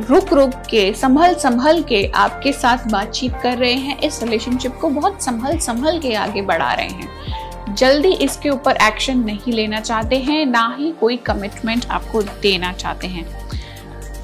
रुक 0.10 0.34
रुक 0.34 0.54
के 0.70 0.94
संभल 0.94 1.34
संभल 1.36 1.82
के 1.82 2.06
आपके 2.16 2.52
साथ 2.52 2.88
बातचीत 2.88 3.34
कर 3.44 3.58
रहे 3.58 3.74
हैं। 3.74 4.00
इस 4.00 4.22
रिलेशनशिप 4.24 4.76
को 4.76 4.90
बहुत 4.90 5.24
संभल 5.24 5.58
संभल 5.58 6.00
के 6.00 6.14
आगे 6.16 6.42
बढ़ा 6.42 6.72
रहे 6.74 6.88
हैं। 6.88 7.76
जल्दी 7.76 8.14
इसके 8.14 8.50
ऊपर 8.50 8.78
एक्शन 8.78 9.20
नहीं 9.20 9.54
लेना 9.54 9.80
चाहते 9.80 10.16
हैं, 10.16 10.46
ना 10.46 10.76
ही 10.80 10.92
कोई 10.92 11.18
कमिटमेंट 11.18 11.86
आपको 11.86 12.22
देना 12.22 12.72
चाहते 12.74 13.08
हैं। 13.08 13.26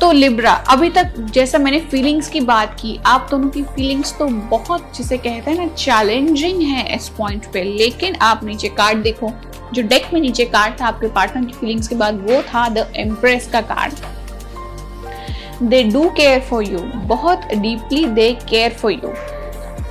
तो 0.01 0.11
लिब्रा 0.11 0.51
अभी 0.51 0.89
तक 0.89 1.13
जैसा 1.31 1.57
मैंने 1.57 1.79
फीलिंग्स 1.81 2.29
की 2.29 2.41
बात 2.41 2.73
की, 2.73 2.99
आप 3.05 3.27
दोनों 3.31 3.49
की 3.49 3.63
फीलिंग्स 3.63 4.17
तो 4.17 4.25
बहुत, 4.25 4.91
जिसे 4.97 5.17
कहते 5.17 5.51
हैं 5.51 5.57
ना 5.57 5.67
चैलेंजिंग 5.67 6.61
है 6.61 6.95
इस 6.95 7.09
पॉइंट 7.09 7.45
पे। 7.45 7.63
लेकिन 7.63 8.15
आप 8.15 8.43
नीचे 8.43 8.67
कार्ड 8.69 8.97
देखो। 8.97 9.31
जो 9.73 9.81
डेक 9.83 10.13
में 10.13 10.19
नीचे 10.21 10.45
कार्ड 10.45 10.79
था, 10.81 10.85
आपके 10.87 11.07
पार्टनर 11.09 11.45
की 11.45 11.53
फीलिंग्स 11.53 11.87
के 11.87 11.95
बाद 11.95 12.21
वो 12.21 12.41
था 12.43 12.67
द 12.69 12.91
एम्प्रेस 12.97 13.49
का 13.51 13.61
card 13.63 13.93
they 15.63 15.83
do 15.83 16.09
care 16.11 16.39
for 16.41 16.63
you 16.63 16.79
बहुत 17.07 17.47
deeply 17.53 18.05
they 18.07 18.31
care 18.49 18.73
for 18.73 18.91
you 18.93 19.13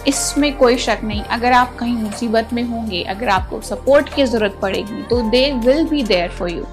इसमें 0.07 0.57
कोई 0.57 0.77
शक 0.79 1.01
नहीं, 1.05 1.23
अगर 1.23 1.53
आप 1.53 1.75
कहीं 1.77 1.95
मुसीबत 1.95 2.53
में 2.53 2.63
होंगे, 2.63 3.03
अगर 3.05 3.29
आपको 3.29 3.61
सपोर्ट 3.61 4.15
की 4.15 4.25
ज़रूरत 4.25 4.59
पड़ेगी 4.63 5.03
तो 5.11 5.21
they 5.31 5.51
will 5.65 5.85
be 5.89 6.03
there 6.03 6.31
for 6.31 6.51
you 6.51 6.65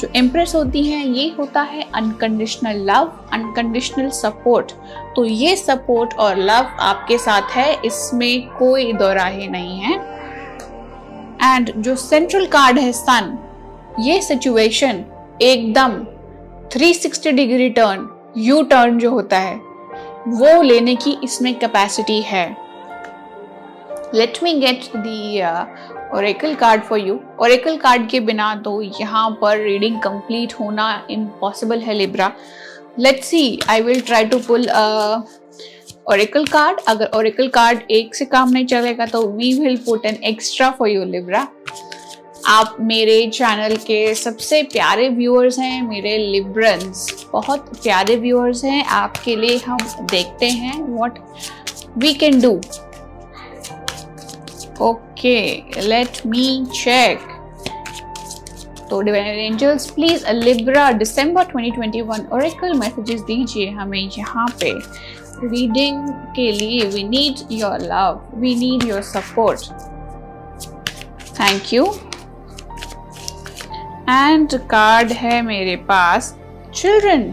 जो 0.00 0.08
इम्प्रेस 0.16 0.54
होती 0.54 0.82
हैं, 0.84 1.04
ये 1.04 1.28
होता 1.38 1.62
है 1.62 1.82
अनकंडीशनल 1.94 2.84
लव 2.90 3.12
अनकंडीशनल 3.32 4.08
सपोर्ट 4.12 4.72
तो 5.16 5.24
ये 5.24 5.54
सपोर्ट 5.56 6.14
और 6.14 6.36
लव 6.38 6.76
आपके 6.80 7.18
साथ 7.18 7.50
है, 7.50 7.72
इसमें 7.84 8.48
कोई 8.58 8.92
दोराहे 8.92 9.46
नहीं 9.48 9.78
है। 9.80 9.98
एंड 11.46 11.72
जो 11.76 11.94
सेंट्रल 11.96 12.46
कार्ड 12.46 12.78
है 12.78 12.92
सन 12.92 13.38
ये 14.00 14.20
सिचुएशन 14.22 15.04
एकदम 15.42 15.92
360 16.70 17.32
डिग्री 17.32 17.68
टर्न 17.70 18.08
यू 18.38 18.62
टर्न 18.62 18.98
जो 18.98 19.10
होता 19.10 19.38
है, 19.38 19.54
वो 20.28 20.62
लेने 20.62 20.94
की 20.96 21.16
इसमें 21.24 21.54
कैपेसिटी 21.58 22.20
है। 22.22 22.46
Let 24.14 24.38
me 24.42 24.52
get 24.60 24.84
the 24.96 25.42
oracle 26.16 26.54
card 26.54 26.82
for 26.82 26.98
you 26.98 27.18
oracle 27.40 27.76
card 27.76 28.08
के 28.10 28.20
बिना 28.20 28.54
तो 28.64 28.80
यहाँ 28.82 29.30
पर 29.40 29.58
रीडिंग 29.58 30.00
कंप्लीट 30.02 30.52
होना 30.60 30.90
इम्पॉसिबल 31.10 31.80
है 31.80 31.94
Libra 31.94 32.32
let's 32.98 33.26
see 33.28 33.58
I 33.70 33.80
will 33.82 34.00
try 34.00 34.24
to 34.24 34.38
pull 34.38 34.68
oracle 36.10 36.44
card 36.44 36.80
अगर 36.88 37.10
ओरेकल 37.14 37.48
कार्ड 37.48 37.80
एक 37.90 38.14
से 38.14 38.24
काम 38.24 38.50
नहीं 38.50 38.66
चलेगा 38.66 39.06
तो 39.06 39.26
we 39.26 39.52
will 39.60 39.76
put 39.76 40.06
an 40.06 40.18
extra 40.24 40.70
for 40.70 40.88
you 40.88 41.04
Libra 41.04 41.46
आप 42.48 42.76
मेरे 42.80 43.26
चैनल 43.26 43.76
के 43.76 44.14
सबसे 44.14 44.62
प्यारे 44.62 45.08
व्यूअर्स 45.08 45.58
हैं 45.58 45.82
मेरे 45.82 46.16
लिब्रंस 46.18 47.26
बहुत 47.32 47.70
प्यारे 47.82 48.16
व्यूअर्स 48.16 48.64
हैं 48.64 48.84
आपके 48.84 49.36
लिए 49.36 49.56
हम 49.58 49.78
देखते 50.10 50.46
हैं 50.46 50.82
what 50.82 51.18
we 51.98 52.14
can 52.14 52.40
do 52.40 52.60
Okay, 54.80 55.64
let 55.82 56.18
me 56.26 56.66
check. 56.74 57.20
तो 58.90 59.00
divine 59.00 59.38
angels 59.52 59.90
please 59.90 60.26
Libra 60.30 60.90
December 60.92 61.44
2021 61.44 62.32
oracle 62.32 62.74
messages 62.74 63.20
दीजिए 63.20 63.70
हमें 63.70 63.98
यहाँ 63.98 64.46
पे. 64.60 64.70
रीडिंग 65.44 66.08
के 66.36 66.50
लिए 66.52 66.88
we 66.88 67.02
need 67.04 67.52
your 67.52 67.80
love 67.82 68.20
we 68.34 68.54
need 68.54 68.88
your 68.88 69.02
support 69.04 69.70
thank 71.40 71.72
you 71.72 71.84
and 74.10 74.58
card 74.68 75.12
है 75.14 75.40
मेरे 75.42 75.76
पास 75.88 76.34
चिल्ड्रन 76.74 77.30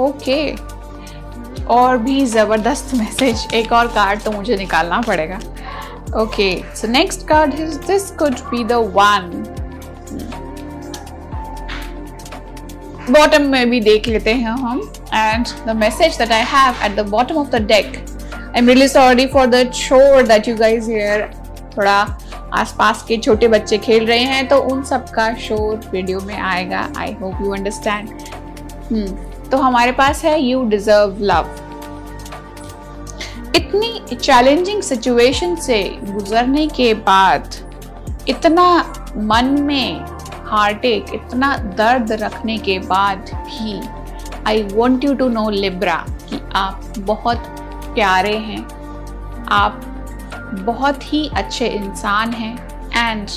ओके 0.00 0.40
और 1.70 1.96
भी 1.98 2.24
ज़बरदस्त 2.26 2.94
मैसेज 2.94 3.46
एक 3.54 3.72
और 3.72 3.86
कार्ड 3.94 4.22
तो 4.22 4.32
मुझे 4.32 4.56
निकालना 4.56 5.00
पड़ेगा 5.00 5.38
okay 6.16 6.50
so 6.76 6.88
next 6.88 7.26
card 7.28 7.54
is 7.54 7.78
this 7.86 8.10
could 8.18 8.34
be 8.50 8.64
the 8.64 8.72
one 8.92 9.30
bottom 13.10 13.42
में 13.50 13.70
भी 13.70 13.80
देख 13.80 14.08
लेते 14.08 14.32
हैं 14.34 14.50
हम. 14.58 14.80
And 15.14 15.46
the 15.66 15.76
message 15.76 16.16
that 16.18 16.32
I 16.32 16.44
have 16.48 16.84
at 16.84 16.96
the 16.96 17.06
bottom 17.08 17.36
of 17.36 17.48
the 17.48 17.62
deck 17.66 17.96
I 18.36 18.58
am 18.58 18.68
really 18.68 18.88
sorry 18.88 19.26
for 19.26 19.46
the 19.46 19.70
शोर 19.72 20.22
दैट 20.22 20.48
यू 20.48 20.56
गाइज़ 20.56 20.90
हियर 20.90 21.28
थोड़ा 21.76 21.98
आसपास 22.54 23.02
के 23.08 23.16
छोटे 23.16 23.48
बच्चे 23.48 23.78
खेल 23.78 24.06
रहे 24.06 24.18
हैं 24.18 24.46
तो 24.48 24.58
उन 24.72 24.82
सब 24.84 25.08
का 25.10 25.32
शोर 25.38 25.90
वीडियो 25.92 26.20
में 26.20 26.36
आएगा. 26.36 26.88
आई 26.96 27.12
होप 27.12 27.42
यू 27.42 27.50
अंडरस्टैंड 27.54 28.08
तो 29.50 29.56
हमारे 29.56 29.92
पास 29.92 30.24
है 30.24 30.40
यू 30.42 30.64
डिजर्व 30.68 31.16
लव 31.22 31.56
इतनी 33.56 34.16
चैलेंजिंग 34.16 34.82
सिचुएशन 34.82 35.54
से 35.56 35.82
गुजरने 36.04 36.66
के 36.66 36.92
बाद, 36.94 37.54
इतना 38.28 38.64
मन 39.16 39.44
में 39.60 40.17
हार्ट 40.48 40.84
एक 40.84 41.04
इतना 41.14 41.56
दर्द 41.56 42.12
रखने 42.12 42.58
के 42.58 42.78
बाद 42.78 43.30
भी 43.34 43.80
I 44.46 44.62
want 44.62 45.04
you 45.04 45.14
to 45.14 45.28
know 45.28 45.50
Libra 45.50 46.06
कि 46.28 46.40
आप 46.54 46.92
बहुत 46.98 47.38
प्यारे 47.94 48.36
हैं। 48.36 48.66
आप 49.48 49.80
बहुत 50.66 51.12
ही 51.12 51.30
अच्छे 51.34 51.66
इंसान 51.66 52.30
हैं 52.30 52.56
एंड 52.96 53.28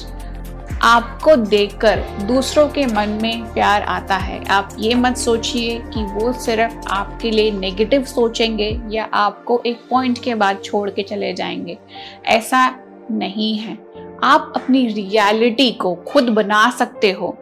आपको 0.82 1.36
देखकर 1.36 2.00
दूसरों 2.00 2.68
के 2.70 2.86
मन 2.86 3.20
में 3.22 3.54
प्यार 3.54 3.82
आता 3.82 4.16
है। 4.16 4.46
आप 4.46 4.76
ये 4.80 4.96
मत 4.96 5.18
सोचिए 5.18 5.80
कि 5.80 6.04
वो 6.04 6.34
सिर्फ़ 6.34 6.74
आपके 6.88 7.32
लिए 7.32 7.52
नेगेटिव 7.52 8.04
सोचेंगे 8.04 8.82
या 8.90 9.10
आपको 9.14 9.62
एक 9.66 9.82
पॉइंट 9.90 10.24
के 10.24 10.36
बाद 10.36 10.62
छोड़ 10.64 10.90
के 10.90 11.04
चले 11.04 11.34
जाएँगे। 11.34 11.78
ऐसा 12.26 12.76
नहीं 13.12 13.58
है। 13.58 13.91
आप 14.24 14.54
अपनी 14.56 14.86
रियलिटी 14.88 15.72
को 15.72 15.94
खुद 16.08 16.30
बना 16.30 16.70
सकते 16.70 17.12
हो। 17.12 17.38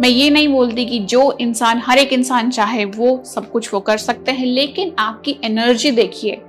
मैं 0.00 0.08
ये 0.08 0.30
नहीं 0.30 0.48
बोलती 0.48 0.84
कि 0.86 0.98
जो 0.98 1.36
इंसान, 1.40 1.82
हर 1.84 1.98
एक 1.98 2.12
इंसान 2.12 2.50
चाहे 2.50 2.84
वो 2.84 3.22
सब 3.26 3.50
कुछ 3.50 3.72
वो 3.74 3.80
कर 3.80 3.98
सकते 3.98 4.32
हैं, 4.32 4.46
लेकिन 4.46 4.94
आपकी 4.98 5.36
एनर्जी 5.44 5.90
देखिए। 5.90 6.40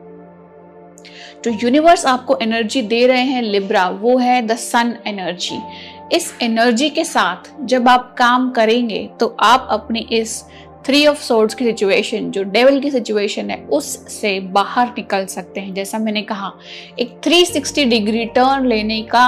जो 1.46 1.52
यूनिवर्स 1.64 2.06
आपको 2.06 2.38
एनर्जी 2.42 2.82
दे 2.82 3.06
रहे 3.08 3.24
हैं 3.24 3.42
लिब्रा 3.42 3.88
वो 3.90 4.18
है 4.18 4.42
द 4.42 4.56
सन 4.56 4.96
एनर्जी 5.08 5.60
इस 6.14 6.34
एनर्जी 6.42 6.90
के 6.90 7.04
साथ 7.04 7.52
जब 7.62 7.90
आप 7.90 8.16
काम 8.18 8.50
करेंगे 8.52 9.10
तो 9.20 9.36
आप 9.40 9.68
अपनी 9.72 10.00
इस 10.12 10.44
थ्री 10.86 11.06
ऑफ़ 11.08 11.22
सोर्ड्स 11.22 11.56
की 11.56 11.66
सिचुएशन 11.66 12.30
जो 12.32 12.44
डेवल 12.44 12.80
की 12.80 12.92
सिचुएशन 12.92 13.50
है, 13.50 13.58
उससे 13.64 14.40
बाहर 14.40 14.88
निकल 14.88 15.26
सकते 15.26 15.60
हैं। 15.60 15.74
जैसा 15.74 15.98
मैंने 15.98 16.22
कहा, 16.22 16.52
एक 17.00 17.20
360 17.20 17.86
डिग्री 17.86 18.26
टर्न 18.26 18.68
लेने 18.68 19.02
का 19.02 19.26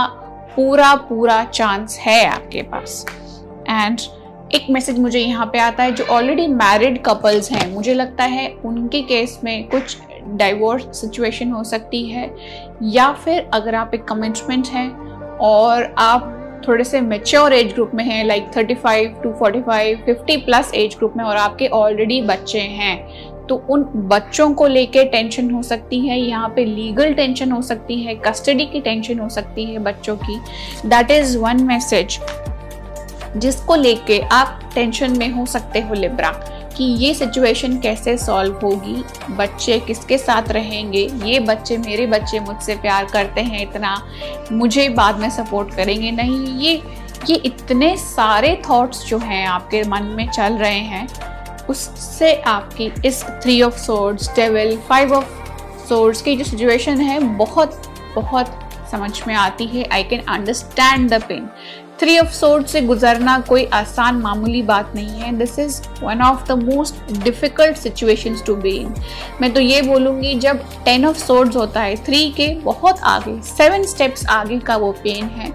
पूरा 0.57 0.93
पूरा 1.09 1.43
चांस 1.43 1.97
है 1.99 2.25
आपके 2.25 2.61
पास। 2.63 3.05
एंड 3.69 3.99
एक 4.55 4.65
मैसेज 4.69 4.99
मुझे 4.99 5.19
यहाँ 5.19 5.45
पे 5.45 5.59
आता 5.59 5.83
है, 5.83 5.91
जो 5.91 6.03
ऑलरेडी 6.05 6.47
मैरिड 6.47 7.01
कपल्स 7.03 7.51
हैं, 7.51 7.73
मुझे 7.73 7.93
लगता 7.93 8.23
है 8.23 8.47
उनके 8.65 9.01
केस 9.01 9.39
में 9.43 9.67
कुछ 9.69 9.97
डाइवोर्स 10.27 10.83
सिचुएशन 11.01 11.51
हो 11.51 11.63
सकती 11.63 12.03
है, 12.09 12.29
या 12.83 13.11
फिर 13.15 13.49
अगर 13.53 13.75
आप 13.75 13.93
एक 13.93 14.03
कमिटमेंट 14.03 14.67
हैं 14.67 14.89
और 15.41 15.93
आप 15.97 16.33
थोड़े 16.67 16.83
से 16.83 17.01
मेच्योर 17.01 17.53
एज 17.53 17.73
ग्रुप 17.73 17.91
में 17.95 18.03
हैं 18.03 18.23
like 18.25 18.51
35 18.53 19.21
to 19.23 19.31
45 19.41 20.05
50 20.05 20.37
plus 20.45 20.71
age 20.75 20.95
group 20.97 21.13
में, 21.17 21.23
और 21.25 21.37
आपके 21.37 21.67
ऑलरेडी 21.67 22.21
बच्चे 22.21 22.59
हैं 22.59 23.36
तो 23.49 23.55
उन 23.69 23.83
बच्चों 24.07 24.53
को 24.53 24.67
लेके 24.67 25.03
टेंशन 25.05 25.49
हो 25.51 25.61
सकती 25.63 25.99
है, 26.07 26.19
यहाँ 26.19 26.49
पे 26.55 26.65
लीगल 26.65 27.13
टेंशन 27.13 27.51
हो 27.51 27.61
सकती 27.61 28.01
है, 28.03 28.15
कस्टडी 28.17 28.65
की 28.65 28.81
टेंशन 28.81 29.19
हो 29.19 29.29
सकती 29.29 29.65
है 29.65 29.79
बच्चों 29.81 30.15
की। 30.17 30.39
दैट 30.85 31.11
इज़ 31.11 31.37
वन 31.37 31.63
मैसेज 31.63 32.19
जिसको 33.37 33.75
लेके 33.75 34.19
आप 34.31 34.59
टेंशन 34.75 35.17
में 35.17 35.29
हो 35.29 35.45
सकते 35.45 35.79
हो 35.79 35.93
लिब्रा, 35.93 36.29
कि 36.77 36.83
ये 36.83 37.13
सिचुएशन 37.13 37.77
कैसे 37.79 38.17
सॉल्व 38.17 38.59
होगी, 38.63 39.03
बच्चे 39.31 39.79
किसके 39.79 40.17
साथ 40.17 40.51
रहेंगे, 40.51 41.07
ये 41.25 41.39
बच्चे 41.39 41.77
मेरे 41.77 42.05
बच्चे 42.07 42.39
मुझसे 42.39 42.75
प्यार 42.75 43.05
करते 43.05 43.41
हैं 43.41 43.61
इतना, 43.61 43.95
मुझे 44.51 44.87
बाद 44.91 45.19
में 45.19 45.29
सपोर्ट 45.29 45.73
करेंगे, 45.75 46.11
नहीं, 46.11 46.45
ये 46.57 46.81
ये 47.29 47.35
इतने 47.35 47.95
सारे 47.97 48.53
थॉट्स 48.69 49.05
जो 49.05 49.17
हैं 49.17 49.45
आपके 49.47 49.81
मन 49.83 50.03
में 50.17 50.27
चल 50.27 50.53
रहे 50.53 50.79
हैं 50.81 51.07
उससे 51.69 52.33
आपकी 52.47 52.91
इस 53.05 53.23
three 53.43 53.61
of 53.61 53.77
swords 53.79 54.29
devil 54.35 54.77
five 54.89 55.13
of 55.13 55.87
swords 55.87 56.21
की 56.21 56.35
जो 56.35 56.43
सिचुएशन 56.43 57.01
है, 57.01 57.19
बहुत 57.19 57.81
बहुत 58.15 58.59
समझ 58.91 59.11
में 59.27 59.35
आती 59.35 59.65
है। 59.67 59.83
I 59.85 60.03
can 60.03 60.21
understand 60.29 61.09
the 61.13 61.21
pain 61.23 61.49
three 61.99 62.17
of 62.19 62.31
sword 62.31 62.65
से 62.67 62.81
गुजरना 62.81 63.39
कोई 63.47 63.65
आसान 63.73 64.15
मामूली 64.15 64.61
बात 64.63 64.91
नहीं 64.95 65.19
है। 65.19 65.31
This 65.37 65.57
is 65.59 65.81
one 66.03 66.21
of 66.21 66.47
the 66.47 66.57
most 66.63 67.13
difficult 67.13 67.77
situation 67.77 68.35
to 68.45 68.55
be 68.55 68.71
in 68.71 68.93
मैं 69.41 69.53
तो 69.53 69.59
ये 69.61 69.81
बोलूँगी, 69.81 70.33
जब 70.35 70.63
टेन 70.85 71.05
ऑफ़ 71.05 71.17
सोर्ड्स 71.17 71.55
होता 71.55 71.81
है 71.81 71.95
थ्री 72.05 72.29
के 72.31 72.53
बहुत 72.61 72.99
आगे 73.05 73.41
सेवन 73.45 73.83
स्टेप्स 73.85 74.25
आगे 74.29 74.59
का 74.59 74.77
वो 74.77 74.91
पेन 75.03 75.25
है 75.27 75.51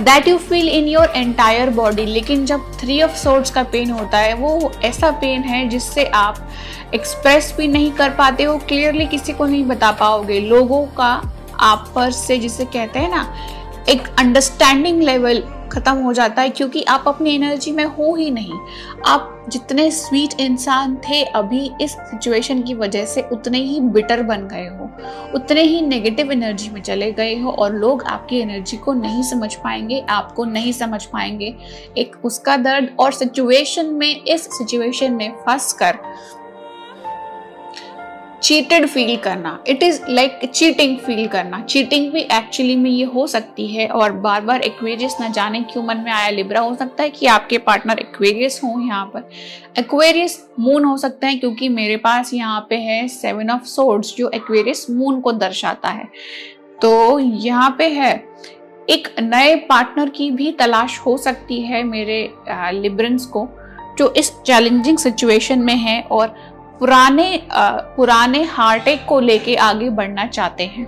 that 0.00 0.28
you 0.28 0.36
feel 0.38 0.68
in 0.68 0.86
your 0.88 1.12
entire 1.16 1.70
body 1.70 2.04
लेकिन 2.06 2.44
जब 2.46 2.60
थ्री 2.80 3.00
ऑफ़ 3.02 3.16
सोर्ट्स 3.16 3.50
का 3.50 3.62
पेन 3.62 3.90
होता 3.90 4.18
है, 4.18 4.34
वो 4.34 4.72
ऐसा 4.84 5.10
पेन 5.10 5.42
है 5.42 5.66
जिससे 5.68 6.04
आप 6.04 6.50
एक्सप्रेस 6.94 7.54
भी 7.58 7.68
नहीं 7.68 7.90
कर 7.92 8.10
पाते 8.10 8.44
हो 8.44 8.56
क्लियरली 8.58 9.06
किसी 9.06 9.32
को 9.32 9.46
नहीं 9.46 9.64
बता 9.64 9.90
पाओगे। 9.92 10.40
लोगों 10.40 10.84
का 10.86 11.10
आप 11.60 11.92
पर 11.94 12.10
से 12.10 12.38
जिसे 12.38 12.64
कहते 12.64 12.98
हैं 12.98 13.10
ना, 13.10 13.26
एक 13.88 14.08
अंडरस्टैंडिंग 14.18 15.02
लेवल 15.02 15.42
ख़त्म 15.74 15.96
हो 15.96 16.12
जाता 16.12 16.42
है 16.42 16.50
क्योंकि 16.50 16.82
आप 16.84 17.04
अपनी 17.08 17.34
एनर्जी 17.34 17.72
में 17.72 17.84
हो 17.84 18.14
ही 18.14 18.30
नहीं। 18.30 18.58
आप 19.06 19.30
जितने 19.48 19.90
स्वीट 19.90 20.40
इंसान 20.40 20.96
थे, 20.98 21.22
अभी 21.22 21.70
इस 21.80 21.92
सिचुएशन 21.92 22.62
की 22.62 22.74
वजह 22.74 23.04
से 23.04 23.22
उतने 23.32 23.58
ही 23.58 23.80
बिटर 23.80 24.22
बन 24.22 24.46
गए 24.48 24.66
हो, 24.68 24.88
उतने 25.34 25.62
ही 25.62 25.80
नेगेटिव 25.80 26.32
एनर्जी 26.32 26.70
में 26.70 26.80
चले 26.82 27.10
गए 27.12 27.34
हो 27.38 27.50
और 27.50 27.74
लोग 27.74 28.02
आपकी 28.04 28.38
एनर्जी 28.38 28.76
को 28.76 28.92
नहीं 28.92 29.22
समझ 29.22 29.54
पाएँगे, 29.54 30.00
आपको 30.00 30.44
नहीं 30.44 30.72
समझ 30.72 31.04
पाएँगे। 31.04 31.54
एक 31.98 32.16
उसका 32.24 32.56
दर्द 32.56 32.96
और 33.00 33.12
सिचुएशन 33.12 33.86
में, 33.86 34.24
इस 34.24 34.48
सिचुएशन 34.48 35.12
में 35.12 35.30
फंस 35.38 35.72
कर 35.72 35.98
चीटेड 38.44 38.86
फील 38.86 39.16
करना। 39.16 39.58
It 39.68 39.82
is 39.82 40.00
like 40.08 40.40
cheating 40.46 40.96
feel 40.98 41.26
करना। 41.28 41.60
चीटिंग 41.62 42.10
भी 42.12 42.20
एक्चुअली 42.20 42.74
में 42.76 42.90
ये 42.90 43.04
हो 43.04 43.26
सकती 43.26 43.66
है 43.66 43.86
और 43.88 44.12
बार 44.14 44.40
बार 44.40 44.60
एक्वेरियस 44.62 45.16
ना 45.20 45.28
जाने 45.28 45.60
क्यों 45.62 45.82
मन 45.82 45.98
में 45.98 46.10
आया 46.12 46.28
लिब्रा 46.30 46.60
हो 46.60 46.74
सकता 46.74 47.02
है 47.02 47.10
कि 47.10 47.26
आपके 47.26 47.58
पार्टनर 47.60 47.98
एक्वेरियस 47.98 48.60
हो 48.64 48.68
यहाँ 48.80 49.06
पर। 49.06 49.28
एक्वेरियस 49.78 50.38
मून 50.60 50.84
हो 50.84 50.96
सकता 50.96 51.26
है 51.26 51.36
क्योंकि 51.36 51.68
मेरे 51.70 51.96
पास 51.96 52.34
यहाँ 52.34 52.66
पे 52.70 52.76
है 52.78 53.06
सेवन 53.08 53.50
ऑफ़ 53.50 53.64
सोर्ड्स 53.66 54.14
जो 54.16 54.30
एक्वेरियस 54.30 54.86
मून 54.90 55.20
को 55.20 55.32
दर्शाता 55.32 55.88
है। 55.88 56.08
तो 56.82 57.18
यहाँ 57.18 57.74
पे 57.78 57.88
है, 57.90 58.14
एक 58.90 59.08
नए 59.20 59.54
पार्टनर 59.66 60.08
की 60.08 60.30
भी 60.30 60.52
तलाश 60.52 60.98
हो 60.98 61.16
सकती 61.18 61.60
है 61.62 61.82
मेरे 61.84 62.22
लिब्रेंस 62.72 63.26
को, 63.26 63.48
जो 63.98 64.12
इस 64.16 64.32
चैलेंजिंग 64.38 64.98
सिचुएशन 64.98 65.58
में 65.58 65.76
है 65.76 66.00
और 66.02 66.34
पुराने 66.80 67.26
पुराने 67.50 68.42
हार्टेक 68.44 69.04
को 69.08 69.20
लेके 69.20 69.54
आगे 69.56 69.90
बढ़ना 69.90 70.26
चाहते 70.26 70.64
हैं। 70.66 70.84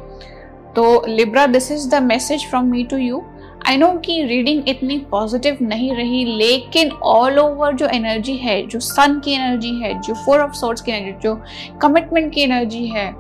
तो 0.77 1.05
Libra 1.09 1.47
this 1.47 1.71
is 1.73 1.89
the 1.91 2.03
message 2.03 2.49
from 2.51 2.67
me 2.67 2.85
to 2.85 2.97
you 2.97 3.23
I 3.69 3.77
know 3.77 3.91
कि 3.99 4.23
रीडिंग 4.23 4.69
इतनी 4.69 4.99
पॉजिटिव 5.11 5.59
नहीं 5.63 5.95
रही, 5.97 6.25
लेकिन 6.25 6.91
ऑल 6.91 7.39
ओवर 7.39 7.75
जो 7.75 7.87
एनर्जी 7.87 8.37
है, 8.37 8.61
जो 8.67 8.81
सन 8.81 9.19
की 9.25 9.33
एनर्जी 9.33 9.75
है, 9.81 9.93
जो 10.01 10.15
फोर 10.15 10.41
ऑफ़ 10.41 10.53
सोर्ट्स 10.53 10.83
की 10.83 10.93
एनर्जी 10.93 11.19
जो 11.23 11.35
कमिटमेंट 11.83 12.33
की 12.35 12.41
एनर्जी 12.41 12.87
है 12.87 13.11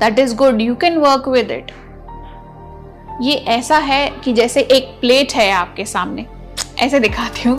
that 0.00 0.18
is 0.18 0.34
good 0.36 0.60
you 0.60 0.74
can 0.74 0.98
work 0.98 1.28
with 1.28 1.50
it 1.50 1.72
ये 3.22 3.34
ऐसा 3.48 3.78
है 3.78 4.08
कि 4.24 4.32
जैसे 4.32 4.60
एक 4.62 4.96
प्लेट 5.00 5.32
है 5.32 5.50
आपके 5.52 5.84
सामने। 5.84 6.26
ऐसे 6.78 7.00
दिखाती 7.00 7.48
हूँ। 7.48 7.58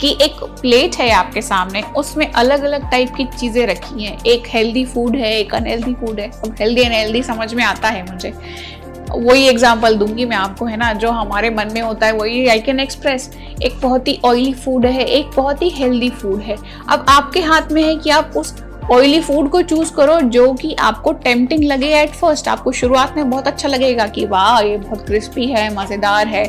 कि 0.00 0.16
एक 0.22 0.42
प्लेट 0.60 0.96
है 0.96 1.10
आपके 1.10 1.42
सामने, 1.42 1.82
उसमें 1.96 2.30
अलग 2.32 2.62
अलग 2.62 2.90
टाइप 2.90 3.14
की 3.16 3.24
चीज़ें 3.24 3.66
रखी 3.66 4.04
हैं। 4.04 4.18
एक 4.24 4.48
हेल्दी 4.48 4.84
फ़ूड 4.84 5.16
है, 5.16 5.38
एक 5.38 5.54
अनहेल्दी 5.54 5.94
फ़ूड 5.94 6.20
है। 6.20 6.30
अब 6.44 6.56
हेल्दी 6.60 6.82
अनहेल्दी 6.82 7.22
समझ 7.22 7.54
में 7.54 7.64
आता 7.64 7.88
है 7.88 8.12
मुझे। 8.12 8.32
वही 9.10 9.46
एग्ज़ाम्पल 9.48 9.94
दूँगी 9.94 10.24
मैं 10.24 10.36
आपको, 10.36 10.64
है 10.64 10.76
ना? 10.76 10.92
जो 10.92 11.10
हमारे 11.10 11.50
मन 11.50 11.70
में 11.74 11.80
होता 11.80 12.06
है, 12.06 12.12
वही 12.12 12.46
आई 12.48 12.60
कैन 12.60 12.80
एक्सप्रेस 12.80 13.30
एक 13.62 13.80
बहुत 13.82 14.08
ही 14.08 14.18
ऑयली 14.24 14.52
फ़ूड 14.52 14.86
है, 14.86 15.04
एक 15.04 15.30
बहुत 15.36 15.62
ही 15.62 15.68
हेल्दी 15.70 16.10
फ़ूड 16.10 16.40
है। 16.40 16.56
अब 16.88 17.06
आपके 17.08 17.40
हाथ 17.40 17.72
में 17.72 17.82
है 17.82 17.96
कि 17.96 18.10
आप 18.10 18.32
उस 18.36 18.54
ऑयली 18.90 19.20
फ़ूड 19.20 19.48
को 19.50 19.60
चूज़ 19.62 19.92
करो, 19.92 20.20
जो 20.20 20.52
कि 20.52 20.74
आपको 20.74 21.12
टेम्पटिंग 21.14 21.64
लगे 21.64 21.88
एट 21.94 22.10
फ़र्स्ट 22.10 22.48
आपको 22.48 22.72
शुरुआत 22.72 23.16
में 23.16 23.30
बहुत 23.30 23.46
अच्छा 23.46 23.68
लगेगा 23.68 24.06
कि 24.06 24.24
वाह, 24.26 24.60
ये 24.60 24.76
बहुत 24.76 25.04
क्रिस्पी 25.06 25.46
है, 25.46 25.68
मज़ेदार 25.74 26.26
है, 26.26 26.44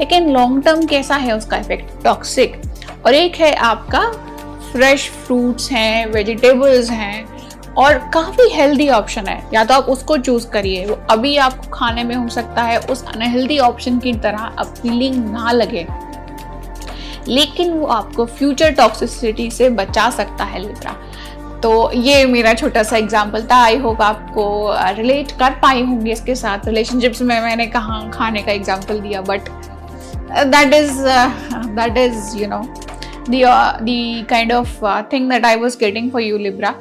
लेकिन 0.00 0.28
लॉन्ग 0.30 0.62
टर्म 0.64 0.84
कैसा 0.86 1.16
है 1.16 1.36
उसका 1.36 1.56
इफ़ेक्ट 1.56 2.02
टॉक्सिक 2.04 2.60
और 3.06 3.14
एक 3.14 3.36
है 3.36 3.54
आपका 3.54 4.10
फ्रेश 4.72 5.08
फ्रूट्स 5.26 5.70
हैं 5.72 6.06
वेजिटेबल्स 6.06 6.90
हैं, 6.90 7.24
और 7.74 7.98
काफ़ी 8.14 8.48
हेल्दी 8.50 8.88
ऑप्शन 8.88 9.26
है। 9.26 9.42
या 9.54 9.64
तो 9.64 9.74
आप 9.74 9.84
उसको 9.84 10.16
चूज़ 10.18 10.46
करिए, 10.48 10.84
वो 10.86 10.98
अभी 11.10 11.36
आपको 11.36 11.70
खाने 11.70 12.04
में 12.04 12.14
हो 12.14 12.28
सकता 12.28 12.62
है, 12.62 12.78
उस 12.80 13.04
अनहेल्दी 13.06 13.58
ऑप्शन 13.58 13.98
की 13.98 14.12
तरह 14.14 14.52
अपीलिंग 14.58 15.24
ना 15.32 15.52
लगे। 15.52 15.86
लेकिन 17.28 17.72
वो 17.72 17.86
आपको 17.86 18.24
फ्यूचर 18.26 18.72
टॉक्सिसिटी 18.72 19.50
से 19.50 19.68
बचा 19.70 20.08
सकता 20.10 20.44
है 20.44 20.60
लिब्रा 20.60 20.96
तो 21.64 21.90
ये 21.92 22.24
मेरा 22.26 22.52
छोटा 22.54 22.82
सा 22.82 22.96
एग्ज़ाम्पल 22.96 23.42
था। 23.50 23.62
आई 23.64 23.76
होप 23.78 24.02
आपको 24.02 24.46
रिलेट 24.96 25.26
uh, 25.26 25.38
कर 25.38 25.50
पाई 25.62 25.82
होंगी 25.82 26.12
इसके 26.12 26.34
साथ। 26.34 26.66
रिलेशनशिप्स 26.66 27.22
में 27.22 27.40
मैंने 27.40 27.66
कहा 27.76 28.00
खाने 28.14 28.42
का 28.42 28.52
एग्ज़ाम्पल 28.52 29.00
दिया 29.00 29.20
but 29.30 29.48
that 30.52 30.74
is 30.74 31.00
that 31.80 31.98
is 31.98 32.36
you 32.38 32.48
know 32.48 32.62
the 33.30 34.22
kind 34.30 34.52
of 34.52 34.84
thing 35.12 35.30
that 35.30 35.44
I 35.46 35.56
was 35.56 35.78
getting 35.80 36.10
for 36.12 36.22
you 36.22 36.38
Libra 36.38 36.74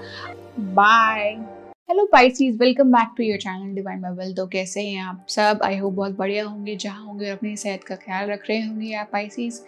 Libra. 0.55 1.52
Hello 1.89 2.05
Pisces 2.11 2.57
welcome 2.59 2.91
back 2.91 3.07
to 3.17 3.23
your 3.23 3.37
channel 3.37 3.73
Divine 3.75 4.01
Bible 4.01 4.33
तो 4.33 4.45
कैसे 4.47 4.81
हैं 4.81 5.01
आप 5.03 5.25
सब? 5.29 5.59
आई 5.63 5.77
होप 5.77 5.93
बहुत 5.93 6.15
बढ़िया 6.17 6.45
होंगे, 6.45 6.75
जहाँ 6.75 7.05
होंगे 7.05 7.25
और 7.25 7.37
अपनी 7.37 7.55
सेहत 7.57 7.83
का 7.83 7.95
ख्याल 7.95 8.29
रख 8.29 8.43
रहे 8.49 8.59
होंगे 8.61 8.93
आप 8.93 9.09
पाइसीज 9.13 9.59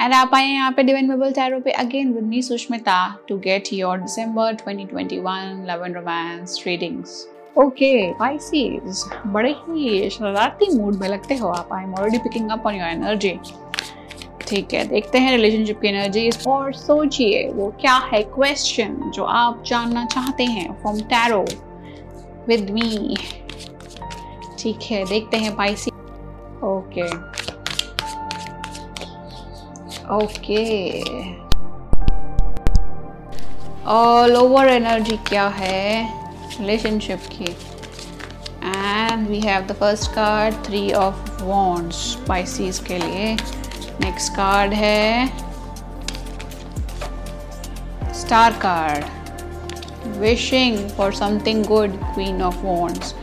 एंड 0.00 0.14
आप 0.14 0.34
आए 0.34 0.44
हैं 0.44 0.54
यहाँ 0.54 0.70
पे 0.72 0.82
डिवाइन 0.82 1.08
बाइबल 1.08 1.32
टैरो 1.32 1.58
पे 1.60 1.70
again 1.72 2.12
with 2.12 2.24
me 2.24 2.42
Sushmita 2.42 2.98
to 3.28 3.38
get 3.38 3.72
your 3.72 3.98
December 4.00 4.54
2021 4.54 5.66
love 5.70 5.84
and 5.84 5.96
romance 5.96 6.62
readings 6.66 7.26
okay 7.58 8.12
Pisces 8.12 9.04
बड़े 9.26 9.50
ही 9.68 10.08
शरारती 10.10 10.74
मूड 10.76 11.00
में 11.00 11.08
लगते 11.08 11.34
हो 11.36 11.48
आप. 11.48 11.72
I 11.72 11.84
am 11.84 11.94
already 11.94 12.18
picking 12.18 12.50
up 12.50 12.66
on 12.66 12.74
your 12.74 12.88
energy 12.88 13.38
ठीक 14.48 14.74
है, 14.74 14.84
देखते 14.88 15.18
हैं 15.18 15.30
रिलेशनशिप 15.30 15.80
की 15.80 15.88
एनर्जी 15.88 16.30
और 16.48 16.72
सोचिए 16.74 17.48
वो 17.54 17.66
क्या 17.80 17.94
है 18.12 18.22
क्वेश्चन 18.34 19.10
जो 19.14 19.24
आप 19.24 19.62
जानना 19.66 20.04
चाहते 20.06 20.44
हैं 20.44 20.72
फ्रॉम 20.80 21.00
टैरो 21.12 21.44
विद 22.48 22.70
मी 22.70 23.16
ठीक 24.58 24.82
है, 24.90 25.04
देखते 25.04 25.36
हैं 25.36 25.54
Pisces 25.56 25.90
okay 26.64 27.08
okay 30.14 30.64
all 33.90 34.36
over 34.36 34.68
energy 34.68 35.16
क्या 35.28 35.46
है? 35.48 36.08
रिलेशनशिप 36.58 37.20
की। 37.32 37.44
And 38.64 39.28
we 39.28 39.40
have 39.40 39.66
the 39.66 39.72
first 39.80 40.10
card 40.12 40.54
three 40.66 40.90
of 40.94 41.42
wands 41.42 41.96
Pisces 42.12 42.78
के 42.88 42.98
लिए। 42.98 43.36
नेक्स्ट 44.00 44.32
कार्ड 44.32 44.72
है 44.74 45.26
star 48.14 48.52
card 48.62 49.04
wishing 50.18 50.78
for 50.90 51.12
something 51.14 51.64
good 51.64 51.96
queen 52.04 52.42
of 52.42 52.56
wands 52.56 53.14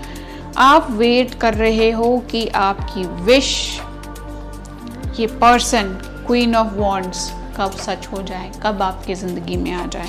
आप 0.57 0.87
वेट 0.91 1.33
कर 1.41 1.53
रहे 1.53 1.89
हो 1.91 2.17
कि 2.31 2.47
आपकी 2.47 3.03
विश 3.25 3.79
ये 5.19 5.27
पर्सन 5.41 5.93
क्वीन 6.27 6.55
ऑफ़ 6.55 6.73
वॉन्ट्स 6.73 7.31
कब 7.57 7.71
सच 7.71 8.07
हो 8.07 8.21
जाए, 8.21 8.51
कब 8.63 8.81
आपकी 8.81 9.15
ज़िंदगी 9.15 9.55
में 9.57 9.71
आ 9.71 9.85
जाए। 9.85 10.07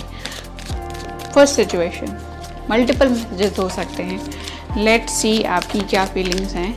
फ़र्स्ट 1.35 1.55
सिचुएशन 1.55 2.17
मल्टीपल 2.71 3.09
मैसेजेस 3.09 3.59
हो 3.59 3.69
सकते 3.69 4.03
हैं। 4.03 4.21
लेट 4.77 5.09
सी 5.09 5.43
आपकी 5.43 5.81
क्या 5.81 6.05
फीलिंग्स 6.07 6.55
हैं। 6.55 6.75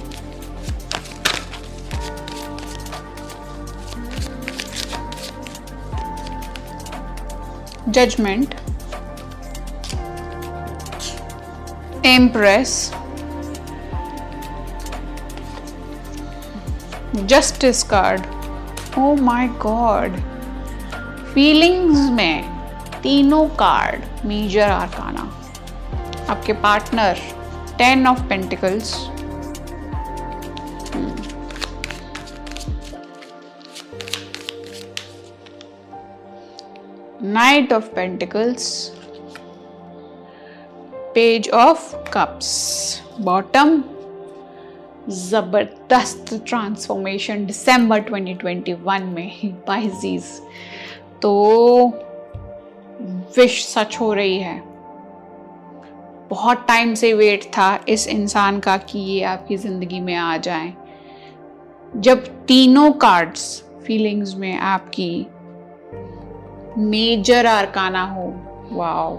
Judgment, 7.97 8.53
empress 12.05 12.73
justice 17.29 17.81
card 17.83 18.25
oh 18.99 19.13
my 19.21 19.47
God 19.63 20.17
feelings 21.33 22.09
में 22.11 23.01
तीनों 23.03 23.43
कार्ड 23.61 24.25
मेजर 24.25 24.69
आरकाना 24.69 25.23
आपके 26.31 26.53
partner 26.65 27.21
ten 27.77 28.07
of 28.07 28.21
pentacles 28.29 28.93
Knight 37.37 37.71
of 37.71 37.93
Pentacles, 37.93 38.91
Page 41.13 41.47
of 41.49 41.81
Cups, 42.13 42.47
bottom. 43.19 43.83
ज़बरदस्त 45.09 46.33
ट्रांसफॉर्मेशन 46.47 47.45
दिसंबर 47.45 48.01
2021 48.09 49.03
में 49.03 49.53
पाइजीज 49.67 50.23
तो 51.21 51.33
विश 53.37 53.63
सच 53.65 53.99
हो 53.99 54.11
रही 54.13 54.39
है। 54.39 54.59
बहुत 56.29 56.65
टाइम 56.67 56.93
से 56.93 57.13
वेट 57.13 57.45
था 57.53 57.69
इस 57.89 58.07
इंसान 58.07 58.59
का 58.59 58.77
कि 58.77 58.99
ये 58.99 59.23
आपकी 59.35 59.57
ज़िंदगी 59.57 59.99
में 59.99 60.15
आ 60.15 60.37
जाए। 60.37 60.73
जब 61.95 62.25
तीनों 62.45 62.91
कार्ड्स 62.91 63.63
फीलिंग्स 63.85 64.35
में 64.35 64.53
आपकी 64.57 65.27
मेजर 66.77 67.45
आरकाना 67.45 68.03
हो। 68.05 68.23
वाओ। 68.71 69.15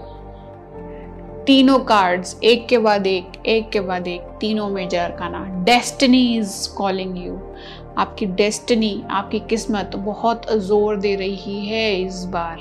तीनों 1.45 1.77
कार्ड्स 1.79 2.39
एक 2.43 2.67
के 2.67 2.77
बाद 2.77 3.07
एक 3.07 3.31
एक 3.45 3.69
के 3.69 3.79
बाद 3.79 4.07
एक, 4.07 4.21
तीनों 4.39 4.69
major 4.69 4.99
arcana. 4.99 5.43
Destiny 5.65 6.21
is 6.37 6.53
calling 6.75 7.17
you 7.17 7.39
आपकी 7.97 8.25
डेस्टिनी 8.25 9.03
आपकी 9.09 9.39
किस्मत 9.39 9.95
बहुत 9.95 10.45
ज़ोर 10.57 10.95
दे 10.95 11.15
रही 11.15 11.65
है 11.67 12.01
इस 12.01 12.23
बार। 12.25 12.59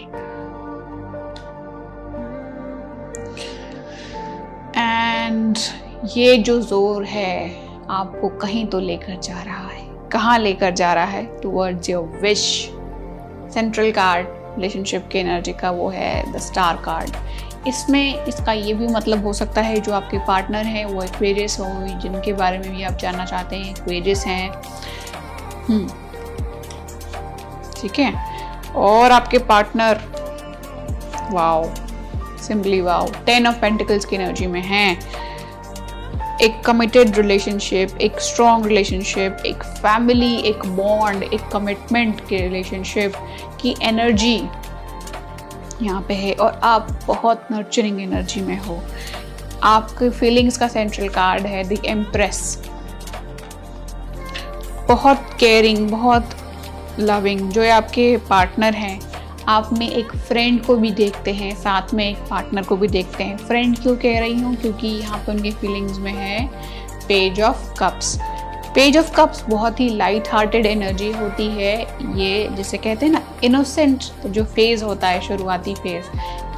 एंड 4.77 5.57
ये 6.16 6.37
जो 6.37 6.61
ज़ोर 6.61 7.05
है, 7.05 7.51
आपको 7.91 8.29
कहीं 8.39 8.66
तो 8.66 8.81
लेकर 8.81 9.16
जा 9.16 9.43
रहा 9.43 9.69
है। 9.69 9.87
कहाँ 10.12 10.39
लेकर 10.39 10.70
जा 10.70 10.93
रहा 10.95 11.05
है? 11.05 11.25
Towards 11.41 11.91
your 11.91 12.19
wish 12.23 12.43
central 13.55 13.91
card 13.93 14.37
relationship 14.59 15.09
के 15.13 15.19
एनर्जी 15.19 15.53
का 15.53 15.71
वो 15.71 15.89
है 15.89 16.33
द 16.33 16.39
स्टार 16.39 16.77
कार्ड 16.77 17.17
इसमें 17.67 18.25
इसका 18.25 18.53
ये 18.53 18.75
भी 18.75 18.87
मतलब 18.87 19.25
हो 19.25 19.33
सकता 19.33 19.61
है 19.61 19.81
जो 19.81 19.93
आपके 19.93 20.19
पार्टनर 20.19 20.65
हैं, 20.65 20.85
वो 20.85 21.03
एक्वेरियस 21.03 21.61
हो, 21.61 21.67
जिनके 22.03 22.33
बारे 22.33 22.59
में 22.59 22.77
भी 22.77 22.83
आप 22.83 22.93
जानना 22.93 23.25
चाहते 23.25 23.57
हैं 23.57 23.71
एक्वेरियस 23.71 24.27
हैं। 24.27 24.51
हम्म। 25.69 25.89
ठीक 27.81 27.99
है? 27.99 28.13
और 28.77 29.11
आपके 29.11 29.39
partner 29.39 30.01
wow 31.33 31.65
simply 32.39 32.81
wow 32.81 33.09
ten 33.27 33.47
of 33.47 33.61
pentacles 33.61 34.05
की 34.05 34.17
एनर्जी 34.17 34.47
में 34.47 34.61
हैं। 34.61 34.99
एक 36.43 36.61
कमिटेड 36.61 37.17
रिलेशनशिप 37.17 37.99
एक 38.01 38.21
स्ट्रॉन्ग 38.21 38.67
रिलेशनशिप 38.67 39.43
एक 39.47 39.63
फैमिली 39.63 40.35
एक 40.41 40.67
बॉन्ड 40.67 41.23
एक 41.23 41.49
कमिटमेंट 41.53 42.21
के 42.21 42.37
रिलेशनशिप 42.37 43.13
की 43.61 43.75
एनर्जी 43.83 44.37
यहाँ 45.83 46.01
पे 46.03 46.15
है 46.15 46.33
और 46.33 46.61
आप 46.65 46.89
बहुत 47.07 47.49
नर्चरिंग 47.53 48.01
एनर्जी 48.01 48.41
में 48.41 48.59
हो। 48.59 48.81
आपके 49.63 50.11
फीलिंग्स 50.11 50.59
का 50.59 50.69
सेंट्रल 50.69 51.09
कार्ड 51.09 51.47
है 51.47 51.65
द 51.65 51.85
एम्प्रेस 51.85 52.63
बहुत 54.89 55.31
केयरिंग 55.41 55.91
बहुत 55.91 56.31
लविंग 57.01 57.51
जो 57.51 57.71
आपके 57.73 58.17
पार्टनर 58.31 58.75
हैं। 58.75 59.01
आप 59.49 59.73
में 59.73 59.89
एक 59.91 60.13
फ्रेंड 60.17 60.65
को 60.65 60.77
भी 60.77 60.91
देखते 60.91 61.33
हैं, 61.33 61.55
साथ 61.57 61.95
में 61.95 62.09
एक 62.11 62.19
पार्टनर 62.31 62.63
को 62.63 62.77
भी 62.77 62.89
देखते 62.89 63.25
हैं। 63.25 63.37
फ्रेंड 63.37 63.79
क्यों 63.79 63.97
कह 63.97 64.19
रही 64.21 64.41
हूँ? 64.41 64.55
क्योंकि 64.57 64.89
यहाँ 64.89 65.19
पे 65.19 65.33
उनकी 65.33 65.51
फीलिंग्स 65.51 65.99
में 65.99 66.13
है 66.13 66.47
page 67.09 67.41
of 67.41 67.75
cups 67.79 68.19
page 68.79 68.97
of 68.97 69.11
cups 69.15 69.43
बहुत 69.49 69.81
ही 69.81 69.89
लाइट 69.91 70.29
हार्टेड 70.33 70.67
एनर्जी 70.67 71.11
होती 71.13 71.47
है। 71.47 71.77
ये 72.19 72.49
जिसे 72.49 72.79
कहते 72.79 73.07
हैं 73.07 73.13
ना 73.13 73.23
इनोसेंट 73.45 74.05
जो 74.27 74.45
फ़ेज़ 74.45 74.85
होता 74.85 75.09
है, 75.09 75.21
शुरुआती 75.21 75.75
फ़ेज़ 75.75 76.07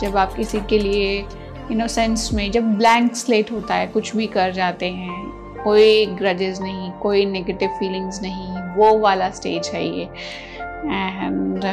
जब 0.01 0.17
आप 0.17 0.35
किसी 0.35 0.61
के 0.61 0.79
लिए 0.79 1.25
इनोसेंस 1.71 2.29
में 2.35 2.51
जब 2.51 2.65
ब्लैंक 2.79 3.15
स्लेट 3.17 3.53
होता 3.53 3.75
है, 3.75 3.87
कुछ 3.87 4.15
भी 4.17 4.27
कर 4.27 4.53
जाते 4.53 4.91
हैं, 4.91 5.63
कोई 5.65 6.07
ग्रजेस 6.07 6.61
नहीं, 6.61 6.91
कोई 6.93 7.25
नेगेटिव 7.27 7.69
फीलिंग्स 7.79 8.23
नहीं, 8.23 8.75
वो 8.77 8.99
वाला 8.99 9.31
स्टेज 9.31 9.71
है 9.75 9.85
ये। 9.89 10.05
And 10.05 11.65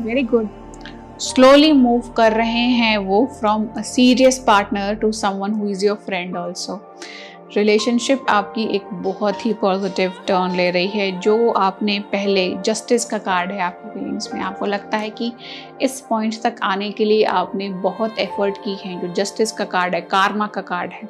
very 0.00 0.22
good 0.22 0.48
slowly 1.20 1.72
move 1.72 2.08
कर 2.16 2.32
रहे 2.32 2.66
हैं 2.74 2.96
वो 2.98 3.24
from 3.40 3.66
a 3.78 3.80
serious 3.84 4.38
partner 4.46 4.94
to 4.94 5.10
someone 5.14 5.54
who 5.54 5.68
is 5.68 5.84
your 5.86 5.96
friend 6.06 6.36
also 6.36 6.80
relationship 7.56 8.26
आपकी 8.30 8.64
एक 8.76 8.84
बहुत 8.94 9.44
ही 9.46 9.52
पॉजिटिव 9.60 10.12
टर्न 10.28 10.54
ले 10.56 10.70
रही 10.70 10.88
है, 10.88 11.10
जो 11.20 11.50
आपने 11.50 11.98
पहले 12.12 12.48
जस्टिस 12.64 13.04
का 13.04 13.18
कार्ड 13.18 13.52
है 13.52 13.60
आपकी 13.60 13.88
फीलिंग्स 13.90 14.32
में। 14.34 14.40
आपको 14.40 14.66
लगता 14.66 14.96
है 14.96 15.10
कि 15.10 15.32
इस 15.82 16.00
पॉइंट 16.00 16.42
तक 16.42 16.56
आने 16.62 16.90
के 16.90 17.04
लिए 17.04 17.24
आपने 17.24 17.68
बहुत 17.80 18.18
एफर्ट 18.18 18.58
की 18.64 18.74
है, 18.84 19.00
जो 19.00 19.12
जस्टिस 19.14 19.52
का 19.52 19.64
कार्ड 19.66 19.94
है 19.94 20.00
कारमा 20.02 20.46
का 20.46 20.60
कार्ड 20.62 20.92
है। 20.92 21.08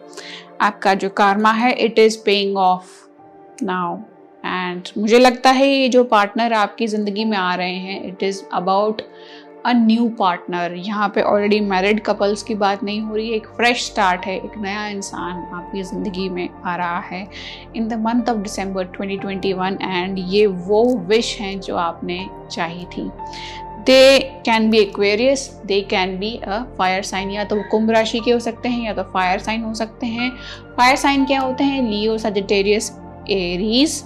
आपका 0.61 0.95
जो 0.95 1.09
कारमा 1.19 1.53
है 1.53 1.73
it 1.75 1.99
is 1.99 2.19
paying 2.25 2.57
off 2.59 3.65
now 3.65 3.99
and 4.45 4.89
मुझे 4.99 5.19
लगता 5.19 5.51
है 5.51 5.69
ये 5.69 5.89
जो 5.89 6.03
पार्टनर 6.07 6.53
आपकी 6.55 6.87
ज़िंदगी 6.87 7.25
में 7.25 7.37
आ 7.39 7.55
रहे 7.55 7.75
हैं 7.77 8.03
it 8.05 8.23
is 8.23 8.43
about 8.55 9.03
a 9.67 9.73
new 9.73 10.09
partner 10.19 10.75
यहाँ 10.77 11.09
पे 11.15 11.23
ऑलरेडी 11.23 11.59
मैरिड 11.61 12.01
कपल्स 12.05 12.43
की 12.43 12.55
बात 12.55 12.83
नहीं 12.85 13.01
हो 13.01 13.15
रही 13.15 13.31
एक 13.35 13.47
फ्रेश 13.57 13.85
स्टार्ट 13.87 14.27
है। 14.27 14.37
एक 14.37 14.57
नया 14.59 14.87
इंसान 14.89 15.43
आपकी 15.55 15.83
ज़िंदगी 15.83 16.29
में 16.29 16.49
आ 16.65 16.77
रहा 16.77 16.99
है। 17.01 17.27
In 17.77 17.89
the 17.89 18.01
month 18.01 18.31
of 18.31 18.37
December 18.39 18.87
2021 18.97 19.79
and 19.83 20.19
ये 20.29 20.47
वो 20.47 20.85
विश 21.09 21.37
हैं 21.41 21.59
जो 21.61 21.77
आपने 21.77 22.25
चाही 22.51 22.85
थी। 22.87 23.11
They 23.87 24.19
can 24.47 24.71
be 24.71 24.79
Aquarius 24.79 25.49
they 25.67 25.81
can 25.91 26.19
be 26.19 26.35
a 26.37 26.63
fire 26.79 27.03
sign 27.03 27.31
या 27.31 27.45
तो 27.45 27.57
वो 27.57 27.63
कुंभ 27.71 27.91
राशि 27.91 28.21
के 28.21 28.31
हो 28.31 28.39
सकते 28.39 28.69
हैं 28.69 28.85
या 28.87 28.93
तो 28.95 29.03
फायर 29.13 29.39
साइन 29.39 29.65
हो 29.65 29.75
सकते 29.75 30.07
हैं। 30.07 30.31
फायर 30.77 30.97
साइन 30.97 31.25
क्या 31.25 31.41
होते 31.41 31.65
हैं? 31.65 31.83
लियो 31.83 32.19
सजिटेरियस 32.19 32.91
एरीज 33.31 34.03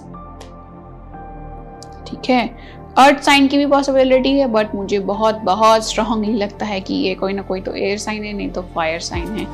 ठीक 2.07 2.29
है? 2.29 2.47
अर्थ 2.97 3.23
साइन 3.23 3.47
की 3.47 3.57
भी 3.57 3.65
पॉसिबिलिटी 3.65 4.31
है 4.31 4.47
बट 4.47 4.75
मुझे 4.75 4.99
बहुत 5.07 5.39
बहुत 5.43 5.87
स्ट्रांगली 5.87 6.33
लगता 6.33 6.65
है 6.65 6.79
कि 6.81 6.93
ये 6.95 7.15
कोई 7.15 7.33
ना 7.33 7.41
कोई 7.41 7.61
तो 7.61 7.75
एयर 7.75 7.97
साइन 7.97 8.23
है, 8.23 8.33
नहीं 8.33 8.49
तो 8.49 8.61
फायर 8.75 8.99
साइन 9.01 9.37
है। 9.37 9.47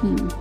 Hmm. 0.00 0.32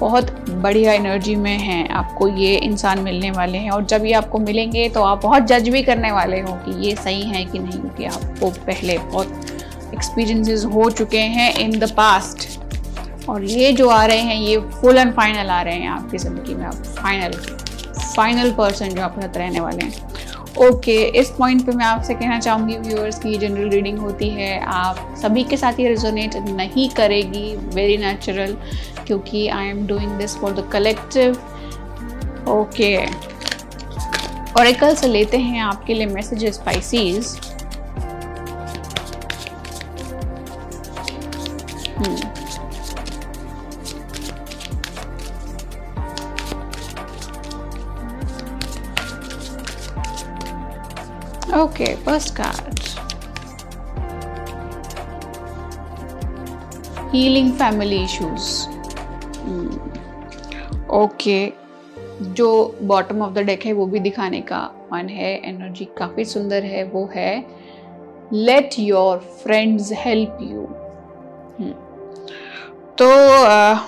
बहुत 0.00 0.30
बढ़िया 0.50 0.92
एनर्जी 0.92 1.34
में 1.36 1.58
हैं, 1.58 1.88
आपको 1.90 2.28
ये 2.28 2.54
इंसान 2.56 3.00
मिलने 3.00 3.30
वाले 3.30 3.58
हैं। 3.58 3.70
और 3.70 3.84
जब 3.84 4.04
ये 4.04 4.12
आपको 4.12 4.38
मिलेंगे 4.38 4.88
तो 4.88 5.02
आप 5.02 5.22
बहुत 5.22 5.42
जज 5.42 5.68
भी 5.68 5.82
करने 5.82 6.12
वाले 6.12 6.40
हो 6.40 6.52
कि 6.64 6.74
ये 6.86 6.94
सही 6.96 7.22
है 7.22 7.44
कि 7.44 7.58
नहीं, 7.58 7.80
क्योंकि 7.80 8.04
आपको 8.06 8.50
पहले 8.66 8.98
बहुत 8.98 9.92
एक्सपीरियंसेस 9.94 10.64
हो 10.64 10.90
चुके 10.90 11.20
हैं 11.20 11.52
इन 11.58 11.78
द 11.78 11.90
पास्ट 11.92 13.28
और 13.28 13.44
ये 13.44 13.72
जो 13.72 13.88
आ 13.88 14.04
रहे 14.06 14.18
हैं, 14.18 14.36
ये 14.36 14.58
फुल 14.72 14.98
एंड 14.98 15.12
फाइनल 15.14 15.50
आ 15.50 15.60
रहे 15.62 15.74
हैं 15.74 15.88
आपकी 15.90 16.18
ज़िंदगी 16.18 16.54
में। 16.54 16.64
आप 16.66 16.74
फाइनल 16.98 17.32
फाइनल 18.14 18.50
पर्सन 18.52 18.88
जो 18.88 19.02
आपके 19.02 19.22
साथ 19.22 19.36
रहने 19.36 19.60
वाले 19.60 19.84
हैं। 19.84 20.17
ओके 20.58 20.92
okay, 20.92 21.14
इस 21.14 21.28
पॉइंट 21.30 21.64
पे 21.66 21.72
मैं 21.72 21.84
आपसे 21.84 22.14
कहना 22.14 22.38
चाहूँगी 22.40 22.76
व्यूअर्स 22.78 23.18
की 23.18 23.34
जनरल 23.38 23.68
रीडिंग 23.70 23.98
होती 23.98 24.28
है। 24.28 24.60
आप 24.60 25.14
सभी 25.22 25.44
के 25.44 25.56
साथ 25.56 25.78
ये 25.80 25.88
रिजोनेट 25.88 26.36
नहीं 26.48 26.88
करेगी 26.90 27.54
वेरी 27.74 27.96
नेचुरल 27.96 28.56
क्योंकि 29.06 29.46
I 29.48 29.68
am 29.68 29.86
doing 29.86 30.18
this 30.18 30.36
for 30.36 30.52
the 30.52 30.68
collective 30.72 31.36
okay 32.50 32.96
और 34.52 34.66
से 34.94 35.08
लेते 35.08 35.36
हैं 35.36 35.60
आपके 35.60 35.94
लिए 35.94 36.06
messages 36.06 36.54
Pisces 36.54 37.36
Okay, 51.58 51.96
first 52.04 52.36
card. 52.36 52.80
Healing 57.12 57.48
family 57.54 57.98
issues. 58.04 58.44
Okay 60.98 61.38
hmm. 61.46 62.34
जो 62.34 62.48
बॉटम 62.82 63.22
ऑफ़ 63.22 63.32
द 63.34 63.44
डेक 63.46 63.66
है 63.66 63.72
वो 63.72 63.86
भी 63.86 64.00
दिखाने 64.00 64.40
का 64.50 64.60
मन 64.92 65.08
है 65.08 65.32
एनर्जी 65.48 65.84
काफ़ी 65.98 66.24
सुंदर 66.24 66.64
है 66.64 66.84
वो 66.84 67.04
है 67.14 67.32
let 68.32 68.78
your 68.78 69.18
friends 69.42 69.92
help 70.04 70.38
you 70.42 70.66
तो 72.98 73.10
uh, 73.36 73.78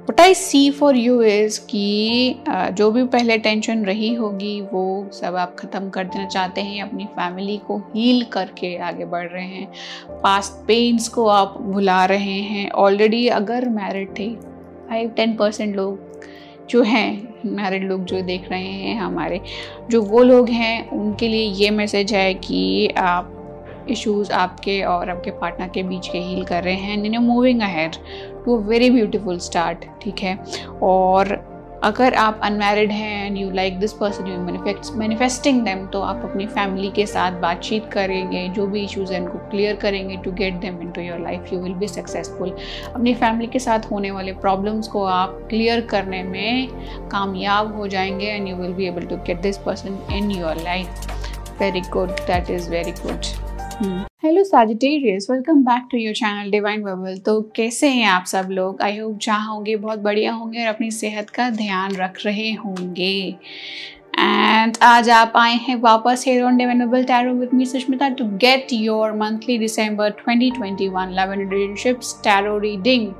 what 0.00 0.20
I 0.20 0.34
see 0.34 0.70
for 0.70 0.96
you 0.96 1.20
is 1.22 1.58
कि 1.60 2.42
जो 2.48 2.90
भी 2.90 3.02
पहले 3.04 3.36
टेंशन 3.38 3.84
रही 3.84 4.12
होगी, 4.14 4.60
वो 4.62 5.10
सब 5.12 5.36
आप 5.36 5.54
ख़त्म 5.58 5.88
कर 5.90 6.04
देना 6.04 6.26
चाहते 6.26 6.60
हैं, 6.60 6.82
अपनी 6.82 7.04
फैमिली 7.16 7.56
को 7.66 7.78
हील 7.94 8.22
करके 8.32 8.76
आगे 8.78 9.04
बढ़ 9.06 9.26
रहे 9.26 9.46
हैं। 9.46 9.66
पास्ट 10.22 10.52
पेन्स 10.66 11.08
को 11.08 11.26
आप 11.28 11.56
भुला 11.62 12.04
रहे 12.04 12.38
हैं। 12.42 12.70
ऑलरेडी 12.70 13.26
अगर 13.30 13.68
मैरिड 13.68 14.18
थे 14.18 14.28
फाइव 14.88 15.10
टेन 15.16 15.34
परसेंट 15.36 15.76
लोग 15.76 16.08
जो 16.70 16.82
हैं 16.82 17.34
मैरिड 17.46 17.84
लोग 17.88 18.04
जो 18.04 18.20
देख 18.22 18.48
रहे 18.50 18.62
हैं 18.62 18.96
हमारे, 18.96 19.40
जो 19.90 20.02
वो 20.02 20.22
लोग 20.22 20.48
हैं, 20.50 20.90
उनके 20.90 21.28
लिए 21.28 21.50
ये 21.54 21.70
मैसेज 21.70 22.12
है 22.14 22.32
कि 22.34 22.88
आप 22.98 23.36
इश्यूज़ 23.90 24.30
आपके 24.32 24.80
और 24.82 25.10
आपके 25.10 25.30
पार्टनर 25.30 25.68
के 25.68 25.82
बीच 25.82 26.08
के 26.08 26.18
हील 26.18 26.44
कर 26.44 26.62
रहे 26.64 26.74
हैं। 26.74 27.18
Moving 27.18 27.60
ahead 27.60 27.96
to 28.44 28.58
a 28.58 28.66
very 28.66 28.90
beautiful 28.90 29.38
start 29.38 29.84
ठीक 30.02 30.18
है? 30.18 30.38
और 30.82 31.38
अगर 31.84 32.14
आप 32.14 32.40
अनमेरिड 32.44 32.90
हैं 32.90 33.26
and 33.26 33.36
you 33.38 33.50
like 33.50 33.78
this 33.80 33.92
person 33.92 34.26
you 34.26 34.38
manifesting 34.96 35.62
them 35.64 35.86
तो 35.86 36.00
आप 36.00 36.22
अपनी 36.24 36.46
फैमिली 36.46 36.90
के 36.90 37.06
साथ 37.06 37.40
बातचीत 37.40 37.88
करेंगे, 37.92 38.46
जो 38.48 38.66
भी 38.66 38.84
इश्यूज़ 38.84 39.12
हैं 39.12 39.20
उनको 39.20 39.38
क्लियर 39.50 39.76
करेंगे 39.76 40.16
to 40.16 40.32
get 40.32 40.54
them 40.54 40.80
into 40.90 41.00
your 41.00 41.18
life 41.18 41.52
you 41.52 41.60
will 41.60 41.74
be 41.74 41.88
successful 41.88 42.54
अपनी 42.94 43.14
फैमिली 43.14 43.46
के 43.46 43.58
साथ 43.58 43.90
होने 43.90 44.10
वाले 44.10 44.32
प्रॉब्लम्स 44.32 44.88
को 44.88 45.04
आप 45.04 45.40
क्लियर 45.50 45.80
करने 45.80 46.22
में 46.22 46.68
कामयाब 47.08 47.76
हो 47.76 47.88
जाएँगे 47.88 48.26
and 48.26 48.48
you 48.48 48.56
will 48.56 48.72
be 48.72 48.86
able 48.86 49.06
to 49.06 49.16
get 49.16 49.40
this 49.40 49.58
person 49.58 49.98
in 50.12 50.30
your 50.30 50.62
life 50.62 50.88
very 51.60 51.80
good 51.80 52.10
that 52.26 52.50
is 52.50 52.70
very 52.70 52.92
good 53.02 53.49
hello 53.80 54.42
Sagittarius 54.44 55.26
welcome 55.30 55.62
back 55.64 55.86
to 55.90 55.98
your 55.98 56.14
channel 56.14 56.50
Divine 56.50 56.82
Bubble 56.82 57.16
तो 57.26 57.40
कैसे 57.56 57.88
हैं 57.88 58.06
आप 58.06 58.24
सब 58.26 58.48
लोग? 58.50 58.80
आई 58.82 58.96
होप 58.98 59.18
जहाँ 59.18 59.46
होंगे, 59.46 59.76
बहुत 59.76 59.98
बढ़िया 59.98 60.32
होंगे 60.32 60.60
और 60.60 60.66
अपनी 60.66 60.90
सेहत 60.90 61.30
का 61.30 61.48
ध्यान 61.50 61.94
रख 61.96 62.18
रहे 62.24 62.50
होंगे। 62.54 63.14
एंड 64.18 64.76
आज 64.82 65.08
आप 65.10 65.32
आए 65.36 65.54
हैं 65.58 65.76
वापस 65.80 66.24
here 66.26 66.42
on 66.44 66.56
Divine 66.56 66.84
Bubble 66.86 67.04
tarot 67.04 67.32
with 67.34 67.54
me 67.54 67.66
Sushmita 67.66 68.08
to 68.08 68.24
get 68.36 68.72
your 68.72 69.12
monthly 69.12 69.56
December 69.58 70.10
2021 70.20 71.14
love 71.18 71.32
and 71.32 71.52
relationships 71.52 72.12
tarot 72.24 72.58
reading 72.58 73.12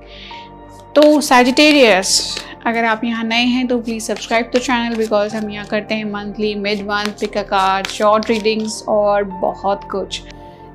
तो 0.97 1.21
साजिटेरियस 1.21 2.19
अगर 2.67 2.85
आप 2.85 3.05
यहाँ 3.05 3.25
नए 3.25 3.45
हैं 3.47 3.67
तो 3.67 3.79
please 3.81 4.05
subscribe 4.05 4.51
to 4.53 4.59
channel 4.59 4.97
because 4.97 5.37
हम 5.37 5.49
यहाँ 5.51 5.67
करते 5.67 5.95
हैं 5.95 6.11
monthly 6.13 6.55
mid 6.57 6.83
month 6.83 7.19
pick 7.21 7.39
a 7.39 7.43
card 7.47 7.87
short 7.89 8.31
readings 8.31 8.83
और 8.89 9.25
बहुत 9.25 9.89
कुछ। 9.91 10.21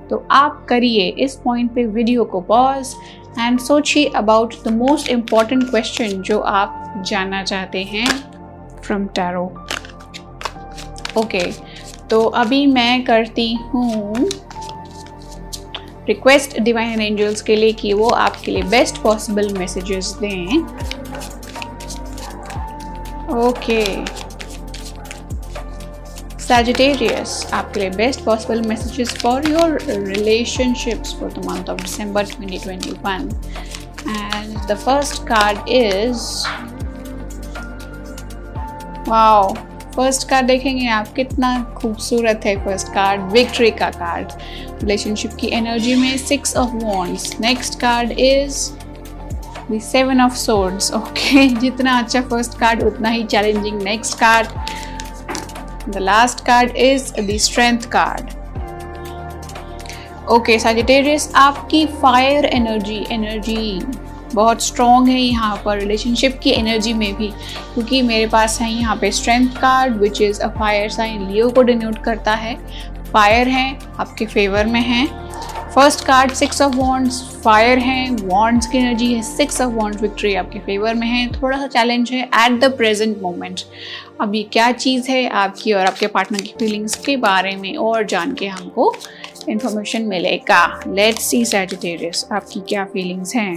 तो 0.09 0.25
आप 0.31 0.65
करिए 0.69 1.07
इस 1.19 1.35
पॉइंट 1.35 1.73
पे 1.75 1.85
वीडियो 1.87 2.23
को 2.25 2.41
पॉज 2.43 2.93
एंड 3.39 3.59
सोचिए 3.59 4.05
about 4.15 4.53
the 4.63 4.73
most 4.73 5.09
important 5.09 5.69
question 5.69 6.21
जो 6.21 6.39
आप 6.39 7.03
जानना 7.07 7.43
चाहते 7.43 7.83
हैं 7.83 8.07
फ्रॉम 8.81 9.05
टैरो 9.15 9.43
ओके 11.17 11.51
तो 12.09 12.23
अभी 12.35 12.65
मैं 12.67 13.03
करती 13.03 13.53
हूँ 13.53 14.29
रिक्वेस्ट 16.07 16.59
डिवाइन 16.59 17.01
एंजल्स 17.01 17.41
के 17.41 17.55
लिए 17.55 17.73
कि 17.73 17.93
वो 17.93 18.09
आपके 18.09 18.51
लिए 18.51 18.63
बेस्ट 18.69 19.01
पॉसिबल 19.03 19.53
मैसेजेस 19.57 20.13
दें 20.21 20.59
ओके 23.27 23.83
okay. 23.83 24.24
Sagittarius, 26.55 27.31
आपके 27.53 27.79
लिए 27.79 27.89
best 27.91 28.21
possible 28.25 28.61
messages 28.63 29.09
for 29.13 29.41
your 29.43 29.71
relationships 30.01 31.11
for 31.11 31.29
the 31.29 31.41
month 31.43 31.67
of 31.67 31.79
December 31.79 32.23
2021. 32.25 33.25
And 34.09 34.55
the 34.69 34.77
first 34.77 35.25
card 35.27 35.59
is 35.67 36.21
wow. 39.07 39.55
First 39.95 40.27
card 40.29 40.47
देखेंगे 40.47 40.87
आप 40.91 41.11
कितना 41.15 41.49
खूबसूरत 41.77 42.45
है 42.45 42.55
फ़र्स्ट 42.63 42.87
कार्ड 42.93 43.21
विक्ट्री 43.33 43.69
का 43.81 43.89
कार्ड 43.91 44.31
रिलेशनशिप 44.81 45.33
की 45.39 45.47
एनर्जी 45.57 45.95
में 45.95 46.17
six 46.17 46.55
of 46.57 46.71
wands 46.83 47.39
next 47.41 47.79
card 47.81 48.11
is 48.11 48.57
the 49.71 49.79
seven 49.83 50.21
of 50.21 50.35
swords 50.37 50.91
okay 50.93 51.47
जितना 51.59 51.97
अच्छा 51.99 52.21
फ़र्स्ट 52.21 52.59
कार्ड 52.59 52.83
उतना 52.83 53.09
ही 53.09 53.23
challenging 53.35 53.81
next 53.81 54.19
card 54.19 54.64
the 55.89 56.01
last 56.01 56.45
card 56.45 56.75
is 56.85 57.11
the 57.19 57.37
Strength 57.41 57.89
card. 57.95 58.33
Okay 60.31 60.57
Sagittarius 60.59 61.31
आपकी 61.35 61.85
fire 62.01 62.45
energy 62.45 63.05
energy 63.11 63.79
बहुत 64.33 64.63
strong 64.63 65.09
है 65.09 65.19
यहाँ 65.19 65.55
पर। 65.65 65.77
रिलेशनशिप 65.79 66.39
की 66.43 66.49
एनर्जी 66.49 66.93
में 66.93 67.13
भी, 67.15 67.27
क्योंकि 67.73 68.01
मेरे 68.01 68.27
पास 68.27 68.59
है 68.61 68.71
यहाँ 68.71 68.95
पे 69.01 69.11
strength 69.11 69.49
card 69.61 69.97
which 69.97 70.21
is 70.21 70.41
a 70.41 70.47
fire 70.57 70.89
sign 70.89 71.27
Leo 71.31 71.49
को 71.49 71.61
डिनोट 71.63 72.03
करता 72.03 72.33
है। 72.33 72.55
फायर 73.13 73.47
है, 73.47 73.77
आपके 73.99 74.25
फेवर 74.25 74.65
में 74.65 74.81
है। 74.81 75.05
First 75.75 76.03
card, 76.05 76.31
six 76.31 76.61
of 76.61 76.75
wands 76.75 77.21
fire 77.43 77.79
है 77.79 78.09
वॉन्ड्स 78.11 78.67
की 78.67 78.77
एनर्जी 78.77 79.13
है, 79.13 79.21
सिक्स 79.21 79.59
ऑफ़ 79.61 79.73
वॉन्ड्स 79.73 80.01
विक्ट्री 80.01 80.33
आपके 80.35 80.59
फेवर 80.59 80.93
में 80.93 81.07
है, 81.07 81.27
थोड़ा 81.31 81.57
सा 81.57 81.67
चैलेंज 81.67 82.11
है 82.11 82.21
एट 82.23 82.59
द 82.59 82.71
प्रेजेंट 82.77 83.21
मोमेंट 83.21 83.61
अब 84.21 84.35
ये 84.35 84.43
क्या 84.43 84.71
चीज़ 84.71 85.09
है 85.11 85.27
आपकी 85.29 85.73
और 85.73 85.85
आपके 85.85 86.07
पार्टनर 86.07 86.41
की 86.41 86.53
फीलिंग्स 86.59 86.95
के 87.05 87.15
बारे 87.17 87.55
में 87.55 87.75
और 87.77 88.05
जान 88.05 88.33
के 88.33 88.47
हमको 88.47 88.93
इंफॉर्मेशन 89.49 90.01
मिलेगा. 90.01 90.63
लेट्स 90.87 91.23
सी 91.23 91.43
सैजिटेरियस 91.45 92.27
आपकी 92.31 92.59
क्या 92.69 92.85
फीलिंग्स 92.85 93.35
हैं? 93.35 93.55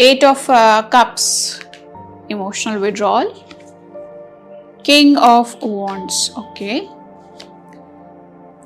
Eight 0.00 0.24
of 0.24 0.46
cups 0.94 1.60
emotional 2.30 2.78
withdrawal 2.78 3.32
king 4.86 5.16
of 5.18 5.56
wands 5.64 6.30
okay 6.38 6.80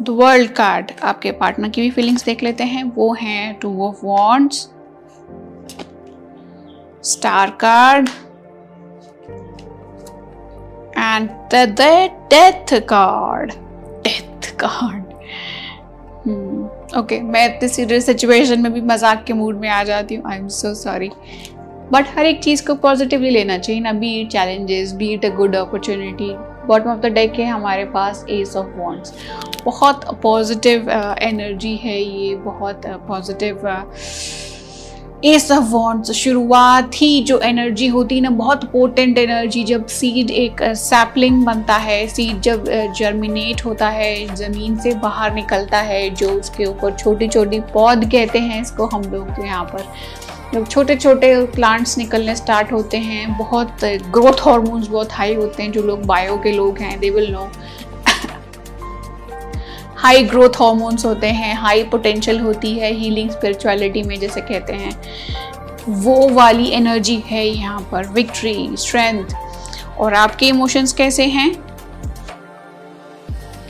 the 0.03 0.09
world 0.19 0.51
card 0.53 0.91
आपके 1.03 1.31
पार्टनर 1.33 1.69
की 1.69 1.81
भी 1.81 1.91
फीलिंग्स 1.91 2.25
देख 2.25 2.43
लेते 2.43 2.65
हैं। 2.65 2.83
वो 2.97 3.13
हैं 3.21 3.55
two 3.61 3.71
of 3.85 4.05
wands 4.05 4.69
star 7.05 7.51
card 7.61 8.09
and 10.99 11.29
the 11.55 11.65
death 12.33 12.79
card 12.89 13.53
death 14.05 14.51
card 14.61 15.07
okay 16.99 17.21
मैं 17.23 17.45
इतने 17.47 17.69
सीरियस 17.69 18.07
सिचुएशन 18.07 18.61
में 18.63 18.73
भी 18.73 18.81
मज़ाक 18.83 19.25
के 19.25 19.33
मूड 19.33 19.61
में 19.61 19.69
आ 19.69 19.83
जाती 19.85 20.15
हूँ। 20.15 20.31
I 20.31 20.39
am 20.39 20.49
so 20.49 20.75
sorry 20.75 21.11
but 21.93 22.07
हर 22.17 22.27
एक 22.27 22.43
चीज़ 22.43 22.67
को 22.67 22.75
पॉजिटिवली 22.77 23.31
लेना 23.31 23.59
चाहिए 23.59 23.81
ना। 23.83 23.93
Be 23.95 24.15
it 24.21 24.29
challenges 24.31 24.93
be 24.93 25.09
it 25.15 25.25
a 25.25 25.29
good 25.37 25.57
opportunity 25.57 26.31
bottom 26.69 26.91
of 26.91 26.99
the 26.99 27.13
deck 27.13 27.39
है 27.39 27.47
हमारे 27.47 27.85
पास 27.95 28.25
एस 28.31 28.57
ऑफ़ 28.57 28.77
वॉन्ट्स 28.77 29.15
बहुत 29.65 30.05
पॉजिटिव 30.23 30.91
एनर्जी 30.91 31.77
uh, 31.77 31.83
है 31.83 32.01
ये 32.01 32.35
बहुत 32.45 32.87
positive 33.09 33.67
uh, 33.67 33.83
ace 35.25 35.51
of 35.53 35.65
wands 35.65 36.11
शुरुआत 36.13 36.91
ही 36.95 37.23
जो 37.23 37.39
एनर्जी 37.41 37.87
होती 37.87 38.15
है 38.15 38.21
ना 38.21 38.31
बहुत 38.33 38.65
पोटेंट 38.65 39.17
एनर्जी 39.19 39.63
जब 39.65 39.87
सीड 39.89 40.31
एक 40.31 40.63
सैपलिंग 40.77 41.45
बनता 41.47 41.77
है 41.77 42.07
सीड 42.07 42.41
जब 42.41 42.65
जर्मिनेट 42.99 43.65
होता 43.65 43.89
है 43.89 44.37
ज़मीन 44.37 44.77
से 44.79 44.95
बाहर 44.99 45.35
निकलता 45.35 45.79
है 45.83 46.09
जो 46.11 46.29
उसके 46.31 46.65
ऊपर 46.65 46.95
छोटी 46.95 47.29
छोटी 47.29 47.61
पौध 47.73 48.11
कहते 48.11 48.39
हैं 48.39 48.61
इसको 48.63 48.87
हम 48.87 49.11
लोग 49.13 49.45
यहाँ 49.45 49.65
पर 49.65 49.85
जब 50.55 50.67
छोटे 50.67 50.97
छोटे 50.97 51.35
प्लांट्स 51.47 51.97
निकलने 51.99 52.35
स्टार्ट 52.37 52.73
होते 52.73 52.97
हैं, 52.97 53.37
बहुत 53.39 53.85
ग्रोथ 53.85 54.41
हार्मोन्स 54.41 54.87
बहुत 54.89 55.13
हाई 55.13 55.35
होते 55.35 55.63
हैं, 55.63 55.73
जो 55.73 55.83
लोग 55.83 56.05
बायो 56.07 56.37
के 56.37 56.53
लोग 56.53 56.79
हैं 56.79 56.99
they 57.01 57.11
will 57.11 57.31
know 57.33 57.49
high 59.97 60.23
growth 60.23 60.61
hormones 60.61 61.05
होते 61.05 61.27
हैं 61.27 61.55
हाई 61.55 61.83
पोटेंशियल 61.83 62.41
होती 62.41 62.73
है 62.79 62.93
हीलिंग 62.93 63.31
स्पिरिचुअलिटी 63.31 64.03
में, 64.03 64.19
जैसे 64.21 64.41
कहते 64.41 64.73
हैं. 64.73 64.93
वो 65.89 66.29
वाली 66.29 66.69
एनर्जी 66.71 67.17
है 67.27 67.45
यहाँ 67.47 67.81
पर 67.93 68.07
विक्ट्री 68.07 68.69
स्ट्रेंथ 68.75 69.35
और 69.99 70.15
आपके 70.15 70.47
इमोशंस 70.47 70.93
कैसे 70.93 71.25
हैं? 71.27 71.53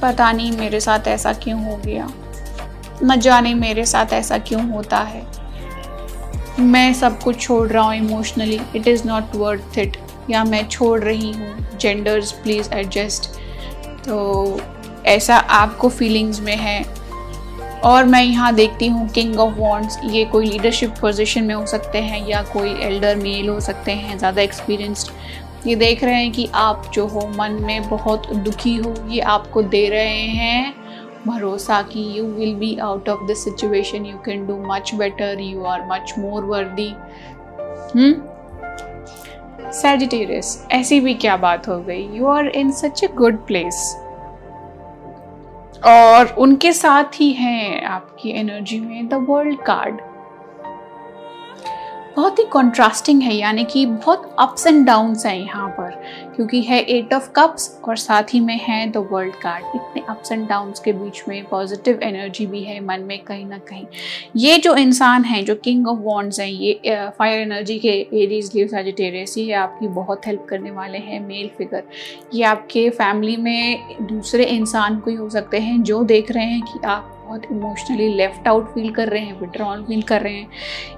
पता 0.02 0.30
नहीं, 0.32 0.52
मेरे 0.52 0.80
साथ 0.80 1.08
ऐसा 1.08 1.32
क्यों 1.32 1.64
हो 1.64 1.76
गया? 1.76 2.08
न 3.02 3.18
जाने 3.20 3.54
मेरे 3.54 3.84
साथ 3.84 4.12
ऐसा 4.12 4.38
क्यों 4.38 4.70
होता 4.70 4.98
है। 4.98 5.37
मैं 6.60 6.92
सब 6.94 7.18
कुछ 7.22 7.40
छोड़ 7.40 7.66
रहा 7.68 7.82
हूँ 7.84 7.94
emotionally 7.94 8.58
it 8.76 8.86
is 8.88 9.06
not 9.06 9.34
worth 9.36 9.78
it 9.78 9.96
या 10.30 10.42
मैं 10.44 10.66
छोड़ 10.68 11.00
रही 11.00 11.30
हूँ 11.32 11.78
जेंडर्स 11.80 12.32
प्लीज़ 12.32 12.72
एडजस्ट 12.74 13.26
तो 14.06 14.60
ऐसा 15.06 15.36
आपको 15.36 15.88
फीलिंग्स 15.88 16.40
में 16.40 16.56
है. 16.56 16.82
और 17.84 18.04
मैं 18.04 18.22
यहाँ 18.22 18.54
देखती 18.54 18.86
हूँ 18.86 19.08
किंग 19.08 19.38
ऑफ़ 19.40 19.54
वॉन्ट्स 19.54 19.98
ये 20.04 20.24
कोई 20.24 20.46
लीडरशिप 20.46 20.94
पोजीशन 21.00 21.44
में 21.44 21.54
हो 21.54 21.66
सकते 21.66 21.98
हैं 21.98 22.26
या 22.28 22.42
कोई 22.42 22.70
एल्डर 22.80 23.16
मेल 23.16 23.48
हो 23.48 23.58
सकते 23.60 23.92
हैं, 23.92 24.18
ज़्यादा 24.18 24.42
एक्सपीरियंस्ड 24.42 25.66
ये 25.66 25.74
देख 25.76 26.02
रहे 26.04 26.14
हैं 26.14 26.32
कि 26.32 26.48
आप 26.54 26.90
जो 26.94 27.06
हो, 27.06 27.20
मन 27.36 27.58
में 27.62 27.88
बहुत 27.88 28.32
दुखी 28.34 28.74
हो, 28.76 28.94
ये 29.08 29.20
आपको 29.20 29.62
दे 29.64 29.88
रहे 29.88 30.26
हैं 30.26 30.77
भरोसा 31.28 31.80
कि 31.82 32.00
you 32.18 32.24
will 32.26 32.54
be 32.54 32.76
out 32.82 33.08
of 33.08 33.24
this 33.26 33.44
situation 33.44 34.06
you 34.06 34.16
can 34.24 34.46
do 34.46 34.56
much 34.66 34.94
better 34.94 35.40
you 35.40 35.64
are 35.64 35.86
much 35.92 36.14
more 36.18 36.44
worthy 36.44 36.94
Sagittarius 39.72 40.66
ऐसी 40.72 41.00
भी 41.00 41.14
क्या 41.14 41.36
बात 41.36 41.68
हो 41.68 41.78
गई? 41.80 42.08
You 42.16 42.26
are 42.26 42.48
in 42.48 42.70
such 42.72 43.04
a 43.04 43.08
good 43.14 43.46
place 43.46 43.96
और 45.86 46.34
उनके 46.38 46.72
साथ 46.72 47.20
ही 47.20 47.30
हैं 47.32 47.84
आपकी 47.86 48.30
एनर्जी 48.30 48.80
में 48.80 49.08
द 49.08 49.24
वर्ल्ड 49.28 49.60
कार्ड 49.62 50.00
बहुत 52.16 52.38
ही 52.38 52.44
कॉन्ट्रास्टिंग 52.44 53.22
है, 53.22 53.34
यानी 53.34 53.64
कि 53.64 53.84
बहुत 53.86 54.34
अप्स 54.38 54.66
एंड 54.66 54.86
डाउन्स 54.86 55.26
हैं 55.26 55.36
यहाँ 55.36 55.68
पर। 55.70 55.97
क्योंकि 56.36 56.60
है 56.62 56.78
एट 56.80 57.14
ऑफ़ 57.14 57.30
कप्स 57.36 57.70
और 57.84 57.96
साथ 57.96 58.34
ही 58.34 58.40
में 58.40 58.56
है 58.58 58.86
द 58.90 58.96
वर्ल्ड 59.12 59.34
कार्ड 59.34 59.64
इतने 59.74 60.02
अप्स 60.08 60.32
एंड 60.32 60.46
डाउन्स 60.48 60.80
के 60.80 60.92
बीच 60.92 61.22
में 61.28 61.44
पॉजिटिव 61.44 62.00
एनर्जी 62.02 62.46
भी 62.46 62.62
है 62.62 62.78
मन 62.84 63.00
में 63.00 63.18
कहीं 63.18 63.44
ना 63.46 63.58
कहीं। 63.60 63.84
ये 64.36 64.58
जो 64.58 64.74
इंसान 64.76 65.24
है, 65.24 65.42
जो 65.42 65.54
किंग 65.54 65.88
ऑफ़ 65.88 65.98
वॉन्ड्स 65.98 66.40
हैं, 66.40 66.48
ये 66.48 66.80
फायर 67.18 67.40
एनर्जी 67.40 67.78
के 67.78 67.98
एरीज 68.22 68.50
लिव 68.54 68.66
सजिटेरियस 68.68 69.36
ये 69.38 69.52
आपकी 69.54 69.88
बहुत 69.88 70.26
हेल्प 70.26 70.46
करने 70.48 70.70
वाले 70.70 70.98
हैं 70.98 71.20
मेल 71.20 71.50
फिगर 71.58 71.82
ये 72.34 72.44
आपके 72.44 72.88
फैमिली 72.90 73.36
में 73.36 73.96
दूसरे 74.02 74.44
इंसान 74.46 74.98
को 74.98 75.10
ही 75.10 75.16
हो 75.16 75.28
सकते 75.30 75.58
हैं 75.58 75.82
जो 75.82 76.02
देख 76.04 76.30
रहे 76.30 76.44
हैं 76.44 76.62
कि 76.62 76.86
आप 76.86 77.14
बहुत 77.24 77.44
इमोशनली 77.52 78.06
लेफ़्ट 78.08 78.46
आउट 78.48 78.68
फील 78.74 78.90
कर 78.90 79.08
रहे 79.08 79.20
हैं 79.20 79.38
विड्रॉल 79.40 79.82
फील 79.84 80.02
कर 80.02 80.20
रहे 80.22 80.34
हैं। 80.34 80.48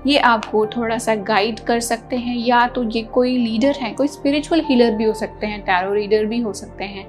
ये 0.07 0.19
आपको 0.19 0.65
थोड़ा 0.67 0.99
सा 0.99 1.15
गाइड 1.31 1.61
कर 1.61 1.81
सकते 1.81 2.17
हैं 2.17 2.37
या 2.39 2.67
तो 2.67 2.85
ये 2.91 3.03
कोई 3.15 3.37
लीडर 3.37 3.77
है, 3.77 3.91
कोई 3.91 4.09
स्पिरिचुअल 4.09 4.61
हीलर 4.61 4.97
भी 5.01 5.05
हो 5.05 5.15
सकते 5.15 5.47
हैं 5.47 5.61
टैरो 5.63 5.93
रीडर 5.95 6.25
भी 6.27 6.41
हो 6.41 6.53
सकते 6.55 6.85
हैं। 6.87 7.07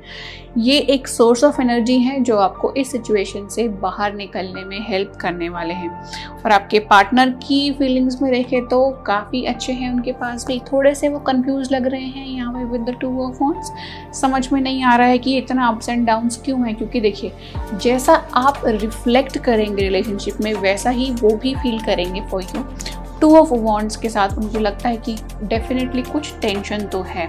ये 0.57 0.77
एक 0.89 1.07
सोर्स 1.07 1.43
ऑफ़ 1.43 1.61
एनर्जी 1.61 1.97
है 1.99 2.19
जो 2.21 2.37
आपको 2.37 2.73
इस 2.73 2.91
सिचुएशन 2.91 3.47
से 3.47 3.67
बाहर 3.81 4.13
निकलने 4.13 4.63
में 4.63 4.79
हेल्प 4.87 5.13
करने 5.21 5.49
वाले 5.49 5.73
हैं। 5.73 5.89
और 6.35 6.51
आपके 6.51 6.79
पार्टनर 6.81 7.29
की 7.43 7.71
फीलिंग्स 7.73 8.21
में 8.21 8.31
देखें 8.31 8.65
तो 8.67 8.89
काफ़ी 9.07 9.43
अच्छे 9.45 9.73
हैं 9.73 9.91
उनके 9.93 10.11
पास 10.13 10.45
भी। 10.47 10.59
थोड़े 10.71 10.93
से 10.95 11.09
वो 11.09 11.19
कंफ्यूज 11.21 11.71
लग 11.71 11.87
रहे 11.87 12.01
हैं 12.01 12.27
यहाँ 12.27 12.53
पे 12.53 12.63
with 12.71 12.89
the 12.89 12.97
two 13.01 13.11
of 13.23 13.35
phones 13.35 13.71
समझ 14.21 14.51
में 14.53 14.59
नहीं 14.61 14.83
आ 14.83 14.95
रहा 14.95 15.07
है 15.07 15.17
कि 15.17 15.37
इतना 15.37 15.67
अप्स 15.67 15.89
एंड 15.89 16.05
डाउन्स 16.07 16.41
क्यों 16.45 16.65
है, 16.67 16.73
क्योंकि 16.73 17.01
देखिए, 17.01 17.31
जैसा 17.73 18.13
आप 18.35 18.61
रिफ्लेक्ट 18.65 19.37
करेंगे 19.37 19.83
रिलेशनशिप 19.83 20.41
में, 20.41 20.53
वैसा 20.53 20.89
ही 20.89 21.11
वो 21.13 21.35
भी 21.35 21.55
फील 21.55 21.79
करेंगे 21.79 22.21
for 22.21 22.43
you 22.45 22.63
two 23.21 23.35
of 23.37 23.53
wands 23.53 23.95
के 23.95 24.09
साथ 24.09 24.37
मुझे 24.37 24.59
लगता 24.59 24.89
है 24.89 24.97
कि 24.97 25.15
डेफिनेटली 25.43 26.01
कुछ 26.03 26.33
टेंशन 26.41 26.85
तो 26.85 27.01
है। 27.01 27.27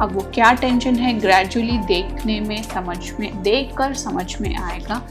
अब 0.00 0.12
वो 0.12 0.20
क्या 0.34 0.52
टेंशन 0.54 0.94
है, 0.96 1.18
ग्रेजुअली 1.20 1.78
देखने 1.86 2.40
में, 2.40 2.62
समझ 2.64 2.98
में 3.20 3.42
देख 3.42 3.74
कर 3.78 3.94
समझ 3.96 4.40
में 4.40 4.56
आएगा। 4.56 5.02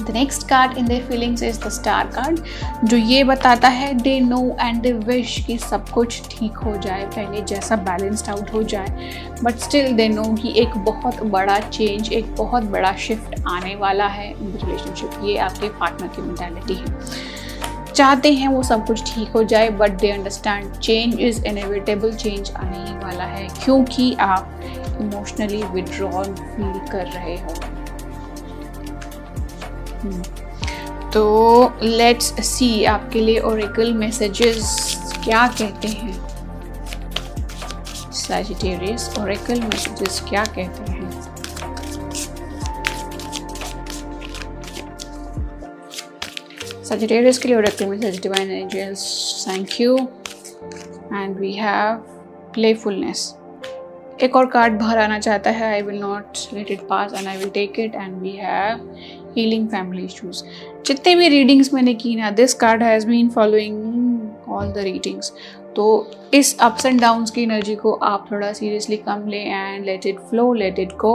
The 0.00 0.10
next 0.10 0.46
card 0.48 0.76
in 0.78 0.86
their 0.86 1.02
feelings 1.04 1.42
is 1.42 1.58
the 1.60 1.68
star 1.70 2.06
card 2.08 2.38
जो 2.84 2.96
ये 2.96 3.24
बताता 3.24 3.68
है 3.68 3.92
they 3.94 4.18
know 4.20 4.40
and 4.60 4.80
they 4.82 4.92
wish 4.92 5.36
कि 5.46 5.56
सब 5.58 5.88
कुछ 5.88 6.20
ठीक 6.30 6.56
हो 6.56 6.76
जाए, 6.76 7.04
पहले 7.06 7.40
जैसा 7.42 7.76
बैलेंस्ड 7.78 8.28
आउट 8.28 8.52
हो 8.52 8.62
जाए। 8.64 9.10
बट 9.42 9.58
स्टिल 9.58 9.92
दे 9.92 10.08
नो 10.08 10.24
कि 10.34 10.52
एक 10.60 10.76
बहुत 10.84 11.22
बड़ा 11.24 11.58
चेंज 11.60 12.12
एक 12.12 12.34
बहुत 12.36 12.64
बड़ा 12.66 12.92
शिफ्ट 12.98 13.34
आने 13.48 13.74
वाला 13.76 14.06
है। 14.08 14.32
रिलेशनशिप 14.34 15.20
ये 15.24 15.36
आपके 15.38 15.68
पार्टनर 15.70 16.08
की 16.08 16.22
मेंटालिटी 16.22 16.74
है। 16.74 16.96
चाहते 17.98 18.32
हैं 18.32 18.48
वो 18.48 18.62
सब 18.62 18.86
कुछ 18.86 19.02
ठीक 19.06 19.28
हो 19.28 19.42
जाए 19.44 19.68
but 19.78 19.98
they 20.00 20.10
understand 20.10 20.72
change 20.74 21.20
is 21.20 21.44
inevitable 21.46 22.12
change 22.14 22.50
आने 22.56 22.78
ही 22.80 22.94
वाला 22.98 23.24
है, 23.24 23.46
क्योंकि 23.64 24.12
आप 24.20 24.60
इमोशनली 25.00 25.62
विड्रॉल 25.72 26.24
फील 26.24 26.78
कर 26.92 27.06
रहे 27.06 27.36
हो। 27.36 27.54
hmm. 30.02 30.22
तो 31.12 31.22
लेट्स 31.82 32.26
सी 32.46 32.84
आपके 32.84 33.20
लिए 33.20 33.40
ओरिकल 33.40 33.92
मैसेजेस 33.94 34.60
क्या 35.24 35.46
कहते 35.60 35.88
हैं। 35.88 36.12
सैजिटेरियस 38.18 39.02
ओरिकल 39.20 39.60
मैसेजेस 39.62 40.20
क्या 40.28 40.44
कहते 40.46 40.92
हैं? 40.92 40.97
Sagittarius 46.88 47.38
के 47.38 47.48
लिए 47.48 47.56
oracle 47.56 47.88
message 47.88 48.20
divine 48.20 48.50
angels. 48.50 49.02
Thank 49.44 49.78
you. 49.80 49.96
And 51.12 51.40
we 51.40 51.50
have 51.56 51.98
playfulness. 52.54 53.26
एक 54.22 54.36
और 54.36 54.46
कार्ड 54.46 54.78
बाहर 54.78 54.98
आना 54.98 55.18
चाहता 55.18 55.50
है. 55.50 55.72
I 55.72 55.82
will 55.82 56.00
not 56.00 56.38
let 56.54 56.70
it 56.70 56.80
pass 56.88 57.12
and 57.14 57.28
I 57.28 57.36
will 57.36 57.50
take 57.54 57.78
it 57.80 57.94
and 57.94 58.14
we 58.22 58.30
have 58.36 58.80
healing 59.36 59.68
family 59.68 60.04
issues 60.04 60.42
जितने 60.86 61.14
भी 61.16 61.28
रीडिंग्स 61.28 61.72
मैंने 61.74 61.94
की 61.94 62.14
ना 62.16 62.30
this 62.40 62.54
card 62.54 62.82
has 62.82 63.06
been 63.06 63.28
following 63.30 64.50
all 64.50 64.72
the 64.72 64.84
readings 64.84 65.32
तो 65.76 65.86
इस 66.34 66.56
अप्स 66.60 66.86
एंड 66.86 67.00
डाउन्स 67.00 67.30
की 67.30 67.42
एनर्जी 67.42 67.74
को 67.76 67.92
आप 68.04 68.26
थोड़ा 68.32 68.52
सीरियसली 68.52 68.96
कम 68.96 69.28
लें 69.28 69.44
and 69.44 69.84
let 69.84 70.06
it 70.06 70.18
flow 70.30 70.52
let 70.54 70.78
it 70.78 70.96
go 70.96 71.14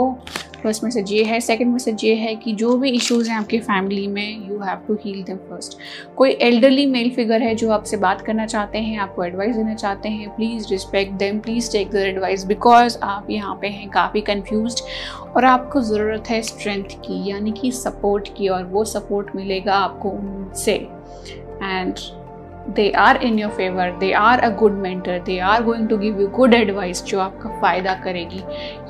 first 0.64 0.84
message 0.84 1.12
ये 1.12 1.22
है। 1.24 1.40
सेकंड 1.42 1.72
मैसेज 1.72 2.04
ये 2.04 2.14
है 2.16 2.34
कि 2.36 2.52
जो 2.54 2.76
भी 2.78 2.90
इश्यूज़ 2.90 3.30
हैं 3.30 3.36
आपकी 3.36 3.58
फैमिली 3.60 4.06
में 4.08 4.48
you 4.48 4.58
have 4.60 4.78
to 4.86 4.94
heal 5.04 5.22
them 5.22 5.36
first 5.48 5.76
कोई 6.16 6.30
एल्डरली 6.42 6.86
मेल 6.86 7.10
फिगर 7.10 7.42
है 7.42 7.54
जो 7.54 7.70
आपसे 7.70 7.96
बात 7.96 8.20
करना 8.20 8.46
चाहते 8.46 8.78
हैं, 8.78 8.98
आपको 8.98 9.24
एडवाइस 9.24 9.56
देना 9.56 9.74
चाहते 9.74 10.08
हैं 10.08 10.34
please 10.36 10.68
respect 10.70 11.12
them 11.18 11.38
please 11.40 11.70
take 11.72 11.90
their 11.90 12.06
advice 12.06 12.44
because 12.46 12.98
आप 13.02 13.30
यहाँ 13.30 13.58
पे 13.60 13.68
हैं 13.68 13.88
काफ़ी 13.90 14.20
कन्फ्यूज़ 14.22 14.82
और 15.26 15.44
आपको 15.44 15.80
ज़रूरत 15.82 16.30
है 16.30 16.40
स्ट्रेंथ 16.42 16.98
की, 17.00 17.24
यानी 17.30 17.52
कि 17.52 17.70
सपोर्ट 17.74 18.28
की 18.36 18.48
और 18.48 18.64
वो 18.66 18.84
सपोर्ट 18.86 19.34
मिलेगा 19.36 19.74
आपको 19.76 20.10
उनसे। 20.10 20.74
And 21.62 21.94
they 22.66 22.88
are 22.98 23.16
in 23.16 23.38
your 23.38 23.50
favour 23.50 23.90
they 23.98 24.10
are 24.12 24.40
a 24.40 24.48
good 24.58 24.72
mentor 24.82 25.18
they 25.24 25.38
are 25.38 25.62
going 25.64 25.88
to 25.88 25.96
give 25.98 26.20
you 26.20 26.26
good 26.36 26.54
advice 26.54 27.02
जो 27.04 27.20
आपका 27.20 27.48
फ़ायदा 27.60 27.94
करेगी, 28.04 28.40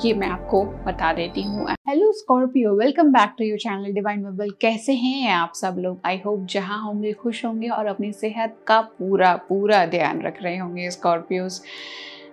ये 0.05 0.13
मैं 0.15 0.29
आपको 0.29 0.63
बता 0.87 1.13
देती 1.13 1.43
हूँ। 1.43 1.67
Hello 1.89 2.13
Scorpio 2.13 2.75
welcome 2.77 3.13
back 3.13 3.35
to 3.39 3.45
your 3.45 3.59
channel 3.59 3.93
divine 3.95 4.25
bubble 4.25 4.51
कैसे 4.61 4.93
हैं 4.95 5.33
आप 5.33 5.53
सब 5.55 5.77
लोग? 5.79 6.01
आई 6.07 6.21
होप 6.27 6.47
जहाँ 6.51 6.83
होंगे, 6.85 7.13
खुश 7.13 7.45
होंगे 7.45 7.69
और 7.69 7.87
अपनी 7.87 8.13
सेहत 8.13 8.57
का 8.67 8.81
पूरा 8.81 9.35
पूरा 9.49 9.85
ध्यान 9.87 10.23
रख 10.23 10.43
रहे 10.43 10.57
होंगे 10.57 10.91
Scorpios 10.91 11.61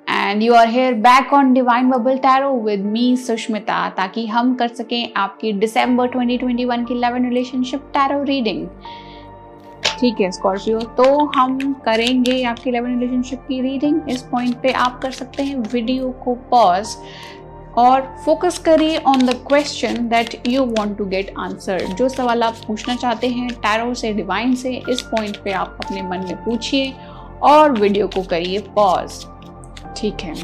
and 0.10 0.44
you 0.44 0.54
are 0.54 0.68
here 0.70 0.94
back 1.02 1.34
on 1.34 1.54
divine 1.54 1.90
bubble 1.90 2.18
tarot 2.20 2.54
with 2.64 2.86
me 2.86 3.16
Sushmita 3.18 3.88
ताकि 3.98 4.26
हम 4.28 4.54
कर 4.56 4.68
सकें 4.68 5.14
आपकी 5.18 5.54
दिसंबर 5.54 6.08
2021 6.10 6.88
की 6.88 7.00
लेवन 7.00 7.30
रिलेशनशिप 7.30 7.92
टैरो 7.94 8.24
रीडिंग 8.24 8.68
ठीक 10.02 10.22
है 10.22 10.32
स्कॉर्पियो 10.32 10.80
तो 10.98 11.04
हम 11.36 11.58
करेंगे 11.86 12.42
आपकी 12.44 12.70
इलेवन 12.70 13.00
रिलेशनशिप 13.00 13.40
की 13.48 13.62
रीडिंग 13.62 14.10
इस 14.10 14.22
पॉइंट 14.22 14.56
पे 14.62 14.72
आप 14.86 15.00
कर 15.02 15.12
सकते 15.12 15.44
हैं 15.44 15.58
वीडियो 15.74 16.10
को 16.24 16.34
पॉज 16.52 16.96
और 17.78 18.02
फोकस 18.26 18.58
करिए 18.60 18.98
on 19.08 19.26
the 19.26 19.34
question 19.48 20.08
that 20.10 20.48
you 20.48 20.64
want 20.68 20.98
to 20.98 21.06
get 21.06 21.34
answer 21.40 21.86
जो 22.00 22.10
सवाल 22.10 22.44
आप 22.44 22.56
पूछना 22.68 22.96
चाहते 22.96 23.28
हैं 23.28 23.50
टैरो 23.50 23.94
से 23.94 24.14
डिवाइन 24.14 24.56
से, 24.56 24.74
इस 24.90 25.02
पॉइंट 25.02 25.38
पे 25.44 25.52
आप 25.52 25.78
अपने 25.86 26.02
मन 26.02 26.26
में 26.28 26.44
पूछिए 26.46 26.94
और 27.44 27.72
वीडियो 27.72 28.08
को 28.08 28.24
करिए 28.24 28.60
पॉज 28.76 29.26
ठीक 29.98 30.22
है। 30.22 30.36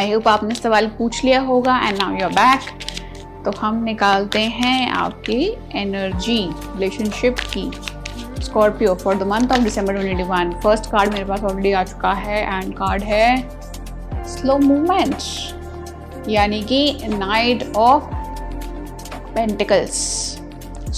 आई 0.00 0.12
होप 0.12 0.28
आपने 0.28 0.54
सवाल 0.54 0.86
पूछ 0.98 1.24
लिया 1.24 1.40
होगा 1.40 1.78
एंड 1.78 1.98
नाउ 1.98 2.20
यूर 2.20 2.32
बैक 2.32 2.70
तो 3.44 3.58
हम 3.58 3.82
निकालते 3.84 4.40
हैं 4.40 4.90
आपकी 4.90 5.44
एनर्जी 5.74 6.42
रिलेशनशिप 6.46 7.38
की। 7.56 7.70
Scorpio 8.42 8.94
for 8.94 9.14
the 9.14 9.22
month 9.22 9.52
of 9.52 9.60
December 9.60 9.98
2021 9.98 10.52
first 10.62 10.90
card 10.90 11.12
मेरे 11.12 11.24
पास 11.24 11.40
ऑलरेडी 11.40 11.72
आ 11.72 11.84
चुका 11.84 12.12
है 12.12 12.42
एंड 12.58 12.74
कार्ड 12.74 13.02
है 13.02 13.36
स्लो 14.28 14.58
मूवमेंट 14.58 15.16
यानी 16.28 16.62
कि 16.62 16.98
knight 17.08 17.72
of 17.76 18.04
pentacles 19.34 19.96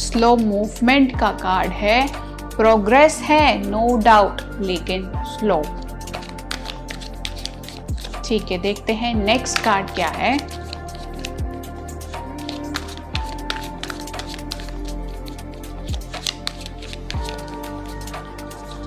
slow 0.01 0.37
movement 0.37 1.19
का 1.21 1.31
कार्ड 1.33 1.73
है. 1.73 2.31
प्रोग्रेस 2.57 3.17
है 3.23 3.71
नो 3.71 3.87
no 3.89 4.05
डाउट 4.05 4.43
लेकिन 4.61 5.11
स्लो 5.27 5.63
ठीक 8.25 8.51
है, 8.51 8.59
देखते 8.59 8.93
हैं 8.93 9.15
नेक्स्ट 9.15 9.59
कार्ड 9.59 9.91
क्या 9.91 10.09
है. 10.09 10.37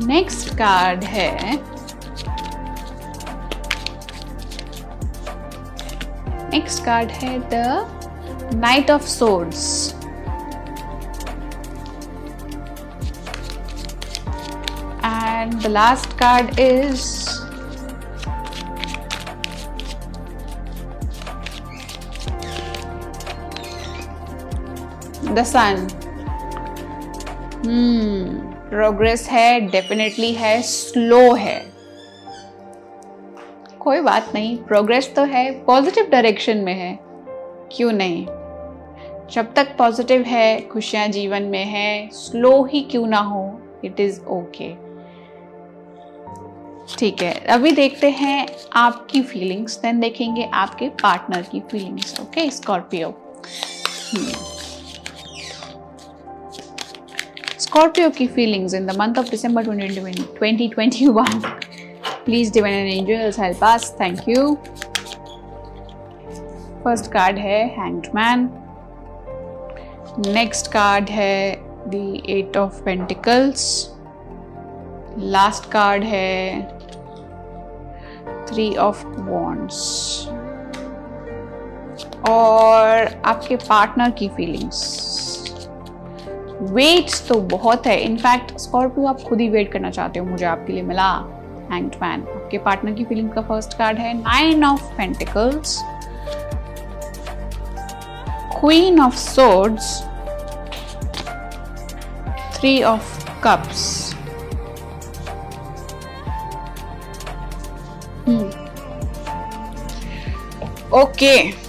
नेक्स्ट 0.08 0.50
कार्ड 0.58 1.04
है। 1.04 1.30
नेक्स्ट 6.52 6.84
कार्ड 6.86 7.12
है 7.12 7.38
the 7.54 8.54
knight 8.56 8.92
of 8.92 9.08
swords. 9.18 9.96
And 15.46 15.62
the 15.62 15.70
last 15.70 16.12
card 16.20 16.58
is 16.58 17.02
the 25.36 25.44
sun 25.44 25.86
hmm 27.66 28.53
progress 28.74 29.28
है, 29.30 29.60
डेफिनेटली 29.62 30.32
है, 30.34 30.62
स्लो 30.62 31.34
है। 31.34 31.60
कोई 33.80 34.00
बात 34.00 34.32
नहीं, 34.36 34.56
प्रोग्रेस 34.58 35.14
तो 35.16 35.24
है, 35.24 35.52
पॉजिटिव 35.66 36.08
डायरेक्शन 36.10 36.58
में 36.58 36.74
है, 36.74 36.98
क्यों 37.72 37.92
नहीं? 37.92 38.26
जब 39.32 39.54
तक 39.54 39.76
पॉजिटिव 39.78 40.22
है, 40.22 40.60
खुशियाँ 40.62 41.08
जीवन 41.08 41.44
में 41.44 41.66
है, 41.66 42.10
स्लो 42.10 42.64
ही 42.64 42.82
क्यों 42.82 43.06
ना 43.08 43.20
हो 43.20 43.46
इट 43.86 44.00
इज़ 44.00 44.20
ओके 44.22 44.74
ठीक 46.98 47.22
है, 47.22 47.34
अभी 47.48 47.72
देखते 47.72 48.10
हैं 48.10 48.48
आपकी 48.76 49.22
फीलिंग्स 49.22 49.80
देन 49.82 50.00
देखेंगे 50.00 50.50
आपके 50.54 50.90
पार्टनर 51.04 51.42
की 51.42 51.60
feelings 51.72 52.20
okay 52.22 52.50
Scorpio 52.50 53.10
Scorpio 57.74 58.12
key 58.12 58.28
feelings 58.28 58.76
in 58.76 58.86
the 58.86 58.94
month 58.94 59.18
of 59.18 59.32
December 59.32 59.64
2021. 59.64 61.26
Please 62.24 62.52
divine 62.52 62.74
and 62.74 62.88
angels 62.88 63.36
help 63.36 63.64
us. 63.64 63.90
Thank 63.94 64.28
you. 64.28 64.60
First 66.84 67.10
card 67.16 67.40
है 67.46 67.56
Hanged 67.78 68.10
Man. 68.18 68.44
Next 70.36 70.70
card 70.76 71.10
है 71.10 71.90
the 71.90 72.22
Eight 72.36 72.60
of 72.64 72.78
Pentacles. 72.86 73.66
Last 75.18 75.72
card 75.72 76.06
है 76.12 76.32
Three 78.52 78.70
of 78.88 79.02
Wands. 79.32 79.82
और 82.30 83.22
आपके 83.26 83.56
partner 83.56 84.12
की 84.20 84.30
feelings 84.38 85.43
wait 86.72 87.12
तो 87.28 87.40
बहुत 87.50 87.88
है। 87.88 88.00
In fact 88.02 88.58
Scorpio 88.60 89.06
आप 89.08 89.22
खुद 89.30 89.42
ही 89.42 89.48
वेट 89.50 89.72
करना 89.72 89.90
चाहते 89.92 90.20
हो, 90.20 90.26
मुझे 90.26 90.46
आपके 90.46 90.74
लिए 90.74 90.84
मिला। 90.84 91.10
हैंग्ड 91.72 91.96
मैन 92.02 92.22
आपके 92.36 92.58
पार्टनर 92.60 92.94
की 92.94 93.04
फीलिंग 93.06 93.30
का 93.32 93.42
फ़र्स्ट 93.42 93.78
कार्ड 93.78 93.98
है। 94.00 94.14
Nine 94.14 94.64
of 94.66 94.84
pentacles 94.98 95.82
queen 98.60 99.00
of 99.02 99.16
swords 99.18 100.02
three 102.56 102.82
of 102.84 103.20
cups 103.44 104.14
okay 110.94 111.38
okay. 111.38 111.63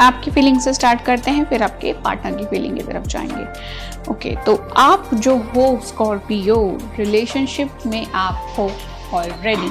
आपकी 0.00 0.30
फीलिंग 0.30 0.60
से 0.60 0.72
स्टार्ट 0.74 1.00
करते 1.00 1.30
हैं 1.30 1.44
फिर 1.44 1.62
आपके 1.62 1.92
पार्टनर 1.92 2.38
की 2.38 2.44
फीलिंग 2.44 2.76
की 2.76 2.82
तरफ़ 2.82 3.06
जाएँगे। 3.06 3.44
ओके 4.10 4.34
okay, 4.34 4.46
तो 4.46 4.56
आप 4.76 5.10
जो 5.14 5.36
हो 5.36 5.80
स्कॉर्पियो 5.86 6.78
रिलेशनशिप 6.98 7.70
में 7.86 8.06
आप 8.14 8.54
हो 8.58 8.70
ऑलरेडी 9.12 9.70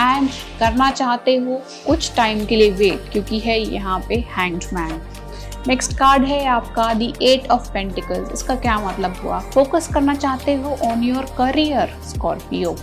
एंड 0.00 0.28
करना 0.58 0.90
चाहते 0.90 1.36
हो 1.36 1.62
कुछ 1.86 2.14
टाइम 2.16 2.46
के 2.46 2.56
लिए 2.56 2.70
वेट 2.70 3.12
क्योंकि 3.12 3.38
है 3.38 3.60
यहाँ 3.60 4.04
पे 4.08 4.14
हैंग्ड 4.14 4.64
मैन 4.72 5.02
नेक्स्ट 5.68 5.92
कार्ड 5.92 6.24
है 6.24 6.46
आपका 6.46 6.94
दी 6.94 7.14
एट 7.22 7.50
ऑफ़ 7.50 7.72
पेंटिकल्स 7.72 8.32
इसका 8.32 8.54
क्या 8.54 8.78
मतलब 8.78 9.16
हुआ? 9.24 9.38
फोकस 9.38 9.88
करना 9.88 10.14
चाहते 10.14 10.54
हो 10.54 10.78
ऑन 10.84 11.02
योर 11.02 11.24
करियर 11.38 11.96
स्कॉर्पियो 12.04 12.76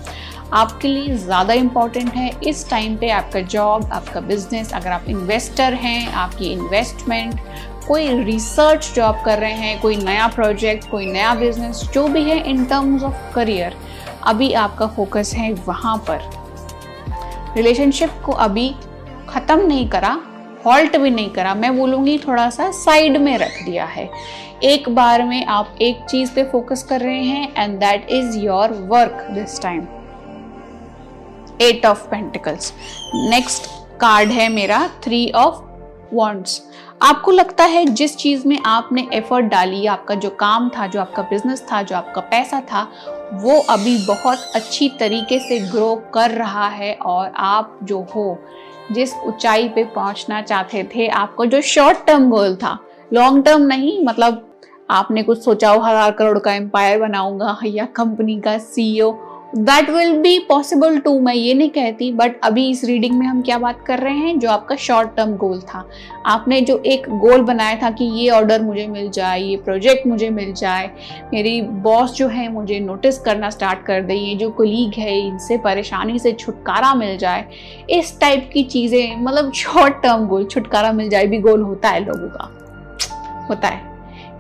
आपके 0.54 0.88
लिए 0.88 1.16
ज़्यादा 1.18 1.54
इंपॉर्टेंट 1.54 2.14
है। 2.14 2.30
इस 2.44 2.70
टाइम 2.70 2.96
पे 2.98 3.10
आपका 3.12 3.40
जॉब 3.42 3.90
आपका 3.94 4.20
बिज़नेस 4.22 4.74
अगर 4.74 4.92
आप 4.92 5.06
इन्वेस्टर 5.10 5.74
हैं, 5.76 6.08
आपकी 6.08 6.52
इन्वेस्टमेंट 6.52 7.40
कोई 7.88 8.08
रिसर्च 8.24 8.92
जो 8.96 9.04
आप 9.04 9.22
कर 9.26 9.40
रहे 9.40 9.54
हैं, 9.54 9.80
कोई 9.82 9.96
नया 9.98 10.28
प्रोजेक्ट 10.28 10.90
कोई 10.90 11.06
नया 11.06 11.34
बिज़नेस 11.36 11.82
जो 11.94 12.08
भी 12.08 12.24
है 12.24 12.38
इन 12.50 12.64
टर्म्स 12.66 13.04
ऑफ़ 13.04 13.34
करियर 13.36 13.76
अभी 14.26 14.52
आपका 14.56 14.88
फोकस 14.90 15.34
है 15.36 15.52
वहाँ 15.68 15.98
पर। 16.10 16.22
रिलेशनशिप 17.56 18.22
को 18.26 18.32
अभी 18.32 18.70
ख़त्म 19.30 19.66
नहीं 19.68 19.88
करा 19.90 20.20
हॉल्ट 20.66 20.96
भी 20.98 21.10
नहीं 21.10 21.30
करा, 21.30 21.54
मैं 21.56 21.76
बोलूँगी 21.78 22.18
थोड़ा 22.18 22.50
सा 22.50 22.70
साइड 22.74 23.18
में 23.18 23.38
रख 23.38 23.64
दिया 23.66 23.86
है। 23.86 24.10
एक 24.64 24.88
बार 24.90 25.24
में 25.24 25.46
आप 25.46 25.76
एक 25.82 26.06
चीज़ 26.10 26.34
पे 26.36 26.44
फोकस 26.44 26.84
कर 26.90 27.02
रहे 27.02 27.24
हैं 27.24 27.54
and 27.58 27.78
that 27.80 28.08
is 28.12 28.38
your 28.38 28.74
work 28.90 29.28
this 29.32 29.62
time 29.62 29.86
eight 31.62 31.86
of 31.86 32.08
pentacles 32.08 32.74
next 33.16 33.68
card 34.00 34.30
है 34.30 34.50
मेरा 34.50 34.88
थ्री 35.04 35.30
ऑफ़ 35.36 35.62
वॉन्ट्स 36.14 36.62
आपको 37.02 37.32
लगता 37.32 37.64
है 37.64 37.84
जिस 37.86 38.16
चीज़ 38.18 38.48
में 38.48 38.58
आपने 38.66 39.08
एफर्ट 39.14 39.46
डाली, 39.46 39.86
आपका 39.86 40.16
जो 40.16 40.30
काम 40.30 40.70
था, 40.70 40.86
जो 40.88 41.00
आपका 41.02 41.22
बिज़नेस 41.22 41.66
था, 41.72 41.82
जो 41.82 41.96
आपका 41.96 42.22
पैसा 42.22 42.60
था, 42.62 42.88
वो 43.34 43.60
अभी 43.70 43.98
बहुत 44.08 44.52
अच्छी 44.56 44.90
तरीके 44.90 45.40
से 45.40 45.60
ग्रो 45.60 45.96
कर 46.14 46.32
रहा 46.32 46.68
है 46.68 46.94
और 46.96 47.32
आप 47.36 47.80
जो 47.84 48.00
हो, 48.16 48.38
जिस 48.92 49.14
ऊंचाई 49.16 49.68
पे 49.70 49.84
पहुँचना 49.86 50.42
चाहते 50.42 50.84
थे, 50.96 51.08
आपको 51.08 51.46
जो 51.46 51.62
शॉर्ट 51.62 52.06
टर्म 52.08 52.30
गोल 52.30 52.56
था 52.56 52.78
लॉन्ग 53.14 53.44
टर्म 53.46 53.62
नहीं 53.62 54.04
मतलब 54.06 54.50
आपने 54.90 55.24
कुछ 55.24 55.44
सोचा 55.44 55.70
हो, 55.70 55.82
हज़ार 55.82 56.12
करोड़ 56.12 56.40
का 56.40 56.54
एम्पायर 56.54 57.00
बनाऊँगा 57.00 57.58
या 57.66 57.86
कंपनी 57.86 58.40
का 58.42 58.58
CEO 58.58 59.12
that 59.54 59.90
will 59.90 60.16
be 60.18 60.38
possible 60.40 60.98
to 60.98 61.20
मैं 61.20 61.34
ये 61.34 61.54
नहीं 61.54 61.70
कहती 61.70 62.12
बट 62.12 62.40
अभी 62.44 62.70
इस 62.70 62.84
रीडिंग 62.84 63.18
में 63.20 63.26
हम 63.28 63.42
क्या 63.42 63.58
बात 63.58 63.84
कर 63.88 64.00
रहे 64.00 64.14
हैं? 64.14 64.40
जो 64.40 64.50
आपका 64.50 64.76
शॉर्ट 64.76 65.10
टर्म 65.18 65.36
गोल 65.38 65.60
था। 65.62 65.84
आपने 66.26 66.62
जो 66.62 66.78
एक 66.86 67.08
गोल 67.10 67.42
बनाया 67.42 67.76
था 67.82 67.90
कि 67.90 68.06
ये 68.06 68.30
ऑर्डर 68.30 68.62
मुझे 68.62 68.88
मिल 68.88 69.10
जाए, 69.10 69.42
ये 69.42 69.58
प्रोजेक्ट 69.58 70.08
मुझे 70.08 70.30
मिल 70.30 70.54
जाए, 70.54 70.90
मेरी 71.34 71.62
बॉस 71.62 72.14
जो 72.14 72.28
है 72.28 72.52
मुझे 72.52 72.80
नोटिस 72.80 73.20
करना 73.20 73.50
स्टार्ट 73.50 73.86
कर 73.86 74.02
दे, 74.02 74.14
ये 74.14 74.36
जो 74.36 74.50
कोलीग 74.50 75.00
है, 75.00 75.20
इनसे 75.28 75.58
परेशानी 75.58 76.20
से 76.20 76.32
छुटकारा 76.32 76.94
मिल 76.94 77.18
जाए, 77.18 77.46
इस 77.90 78.20
टाइप 78.20 78.50
की 78.54 78.64
चीज़ें 78.64 79.18
मतलब 79.18 79.54
शॉर्ट 79.54 79.94
टर्म 79.94 80.28
गोल 80.28 80.46
छुटकारा 80.46 80.92
मिल 80.92 81.10
जाए 81.10 81.28
भी 81.28 81.40
गोल 81.40 81.62
होता 81.62 81.90
है 81.90 82.06
लोगों 82.06 82.30
का। 82.30 82.52
होता 83.50 83.68
है। 83.68 83.82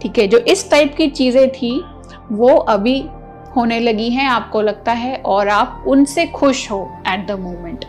ठीक 0.02 0.20
है, 0.20 0.28
जो 0.28 0.38
इस 0.38 0.70
टाइप 0.72 0.96
की 0.96 1.10
चीज़ें 1.10 1.50
थी, 1.50 1.84
वो 2.32 2.56
अभी 2.56 3.04
होने 3.56 3.80
लगी 3.80 4.10
हैं, 4.10 4.28
आपको 4.28 4.62
लगता 4.62 4.92
है, 4.92 5.16
और 5.16 5.48
आप 5.50 5.84
उनसे 5.88 6.26
खुश 6.28 6.70
हो 6.72 6.90
एट 7.08 7.28
द 7.28 7.40
मोमेंट 7.40 7.86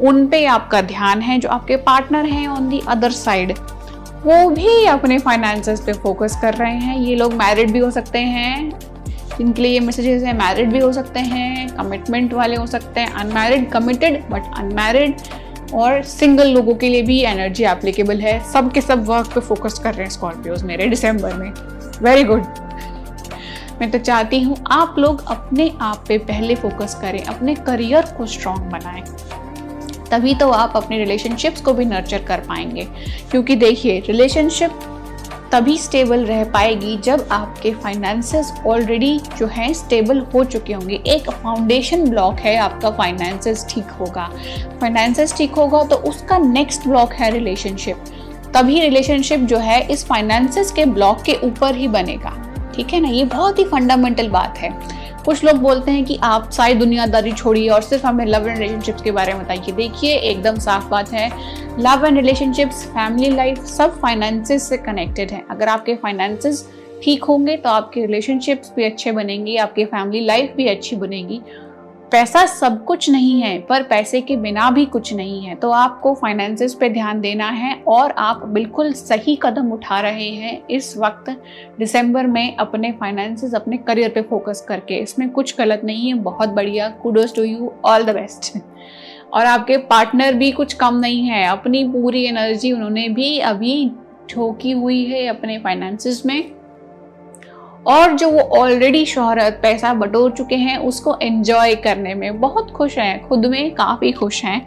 उन 0.00 0.26
पे 0.26 0.44
आपका 0.46 0.80
ध्यान 0.82 1.20
है, 1.20 1.38
जो 1.38 1.48
आपके 1.48 1.76
पार्टनर 1.78 2.26
हैं 2.26 2.46
ऑन 2.48 2.68
दी 2.68 2.82
अदर 2.88 3.10
साइड 3.12 3.52
वो 4.24 4.48
भी 4.50 4.84
अपने 4.86 5.18
फाइनेंसेस 5.18 5.80
पे 5.80 5.92
फोकस 5.92 6.38
कर 6.42 6.54
रहे 6.54 6.76
हैं. 6.76 6.98
ये 6.98 7.14
लोग 7.16 7.34
मैरिड 7.34 7.70
भी 7.70 7.78
हो 7.78 7.90
सकते 7.90 8.18
हैं 8.18 8.70
जिनके 9.38 9.62
लिए 9.62 9.72
ये 9.72 9.80
मैसेजेस 9.80 10.22
हैं 10.22 10.32
मैरिड 10.32 10.70
भी 10.72 10.78
हो 10.78 10.92
सकते 10.92 11.20
हैं 11.20 11.68
कमिटमेंट 11.68 12.34
वाले 12.34 12.56
हो 12.56 12.66
सकते 12.66 13.00
हैं 13.00 13.12
अनमैरिड 13.12 13.68
कमिटेड 13.70 14.22
बट 14.30 14.42
अनमैरिड 14.58 15.14
और 15.74 16.02
सिंगल 16.02 16.48
लोगों 16.48 16.74
के 16.74 16.88
लिए 16.88 17.02
भी 17.02 17.20
एनर्जी 17.22 17.64
एप्लीकेबल 17.64 18.20
है. 18.20 18.38
सब 18.52 18.72
के 18.72 18.80
सब 18.80 19.06
वर्क 19.06 19.32
पे 19.34 19.40
फोकस 19.40 19.78
कर 19.78 19.94
रहे 19.94 20.02
हैं 20.02 20.10
स्कॉर्पियोज 20.10 20.62
मेरे 20.62 20.86
दिसंबर 20.86 21.34
में. 21.34 21.50
वेरी 22.02 22.24
गुड 22.24 22.63
मैं 23.80 23.90
तो 23.90 23.98
चाहती 23.98 24.40
हूँ 24.42 24.56
आप 24.72 24.94
लोग 24.98 25.24
अपने 25.28 25.70
आप 25.80 26.04
पे 26.08 26.18
पहले 26.20 26.54
फोकस 26.54 26.94
करें, 26.94 27.22
अपने 27.22 27.54
करियर 27.56 28.06
को 28.18 28.26
स्ट्रॉन्ग 28.26 28.70
बनाएँ। 28.72 29.02
तभी 30.10 30.34
तो 30.34 30.50
आप 30.50 30.72
अपने 30.76 30.98
रिलेशनशिप्स 30.98 31.60
को 31.60 31.72
भी 31.72 31.84
नर्चर 31.84 32.22
कर 32.24 32.40
पाएँगे। 32.40 32.86
क्योंकि 33.30 33.56
देखिए 33.56 33.98
रिलेशनशिप 34.00 34.80
तभी 35.52 35.76
स्टेबल 35.78 36.24
रह 36.26 36.44
पाएगी 36.44 36.96
जब 36.98 37.26
आपके 37.32 37.72
फाइनेंसेस 37.74 38.52
ऑलरेडी 38.66 39.18
जो 39.38 39.46
है 39.46 39.72
स्टेबल 39.74 40.20
हो 40.34 40.44
चुके 40.44 40.72
होंगे। 40.72 41.00
एक 41.06 41.30
फाउंडेशन 41.32 42.08
ब्लॉक 42.10 42.38
है 42.40 42.56
आपका 42.58 42.90
फाइनेंसेस 42.90 43.66
ठीक 43.70 43.90
होगा। 44.00 44.28
फाइनेंसेस 44.80 45.36
ठीक 45.36 45.54
होगा 45.54 45.82
तो 45.84 45.96
उसका 46.08 46.38
नेक्स्ट 46.38 46.88
ब्लॉक 46.88 47.12
है 47.12 47.30
रिलेशनशिप 47.30 48.04
तभी 48.54 48.80
रिलेशनशिप 48.80 49.40
जो 49.42 49.58
है 49.58 49.80
इस 49.88 50.04
फाइनेंसेस 50.06 50.72
के 50.72 50.84
ब्लॉक 50.86 51.22
के 51.22 51.38
ऊपर 51.44 51.74
ही 51.74 51.88
बनेगा। 51.88 52.40
ठीक 52.74 52.92
है 52.92 53.00
ना? 53.00 53.08
ये 53.08 53.24
बहुत 53.24 53.58
ही 53.58 53.64
फंडामेंटल 53.64 54.28
बात 54.28 54.58
है। 54.58 54.70
कुछ 55.24 55.44
लोग 55.44 55.56
बोलते 55.56 55.90
हैं 55.90 56.04
कि 56.04 56.18
आप 56.22 56.50
सारी 56.50 56.74
दुनियादारी 56.74 57.32
छोड़िए 57.32 57.68
और 57.68 57.82
सिर्फ़ 57.82 58.06
हमें 58.06 58.24
लव 58.26 58.48
एंड 58.48 58.58
रिलेशनशिप्स 58.58 59.02
के 59.02 59.10
बारे 59.10 59.32
में 59.32 59.42
बताइए। 59.44 59.72
देखिए, 59.72 60.14
एकदम 60.14 60.58
साफ़ 60.58 60.88
बात 60.88 61.12
है। 61.12 61.28
Love 61.80 62.06
and 62.06 62.16
relationships 62.16 62.84
family 62.86 63.30
life 63.30 63.64
सब 63.66 63.98
फाइनेंसेस 64.00 64.68
से 64.68 64.76
कनेक्टेड 64.76 65.30
है। 65.30 65.44
अगर 65.50 65.68
आपके 65.68 65.94
फाइनेंसेस 65.94 66.68
ठीक 67.02 67.24
होंगे 67.24 67.56
तो 67.56 67.70
आपके 67.70 68.00
रिलेशनशिप्स 68.00 68.72
भी 68.76 68.84
अच्छे 68.84 69.12
बनेंगे, 69.12 69.56
आपकी 69.56 69.84
फैमिली 69.84 70.24
लाइफ 70.26 70.52
भी 70.56 70.66
अच्छी 70.68 70.96
बनेगी। 70.96 71.40
पैसा 72.14 72.44
सब 72.46 72.84
कुछ 72.84 73.08
नहीं 73.10 73.40
है, 73.42 73.58
पर 73.60 73.82
पैसे 73.82 74.20
के 74.20 74.36
बिना 74.36 74.68
भी 74.70 74.84
कुछ 74.86 75.12
नहीं 75.14 75.40
है। 75.42 75.54
तो 75.54 75.70
आपको 75.70 76.12
फाइनेंसेस 76.14 76.74
पे 76.74 76.88
ध्यान 76.88 77.20
देना 77.20 77.48
है 77.50 77.74
और 77.88 78.10
आप 78.18 78.44
बिल्कुल 78.48 78.92
सही 78.92 79.34
कदम 79.42 79.72
उठा 79.72 79.98
रहे 80.00 80.28
हैं 80.28 80.66
इस 80.70 80.96
वक्त 80.98 81.30
दिसंबर 81.78 82.26
में 82.26 82.56
अपने 82.56 82.92
फाइनेंसेस 82.92 83.54
अपने 83.54 83.76
करियर 83.78 84.10
पे 84.10 84.22
फोकस 84.22 84.64
करके। 84.68 84.98
इसमें 84.98 85.28
कुछ 85.30 85.56
गलत 85.58 85.80
नहीं 85.84 86.08
है, 86.08 86.14
बहुत 86.14 86.48
बढ़िया। 86.50 86.88
Kudos 87.02 87.34
to 87.36 87.42
you 87.42 87.72
all 87.84 88.04
the 88.04 88.14
best 88.14 88.56
और 89.32 89.46
आपके 89.46 89.76
पार्टनर 89.90 90.34
भी 90.34 90.52
कुछ 90.52 90.72
कम 90.74 90.94
नहीं 90.96 91.22
है। 91.22 91.46
अपनी 91.48 91.84
पूरी 91.88 92.24
एनर्जी 92.24 92.72
उन्होंने 92.72 93.08
भी 93.10 93.38
अभी 93.40 93.90
ठोकी 94.30 94.70
हुई 94.72 95.04
है 95.04 95.26
अपने 95.28 95.58
फाइनेंसिस 95.58 96.26
में। 96.26 96.50
और 97.86 98.12
जो 98.12 98.30
वो 98.30 98.40
ऑलरेडी 98.40 99.06
शोहरत, 99.06 99.58
पैसा 99.62 99.94
बटोर 99.94 100.30
चुके 100.32 100.54
हैं, 100.54 100.78
उसको 100.78 101.16
एंजॉय 101.22 101.74
करने 101.74 102.14
में 102.14 102.40
बहुत 102.40 102.70
खुश 102.70 102.98
हैं, 102.98 103.28
खुद 103.28 103.46
में 103.46 103.74
काफ़ी 103.74 104.12
खुश 104.12 104.44
हैं। 104.44 104.66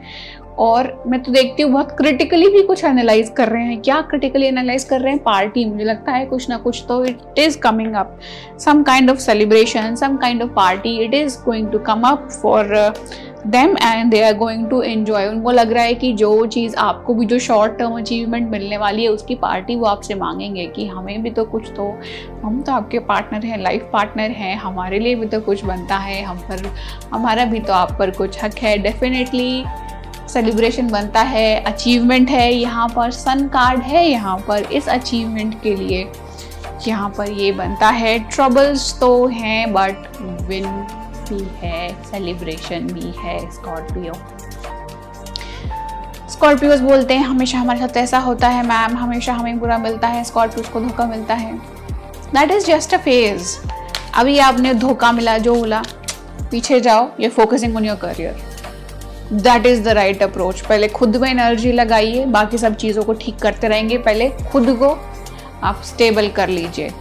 और 0.60 0.92
मैं 1.08 1.22
तो 1.24 1.32
देखती 1.32 1.64
हूँ, 1.64 1.72
बहुत 1.72 1.92
क्रिटिकली 1.98 2.48
भी 2.50 2.62
कुछ 2.64 2.84
एनालाइज 2.84 3.30
कर 3.38 3.50
रहे 3.50 3.64
हैं। 3.64 3.82
क्या 3.82 4.00
क्रिटिकली 4.02 4.48
एनालाइज 4.48 4.84
कर 4.84 5.02
रहे 5.02 5.14
हैं? 5.14 5.22
पार्टी 5.24 5.66
मुझे 5.66 5.84
लगता 5.84 6.12
है 6.12 6.26
कुछ 6.26 6.50
ना 6.50 6.58
कुछ 6.58 6.84
तो 6.88 7.04
it 7.06 7.40
is 7.40 7.58
coming 7.60 7.94
up 7.96 8.20
some 8.60 8.84
kind 8.84 9.10
of 9.12 9.18
celebration 9.20 9.96
some 9.96 10.18
kind 10.18 10.44
of 10.44 10.50
party 10.52 10.98
it 11.00 11.14
is 11.14 11.38
going 11.46 11.72
to 11.72 11.80
come 11.80 12.08
up 12.08 12.28
for 12.42 12.76
them 13.48 13.76
and 13.78 14.10
they 14.12 14.22
are 14.24 14.34
going 14.34 14.66
to 14.70 14.82
enjoy 14.82 15.28
उनको 15.28 15.52
लग 15.52 15.72
रहा 15.74 15.84
है 15.84 15.94
कि 15.94 16.12
जो 16.14 16.46
चीज़ 16.46 16.76
आपको 16.76 17.14
भी, 17.14 17.26
जो 17.26 17.40
शॉर्ट 17.40 17.78
टर्म 17.80 17.98
अचीवमेंट 17.98 18.50
मिलने 18.52 18.78
वाली 18.78 19.04
है, 19.04 19.10
उसकी 19.10 19.36
पार्टी 19.36 19.76
वो 19.76 19.86
आपसे 19.86 20.16
मांगेंगे 20.16 20.66
कि 20.68 20.88
हमें 20.88 21.22
भी 21.24 21.30
तो 21.30 21.44
कुछ 21.46 21.70
तो 21.76 21.90
हम 22.44 22.62
तो 22.62 22.72
आपके 22.72 23.00
पार्टनर 23.02 23.46
हैं 23.46 23.58
लाइफ 23.58 23.90
पार्टनर 23.94 24.32
हैं, 24.32 24.56
हमारे 24.58 25.00
लिए 25.00 25.16
भी 25.16 25.26
तो 25.26 25.42
कुछ 25.42 25.64
बनता 25.66 25.98
है, 25.98 26.22
हम 26.24 26.38
पर, 26.40 26.72
हमारा 27.14 27.46
भी 27.46 27.60
तो 27.60 27.74
आप 27.74 27.96
पर 28.00 28.12
कुछ 28.12 28.44
हक 28.44 28.58
है। 28.58 28.78
डेफिनेटली 28.78 29.64
सेलिब्रेशन 30.28 30.90
बनता 30.90 31.22
है 31.22 31.64
अचीवमेंट 31.64 32.30
है, 32.30 32.52
यहाँ 32.54 32.88
पर 32.90 33.12
सन 33.12 33.48
कार्ड 33.48 33.82
है, 33.82 34.06
यहाँ 34.06 34.38
पर 34.48 34.72
इस 34.74 34.88
अचीवमेंट 34.90 35.62
के 35.62 35.76
लिए 35.76 36.10
यहाँ 36.88 37.10
पर 37.10 37.32
ये 37.32 37.52
बनता 37.52 37.90
है। 37.90 38.18
ट्रबल्स 38.30 38.94
तो 39.00 39.28
हैं 39.28 39.74
बट 39.74 40.22
विन 40.48 40.66
भी 41.30 41.48
है 41.62 41.90
सेलिब्रेशन 42.04 42.88
भी 42.88 43.14
है 43.18 43.40
स्कॉर्पियो 43.52 44.14
स्कॉर्पियोज 46.30 46.82
बोलते 46.82 47.14
हैं, 47.14 47.24
हमेशा 47.26 47.60
हमारे 47.60 47.80
साथ 47.80 47.98
ऐसा 47.98 48.20
होता 48.20 48.48
है 48.48 48.66
मैम 48.66 48.98
हमेशा 48.98 49.34
हमें 49.34 49.60
बुरा 49.60 49.78
मिलता 49.78 50.08
है 50.08 50.24
स्कॉर्पियोज 50.24 50.68
को 50.68 50.80
धोखा 50.82 51.06
मिलता 51.06 51.34
है। 51.34 51.54
That 52.34 52.52
is 52.52 52.66
just 52.66 52.94
a 52.94 52.98
phase 52.98 53.58
अभी 54.16 54.38
आपने 54.40 54.74
धोखा 54.74 55.12
मिला, 55.12 55.38
जो 55.38 55.56
बोला, 55.56 55.82
पीछे 56.52 56.80
जाओ, 56.80 57.10
ये 57.20 57.30
focusing 57.30 57.76
on 57.76 57.86
your 57.86 57.96
career 57.98 58.36
that 59.34 59.66
is 59.66 59.82
the 59.84 59.88
right 59.90 60.24
approach 60.24 60.62
पहले 60.62 60.88
खुद 60.88 61.16
में 61.16 61.30
एनर्जी 61.30 61.72
लगाइए, 61.72 62.26
बाकी 62.26 62.58
सब 62.58 62.76
चीज़ों 62.76 63.04
को 63.04 63.14
ठीक 63.14 63.40
करते 63.40 63.68
रहेंगे। 63.68 63.98
पहले 64.00 64.30
खुद 64.52 64.70
को 64.80 64.90
आप 65.64 65.82
स्टेबल 65.86 66.30
कर 66.32 66.50
लीजिए। 66.50 66.92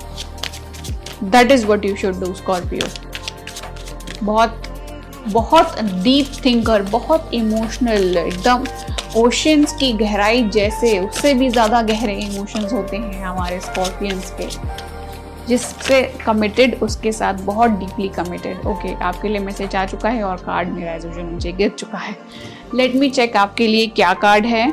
That 1.24 1.50
is 1.50 1.66
what 1.66 1.84
you 1.84 1.96
should 1.96 2.20
do 2.20 2.32
Scorpio 2.34 2.86
बहुत 4.22 4.62
बहुत 5.28 5.80
डीप 6.02 6.32
थिंकर 6.44 6.82
बहुत 6.82 7.30
इमोशनल 7.34 8.16
एकदम 8.16 8.64
ओशंस 9.16 9.72
की 9.72 9.92
गहराई 9.92 10.42
जैसे, 10.48 10.98
उससे 10.98 11.32
भी 11.34 11.48
ज़्यादा 11.50 11.80
गहरे 11.82 12.14
इमोशंस 12.14 12.72
होते 12.72 12.96
हैं 12.96 13.24
हमारे 13.24 13.60
स्कॉर्पियंस 13.60 14.30
के। 14.40 14.48
जिससे 15.48 16.02
कमिटेड 16.24 16.74
उसके 16.82 17.12
साथ 17.12 17.34
बहुत 17.44 17.70
डीपली 17.70 18.08
कमिटेड 18.08 18.66
ओके 18.66 18.94
आपके 18.94 19.28
लिए 19.28 19.38
मैसेज 19.40 19.76
आ 19.76 19.84
चुका 19.86 20.08
है 20.08 20.22
और 20.24 20.36
कार्ड 20.36 20.68
मेरा 20.68 20.96
जो 20.98 21.24
मुझे 21.24 21.52
गिर 21.52 21.70
चुका 21.70 21.98
है. 21.98 22.16
लेट 22.74 22.94
मी 22.94 23.10
चेक 23.10 23.36
आपके 23.36 23.66
लिए 23.66 23.86
क्या 23.88 24.12
कार्ड 24.16 24.46
है. 24.46 24.68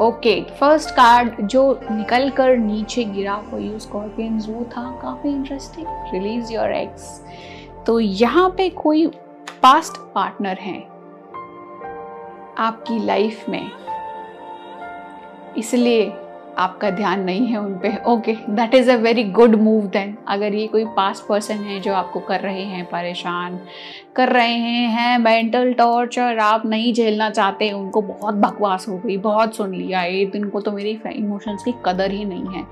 ओके 0.00 0.40
फ़र्स्ट 0.60 0.90
कार्ड 0.90 1.40
जो 1.42 1.80
निकल 1.90 2.28
कर 2.30 2.56
नीचे 2.56 3.04
गिरा 3.04 3.36
फॉर 3.50 3.60
यू 3.60 3.78
स्कॉर्पियंस 3.78 4.46
वो 4.48 4.64
था, 4.72 4.90
काफ़ी 5.02 5.30
इंटरेस्टिंग 5.30 5.86
रिलीज़ 6.14 6.52
योर 6.52 6.72
एक्स 6.72 7.20
तो 7.86 7.98
यहाँ 8.00 8.48
पे 8.56 8.68
कोई 8.70 9.06
पास्ट 9.62 9.96
पार्टनर 10.14 10.58
है 10.60 10.78
आपकी 12.58 12.98
लाइफ 13.06 13.48
में. 13.48 13.70
इसलिए 15.58 16.12
आपका 16.58 16.90
ध्यान 16.90 17.20
नहीं 17.20 17.46
है 17.46 17.58
उन 17.58 17.72
पे। 17.78 17.92
Okay 18.06 18.32
that 18.50 18.74
is 18.74 18.90
a 18.90 18.96
very 18.96 19.24
good 19.30 19.54
move 19.54 19.86
then 19.86 20.16
अगर 20.28 20.54
ये 20.54 20.66
कोई 20.66 20.84
पास 20.96 21.24
पर्सन 21.28 21.64
है 21.64 21.80
जो 21.80 21.94
आपको 21.94 22.20
कर 22.20 22.40
रहे 22.40 22.62
हैं, 22.62 22.84
परेशान 22.84 23.58
कर 24.16 24.28
रहे 24.28 24.54
हैं 24.54 24.88
हैं 24.88 25.18
मेंटल 25.18 25.72
टॉर्चर 25.72 26.38
आप 26.38 26.66
नहीं 26.66 26.92
झेलना 26.94 27.28
चाहते, 27.30 27.70
उनको 27.72 28.02
बहुत 28.02 28.34
बकवास 28.36 28.86
हो 28.88 28.96
गई, 28.98 29.16
बहुत 29.18 29.56
सुन 29.56 29.74
लिया 29.74 30.02
ये 30.02 30.30
इनको 30.36 30.60
तो 30.60 30.72
मेरी 30.72 30.98
इमोशंस 31.06 31.62
की 31.64 31.74
कदर 31.86 32.10
ही 32.10 32.24
नहीं 32.24 32.54
है। 32.54 32.64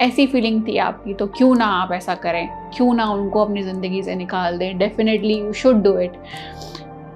ऐसी 0.00 0.26
फीलिंग 0.26 0.62
थी 0.68 0.76
आपकी 0.78 1.14
तो 1.14 1.26
क्यों 1.28 1.54
ना 1.54 1.66
आप 1.76 1.92
ऐसा 1.92 2.14
करें? 2.16 2.48
क्यों 2.76 2.92
ना 2.94 3.10
उनको 3.12 3.44
अपनी 3.44 3.62
ज़िंदगी 3.62 4.02
से 4.02 4.14
निकाल 4.16 4.58
दें? 4.58 4.78
Definitely 4.78 5.38
you 5.38 5.52
should 5.54 5.82
do 5.82 5.98
it 5.98 6.22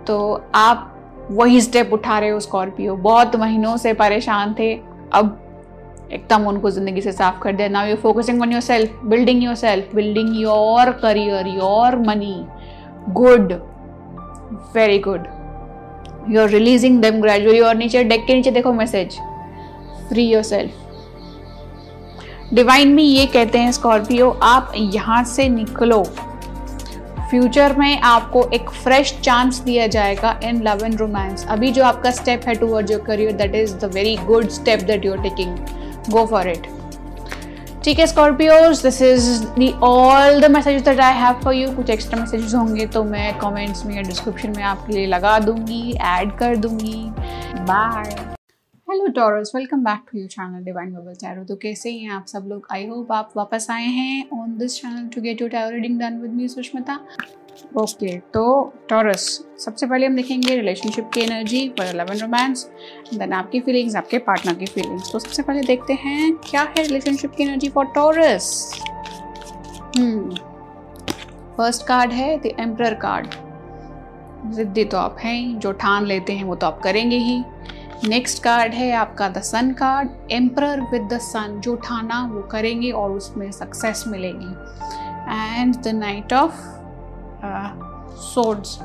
तो 0.07 0.43
आप 0.55 0.91
वही 1.31 1.61
स्टेप 1.61 1.93
उठा 1.93 2.19
रहे 2.19 2.31
हो 2.31 2.41
स्कॉर्पियो 2.41 2.97
बहुत 2.97 3.37
महीनों 3.37 3.77
से 3.77 3.93
परेशान 3.95 4.55
थे, 4.59 4.75
अब 5.13 5.41
एकदम 6.13 6.47
उनको 6.47 6.71
ज़िंदगी 6.71 7.01
से 7.01 7.13
साफ़ 7.13 7.39
कर 7.43 7.53
दिया 7.53 7.69
now 7.69 7.87
you 7.87 7.97
focusing 7.97 8.43
on 8.43 8.53
yourself 8.61 9.01
building 9.05 9.43
yourself 9.55 9.95
building 9.95 10.41
your 10.41 10.91
career 11.03 11.47
your 11.47 11.97
money 11.99 12.37
good 13.13 13.53
very 14.77 14.99
good 14.99 15.27
you 16.31 16.41
are 16.41 16.49
releasing 16.49 17.01
them 17.03 17.21
gradually 17.23 17.61
और 17.61 17.75
नीचे 17.77 18.05
डेक 18.05 18.25
के 18.27 18.35
नीचे 18.35 18.51
देखो 18.51 18.73
message 18.73 19.19
free 20.09 20.27
your 20.27 20.43
self 20.43 20.83
divine 22.55 22.93
में 22.95 23.03
ये 23.03 23.27
कहते 23.27 23.59
हैं 23.59 23.73
स्कॉर्पियो 23.73 24.31
आप 24.43 24.73
यहाँ 24.77 25.23
से 25.25 25.49
निकलो। 25.49 26.03
फ्यूचर 27.31 27.75
में 27.79 28.01
आपको 28.01 28.43
एक 28.55 28.71
फ्रेश 28.83 29.13
चांस 29.23 29.59
दिया 29.59 29.87
जाएगा 29.87 30.39
इन 30.45 30.63
लव 30.63 30.85
एंड 30.85 30.95
रोमांस 31.01 31.47
अभी 31.51 31.71
जो 31.73 31.85
आपका 31.85 32.11
स्टेप 32.11 32.43
है 32.49 32.55
toward 32.55 32.91
your 32.91 33.01
career 33.01 33.33
that 33.33 33.55
is 33.55 33.75
the 33.77 33.91
very 33.95 34.17
good 34.27 34.49
step 34.51 34.81
that 34.81 35.05
you 35.05 35.13
are 35.13 35.23
taking 35.23 35.57
go 36.11 36.27
for 36.27 36.49
it 36.49 36.67
ठीक 37.85 37.99
है 37.99 38.07
Scorpios 38.07 38.83
this 38.83 39.01
is 39.03 39.25
the 39.55 39.71
all 39.83 40.41
the 40.41 40.51
message 40.51 40.83
that 40.83 41.01
I 41.01 41.15
have 41.15 41.41
for 41.45 41.55
you 41.55 41.71
कुछ 41.77 41.91
extra 41.91 42.21
messages 42.21 42.55
होंगे 42.55 42.87
तो 42.87 43.03
मैं 43.05 43.33
comments 43.39 43.85
में 43.87 43.95
या 43.97 44.03
description 44.03 44.55
में 44.57 44.63
आपके 44.65 44.93
लिए 44.93 45.07
लगा 45.07 45.39
दूँगी 45.39 45.93
ऐड 46.05 46.37
कर 46.39 46.57
दूँगी. 46.57 47.11
Bye 47.63 48.17
hello 48.89 49.07
Taurus 49.13 49.53
welcome 49.55 49.85
back 49.85 50.01
to 50.11 50.19
your 50.19 50.29
channel 50.29 50.65
divine 50.65 50.93
bubble 50.95 51.15
tarot 51.21 51.45
तो 51.45 51.55
कैसे 51.57 51.91
हैं 51.91 52.11
आप 52.11 52.27
सब 52.27 52.47
लोग? 52.49 52.67
आई 52.73 52.87
होप 52.87 53.13
आप 53.13 53.33
वापस 53.37 53.67
आए 53.71 53.87
हैं 53.99 54.41
on 54.41 54.57
this 54.59 54.81
channel 54.81 55.07
to 55.15 55.21
get 55.21 55.43
you 55.43 55.49
tarot 55.49 55.71
reading 55.71 55.99
done 56.01 56.19
with 56.21 56.33
me 56.33 56.49
Sushmita 56.49 56.99
okay 57.77 58.17
तो 58.35 58.73
टॉरस 58.89 59.27
सबसे 59.59 59.87
पहले 59.87 60.07
हम 60.07 60.17
देखेंगे 60.17 60.55
रिलेशनशिप 60.57 61.11
की 61.15 61.21
energy 61.21 61.69
for 61.79 61.95
love 61.95 62.13
and 62.13 62.21
romance 62.23 62.67
then 63.15 63.33
आपकी 63.33 63.61
फीलिंग्स 63.61 63.97
आपके 63.97 64.19
पार्टनर 64.19 64.55
की 64.55 64.67
फीलिंग्स 64.67 65.13
तो 65.13 65.19
सबसे 65.19 65.43
पहले 65.43 65.61
देखते 65.63 65.93
हैं, 65.93 66.35
क्या 66.51 66.63
है 66.63 66.83
रिलेशनशिप 66.83 67.35
की 67.37 67.43
energy 67.43 67.69
for 67.69 67.87
Taurus 67.95 68.51
first 71.57 71.87
card 71.87 72.13
है 72.13 72.37
द 72.39 72.55
एम्प्रर 72.61 72.95
कार्ड 72.95 73.27
जिद्दी 74.55 74.85
तो 74.85 74.97
आप 74.99 75.17
हैं, 75.21 75.59
जो 75.59 75.73
ठान 75.73 76.07
लेते 76.07 76.33
हैं, 76.33 76.45
वो 76.45 76.55
तो 76.55 76.67
आप 76.67 76.81
करेंगे 76.83 77.17
ही. 77.17 77.43
नेक्स्ट 78.09 78.43
कार्ड 78.43 78.75
है 78.75 78.91
आपका 78.93 79.29
the 79.29 79.41
sun 79.43 79.73
card 79.73 80.33
emperor 80.33 80.81
with 80.93 81.09
the 81.13 81.19
sun 81.19 81.61
जो 81.65 81.75
ठाना, 81.77 82.21
वो 82.33 82.43
करेंगे 82.43 82.91
और 82.91 83.11
उसमें 83.11 83.51
सक्सेस 83.53 84.05
मिलेगी. 84.07 84.53
And 85.61 85.77
the 85.77 85.95
knight 85.95 86.33
of 86.33 86.53
swords 88.25 88.79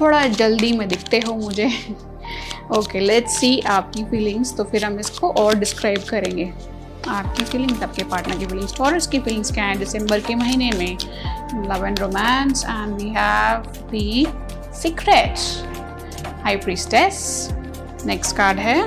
थोड़ा 0.00 0.26
जल्दी 0.28 0.72
में 0.72 0.88
दिखते 0.88 1.18
हो 1.18 1.34
मुझे। 1.34 1.70
ओके 2.76 3.00
लेट्स 3.00 3.38
सी 3.40 3.58
आपकी 3.68 4.04
फीलिंग्स 4.04 4.56
तो 4.56 4.64
फिर 4.64 4.84
हम 4.84 4.98
इसको 5.00 5.30
और 5.32 5.54
डिस्क्राइब 5.58 6.04
करेंगे। 6.10 6.52
आपकी 7.08 7.44
फीलिंग्स 7.44 7.82
आपके 7.82 8.04
पार्टनर 8.04 8.38
की 8.38 8.46
फीलिंग्स 8.46 8.76
टॉरस 8.76 9.06
की 9.06 9.18
फीलिंग्स 9.18 9.52
क्या 9.52 9.64
हैं 9.64 9.78
दिसंबर 9.78 10.20
के 10.20 10.34
महीने 10.34 10.70
में? 10.70 10.96
Love 11.68 11.86
and 11.86 11.98
romance 12.00 12.64
and 12.64 12.94
we 12.94 13.08
have 13.16 13.62
the 13.90 14.26
secret 14.80 15.38
high 16.44 16.56
priestess 16.56 17.48
next 18.06 18.36
card 18.36 18.58
है। 18.58 18.82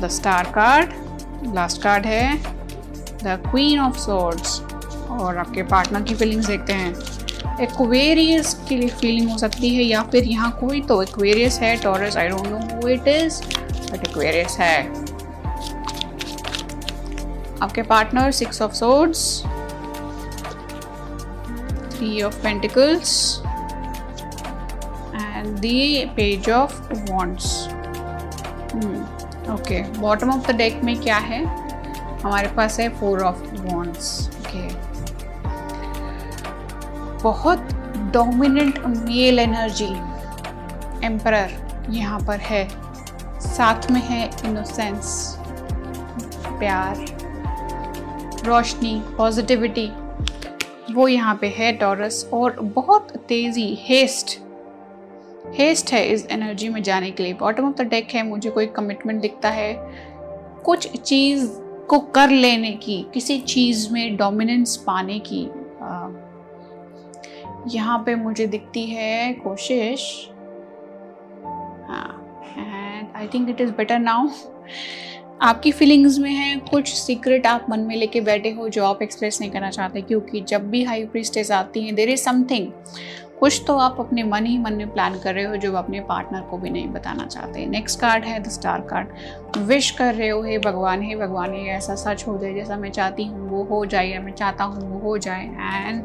The 0.00 0.08
star 0.10 0.50
card 0.54 1.54
last 1.54 1.82
card 1.82 2.06
है। 2.06 2.36
द 3.22 3.38
क्वीन 3.50 3.80
ऑफ़ 3.80 3.98
सोर्ड्स 3.98 4.60
और 5.10 5.36
आपके 5.38 5.62
पार्टनर 5.64 6.02
की 6.02 6.14
फीलिंग्स 6.14 6.46
देखते 6.46 6.72
हैं। 6.72 6.94
एक्वेरियस 7.60 8.54
की 8.68 8.86
फीलिंग 8.88 9.30
हो 9.30 9.38
सकती 9.38 9.74
है, 9.74 9.82
या 9.82 10.02
फिर 10.12 10.24
यहाँ 10.24 10.50
कोई 10.60 10.80
तो 10.88 11.02
एक्वेरियस 11.02 11.58
है 11.60 11.76
Taurus 11.82 12.16
I 12.16 12.28
don't 12.28 12.46
know 12.46 12.58
who 12.74 12.88
it 12.88 13.08
is 13.08 13.40
but 13.92 14.08
Aquarius 14.08 14.56
है। 14.60 14.78
आपके 17.62 17.82
partner 17.84 18.30
six 18.32 18.62
of 18.62 18.72
swords 18.74 19.42
three 21.92 22.22
of 22.22 22.42
pentacles 22.42 23.40
and 25.14 25.46
the 25.56 26.10
page 26.16 26.50
of 26.50 26.80
wands 27.10 27.46
okay 29.50 29.82
bottom 29.98 30.30
of 30.30 30.50
the 30.50 30.54
deck 30.56 30.80
में 30.84 30.96
क्या 31.00 31.16
है? 31.16 31.44
हमारे 32.18 32.48
पास 32.56 32.78
है 32.80 32.88
फोर 32.98 33.22
ऑफ़ 33.22 33.42
वॉन्ट्स 33.54 34.28
ओके 34.40 34.66
बहुत 37.22 37.72
डोमिनेंट 38.12 38.78
मेल 38.78 39.38
एनर्जी 39.38 39.92
एम्पर 41.06 41.34
यहाँ 41.90 42.18
पर 42.20 42.40
है। 42.40 42.66
साथ 43.40 43.90
में 43.90 44.00
है 44.00 44.24
इनोसेंस 44.44 45.34
प्यार, 46.58 47.04
रोशनी 48.46 49.00
पॉजिटिविटी 49.16 49.90
वो 50.94 51.08
यहाँ 51.08 51.34
पे 51.40 51.48
है 51.48 51.72
टॉरस 51.72 52.28
और 52.32 52.60
बहुत 52.74 53.12
तेज़ी 53.28 53.74
हेस्ट 53.80 54.38
हेस्ट 55.54 55.92
है 55.92 56.04
इस 56.06 56.26
एनर्जी 56.26 56.68
में 56.68 56.82
जाने 56.82 57.10
के 57.10 57.22
लिए। 57.22 57.32
बॉटम 57.32 57.68
ऑफ़ 57.68 57.74
द 57.74 57.80
डेक 57.80 58.08
है, 58.10 58.22
मुझे 58.22 58.50
कोई 58.50 58.66
कमिटमेंट 58.66 59.20
दिखता 59.22 59.50
है। 59.50 59.74
कुछ 60.64 60.88
चीज़ 60.96 61.46
को 61.88 61.98
कर 62.14 62.30
लेने 62.30 62.72
की, 62.72 63.04
किसी 63.14 63.38
चीज़ 63.40 63.92
में 63.92 64.16
डोमिनेंस 64.16 64.76
पाने 64.76 65.18
की 65.18 65.44
यहाँ 67.66 67.98
पे 68.06 68.14
मुझे 68.14 68.46
दिखती 68.46 68.84
है 68.86 69.32
कोशिश। 69.34 70.02
हाँ 71.88 72.42
and 72.58 73.16
I 73.16 73.26
think 73.26 73.48
it 73.50 73.60
is 73.60 73.70
better 73.72 73.98
now 73.98 74.28
आपकी 75.42 75.72
फीलिंग्स 75.72 76.18
में 76.18 76.30
है 76.30 76.56
कुछ 76.70 76.92
सीक्रेट 76.94 77.46
आप 77.46 77.66
मन 77.70 77.80
में 77.80 77.94
लेके 77.96 78.20
बैठे 78.20 78.50
हो 78.50 78.68
जो 78.68 78.84
आप 78.84 79.02
एक्सप्रेस 79.02 79.40
नहीं 79.40 79.50
करना 79.50 79.70
चाहते, 79.70 80.00
क्योंकि 80.00 80.40
जब 80.40 80.70
भी 80.70 80.82
हाई 80.84 81.04
प्रिस्टेस 81.06 81.50
आती 81.50 81.82
हैं 81.82 81.94
देर 81.94 82.08
इज़ 82.08 82.22
समथिंग 82.22 82.70
कुछ 83.40 83.62
तो 83.66 83.76
आप 83.78 83.96
अपने 84.00 84.22
मन 84.22 84.46
ही 84.46 84.56
मन 84.58 84.72
में 84.72 84.92
प्लान 84.92 85.18
कर 85.18 85.34
रहे 85.34 85.44
हो 85.44 85.56
जो 85.56 85.72
अपने 85.72 86.00
पार्टनर 86.00 86.40
को 86.40 86.58
भी 86.58 86.70
नहीं 86.70 86.88
बताना 86.88 87.26
चाहते। 87.26 87.66
नेक्स्ट 87.66 88.00
कार्ड 88.00 88.24
है 88.24 88.38
द 88.42 88.48
स्टार 88.50 88.80
कार्ड 88.90 89.58
विश 89.58 89.90
कर 89.90 90.14
रहे 90.14 90.28
हो, 90.28 90.42
हे 90.42 90.58
भगवान 90.58 91.02
हे 91.02 91.16
भगवान, 91.16 91.54
ये 91.54 91.70
ऐसा 91.72 91.94
सच 91.96 92.26
हो 92.28 92.36
जाए 92.38 92.52
जैसा 92.54 92.76
मैं 92.76 92.90
चाहती 92.92 93.24
हूँ, 93.24 93.48
वो 93.50 93.62
हो 93.66 93.84
जाए 93.86 94.08
या 94.08 94.20
मैं 94.20 94.32
चाहता 94.32 94.64
हूँ, 94.64 94.90
वो 94.90 94.98
हो 95.00 95.16
जाए। 95.18 95.44
And 95.44 96.04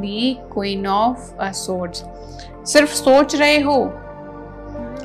the 0.00 0.36
queen 0.52 0.86
of 0.86 1.32
swords 1.42 2.04
सिर्फ़ 2.72 2.94
सोच 2.94 3.34
रहे 3.36 3.58
हो। 3.60 3.78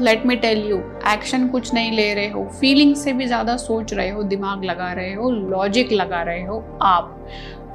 Let 0.01 0.25
me 0.25 0.35
tell 0.35 0.67
you 0.69 0.77
action 1.07 1.47
कुछ 1.47 1.73
नहीं 1.73 1.91
ले 1.91 2.13
रहे 2.13 2.29
हो। 2.29 2.43
फीलिंग 2.59 2.95
से 2.95 3.13
भी 3.13 3.25
ज़्यादा 3.25 3.57
सोच 3.57 3.93
रहे 3.93 4.09
हो, 4.09 4.23
दिमाग 4.25 4.63
लगा 4.63 4.91
रहे 4.93 5.13
हो 5.13 5.29
लॉजिक 5.31 5.91
लगा 5.91 6.21
रहे 6.21 6.43
हो 6.43 6.63
आप। 6.81 7.27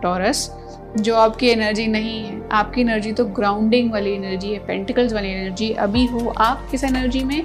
टॉरस 0.02 0.50
जो 0.96 1.16
आपकी 1.16 1.48
एनर्जी 1.48 1.86
नहीं 1.86 2.18
है, 2.24 2.40
आपकी 2.52 2.80
एनर्जी 2.80 3.12
तो 3.12 3.24
ग्राउंडिंग 3.24 3.92
वाली 3.92 4.12
एनर्जी 4.12 4.52
है 4.52 4.58
पेंटिकल्स 4.66 5.12
वाली 5.12 5.30
एनर्जी 5.30 5.70
अभी 5.70 6.04
हो 6.06 6.34
आप 6.38 6.66
किस 6.70 6.84
एनर्जी 6.84 7.24
में? 7.24 7.42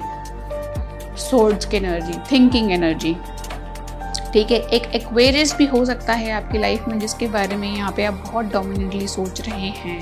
सोर्ड्स 1.20 1.66
की 1.66 1.76
एनर्जी 1.76 2.18
थिंकिंग 2.32 2.72
एनर्जी 2.72 3.16
ठीक 4.32 4.50
है, 4.50 4.58
एक 4.58 4.82
एक्वेरियस 4.94 5.54
भी 5.56 5.66
हो 5.66 5.84
सकता 5.84 6.12
है 6.12 6.30
आपकी 6.32 6.58
लाइफ 6.58 6.88
में, 6.88 6.98
जिसके 6.98 7.26
बारे 7.26 7.56
में 7.56 7.68
यहाँ 7.68 7.92
पे 7.96 8.04
आप 8.04 8.14
बहुत 8.14 8.44
डोमिनेटली 8.44 9.06
सोच 9.08 9.40
रहे 9.40 9.68
हैं। 9.68 10.00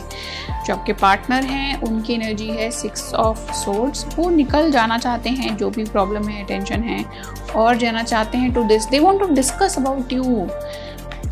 जो 0.66 0.74
आपके 0.74 0.92
पार्टनर 0.92 1.44
हैं, 1.44 1.80
उनकी 1.82 2.14
एनर्जी 2.14 2.48
है 2.48 2.70
सिक्स 2.70 3.12
ऑफ़ 3.14 3.52
सोर्ड्स 3.52 4.06
वो 4.16 4.28
निकल 4.30 4.70
जाना 4.70 4.98
चाहते 4.98 5.30
हैं, 5.30 5.56
जो 5.56 5.70
भी 5.70 5.84
प्रॉब्लम 5.84 6.28
है 6.28 6.44
टेंशन 6.44 6.82
है, 6.82 7.04
और 7.56 7.76
जाना 7.76 8.02
चाहते 8.02 8.38
हैं 8.38 8.52
to 8.52 8.64
this 8.64 8.86
they 8.86 8.98
want 8.98 9.20
to 9.20 9.26
discuss 9.34 9.78
about 9.78 10.12
you 10.12 10.48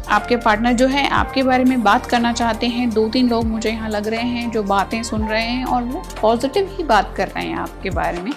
आपके 0.08 0.36
पार्टनर 0.36 0.72
जो 0.72 0.86
है, 0.86 1.08
आपके 1.08 1.42
बारे 1.42 1.64
में 1.64 1.82
बात 1.82 2.06
करना 2.06 2.32
चाहते 2.32 2.66
हैं, 2.66 2.90
दो 2.90 3.08
तीन 3.08 3.28
लोग 3.28 3.44
मुझे 3.44 3.70
यहाँ 3.70 3.88
लग 3.88 4.08
रहे 4.08 4.22
हैं 4.22 4.50
जो 4.50 4.62
बातें 4.62 5.02
सुन 5.02 5.28
रहे 5.28 5.46
हैं 5.46 5.64
और 5.64 5.82
वो 5.82 6.02
पॉजिटिव 6.22 6.74
ही 6.78 6.84
बात 6.84 7.14
कर 7.16 7.28
रहे 7.28 7.46
हैं 7.46 7.56
आपके 7.56 7.90
बारे 7.90 8.18
में 8.18 8.32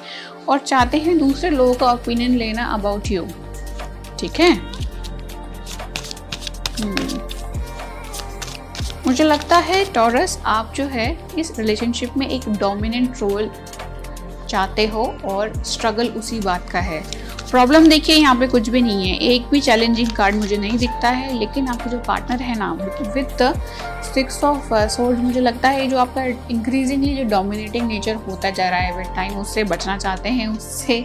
और 0.49 0.60
चाहते 0.60 0.98
हैं 0.98 1.18
दूसरे 1.18 1.49
लोगों 1.49 1.73
का 1.73 1.91
ओपिनियन 1.91 2.35
लेना 2.35 2.65
अबाउट 2.65 3.11
यू 3.11 3.27
ठीक 4.19 4.40
है? 4.40 4.57
hmm. 6.76 7.19
मुझे 9.07 9.23
लगता 9.23 9.57
है 9.57 9.85
टॉरस 9.85 10.40
आप 10.45 10.73
जो 10.76 10.84
है, 10.84 11.18
इस 11.38 11.60
रिलेशनशिप 11.60 12.18
में 12.18 12.27
एक 12.27 12.41
डोमिनेंट 12.49 13.14
रोल 13.22 13.52
चाहते 14.49 14.88
हो 14.88 15.15
और 15.26 15.64
स्ट्रगल 15.64 16.07
उसी 16.07 16.40
बात 16.40 16.69
का 16.69 16.80
है। 16.80 17.03
प्रॉब्लम 17.54 17.88
देखिए, 17.88 18.16
यहाँ 18.16 18.36
पे 18.36 18.46
कुछ 18.48 18.70
भी 18.70 18.82
नहीं 18.82 19.08
है। 19.08 19.18
एक 19.32 19.42
भी 19.50 19.60
चैलेंजिंग 19.62 20.10
कार्ड 20.10 20.36
मुझे 20.36 20.58
नहीं 20.58 20.78
दिखता 20.78 21.10
है, 21.10 21.38
लेकिन 21.40 21.68
आपका 21.68 21.92
जो 21.92 21.98
पार्टनर 22.08 22.42
है 22.42 22.58
ना 22.60 22.72
विद 22.74 23.38
सिक्स 24.06 24.44
ऑफ़ 24.44 24.74
सोल्ड 24.90 25.20
मुझे 25.20 25.40
लगता 25.40 25.70
है 25.70 25.88
जो 25.88 25.98
आपका 25.98 26.24
इंक्रीजिंगली 26.26 27.16
जो 27.16 27.24
डोमिनेटिंग 27.30 27.88
नेचर 27.88 28.16
होता 28.28 28.50
जा 28.50 28.70
रहा 28.70 28.80
है 28.80 28.98
विद 28.98 29.14
टाइम 29.16 29.38
उससे 29.40 29.64
बचना 29.66 29.98
चाहते 29.98 30.30
हैं, 30.30 30.48
उससे 30.48 31.00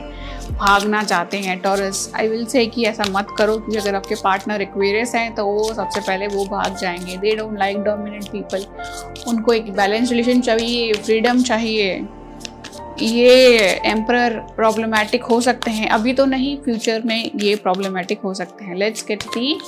भागना 0.53 1.03
चाहते 1.03 1.39
हैं 1.39 1.59
टॉरस 1.61 2.11
आई 2.17 2.29
विल 2.29 2.45
से 2.47 2.67
कि 2.67 2.85
ऐसा 2.87 3.05
मत 3.11 3.35
करो 3.39 3.57
कि 3.59 3.77
अगर 3.77 3.95
आपके 3.95 4.15
पार्टनर 4.15 4.63
एक्वेरियस 4.63 5.15
हैं 5.15 5.35
तो 5.35 5.47
वो 5.47 5.73
सबसे 5.75 6.01
पहले 6.01 6.27
वो 6.29 6.45
भाग 6.47 6.77
जाएँगे। 6.77 7.17
They 7.17 7.35
don't 7.37 7.59
like 7.59 7.83
dominant 7.85 8.29
people 8.29 8.65
उनको 9.29 9.53
एक 9.53 9.73
बैलेंस 9.77 10.11
रिलेशन 10.11 10.41
चाहिए 10.41 10.93
फ्रीडम 10.95 11.43
चाहिए। 11.43 12.07
ये 13.03 13.59
एम्पर 13.87 14.39
प्रॉब्लमेटिक 14.57 15.25
हो 15.25 15.41
सकते 15.41 15.71
हैं। 15.71 15.89
अभी 15.91 16.13
तो 16.13 16.25
नहीं 16.27 16.57
फ्यूचर 16.63 17.03
में 17.07 17.31
ये 17.35 17.55
प्रॉब्लमेटिक 17.57 18.21
हो 18.21 18.33
सकते 18.35 18.65
हैं। 18.65 18.75
Let's 18.77 19.05
get 19.09 19.23
the 19.27 19.59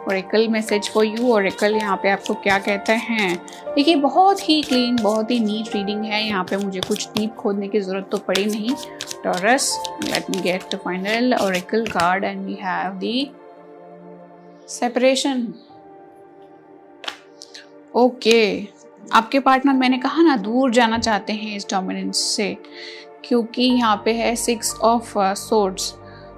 oracle 0.00 0.46
message 0.48 0.88
for 0.90 1.04
you 1.04 1.32
oracle 1.32 1.74
यहाँ 1.74 1.96
पे 2.02 2.10
आपको 2.10 2.34
क्या 2.36 2.58
कहते 2.58 2.92
हैं? 2.92 3.36
देखिए, 3.74 3.94
बहुत 3.96 4.48
ही 4.48 4.60
क्लीन 4.62 4.96
बहुत 5.02 5.30
ही 5.30 5.38
नीट 5.40 5.74
रीडिंग 5.74 6.04
है। 6.04 6.24
यहाँ 6.26 6.44
पे 6.44 6.56
मुझे 6.56 6.80
कुछ 6.80 7.08
डीप 7.08 7.34
खोदने 7.34 7.68
की 7.68 7.80
ज़रूरत 7.80 8.08
तो 8.12 8.18
पड़ी 8.18 8.44
नहीं। 8.46 8.74
Taurus 9.24 9.76
let 10.04 10.30
me 10.30 10.40
get 10.42 10.62
the 10.74 10.78
final 10.84 11.34
oracle 11.42 11.86
card 11.88 12.24
and 12.24 12.44
we 12.46 12.58
have 12.62 12.98
the 12.98 13.30
separation 14.70 15.46
okay 17.94 18.40
आपके 19.02 19.38
पार्टनर 19.40 19.72
मैंने 19.74 19.98
कहा 19.98 20.22
ना, 20.22 20.36
दूर 20.36 20.70
जाना 20.70 20.98
चाहते 20.98 21.32
हैं 21.32 21.56
इस 21.56 21.66
डोमिनेंस 21.70 22.16
से, 22.26 22.56
क्योंकि 23.24 23.62
यहाँ 23.62 24.02
पे 24.04 24.12
है 24.14 24.34
सिक्स 24.36 24.74
ऑफ़ 24.74 25.12
सोर्ड्स 25.18 25.94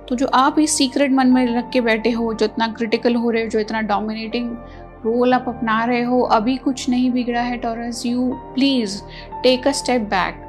तो 0.08 0.16
जो 0.16 0.26
आप 0.34 0.58
इस 0.58 0.76
सीक्रेट 0.78 1.12
मन 1.12 1.26
में 1.26 1.46
रख 1.48 1.70
के 1.72 1.80
बैठे 1.80 2.10
हो, 2.10 2.32
जो 2.34 2.46
इतना 2.46 2.66
क्रिटिकल 2.68 3.14
हो 3.14 3.30
रहे 3.30 3.42
हो, 3.42 3.48
जो 3.48 3.58
इतना 3.58 3.80
डोमिनेटिंग 3.82 4.50
रोल 5.04 5.34
आप 5.34 5.44
अपना 5.48 5.84
रहे 5.84 6.02
हो, 6.02 6.20
अभी 6.22 6.56
कुछ 6.56 6.88
नहीं 6.88 7.10
बिगड़ा 7.10 7.40
है 7.40 7.56
Taurus 7.58 8.04
you 8.06 8.30
please 8.54 9.00
take 9.42 9.68
a 9.68 9.72
step 9.72 10.02
back 10.10 10.40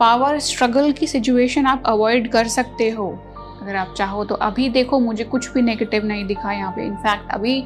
power 0.00 0.38
struggle 0.40 0.90
की 0.92 1.06
सिचुएशन 1.06 1.66
आप 1.66 1.82
अवॉइड 1.86 2.30
कर 2.32 2.48
सकते 2.48 2.88
हो। 2.90 3.08
अगर 3.62 3.76
आप 3.76 3.94
चाहो 3.96 4.24
तो 4.24 4.34
अभी 4.36 4.68
देखो, 4.70 4.98
मुझे 5.00 5.24
कुछ 5.24 5.52
भी 5.52 5.62
नेगेटिव 5.62 6.04
नहीं 6.06 6.24
दिखा 6.26 6.52
यहाँ 6.52 6.72
पे। 6.72 6.84
इनफैक्ट 6.86 7.30
अभी 7.34 7.58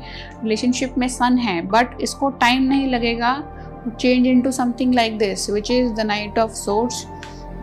रिलेशनशिप 0.43 0.95
में 0.99 1.09
सन 1.09 1.39
है 1.39 1.61
बट 1.63 2.01
इसको 2.01 2.31
टाइम 2.31 2.63
नहीं 2.63 2.87
लगेगा। 2.89 3.33
Change 3.89 4.27
into 4.41 4.51
something 4.53 4.95
like 4.95 5.19
this 5.19 5.49
which 5.51 5.71
is 5.71 5.93
the 5.93 6.01
knight 6.01 6.39
of 6.39 6.53
swords 6.55 7.05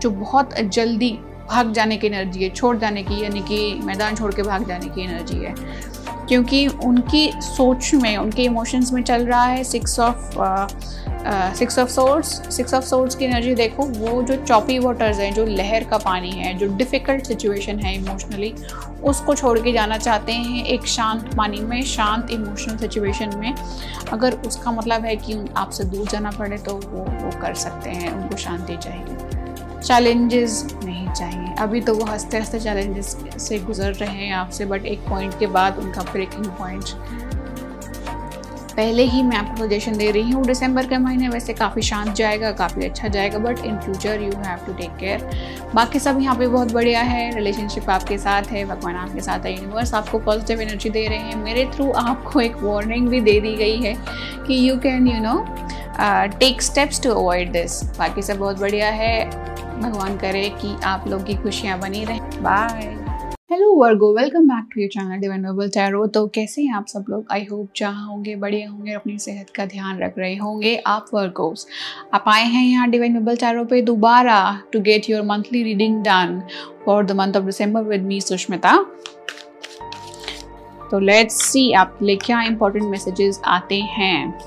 जो 0.02 0.10
बहुत 0.10 0.56
जल्दी 0.60 1.12
भाग 1.50 1.72
जाने 1.74 1.98
की 1.98 2.08
एनर्जी 2.08 2.44
है, 2.44 2.50
छोड़ 2.50 2.78
जाने 2.78 3.04
की, 3.04 3.22
यानी 3.24 3.42
कि 3.42 3.80
मैदान 3.84 4.16
छोड़ 4.16 4.34
के 4.34 4.44
भाग 4.44 4.68
जाने 4.68 4.88
की 4.88 5.02
एनर्जी 5.02 5.38
है। 5.38 5.54
क्योंकि 6.28 6.68
उनकी 6.68 7.30
सोच 7.36 7.94
में, 7.94 8.18
उनके 8.18 8.44
इमोशंस 8.44 8.92
में 8.94 9.02
चल 9.04 9.26
रहा 9.26 9.44
है 9.44 9.64
six 9.64 10.00
of 10.00 10.36
six 11.58 11.80
of 11.80 11.90
swords 11.90 12.28
six 12.56 12.74
of 12.74 12.84
swords 12.86 13.16
की 13.16 13.26
एनर्जी 13.26 13.54
देखो, 13.56 13.84
वो 13.84 14.22
जो 14.24 14.36
चॉपी 14.36 14.78
वाटर्स 14.80 15.20
हैं, 15.20 15.34
जो 15.34 15.46
लहर 15.46 15.84
का 15.84 15.98
पानी 15.98 16.32
है, 16.32 16.54
जो 16.54 16.68
डिफ़िकल्ट 16.78 17.28
सिचुएशन 17.28 17.80
है 17.80 17.96
इमोशनली 17.96 18.54
उसको 19.04 19.36
छोड़ 19.36 19.60
के 19.60 19.72
जाना 19.72 19.98
चाहते 19.98 20.32
हैं 20.32 20.66
एक 20.66 20.86
शांत 20.86 21.36
पानी 21.36 21.60
में, 21.60 21.84
शांत 21.84 22.32
इमोशनल 22.32 22.78
सिचुएशन 22.78 23.38
में। 23.38 23.56
अगर 24.12 24.34
उसका 24.34 24.72
मतलब 24.72 25.06
है 25.06 25.16
कि 25.16 25.46
आपसे 25.58 25.84
दूर 25.84 26.08
जाना 26.08 26.32
पड़े 26.32 26.58
तो 26.58 26.74
वो 26.74 27.04
वो 27.04 27.42
कर 27.42 27.54
सकते 27.54 27.90
हैं, 27.90 28.12
उनको 28.12 28.38
शांति 28.38 28.78
चाहिए। 28.78 29.18
चैलेंजेस 29.82 30.66
नहीं 30.84 31.10
चाहिए। 31.10 31.54
अभी 31.60 31.82
तो 31.82 31.94
वो 31.96 32.06
हँसते 32.06 32.38
हँसते 32.38 32.60
चैलेंजेस 32.60 33.18
से 33.38 33.60
गुजर 33.60 33.94
रहे 33.94 34.10
हैं 34.10 34.34
आपसे 34.34 34.66
बट 34.66 34.86
एक 34.86 35.00
पॉइंट 35.00 35.40
के 35.40 35.48
बाद 35.48 35.78
उनका 35.78 36.02
ब्रेकिंग 36.02 36.46
पॉइंट 36.46 36.86
पहले 38.78 39.04
ही 39.04 39.22
मैं 39.24 39.38
आपको 39.38 39.66
सजेशन 39.66 39.96
दे 39.98 40.10
रही 40.12 40.32
हूँ 40.32 40.44
दिसंबर 40.46 40.88
के 40.88 40.98
महीने 40.98 41.28
वैसे 41.30 41.54
काफ़ी 41.54 41.82
शांत 41.82 42.14
जाएगा, 42.16 42.52
काफ़ी 42.52 42.86
अच्छा 42.86 43.08
जाएगा 43.08 43.38
but 43.40 43.60
in 43.60 43.78
future 43.80 44.22
you 44.22 44.32
have 44.38 44.66
to 44.66 44.74
take 44.74 44.96
care 45.00 45.24
बाकी 45.76 46.00
सब 46.00 46.20
यहाँ 46.22 46.36
पे 46.36 46.48
बहुत 46.48 46.74
बढ़िया 46.74 47.02
है 47.02 47.34
रिलेशनशिप 47.36 47.90
आपके 47.90 48.18
साथ 48.18 48.52
है, 48.52 48.64
भगवान 48.66 48.96
आपके 48.96 49.22
साथ 49.22 49.46
है 49.46 49.56
यूनिवर्स 49.56 49.94
आपको 49.94 50.20
पॉजिटिव 50.20 50.62
एनर्जी 50.62 50.90
दे 50.90 51.08
रहे 51.08 51.18
हैं। 51.18 51.36
मेरे 51.36 51.66
थ्रू 51.74 51.92
आपको 51.94 52.42
एक 52.42 52.62
वार्निंग 52.64 53.08
भी 53.10 53.22
दे 53.22 53.40
दी 53.42 53.56
गई 53.56 53.82
है 53.82 53.96
कि 54.48 54.70
you 54.70 54.78
can 54.80 55.08
you 55.08 55.20
know 55.22 55.44
take 56.40 56.62
steps 56.62 57.04
to 57.04 57.12
avoid 57.12 57.52
this 57.52 57.84
बाकी 57.98 58.22
सब 58.22 58.40
बहुत 58.40 58.60
बढ़िया 58.60 58.90
है, 58.92 59.26
भगवान 59.82 60.18
करे 60.18 60.50
कि 60.62 60.76
आप 60.86 61.08
लोग 61.08 61.26
की 61.26 61.36
खुशियाँ 61.36 61.80
बनी 61.80 62.04
रहें। 62.06 62.44
Bye 62.44 62.98
hello 63.52 63.70
Virgo 63.72 64.12
welcome 64.14 64.48
back 64.48 64.66
to 64.74 64.80
your 64.82 64.90
channel 64.90 65.20
divine 65.20 65.42
bubble 65.42 65.70
tarot 65.70 66.06
तो 66.08 66.26
कैसे 66.28 66.62
हैं 66.62 66.74
आप 66.76 66.88
सब 66.88 67.06
लोग? 67.10 67.26
आई 67.32 67.46
होप 67.52 67.70
जहाँ 67.78 68.08
होंगे, 68.08 68.36
बढ़िया 68.36 68.70
होंगे, 68.70 68.94
अपनी 68.94 69.18
सेहत 69.20 69.50
का 69.50 69.66
ध्यान 69.66 70.00
रख 70.00 70.18
रहे 70.18 70.36
होंगे 70.36 70.76
आप 70.88 71.06
वर्गोस 71.14 71.66
आप 72.14 72.26
आए 72.28 72.44
हैं 72.44 72.66
यहाँ 72.66 72.90
डिवाइन 72.90 73.14
नोबल 73.14 73.36
टैरो 73.36 73.64
पे 73.66 73.82
दोबारा 73.82 74.40
to 74.74 74.80
get 74.80 75.10
your 75.10 75.22
monthly 75.22 75.64
reading 75.64 76.04
done 76.04 76.42
for 76.86 77.06
the 77.06 77.12
month 77.12 77.38
of 77.38 77.44
December 77.44 77.84
with 77.84 78.02
me 78.02 78.22
Sushmita 78.22 78.76
तो 80.92 81.00
लेट्स 81.00 81.42
सी 81.44 81.72
आप 81.74 82.00
लिए 82.02 82.16
क्या 82.16 82.42
इंपॉर्टेंट 82.44 82.86
मैसेजेस 82.86 83.42
आते 83.48 83.80
हैं. 83.80 84.40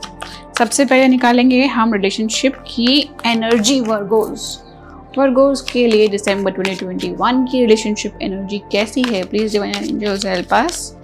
सबसे 0.59 0.85
पहले 0.85 1.09
निकालेंगे 1.09 1.67
हम 1.67 1.95
रिलेशनशिप 1.95 2.65
की 2.67 3.01
एनर्जी 3.27 3.81
वर्गोज़ 3.81 4.70
वर्गोस 5.19 5.61
के 5.73 5.87
लिए 5.87 6.09
दिसंबर 6.09 6.53
2021 6.53 7.45
की 7.51 7.61
रिलेशनशिप 7.61 8.19
एनर्जी 8.23 8.59
कैसी 8.73 9.03
है? 9.03 9.23
Please 9.25 9.53
divine 9.53 9.75
angels 9.75 10.27
help 10.27 10.55
us 10.55 10.97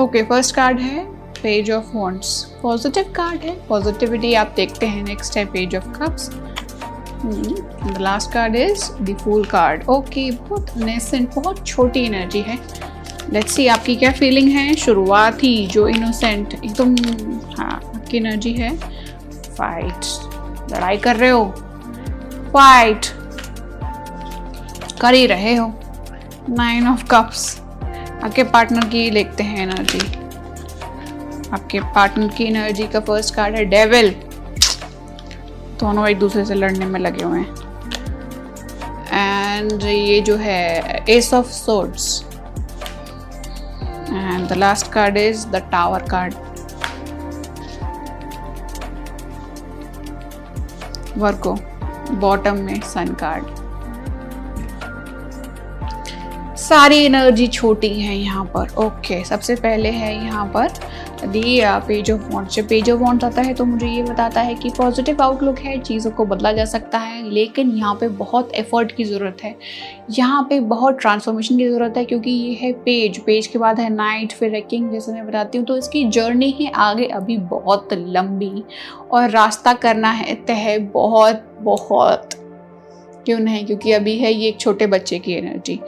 okay 0.00 0.22
first 0.22 0.54
card 0.54 0.80
है 0.80 1.04
page 1.42 1.70
of 1.70 1.86
wands 1.94 2.42
positive 2.62 3.12
card 3.16 3.40
है. 3.40 3.54
पॉजिटिविटी 3.68 4.32
आप 4.34 4.52
देखते 4.56 4.86
हैं 4.86 5.02
नेक्स्ट 5.04 5.36
है 5.36 5.44
page 5.52 5.76
of 5.76 5.88
cups 5.98 6.30
the 7.24 7.96
last 8.00 8.32
card 8.32 8.56
is 8.56 8.90
the 9.02 9.16
fool 9.18 9.44
card 9.44 9.88
okay 9.88 10.30
बहुत 10.30 10.76
नेसेंट 10.76 11.34
बहुत 11.34 11.66
छोटी 11.66 12.04
एनर्जी 12.06 12.40
है। 12.40 12.58
लेट्स 13.32 13.52
सी 13.52 13.66
आपकी 13.66 13.96
क्या 13.96 14.10
फीलिंग 14.12 14.48
है? 14.48 14.74
शुरुआत 14.74 15.42
ही 15.42 15.66
जो 15.66 15.86
इनोसेंट 15.88 16.54
एकदम 16.54 16.94
हाँ 17.58 17.70
आपकी 17.70 18.16
एनर्जी 18.16 18.52
है। 18.52 18.76
फाइट 19.56 20.72
लड़ाई 20.72 20.96
कर 20.96 21.16
रहे 21.16 21.30
हो? 21.30 21.44
फाइट 22.54 23.06
कर 25.00 25.14
ही 25.14 25.26
रहे 25.26 25.54
हो। 25.54 25.72
नाइन 26.48 26.86
ऑफ़ 26.88 27.04
कप्स 27.04 27.58
आपके 28.24 28.42
पार्टनर 28.44 28.84
की 28.88 29.10
लिखते 29.10 29.42
हैं 29.42 29.62
एनर्जी 29.62 29.98
आपके 31.52 31.80
पार्टनर 31.94 32.28
की 32.28 32.44
एनर्जी 32.44 32.86
का 32.86 33.00
फ़र्स्ट 33.00 33.34
कार्ड 33.34 33.54
है 33.56 33.64
डेविल 33.64 34.14
दोनों 35.80 36.06
एक 36.08 36.18
दूसरे 36.18 36.44
से 36.44 36.54
लड़ने 36.54 36.86
में 36.86 36.98
लगे 37.00 37.24
हुए 37.24 37.38
हैं। 37.40 37.66
एंड 39.12 39.82
ये 39.82 40.20
जो 40.20 40.36
है 40.36 41.04
ace 41.10 41.32
of 41.34 41.50
swords 41.52 42.22
and 44.10 44.48
the 44.48 44.56
last 44.56 44.92
card 44.92 45.16
is 45.16 45.46
the 45.48 45.56
tower 45.72 46.02
card 46.10 46.34
Virgo 51.18 51.54
bottom 52.20 52.56
में 52.56 52.80
सन 52.84 53.14
कार्ड 53.22 53.56
सारी 56.58 56.96
एनर्जी 57.04 57.46
छोटी 57.48 57.88
है 58.00 58.16
यहाँ 58.16 58.44
पर। 58.54 58.74
ओके 58.84 59.22
सबसे 59.24 59.54
पहले 59.56 59.90
है 59.90 60.14
यहाँ 60.16 60.44
पर 60.54 60.68
दी 61.22 61.60
पेज 61.86 62.10
ऑफ़ 62.10 62.22
वॉन्ट 62.32 62.48
जब 62.50 62.68
पेज 62.68 62.90
ऑफ़ 62.90 63.00
वॉन्ट 63.00 63.24
आता 63.24 63.42
है 63.42 63.54
तो 63.54 63.64
मुझे 63.64 63.86
ये 63.86 64.02
बताता 64.02 64.40
है 64.40 64.54
कि 64.54 64.70
पॉजिटिव 64.76 65.22
आउटलुक 65.22 65.58
है, 65.58 65.78
चीज़ों 65.78 66.10
को 66.10 66.24
बदला 66.26 66.52
जा 66.52 66.64
सकता 66.64 66.98
है, 66.98 67.22
लेकिन 67.24 67.70
यहाँ 67.70 67.94
पे 67.94 68.08
बहुत 68.10 68.52
एफर्ट 68.54 68.92
की 68.92 69.04
ज़रूरत 69.04 69.42
है। 69.44 69.54
यहाँ 70.10 70.42
पे 70.50 70.58
बहुत 70.62 70.98
ट्रांसफॉर्मेशन 71.00 71.56
की 71.58 71.68
ज़रूरत 71.68 71.96
है, 71.96 72.04
क्योंकि 72.04 72.30
ये 72.30 72.52
है 72.54 72.72
पेज 72.74 73.18
पेज 73.18 73.46
के 73.46 73.58
बाद 73.58 73.80
है 73.80 73.88
नाइट 73.90 74.32
फिर 74.32 74.50
रेकिंग 74.50 74.90
जैसे 74.92 75.12
मैं 75.12 75.26
बताती 75.26 75.58
हूँ 75.58 75.66
तो 75.66 75.76
इसकी 75.76 76.04
जर्नी 76.08 76.50
है 76.52 76.70
आगे 76.72 77.06
अभी 77.06 77.36
बहुत 77.48 77.88
लंबी 77.92 78.64
और 79.10 79.30
रास्ता 79.30 79.72
करना 79.76 80.10
है 80.12 80.34
तय 80.44 80.78
बहुत 80.94 81.44
बहुत 81.60 82.28
क्यों 83.26 83.38
नहीं? 83.38 83.64
क्योंकि 83.66 83.92
अभी 83.92 84.18
है 84.18 84.32
ये 84.32 84.48
एक 84.48 84.60
छोटे 84.60 84.86
बच्चे 84.86 85.18
की 85.18 85.32
एनर्जी 85.32 85.80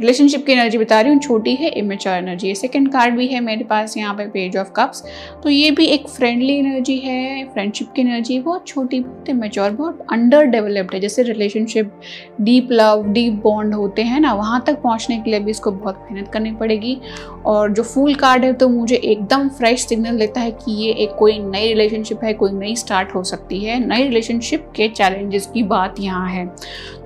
रिलेशनशिप 0.00 0.44
की 0.46 0.52
एनर्जी 0.52 0.78
बता 0.78 1.00
रही 1.00 1.12
हूँ, 1.12 1.20
छोटी 1.20 1.54
है 1.54 1.68
इमेच्योर 1.70 2.16
एनर्जी 2.16 2.48
है। 2.48 2.54
सेकेंड 2.54 2.90
कार्ड 2.92 3.14
भी 3.14 3.26
है 3.28 3.40
मेरे 3.40 3.64
पास, 3.64 3.96
यहाँ 3.96 4.14
पे 4.14 4.26
पेज 4.28 4.56
ऑफ़ 4.56 4.70
कप्स 4.76 5.02
तो 5.42 5.48
ये 5.50 5.70
भी 5.70 5.86
एक 5.86 6.08
फ्रेंडली 6.08 6.54
एनर्जी 6.54 6.96
है 6.98 7.44
फ्रेंडशिप 7.46 7.92
की 7.96 8.02
एनर्जी 8.02 8.38
बहुत 8.40 8.66
छोटी, 8.66 9.00
बहुत 9.00 9.28
इमेच्योर 9.30 9.70
बहुत 9.72 10.06
अंडर 10.12 10.44
डेवलप्ड 10.46 10.94
है। 10.94 11.00
जैसे 11.00 11.22
relationship 11.22 11.92
deep 12.40 12.68
love 12.72 13.04
deep 13.08 13.32
bond 13.42 13.74
होते 13.74 14.02
हैं 14.02 14.20
ना, 14.20 14.32
वहाँ 14.34 14.62
तक 14.66 14.80
पहुँचने 14.82 15.18
के 15.18 15.30
लिए 15.30 15.40
भी 15.40 15.50
इसको 15.50 15.70
बहुत 15.72 16.06
मेहनत 16.10 16.30
करनी 16.32 16.52
पड़ेगी। 16.52 16.96
और 17.46 17.72
जो 17.72 17.82
फूल 17.82 18.14
कार्ड 18.14 18.44
है 18.44 18.52
तो 18.52 18.68
मुझे 18.68 18.96
एकदम 18.96 19.48
फ्रेश 19.50 19.86
सिग्नल 19.86 20.18
देता 20.18 20.40
है 20.40 20.50
कि 20.52 20.72
ये 20.76 20.92
एक 20.94 21.14
कोई 21.18 21.38
नई 21.40 21.68
रिलेशनशिप 21.68 22.24
है, 22.24 22.32
कोई 22.34 22.52
नई 22.52 22.74
स्टार्ट 22.76 23.14
हो 23.14 23.22
सकती 23.24 23.58
है। 23.60 23.78
नई 23.86 24.02
रिलेशनशिप 24.02 24.66
के 24.76 24.88
चैलेंजेस 24.90 25.46
की 25.54 25.62
बात 25.64 26.00
यहाँ 26.00 26.28
है। 26.28 26.46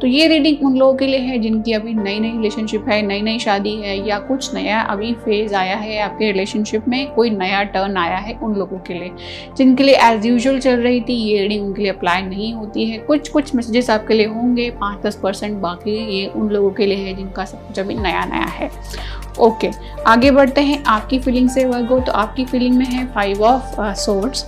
तो 0.01 0.07
ये 0.07 0.27
रीडिंग 0.29 0.65
उन 0.67 0.77
लोगों 0.77 0.95
के 0.95 1.07
लिए 1.07 1.21
है, 1.21 1.39
जिनकी 1.39 1.73
अभी 1.73 1.95
नई 1.95 2.19
नई 2.21 2.31
रिलेशनशिप 2.31 2.84
है 2.89 3.01
नई 3.03 3.23
नई 3.23 3.39
शादी 3.39 3.75
है 3.77 3.97
या 4.09 4.19
कुछ 4.19 4.53
नया 4.55 4.81
अभी 4.81 5.13
फ़ेज़ 5.15 5.55
आया 5.55 5.77
है 5.77 5.99
आपके 6.01 6.31
रिलेशनशिप 6.33 6.89
में 6.89 7.15
कोई 7.15 7.31
नया 7.31 7.63
टर्न 7.75 7.97
आया 7.97 8.17
है 8.17 8.39
उन 8.43 8.55
लोगों 8.55 8.79
के 8.79 8.95
लिए 8.95 9.11
जिनके 9.57 9.83
लिए 9.83 9.97
एज 10.03 10.27
यूजल 10.27 10.59
चल 10.59 10.81
रही 10.81 11.01
थी 11.01 11.15
ये 11.15 11.41
रीडिंग 11.43 11.67
उनके 11.67 11.83
लिए 11.83 11.93
अप्लाई 11.93 12.23
नहीं 12.23 12.53
होती 12.55 12.85
है। 12.87 12.99
कुछ 12.99 13.29
कुछ 13.29 13.55
मैसेजेस 13.55 13.91
आपके 13.91 14.15
लिए 14.15 14.27
होंगे 14.27 14.71
पाँच 14.81 15.03
दस 15.07 15.19
परसेंट 15.23 15.59
बाकी 15.61 15.97
ये 16.17 16.27
उन 16.27 16.49
लोगों 16.49 16.71
के 16.71 16.87
लिए 16.87 16.99
है 16.99 17.15
जिनका 17.15 17.45
सब 17.45 17.67
कुछ 17.69 17.79
अभी 17.79 17.95
नया 17.95 18.25
नया 18.25 18.47
है। 18.59 18.71
ओके 19.39 19.71
okay, 19.71 20.03
आगे 20.07 20.31
बढ़ते 20.31 20.61
हैं 20.61 20.83
आपकी 20.85 21.19
फीलिंग 21.19 21.49
से 21.51 21.65
वर्गो 21.65 22.01
तो 22.01 22.13
आपकी 22.13 22.45
फीलिंग 22.45 22.77
में 22.77 22.87
है 22.87 23.07
फाइव 23.07 23.43
ऑफ़ 23.43 23.81
सोर्ट्स 24.01 24.47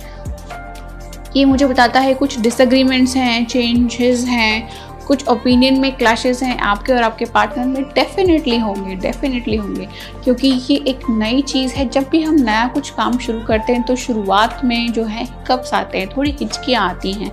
ये 1.35 1.43
मुझे 1.45 1.65
बताता 1.65 1.99
है 1.99 2.13
कुछ 2.13 2.39
डिसएग्रीमेंट्स 2.39 3.15
हैं 3.15 3.45
चेंजेस 3.45 4.23
हैं 4.25 4.69
कुछ 5.07 5.27
ओपिनियन 5.27 5.79
में 5.79 5.91
क्लैशेस 5.97 6.41
हैं 6.43 6.57
आपके 6.59 6.93
और 6.93 7.03
आपके 7.03 7.25
पार्टनर 7.25 7.65
में 7.65 7.83
डेफिनेटली 7.85 8.57
होंगे 8.57 8.95
डेफिनेटली 8.97 9.55
होंगे। 9.55 9.87
क्योंकि 10.23 10.47
ये 10.47 10.77
एक 10.87 11.09
नई 11.09 11.41
चीज़ 11.43 11.73
है, 11.73 11.87
जब 11.89 12.09
भी 12.09 12.21
हम 12.21 12.35
नया 12.35 12.67
कुछ 12.67 12.89
काम 12.89 13.17
शुरू 13.17 13.39
करते 13.39 13.73
हैं 13.73 13.83
तो 13.83 13.95
शुरुआत 13.95 14.61
में 14.65 14.91
जो 14.93 15.03
है 15.03 15.27
कब्स 15.47 15.73
आते 15.73 15.97
हैं, 15.97 16.07
थोड़ी 16.07 16.31
हिचकियाँ 16.31 16.89
आती 16.89 17.11
हैं 17.13 17.31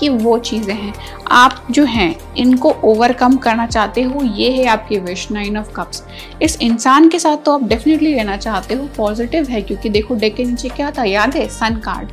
कि 0.00 0.08
वो 0.08 0.38
चीज़ें 0.40 0.74
हैं। 0.74 0.92
आप 1.32 1.66
जो 1.70 1.84
हैं, 1.84 2.14
इनको 2.36 2.70
ओवरकम 2.84 3.36
करना 3.36 3.66
चाहते 3.66 4.02
हो, 4.02 4.22
ये 4.24 4.50
है 4.52 4.66
आपकी 4.68 4.98
विश 4.98 5.30
नाइन 5.30 5.56
ऑफ़ 5.58 5.72
कप्स 5.72 6.02
इस 6.42 6.58
इंसान 6.60 7.08
के 7.08 7.18
साथ 7.18 7.36
तो 7.36 7.52
आप 7.52 7.64
डेफिनेटली 7.64 8.14
रहना 8.14 8.36
चाहते 8.36 8.74
हो 8.74 8.88
पॉजिटिव 8.96 9.48
है, 9.48 9.62
क्योंकि 9.62 9.88
देखो 9.88 10.14
डेक 10.14 10.36
के 10.36 10.44
नीचे 10.44 10.68
क्या 10.68 10.90
था? 10.90 11.04
याद 11.04 11.36
है? 11.36 11.48
सन 11.50 11.76
कार्ड 11.76 12.10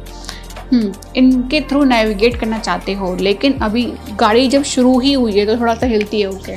इनके 1.17 1.61
थ्रू 1.61 1.83
नेविगेट 1.85 2.39
करना 2.39 2.59
चाहते 2.59 2.93
हो, 2.93 3.15
लेकिन 3.15 3.57
अभी 3.61 3.85
गाड़ी 4.19 4.47
जब 4.47 4.63
शुरू 4.65 4.99
ही 4.99 5.13
हुई 5.13 5.39
है 5.39 5.45
तो 5.45 5.59
थोड़ा 5.59 5.75
सा 5.75 5.87
हिलती 5.87 6.21
है 6.21 6.29
ओके 6.29 6.55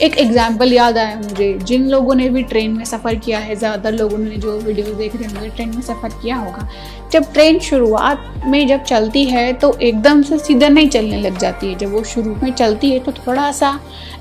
एक 0.00 0.16
एग्ज़ाम्पल 0.18 0.72
याद 0.72 0.96
आया 0.98 1.16
मुझे, 1.16 1.52
जिन 1.54 1.88
लोगों 1.90 2.14
ने 2.14 2.28
भी 2.28 2.42
ट्रेन 2.42 2.70
में 2.70 2.84
सफ़र 2.84 3.14
किया 3.16 3.38
है, 3.38 3.56
ज़्यादातर 3.56 3.92
लोगों 3.92 4.18
ने 4.18 4.36
जो 4.36 4.56
वीडियो 4.58 4.94
देख 4.94 5.16
रहे 5.16 5.26
होंगे 5.26 5.48
ट्रेन 5.48 5.68
में 5.68 5.82
सफ़र 5.82 6.08
किया 6.22 6.36
होगा। 6.36 6.68
जब 7.12 7.32
ट्रेन 7.32 7.58
शुरुआत 7.58 8.42
में 8.46 8.66
जब 8.68 8.82
चलती 8.84 9.24
है 9.24 9.52
तो 9.52 9.72
एकदम 9.80 10.22
से 10.22 10.38
सीधा 10.38 10.68
नहीं 10.68 10.88
चलने 10.88 11.20
लग 11.20 11.38
जाती 11.38 11.68
है। 11.68 11.78
जब 11.78 11.92
वो 11.92 12.02
शुरू 12.04 12.34
में 12.42 12.52
चलती 12.52 12.90
है 12.90 12.98
तो 12.98 13.12
थोड़ा 13.12 13.50
सा 13.52 13.78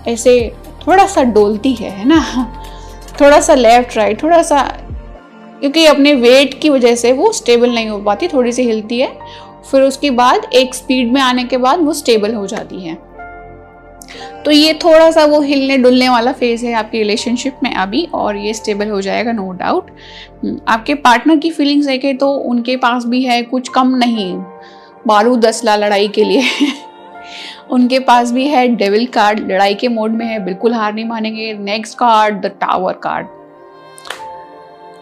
ऐसे, 0.07 0.37
थोड़ा 0.87 1.05
सा 1.07 1.23
डोलती 1.23 1.73
है 1.73 1.89
है 1.89 2.07
ना? 2.07 2.21
थोड़ा 3.21 3.39
सा 3.39 3.55
लेफ़्ट 3.55 3.97
राइट 3.97 4.21
थोड़ा 4.23 4.41
सा 4.43 4.61
क्योंकि 5.61 5.85
अपने 5.85 6.13
वेट 6.13 6.59
की 6.61 6.69
वजह 6.69 6.95
से 6.95 7.11
वो 7.11 7.31
स्टेबल 7.31 7.69
नहीं 7.69 7.89
हो 7.89 7.97
पाती 7.97 8.27
थोड़ी 8.27 8.51
सी 8.51 8.63
हिलती 8.63 8.99
है। 8.99 9.11
फिर 9.71 9.81
उसके 9.81 10.11
बाद 10.11 10.45
एक 10.53 10.75
स्पीड 10.75 11.11
में 11.11 11.21
आने 11.21 11.43
के 11.43 11.57
बाद 11.57 11.79
वो 11.79 11.93
स्टेबल 11.93 12.33
हो 12.33 12.45
जाती 12.47 12.79
है। 12.79 12.97
तो 14.45 14.51
ये 14.51 14.73
थोड़ा 14.73 15.09
सा 15.11 15.25
वो 15.25 15.41
हिलने 15.41 15.77
डुलने 15.77 16.07
वाला 16.09 16.31
फ़ेज़ 16.31 16.65
है 16.65 16.73
आपकी 16.73 16.97
रिलेशनशिप 16.97 17.59
में 17.63 17.73
अभी 17.73 18.07
और 18.13 18.37
ये 18.37 18.53
स्टेबल 18.53 18.89
हो 18.89 19.01
जाएगा 19.01 19.31
नो 19.31 19.51
डाउट 19.51 19.91
हम्म, 20.43 20.59
आपके 20.67 20.95
पार्टनर 20.95 21.37
की 21.37 21.51
फीलिंग्स 21.51 21.85
देखे 21.85 22.13
तो 22.13 22.31
उनके 22.31 22.75
पास 22.77 23.05
भी 23.05 23.23
है 23.23 23.41
कुछ 23.43 23.69
कम 23.69 23.95
नहीं। 23.95 24.33
बारूद 25.07 25.45
असला 25.45 25.75
लड़ाई 25.75 26.07
के 26.07 26.23
लिए। 26.23 26.43
उनके 27.71 27.99
पास 27.99 28.31
भी 28.31 28.47
है 28.47 28.67
डेविल 28.67 29.05
कार्ड 29.07 29.51
लड़ाई 29.51 29.75
के 29.75 29.87
मोड 29.87 30.11
में 30.11 30.25
है 30.25 30.43
बिल्कुल 30.45 30.73
हार 30.73 30.93
नहीं 30.93 31.05
मानेंगे। 31.05 31.53
Next 31.53 31.97
card 31.97 32.41
the 32.41 32.51
tower 32.61 32.93
card 32.93 33.27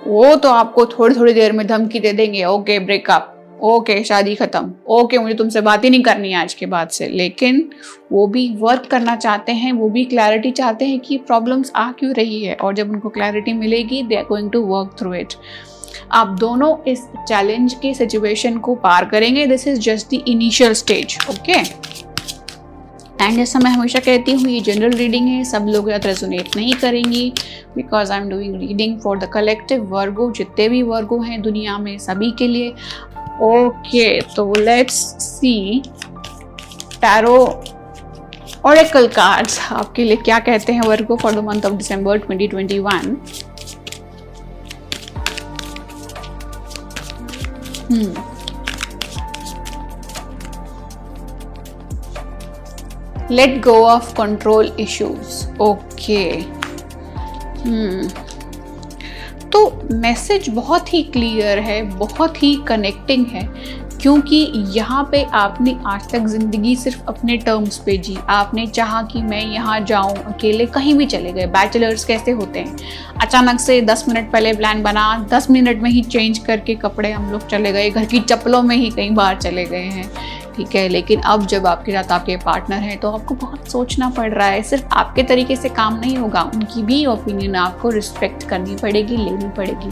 वो 0.07 0.35
तो 0.35 0.49
आपको 0.49 0.85
थोड़ी 0.85 1.15
थोड़ी 1.15 1.33
देर 1.33 1.51
में 1.51 1.67
धमकी 1.67 1.99
दे 1.99 2.13
देंगे। 2.13 2.43
Okay, 2.45 2.79
breakup. 2.79 3.35
ओके, 3.63 4.03
शादी 4.03 4.35
खत्म। 4.35 4.71
ओके, 4.87 5.17
मुझे 5.17 5.33
तुमसे 5.33 5.61
बात 5.61 5.83
ही 5.83 5.89
नहीं 5.89 6.01
करनी 6.01 6.31
है 6.31 6.35
आज 6.35 6.53
के 6.53 6.65
बाद 6.65 6.89
से। 6.89 7.07
लेकिन 7.07 7.69
वो 8.11 8.27
भी 8.27 8.47
वर्क 8.57 8.85
करना 8.85 9.15
चाहते 9.15 9.51
हैं, 9.51 9.71
वो 9.71 9.89
भी 9.89 10.05
क्लैरिटी 10.05 10.51
चाहते 10.51 10.85
हैं 10.85 10.99
कि 10.99 11.17
प्रॉब्लम्स 11.17 11.71
आ 11.75 11.91
क्यों 11.91 12.13
रही 12.13 12.43
है 12.43 12.55
और 12.55 12.73
जब 12.73 12.91
उनको 12.91 13.09
क्लैरिटी 13.09 13.53
मिलेगी 13.53 14.01
they 14.03 14.15
are 14.15 14.23
going 14.23 14.51
to 14.51 14.61
work 14.61 14.95
through 14.99 15.13
it 15.13 15.33
आप 16.11 16.27
दोनों 16.39 16.75
इस 16.87 17.03
चैलेंज 17.27 17.73
की 17.73 17.93
सिचुएशन 17.93 18.57
को 18.57 18.75
पार 18.75 19.05
करेंगे। 19.05 19.45
This 19.47 19.67
is 19.67 19.79
just 19.79 20.07
the 20.07 20.23
initial 20.27 20.73
stage 20.73 21.17
okay 21.29 21.61
and 23.21 23.35
जैसा 23.35 23.59
मैं 23.59 23.71
हमेशा 23.71 23.99
कहती 23.99 24.31
हूँ, 24.31 24.49
ये 24.49 24.59
जनरल 24.61 24.91
रीडिंग 24.97 25.27
है, 25.27 25.43
सब 25.43 25.65
लोग 25.69 25.89
याद 25.91 26.05
रेजोनेट 26.07 26.55
नहीं 26.55 26.73
करेंगी। 26.73 27.31
Because 27.75 28.11
I 28.11 28.19
am 28.19 28.29
doing 28.29 28.55
reading 28.59 28.99
for 28.99 29.17
the 29.19 29.29
collective 29.33 29.83
Virgo, 29.93 30.29
जितने 30.31 30.67
भी 30.69 30.81
वर्गो 30.83 31.19
हैं 31.21 31.41
दुनिया 31.41 31.77
में, 31.77 31.97
सभी 31.97 32.31
के 32.39 32.47
लिए। 32.47 32.69
ओके 33.41 34.21
तो 34.35 34.53
let's 34.55 34.95
see 35.21 35.81
tarot 37.01 37.35
oracle 38.65 39.07
cards 39.07 39.59
आपके 39.71 40.03
लिए 40.03 40.15
क्या 40.15 40.39
कहते 40.39 40.73
हैं 40.73 40.81
Virgo 40.81 41.15
for 41.15 41.31
the 41.31 41.43
month 41.43 41.65
of 41.65 41.73
December 41.73 42.19
2021 42.21 43.15
hmm 47.91 48.38
let 53.29 53.61
go 53.61 53.87
of 53.89 54.13
control 54.15 54.71
issues. 54.77 55.47
Okay. 55.59 56.43
Hmm. 57.63 58.09
तो 59.51 59.59
मैसेज 59.93 60.49
बहुत 60.49 60.93
ही 60.93 61.03
क्लियर 61.03 61.59
है, 61.59 61.81
बहुत 61.97 62.43
ही 62.43 62.55
कनेक्टिंग 62.67 63.25
है, 63.25 63.43
क्योंकि 64.01 64.35
यहाँ 64.75 65.03
पे 65.11 65.23
आपने 65.33 65.75
आज 65.85 66.09
तक 66.11 66.25
ज़िंदगी 66.25 66.75
सिर्फ़ 66.75 67.01
अपने 67.07 67.37
टर्म्स 67.37 67.77
पे 67.77 67.97
जी। 67.97 68.17
आपने 68.29 68.67
चाहा 68.67 69.01
कि 69.03 69.21
मैं 69.21 69.41
यहाँ 69.41 69.79
जाऊँ, 69.79 70.15
अकेले 70.15 70.65
कहीं 70.65 70.93
भी 70.95 71.05
चले 71.05 71.31
गए। 71.31 71.45
बैचलर्स 71.45 72.05
कैसे 72.05 72.31
होते 72.31 72.59
हैं? 72.59 72.77
अचानक 73.21 73.59
से 73.59 73.81
10 73.81 74.07
मिनट 74.07 74.31
पहले 74.31 74.53
प्लान 74.53 74.83
बना 74.83 75.27
10 75.33 75.49
मिनट 75.49 75.81
में 75.81 75.89
ही 75.89 76.01
चेंज 76.01 76.37
करके 76.37 76.75
कपड़े 76.75 77.11
हम 77.11 77.31
लोग 77.31 77.47
चले 77.47 77.71
गए। 77.71 77.89
घर 77.89 78.05
की 78.05 78.19
चप्पलों 78.19 78.61
में 78.63 78.75
ही 78.75 78.89
कहीं 78.89 79.11
बाहर 79.15 79.37
चले 79.37 79.65
गए 79.65 79.85
हैं। 79.85 80.09
ठीक 80.55 80.75
है, 80.75 80.87
लेकिन 80.89 81.21
अब 81.21 81.45
जब 81.45 81.67
आपके 81.67 81.91
साथ 81.91 82.11
आपके 82.11 82.35
पार्टनर 82.37 82.77
हैं 82.77 82.97
तो 82.99 83.11
आपको 83.11 83.35
बहुत 83.35 83.69
सोचना 83.71 84.09
पड़ 84.09 84.29
रहा 84.33 84.47
है। 84.47 84.63
सिर्फ़ 84.63 84.85
आपके 84.93 85.23
तरीके 85.23 85.55
से 85.55 85.69
काम 85.69 85.99
नहीं 85.99 86.17
होगा, 86.17 86.41
उनकी 86.55 86.83
भी 86.83 87.05
ओपिनियन 87.05 87.55
आपको 87.55 87.89
रिस्पेक्ट 87.89 88.43
करनी 88.43 88.75
पड़ेगी, 88.75 89.17
लेनी 89.17 89.49
पड़ेगी। 89.49 89.91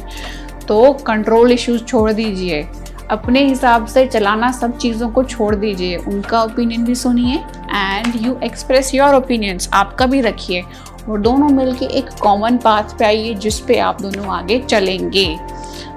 तो 0.67 0.91
कंट्रोल 1.07 1.51
इश्यूज़ 1.51 1.83
छोड़ 1.83 2.11
दीजिए। 2.11 2.67
अपने 3.11 3.43
हिसाब 3.43 3.85
से 3.85 4.05
चलाना 4.05 4.51
सब 4.51 4.77
चीज़ों 4.77 5.09
को 5.09 5.23
छोड़ 5.23 5.55
दीजिए। 5.55 5.97
उनका 5.97 6.43
ओपिनियन 6.43 6.83
भी 6.85 6.95
सुनिए 6.95 7.35
and 7.71 8.13
you 8.15 8.37
express 8.43 8.93
your 8.95 9.15
opinions 9.15 9.69
आपका 9.73 10.05
भी 10.05 10.21
रखिए। 10.21 10.63
और 11.09 11.19
दोनों 11.19 11.49
मिलके 11.49 11.85
एक 11.85 12.09
कॉमन 12.21 12.57
पाथ 12.57 12.97
पे 12.99 13.05
आइए, 13.05 13.33
जिस 13.33 13.59
पे 13.59 13.77
आप 13.79 14.01
दोनों 14.01 14.27
आगे 14.27 14.59
चलेंगे। 14.59 15.37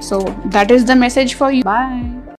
So 0.00 0.20
that 0.46 0.70
is 0.70 0.86
the 0.86 0.96
message 0.96 1.34
for 1.36 1.52
you 1.52 1.62
bye 1.64 2.19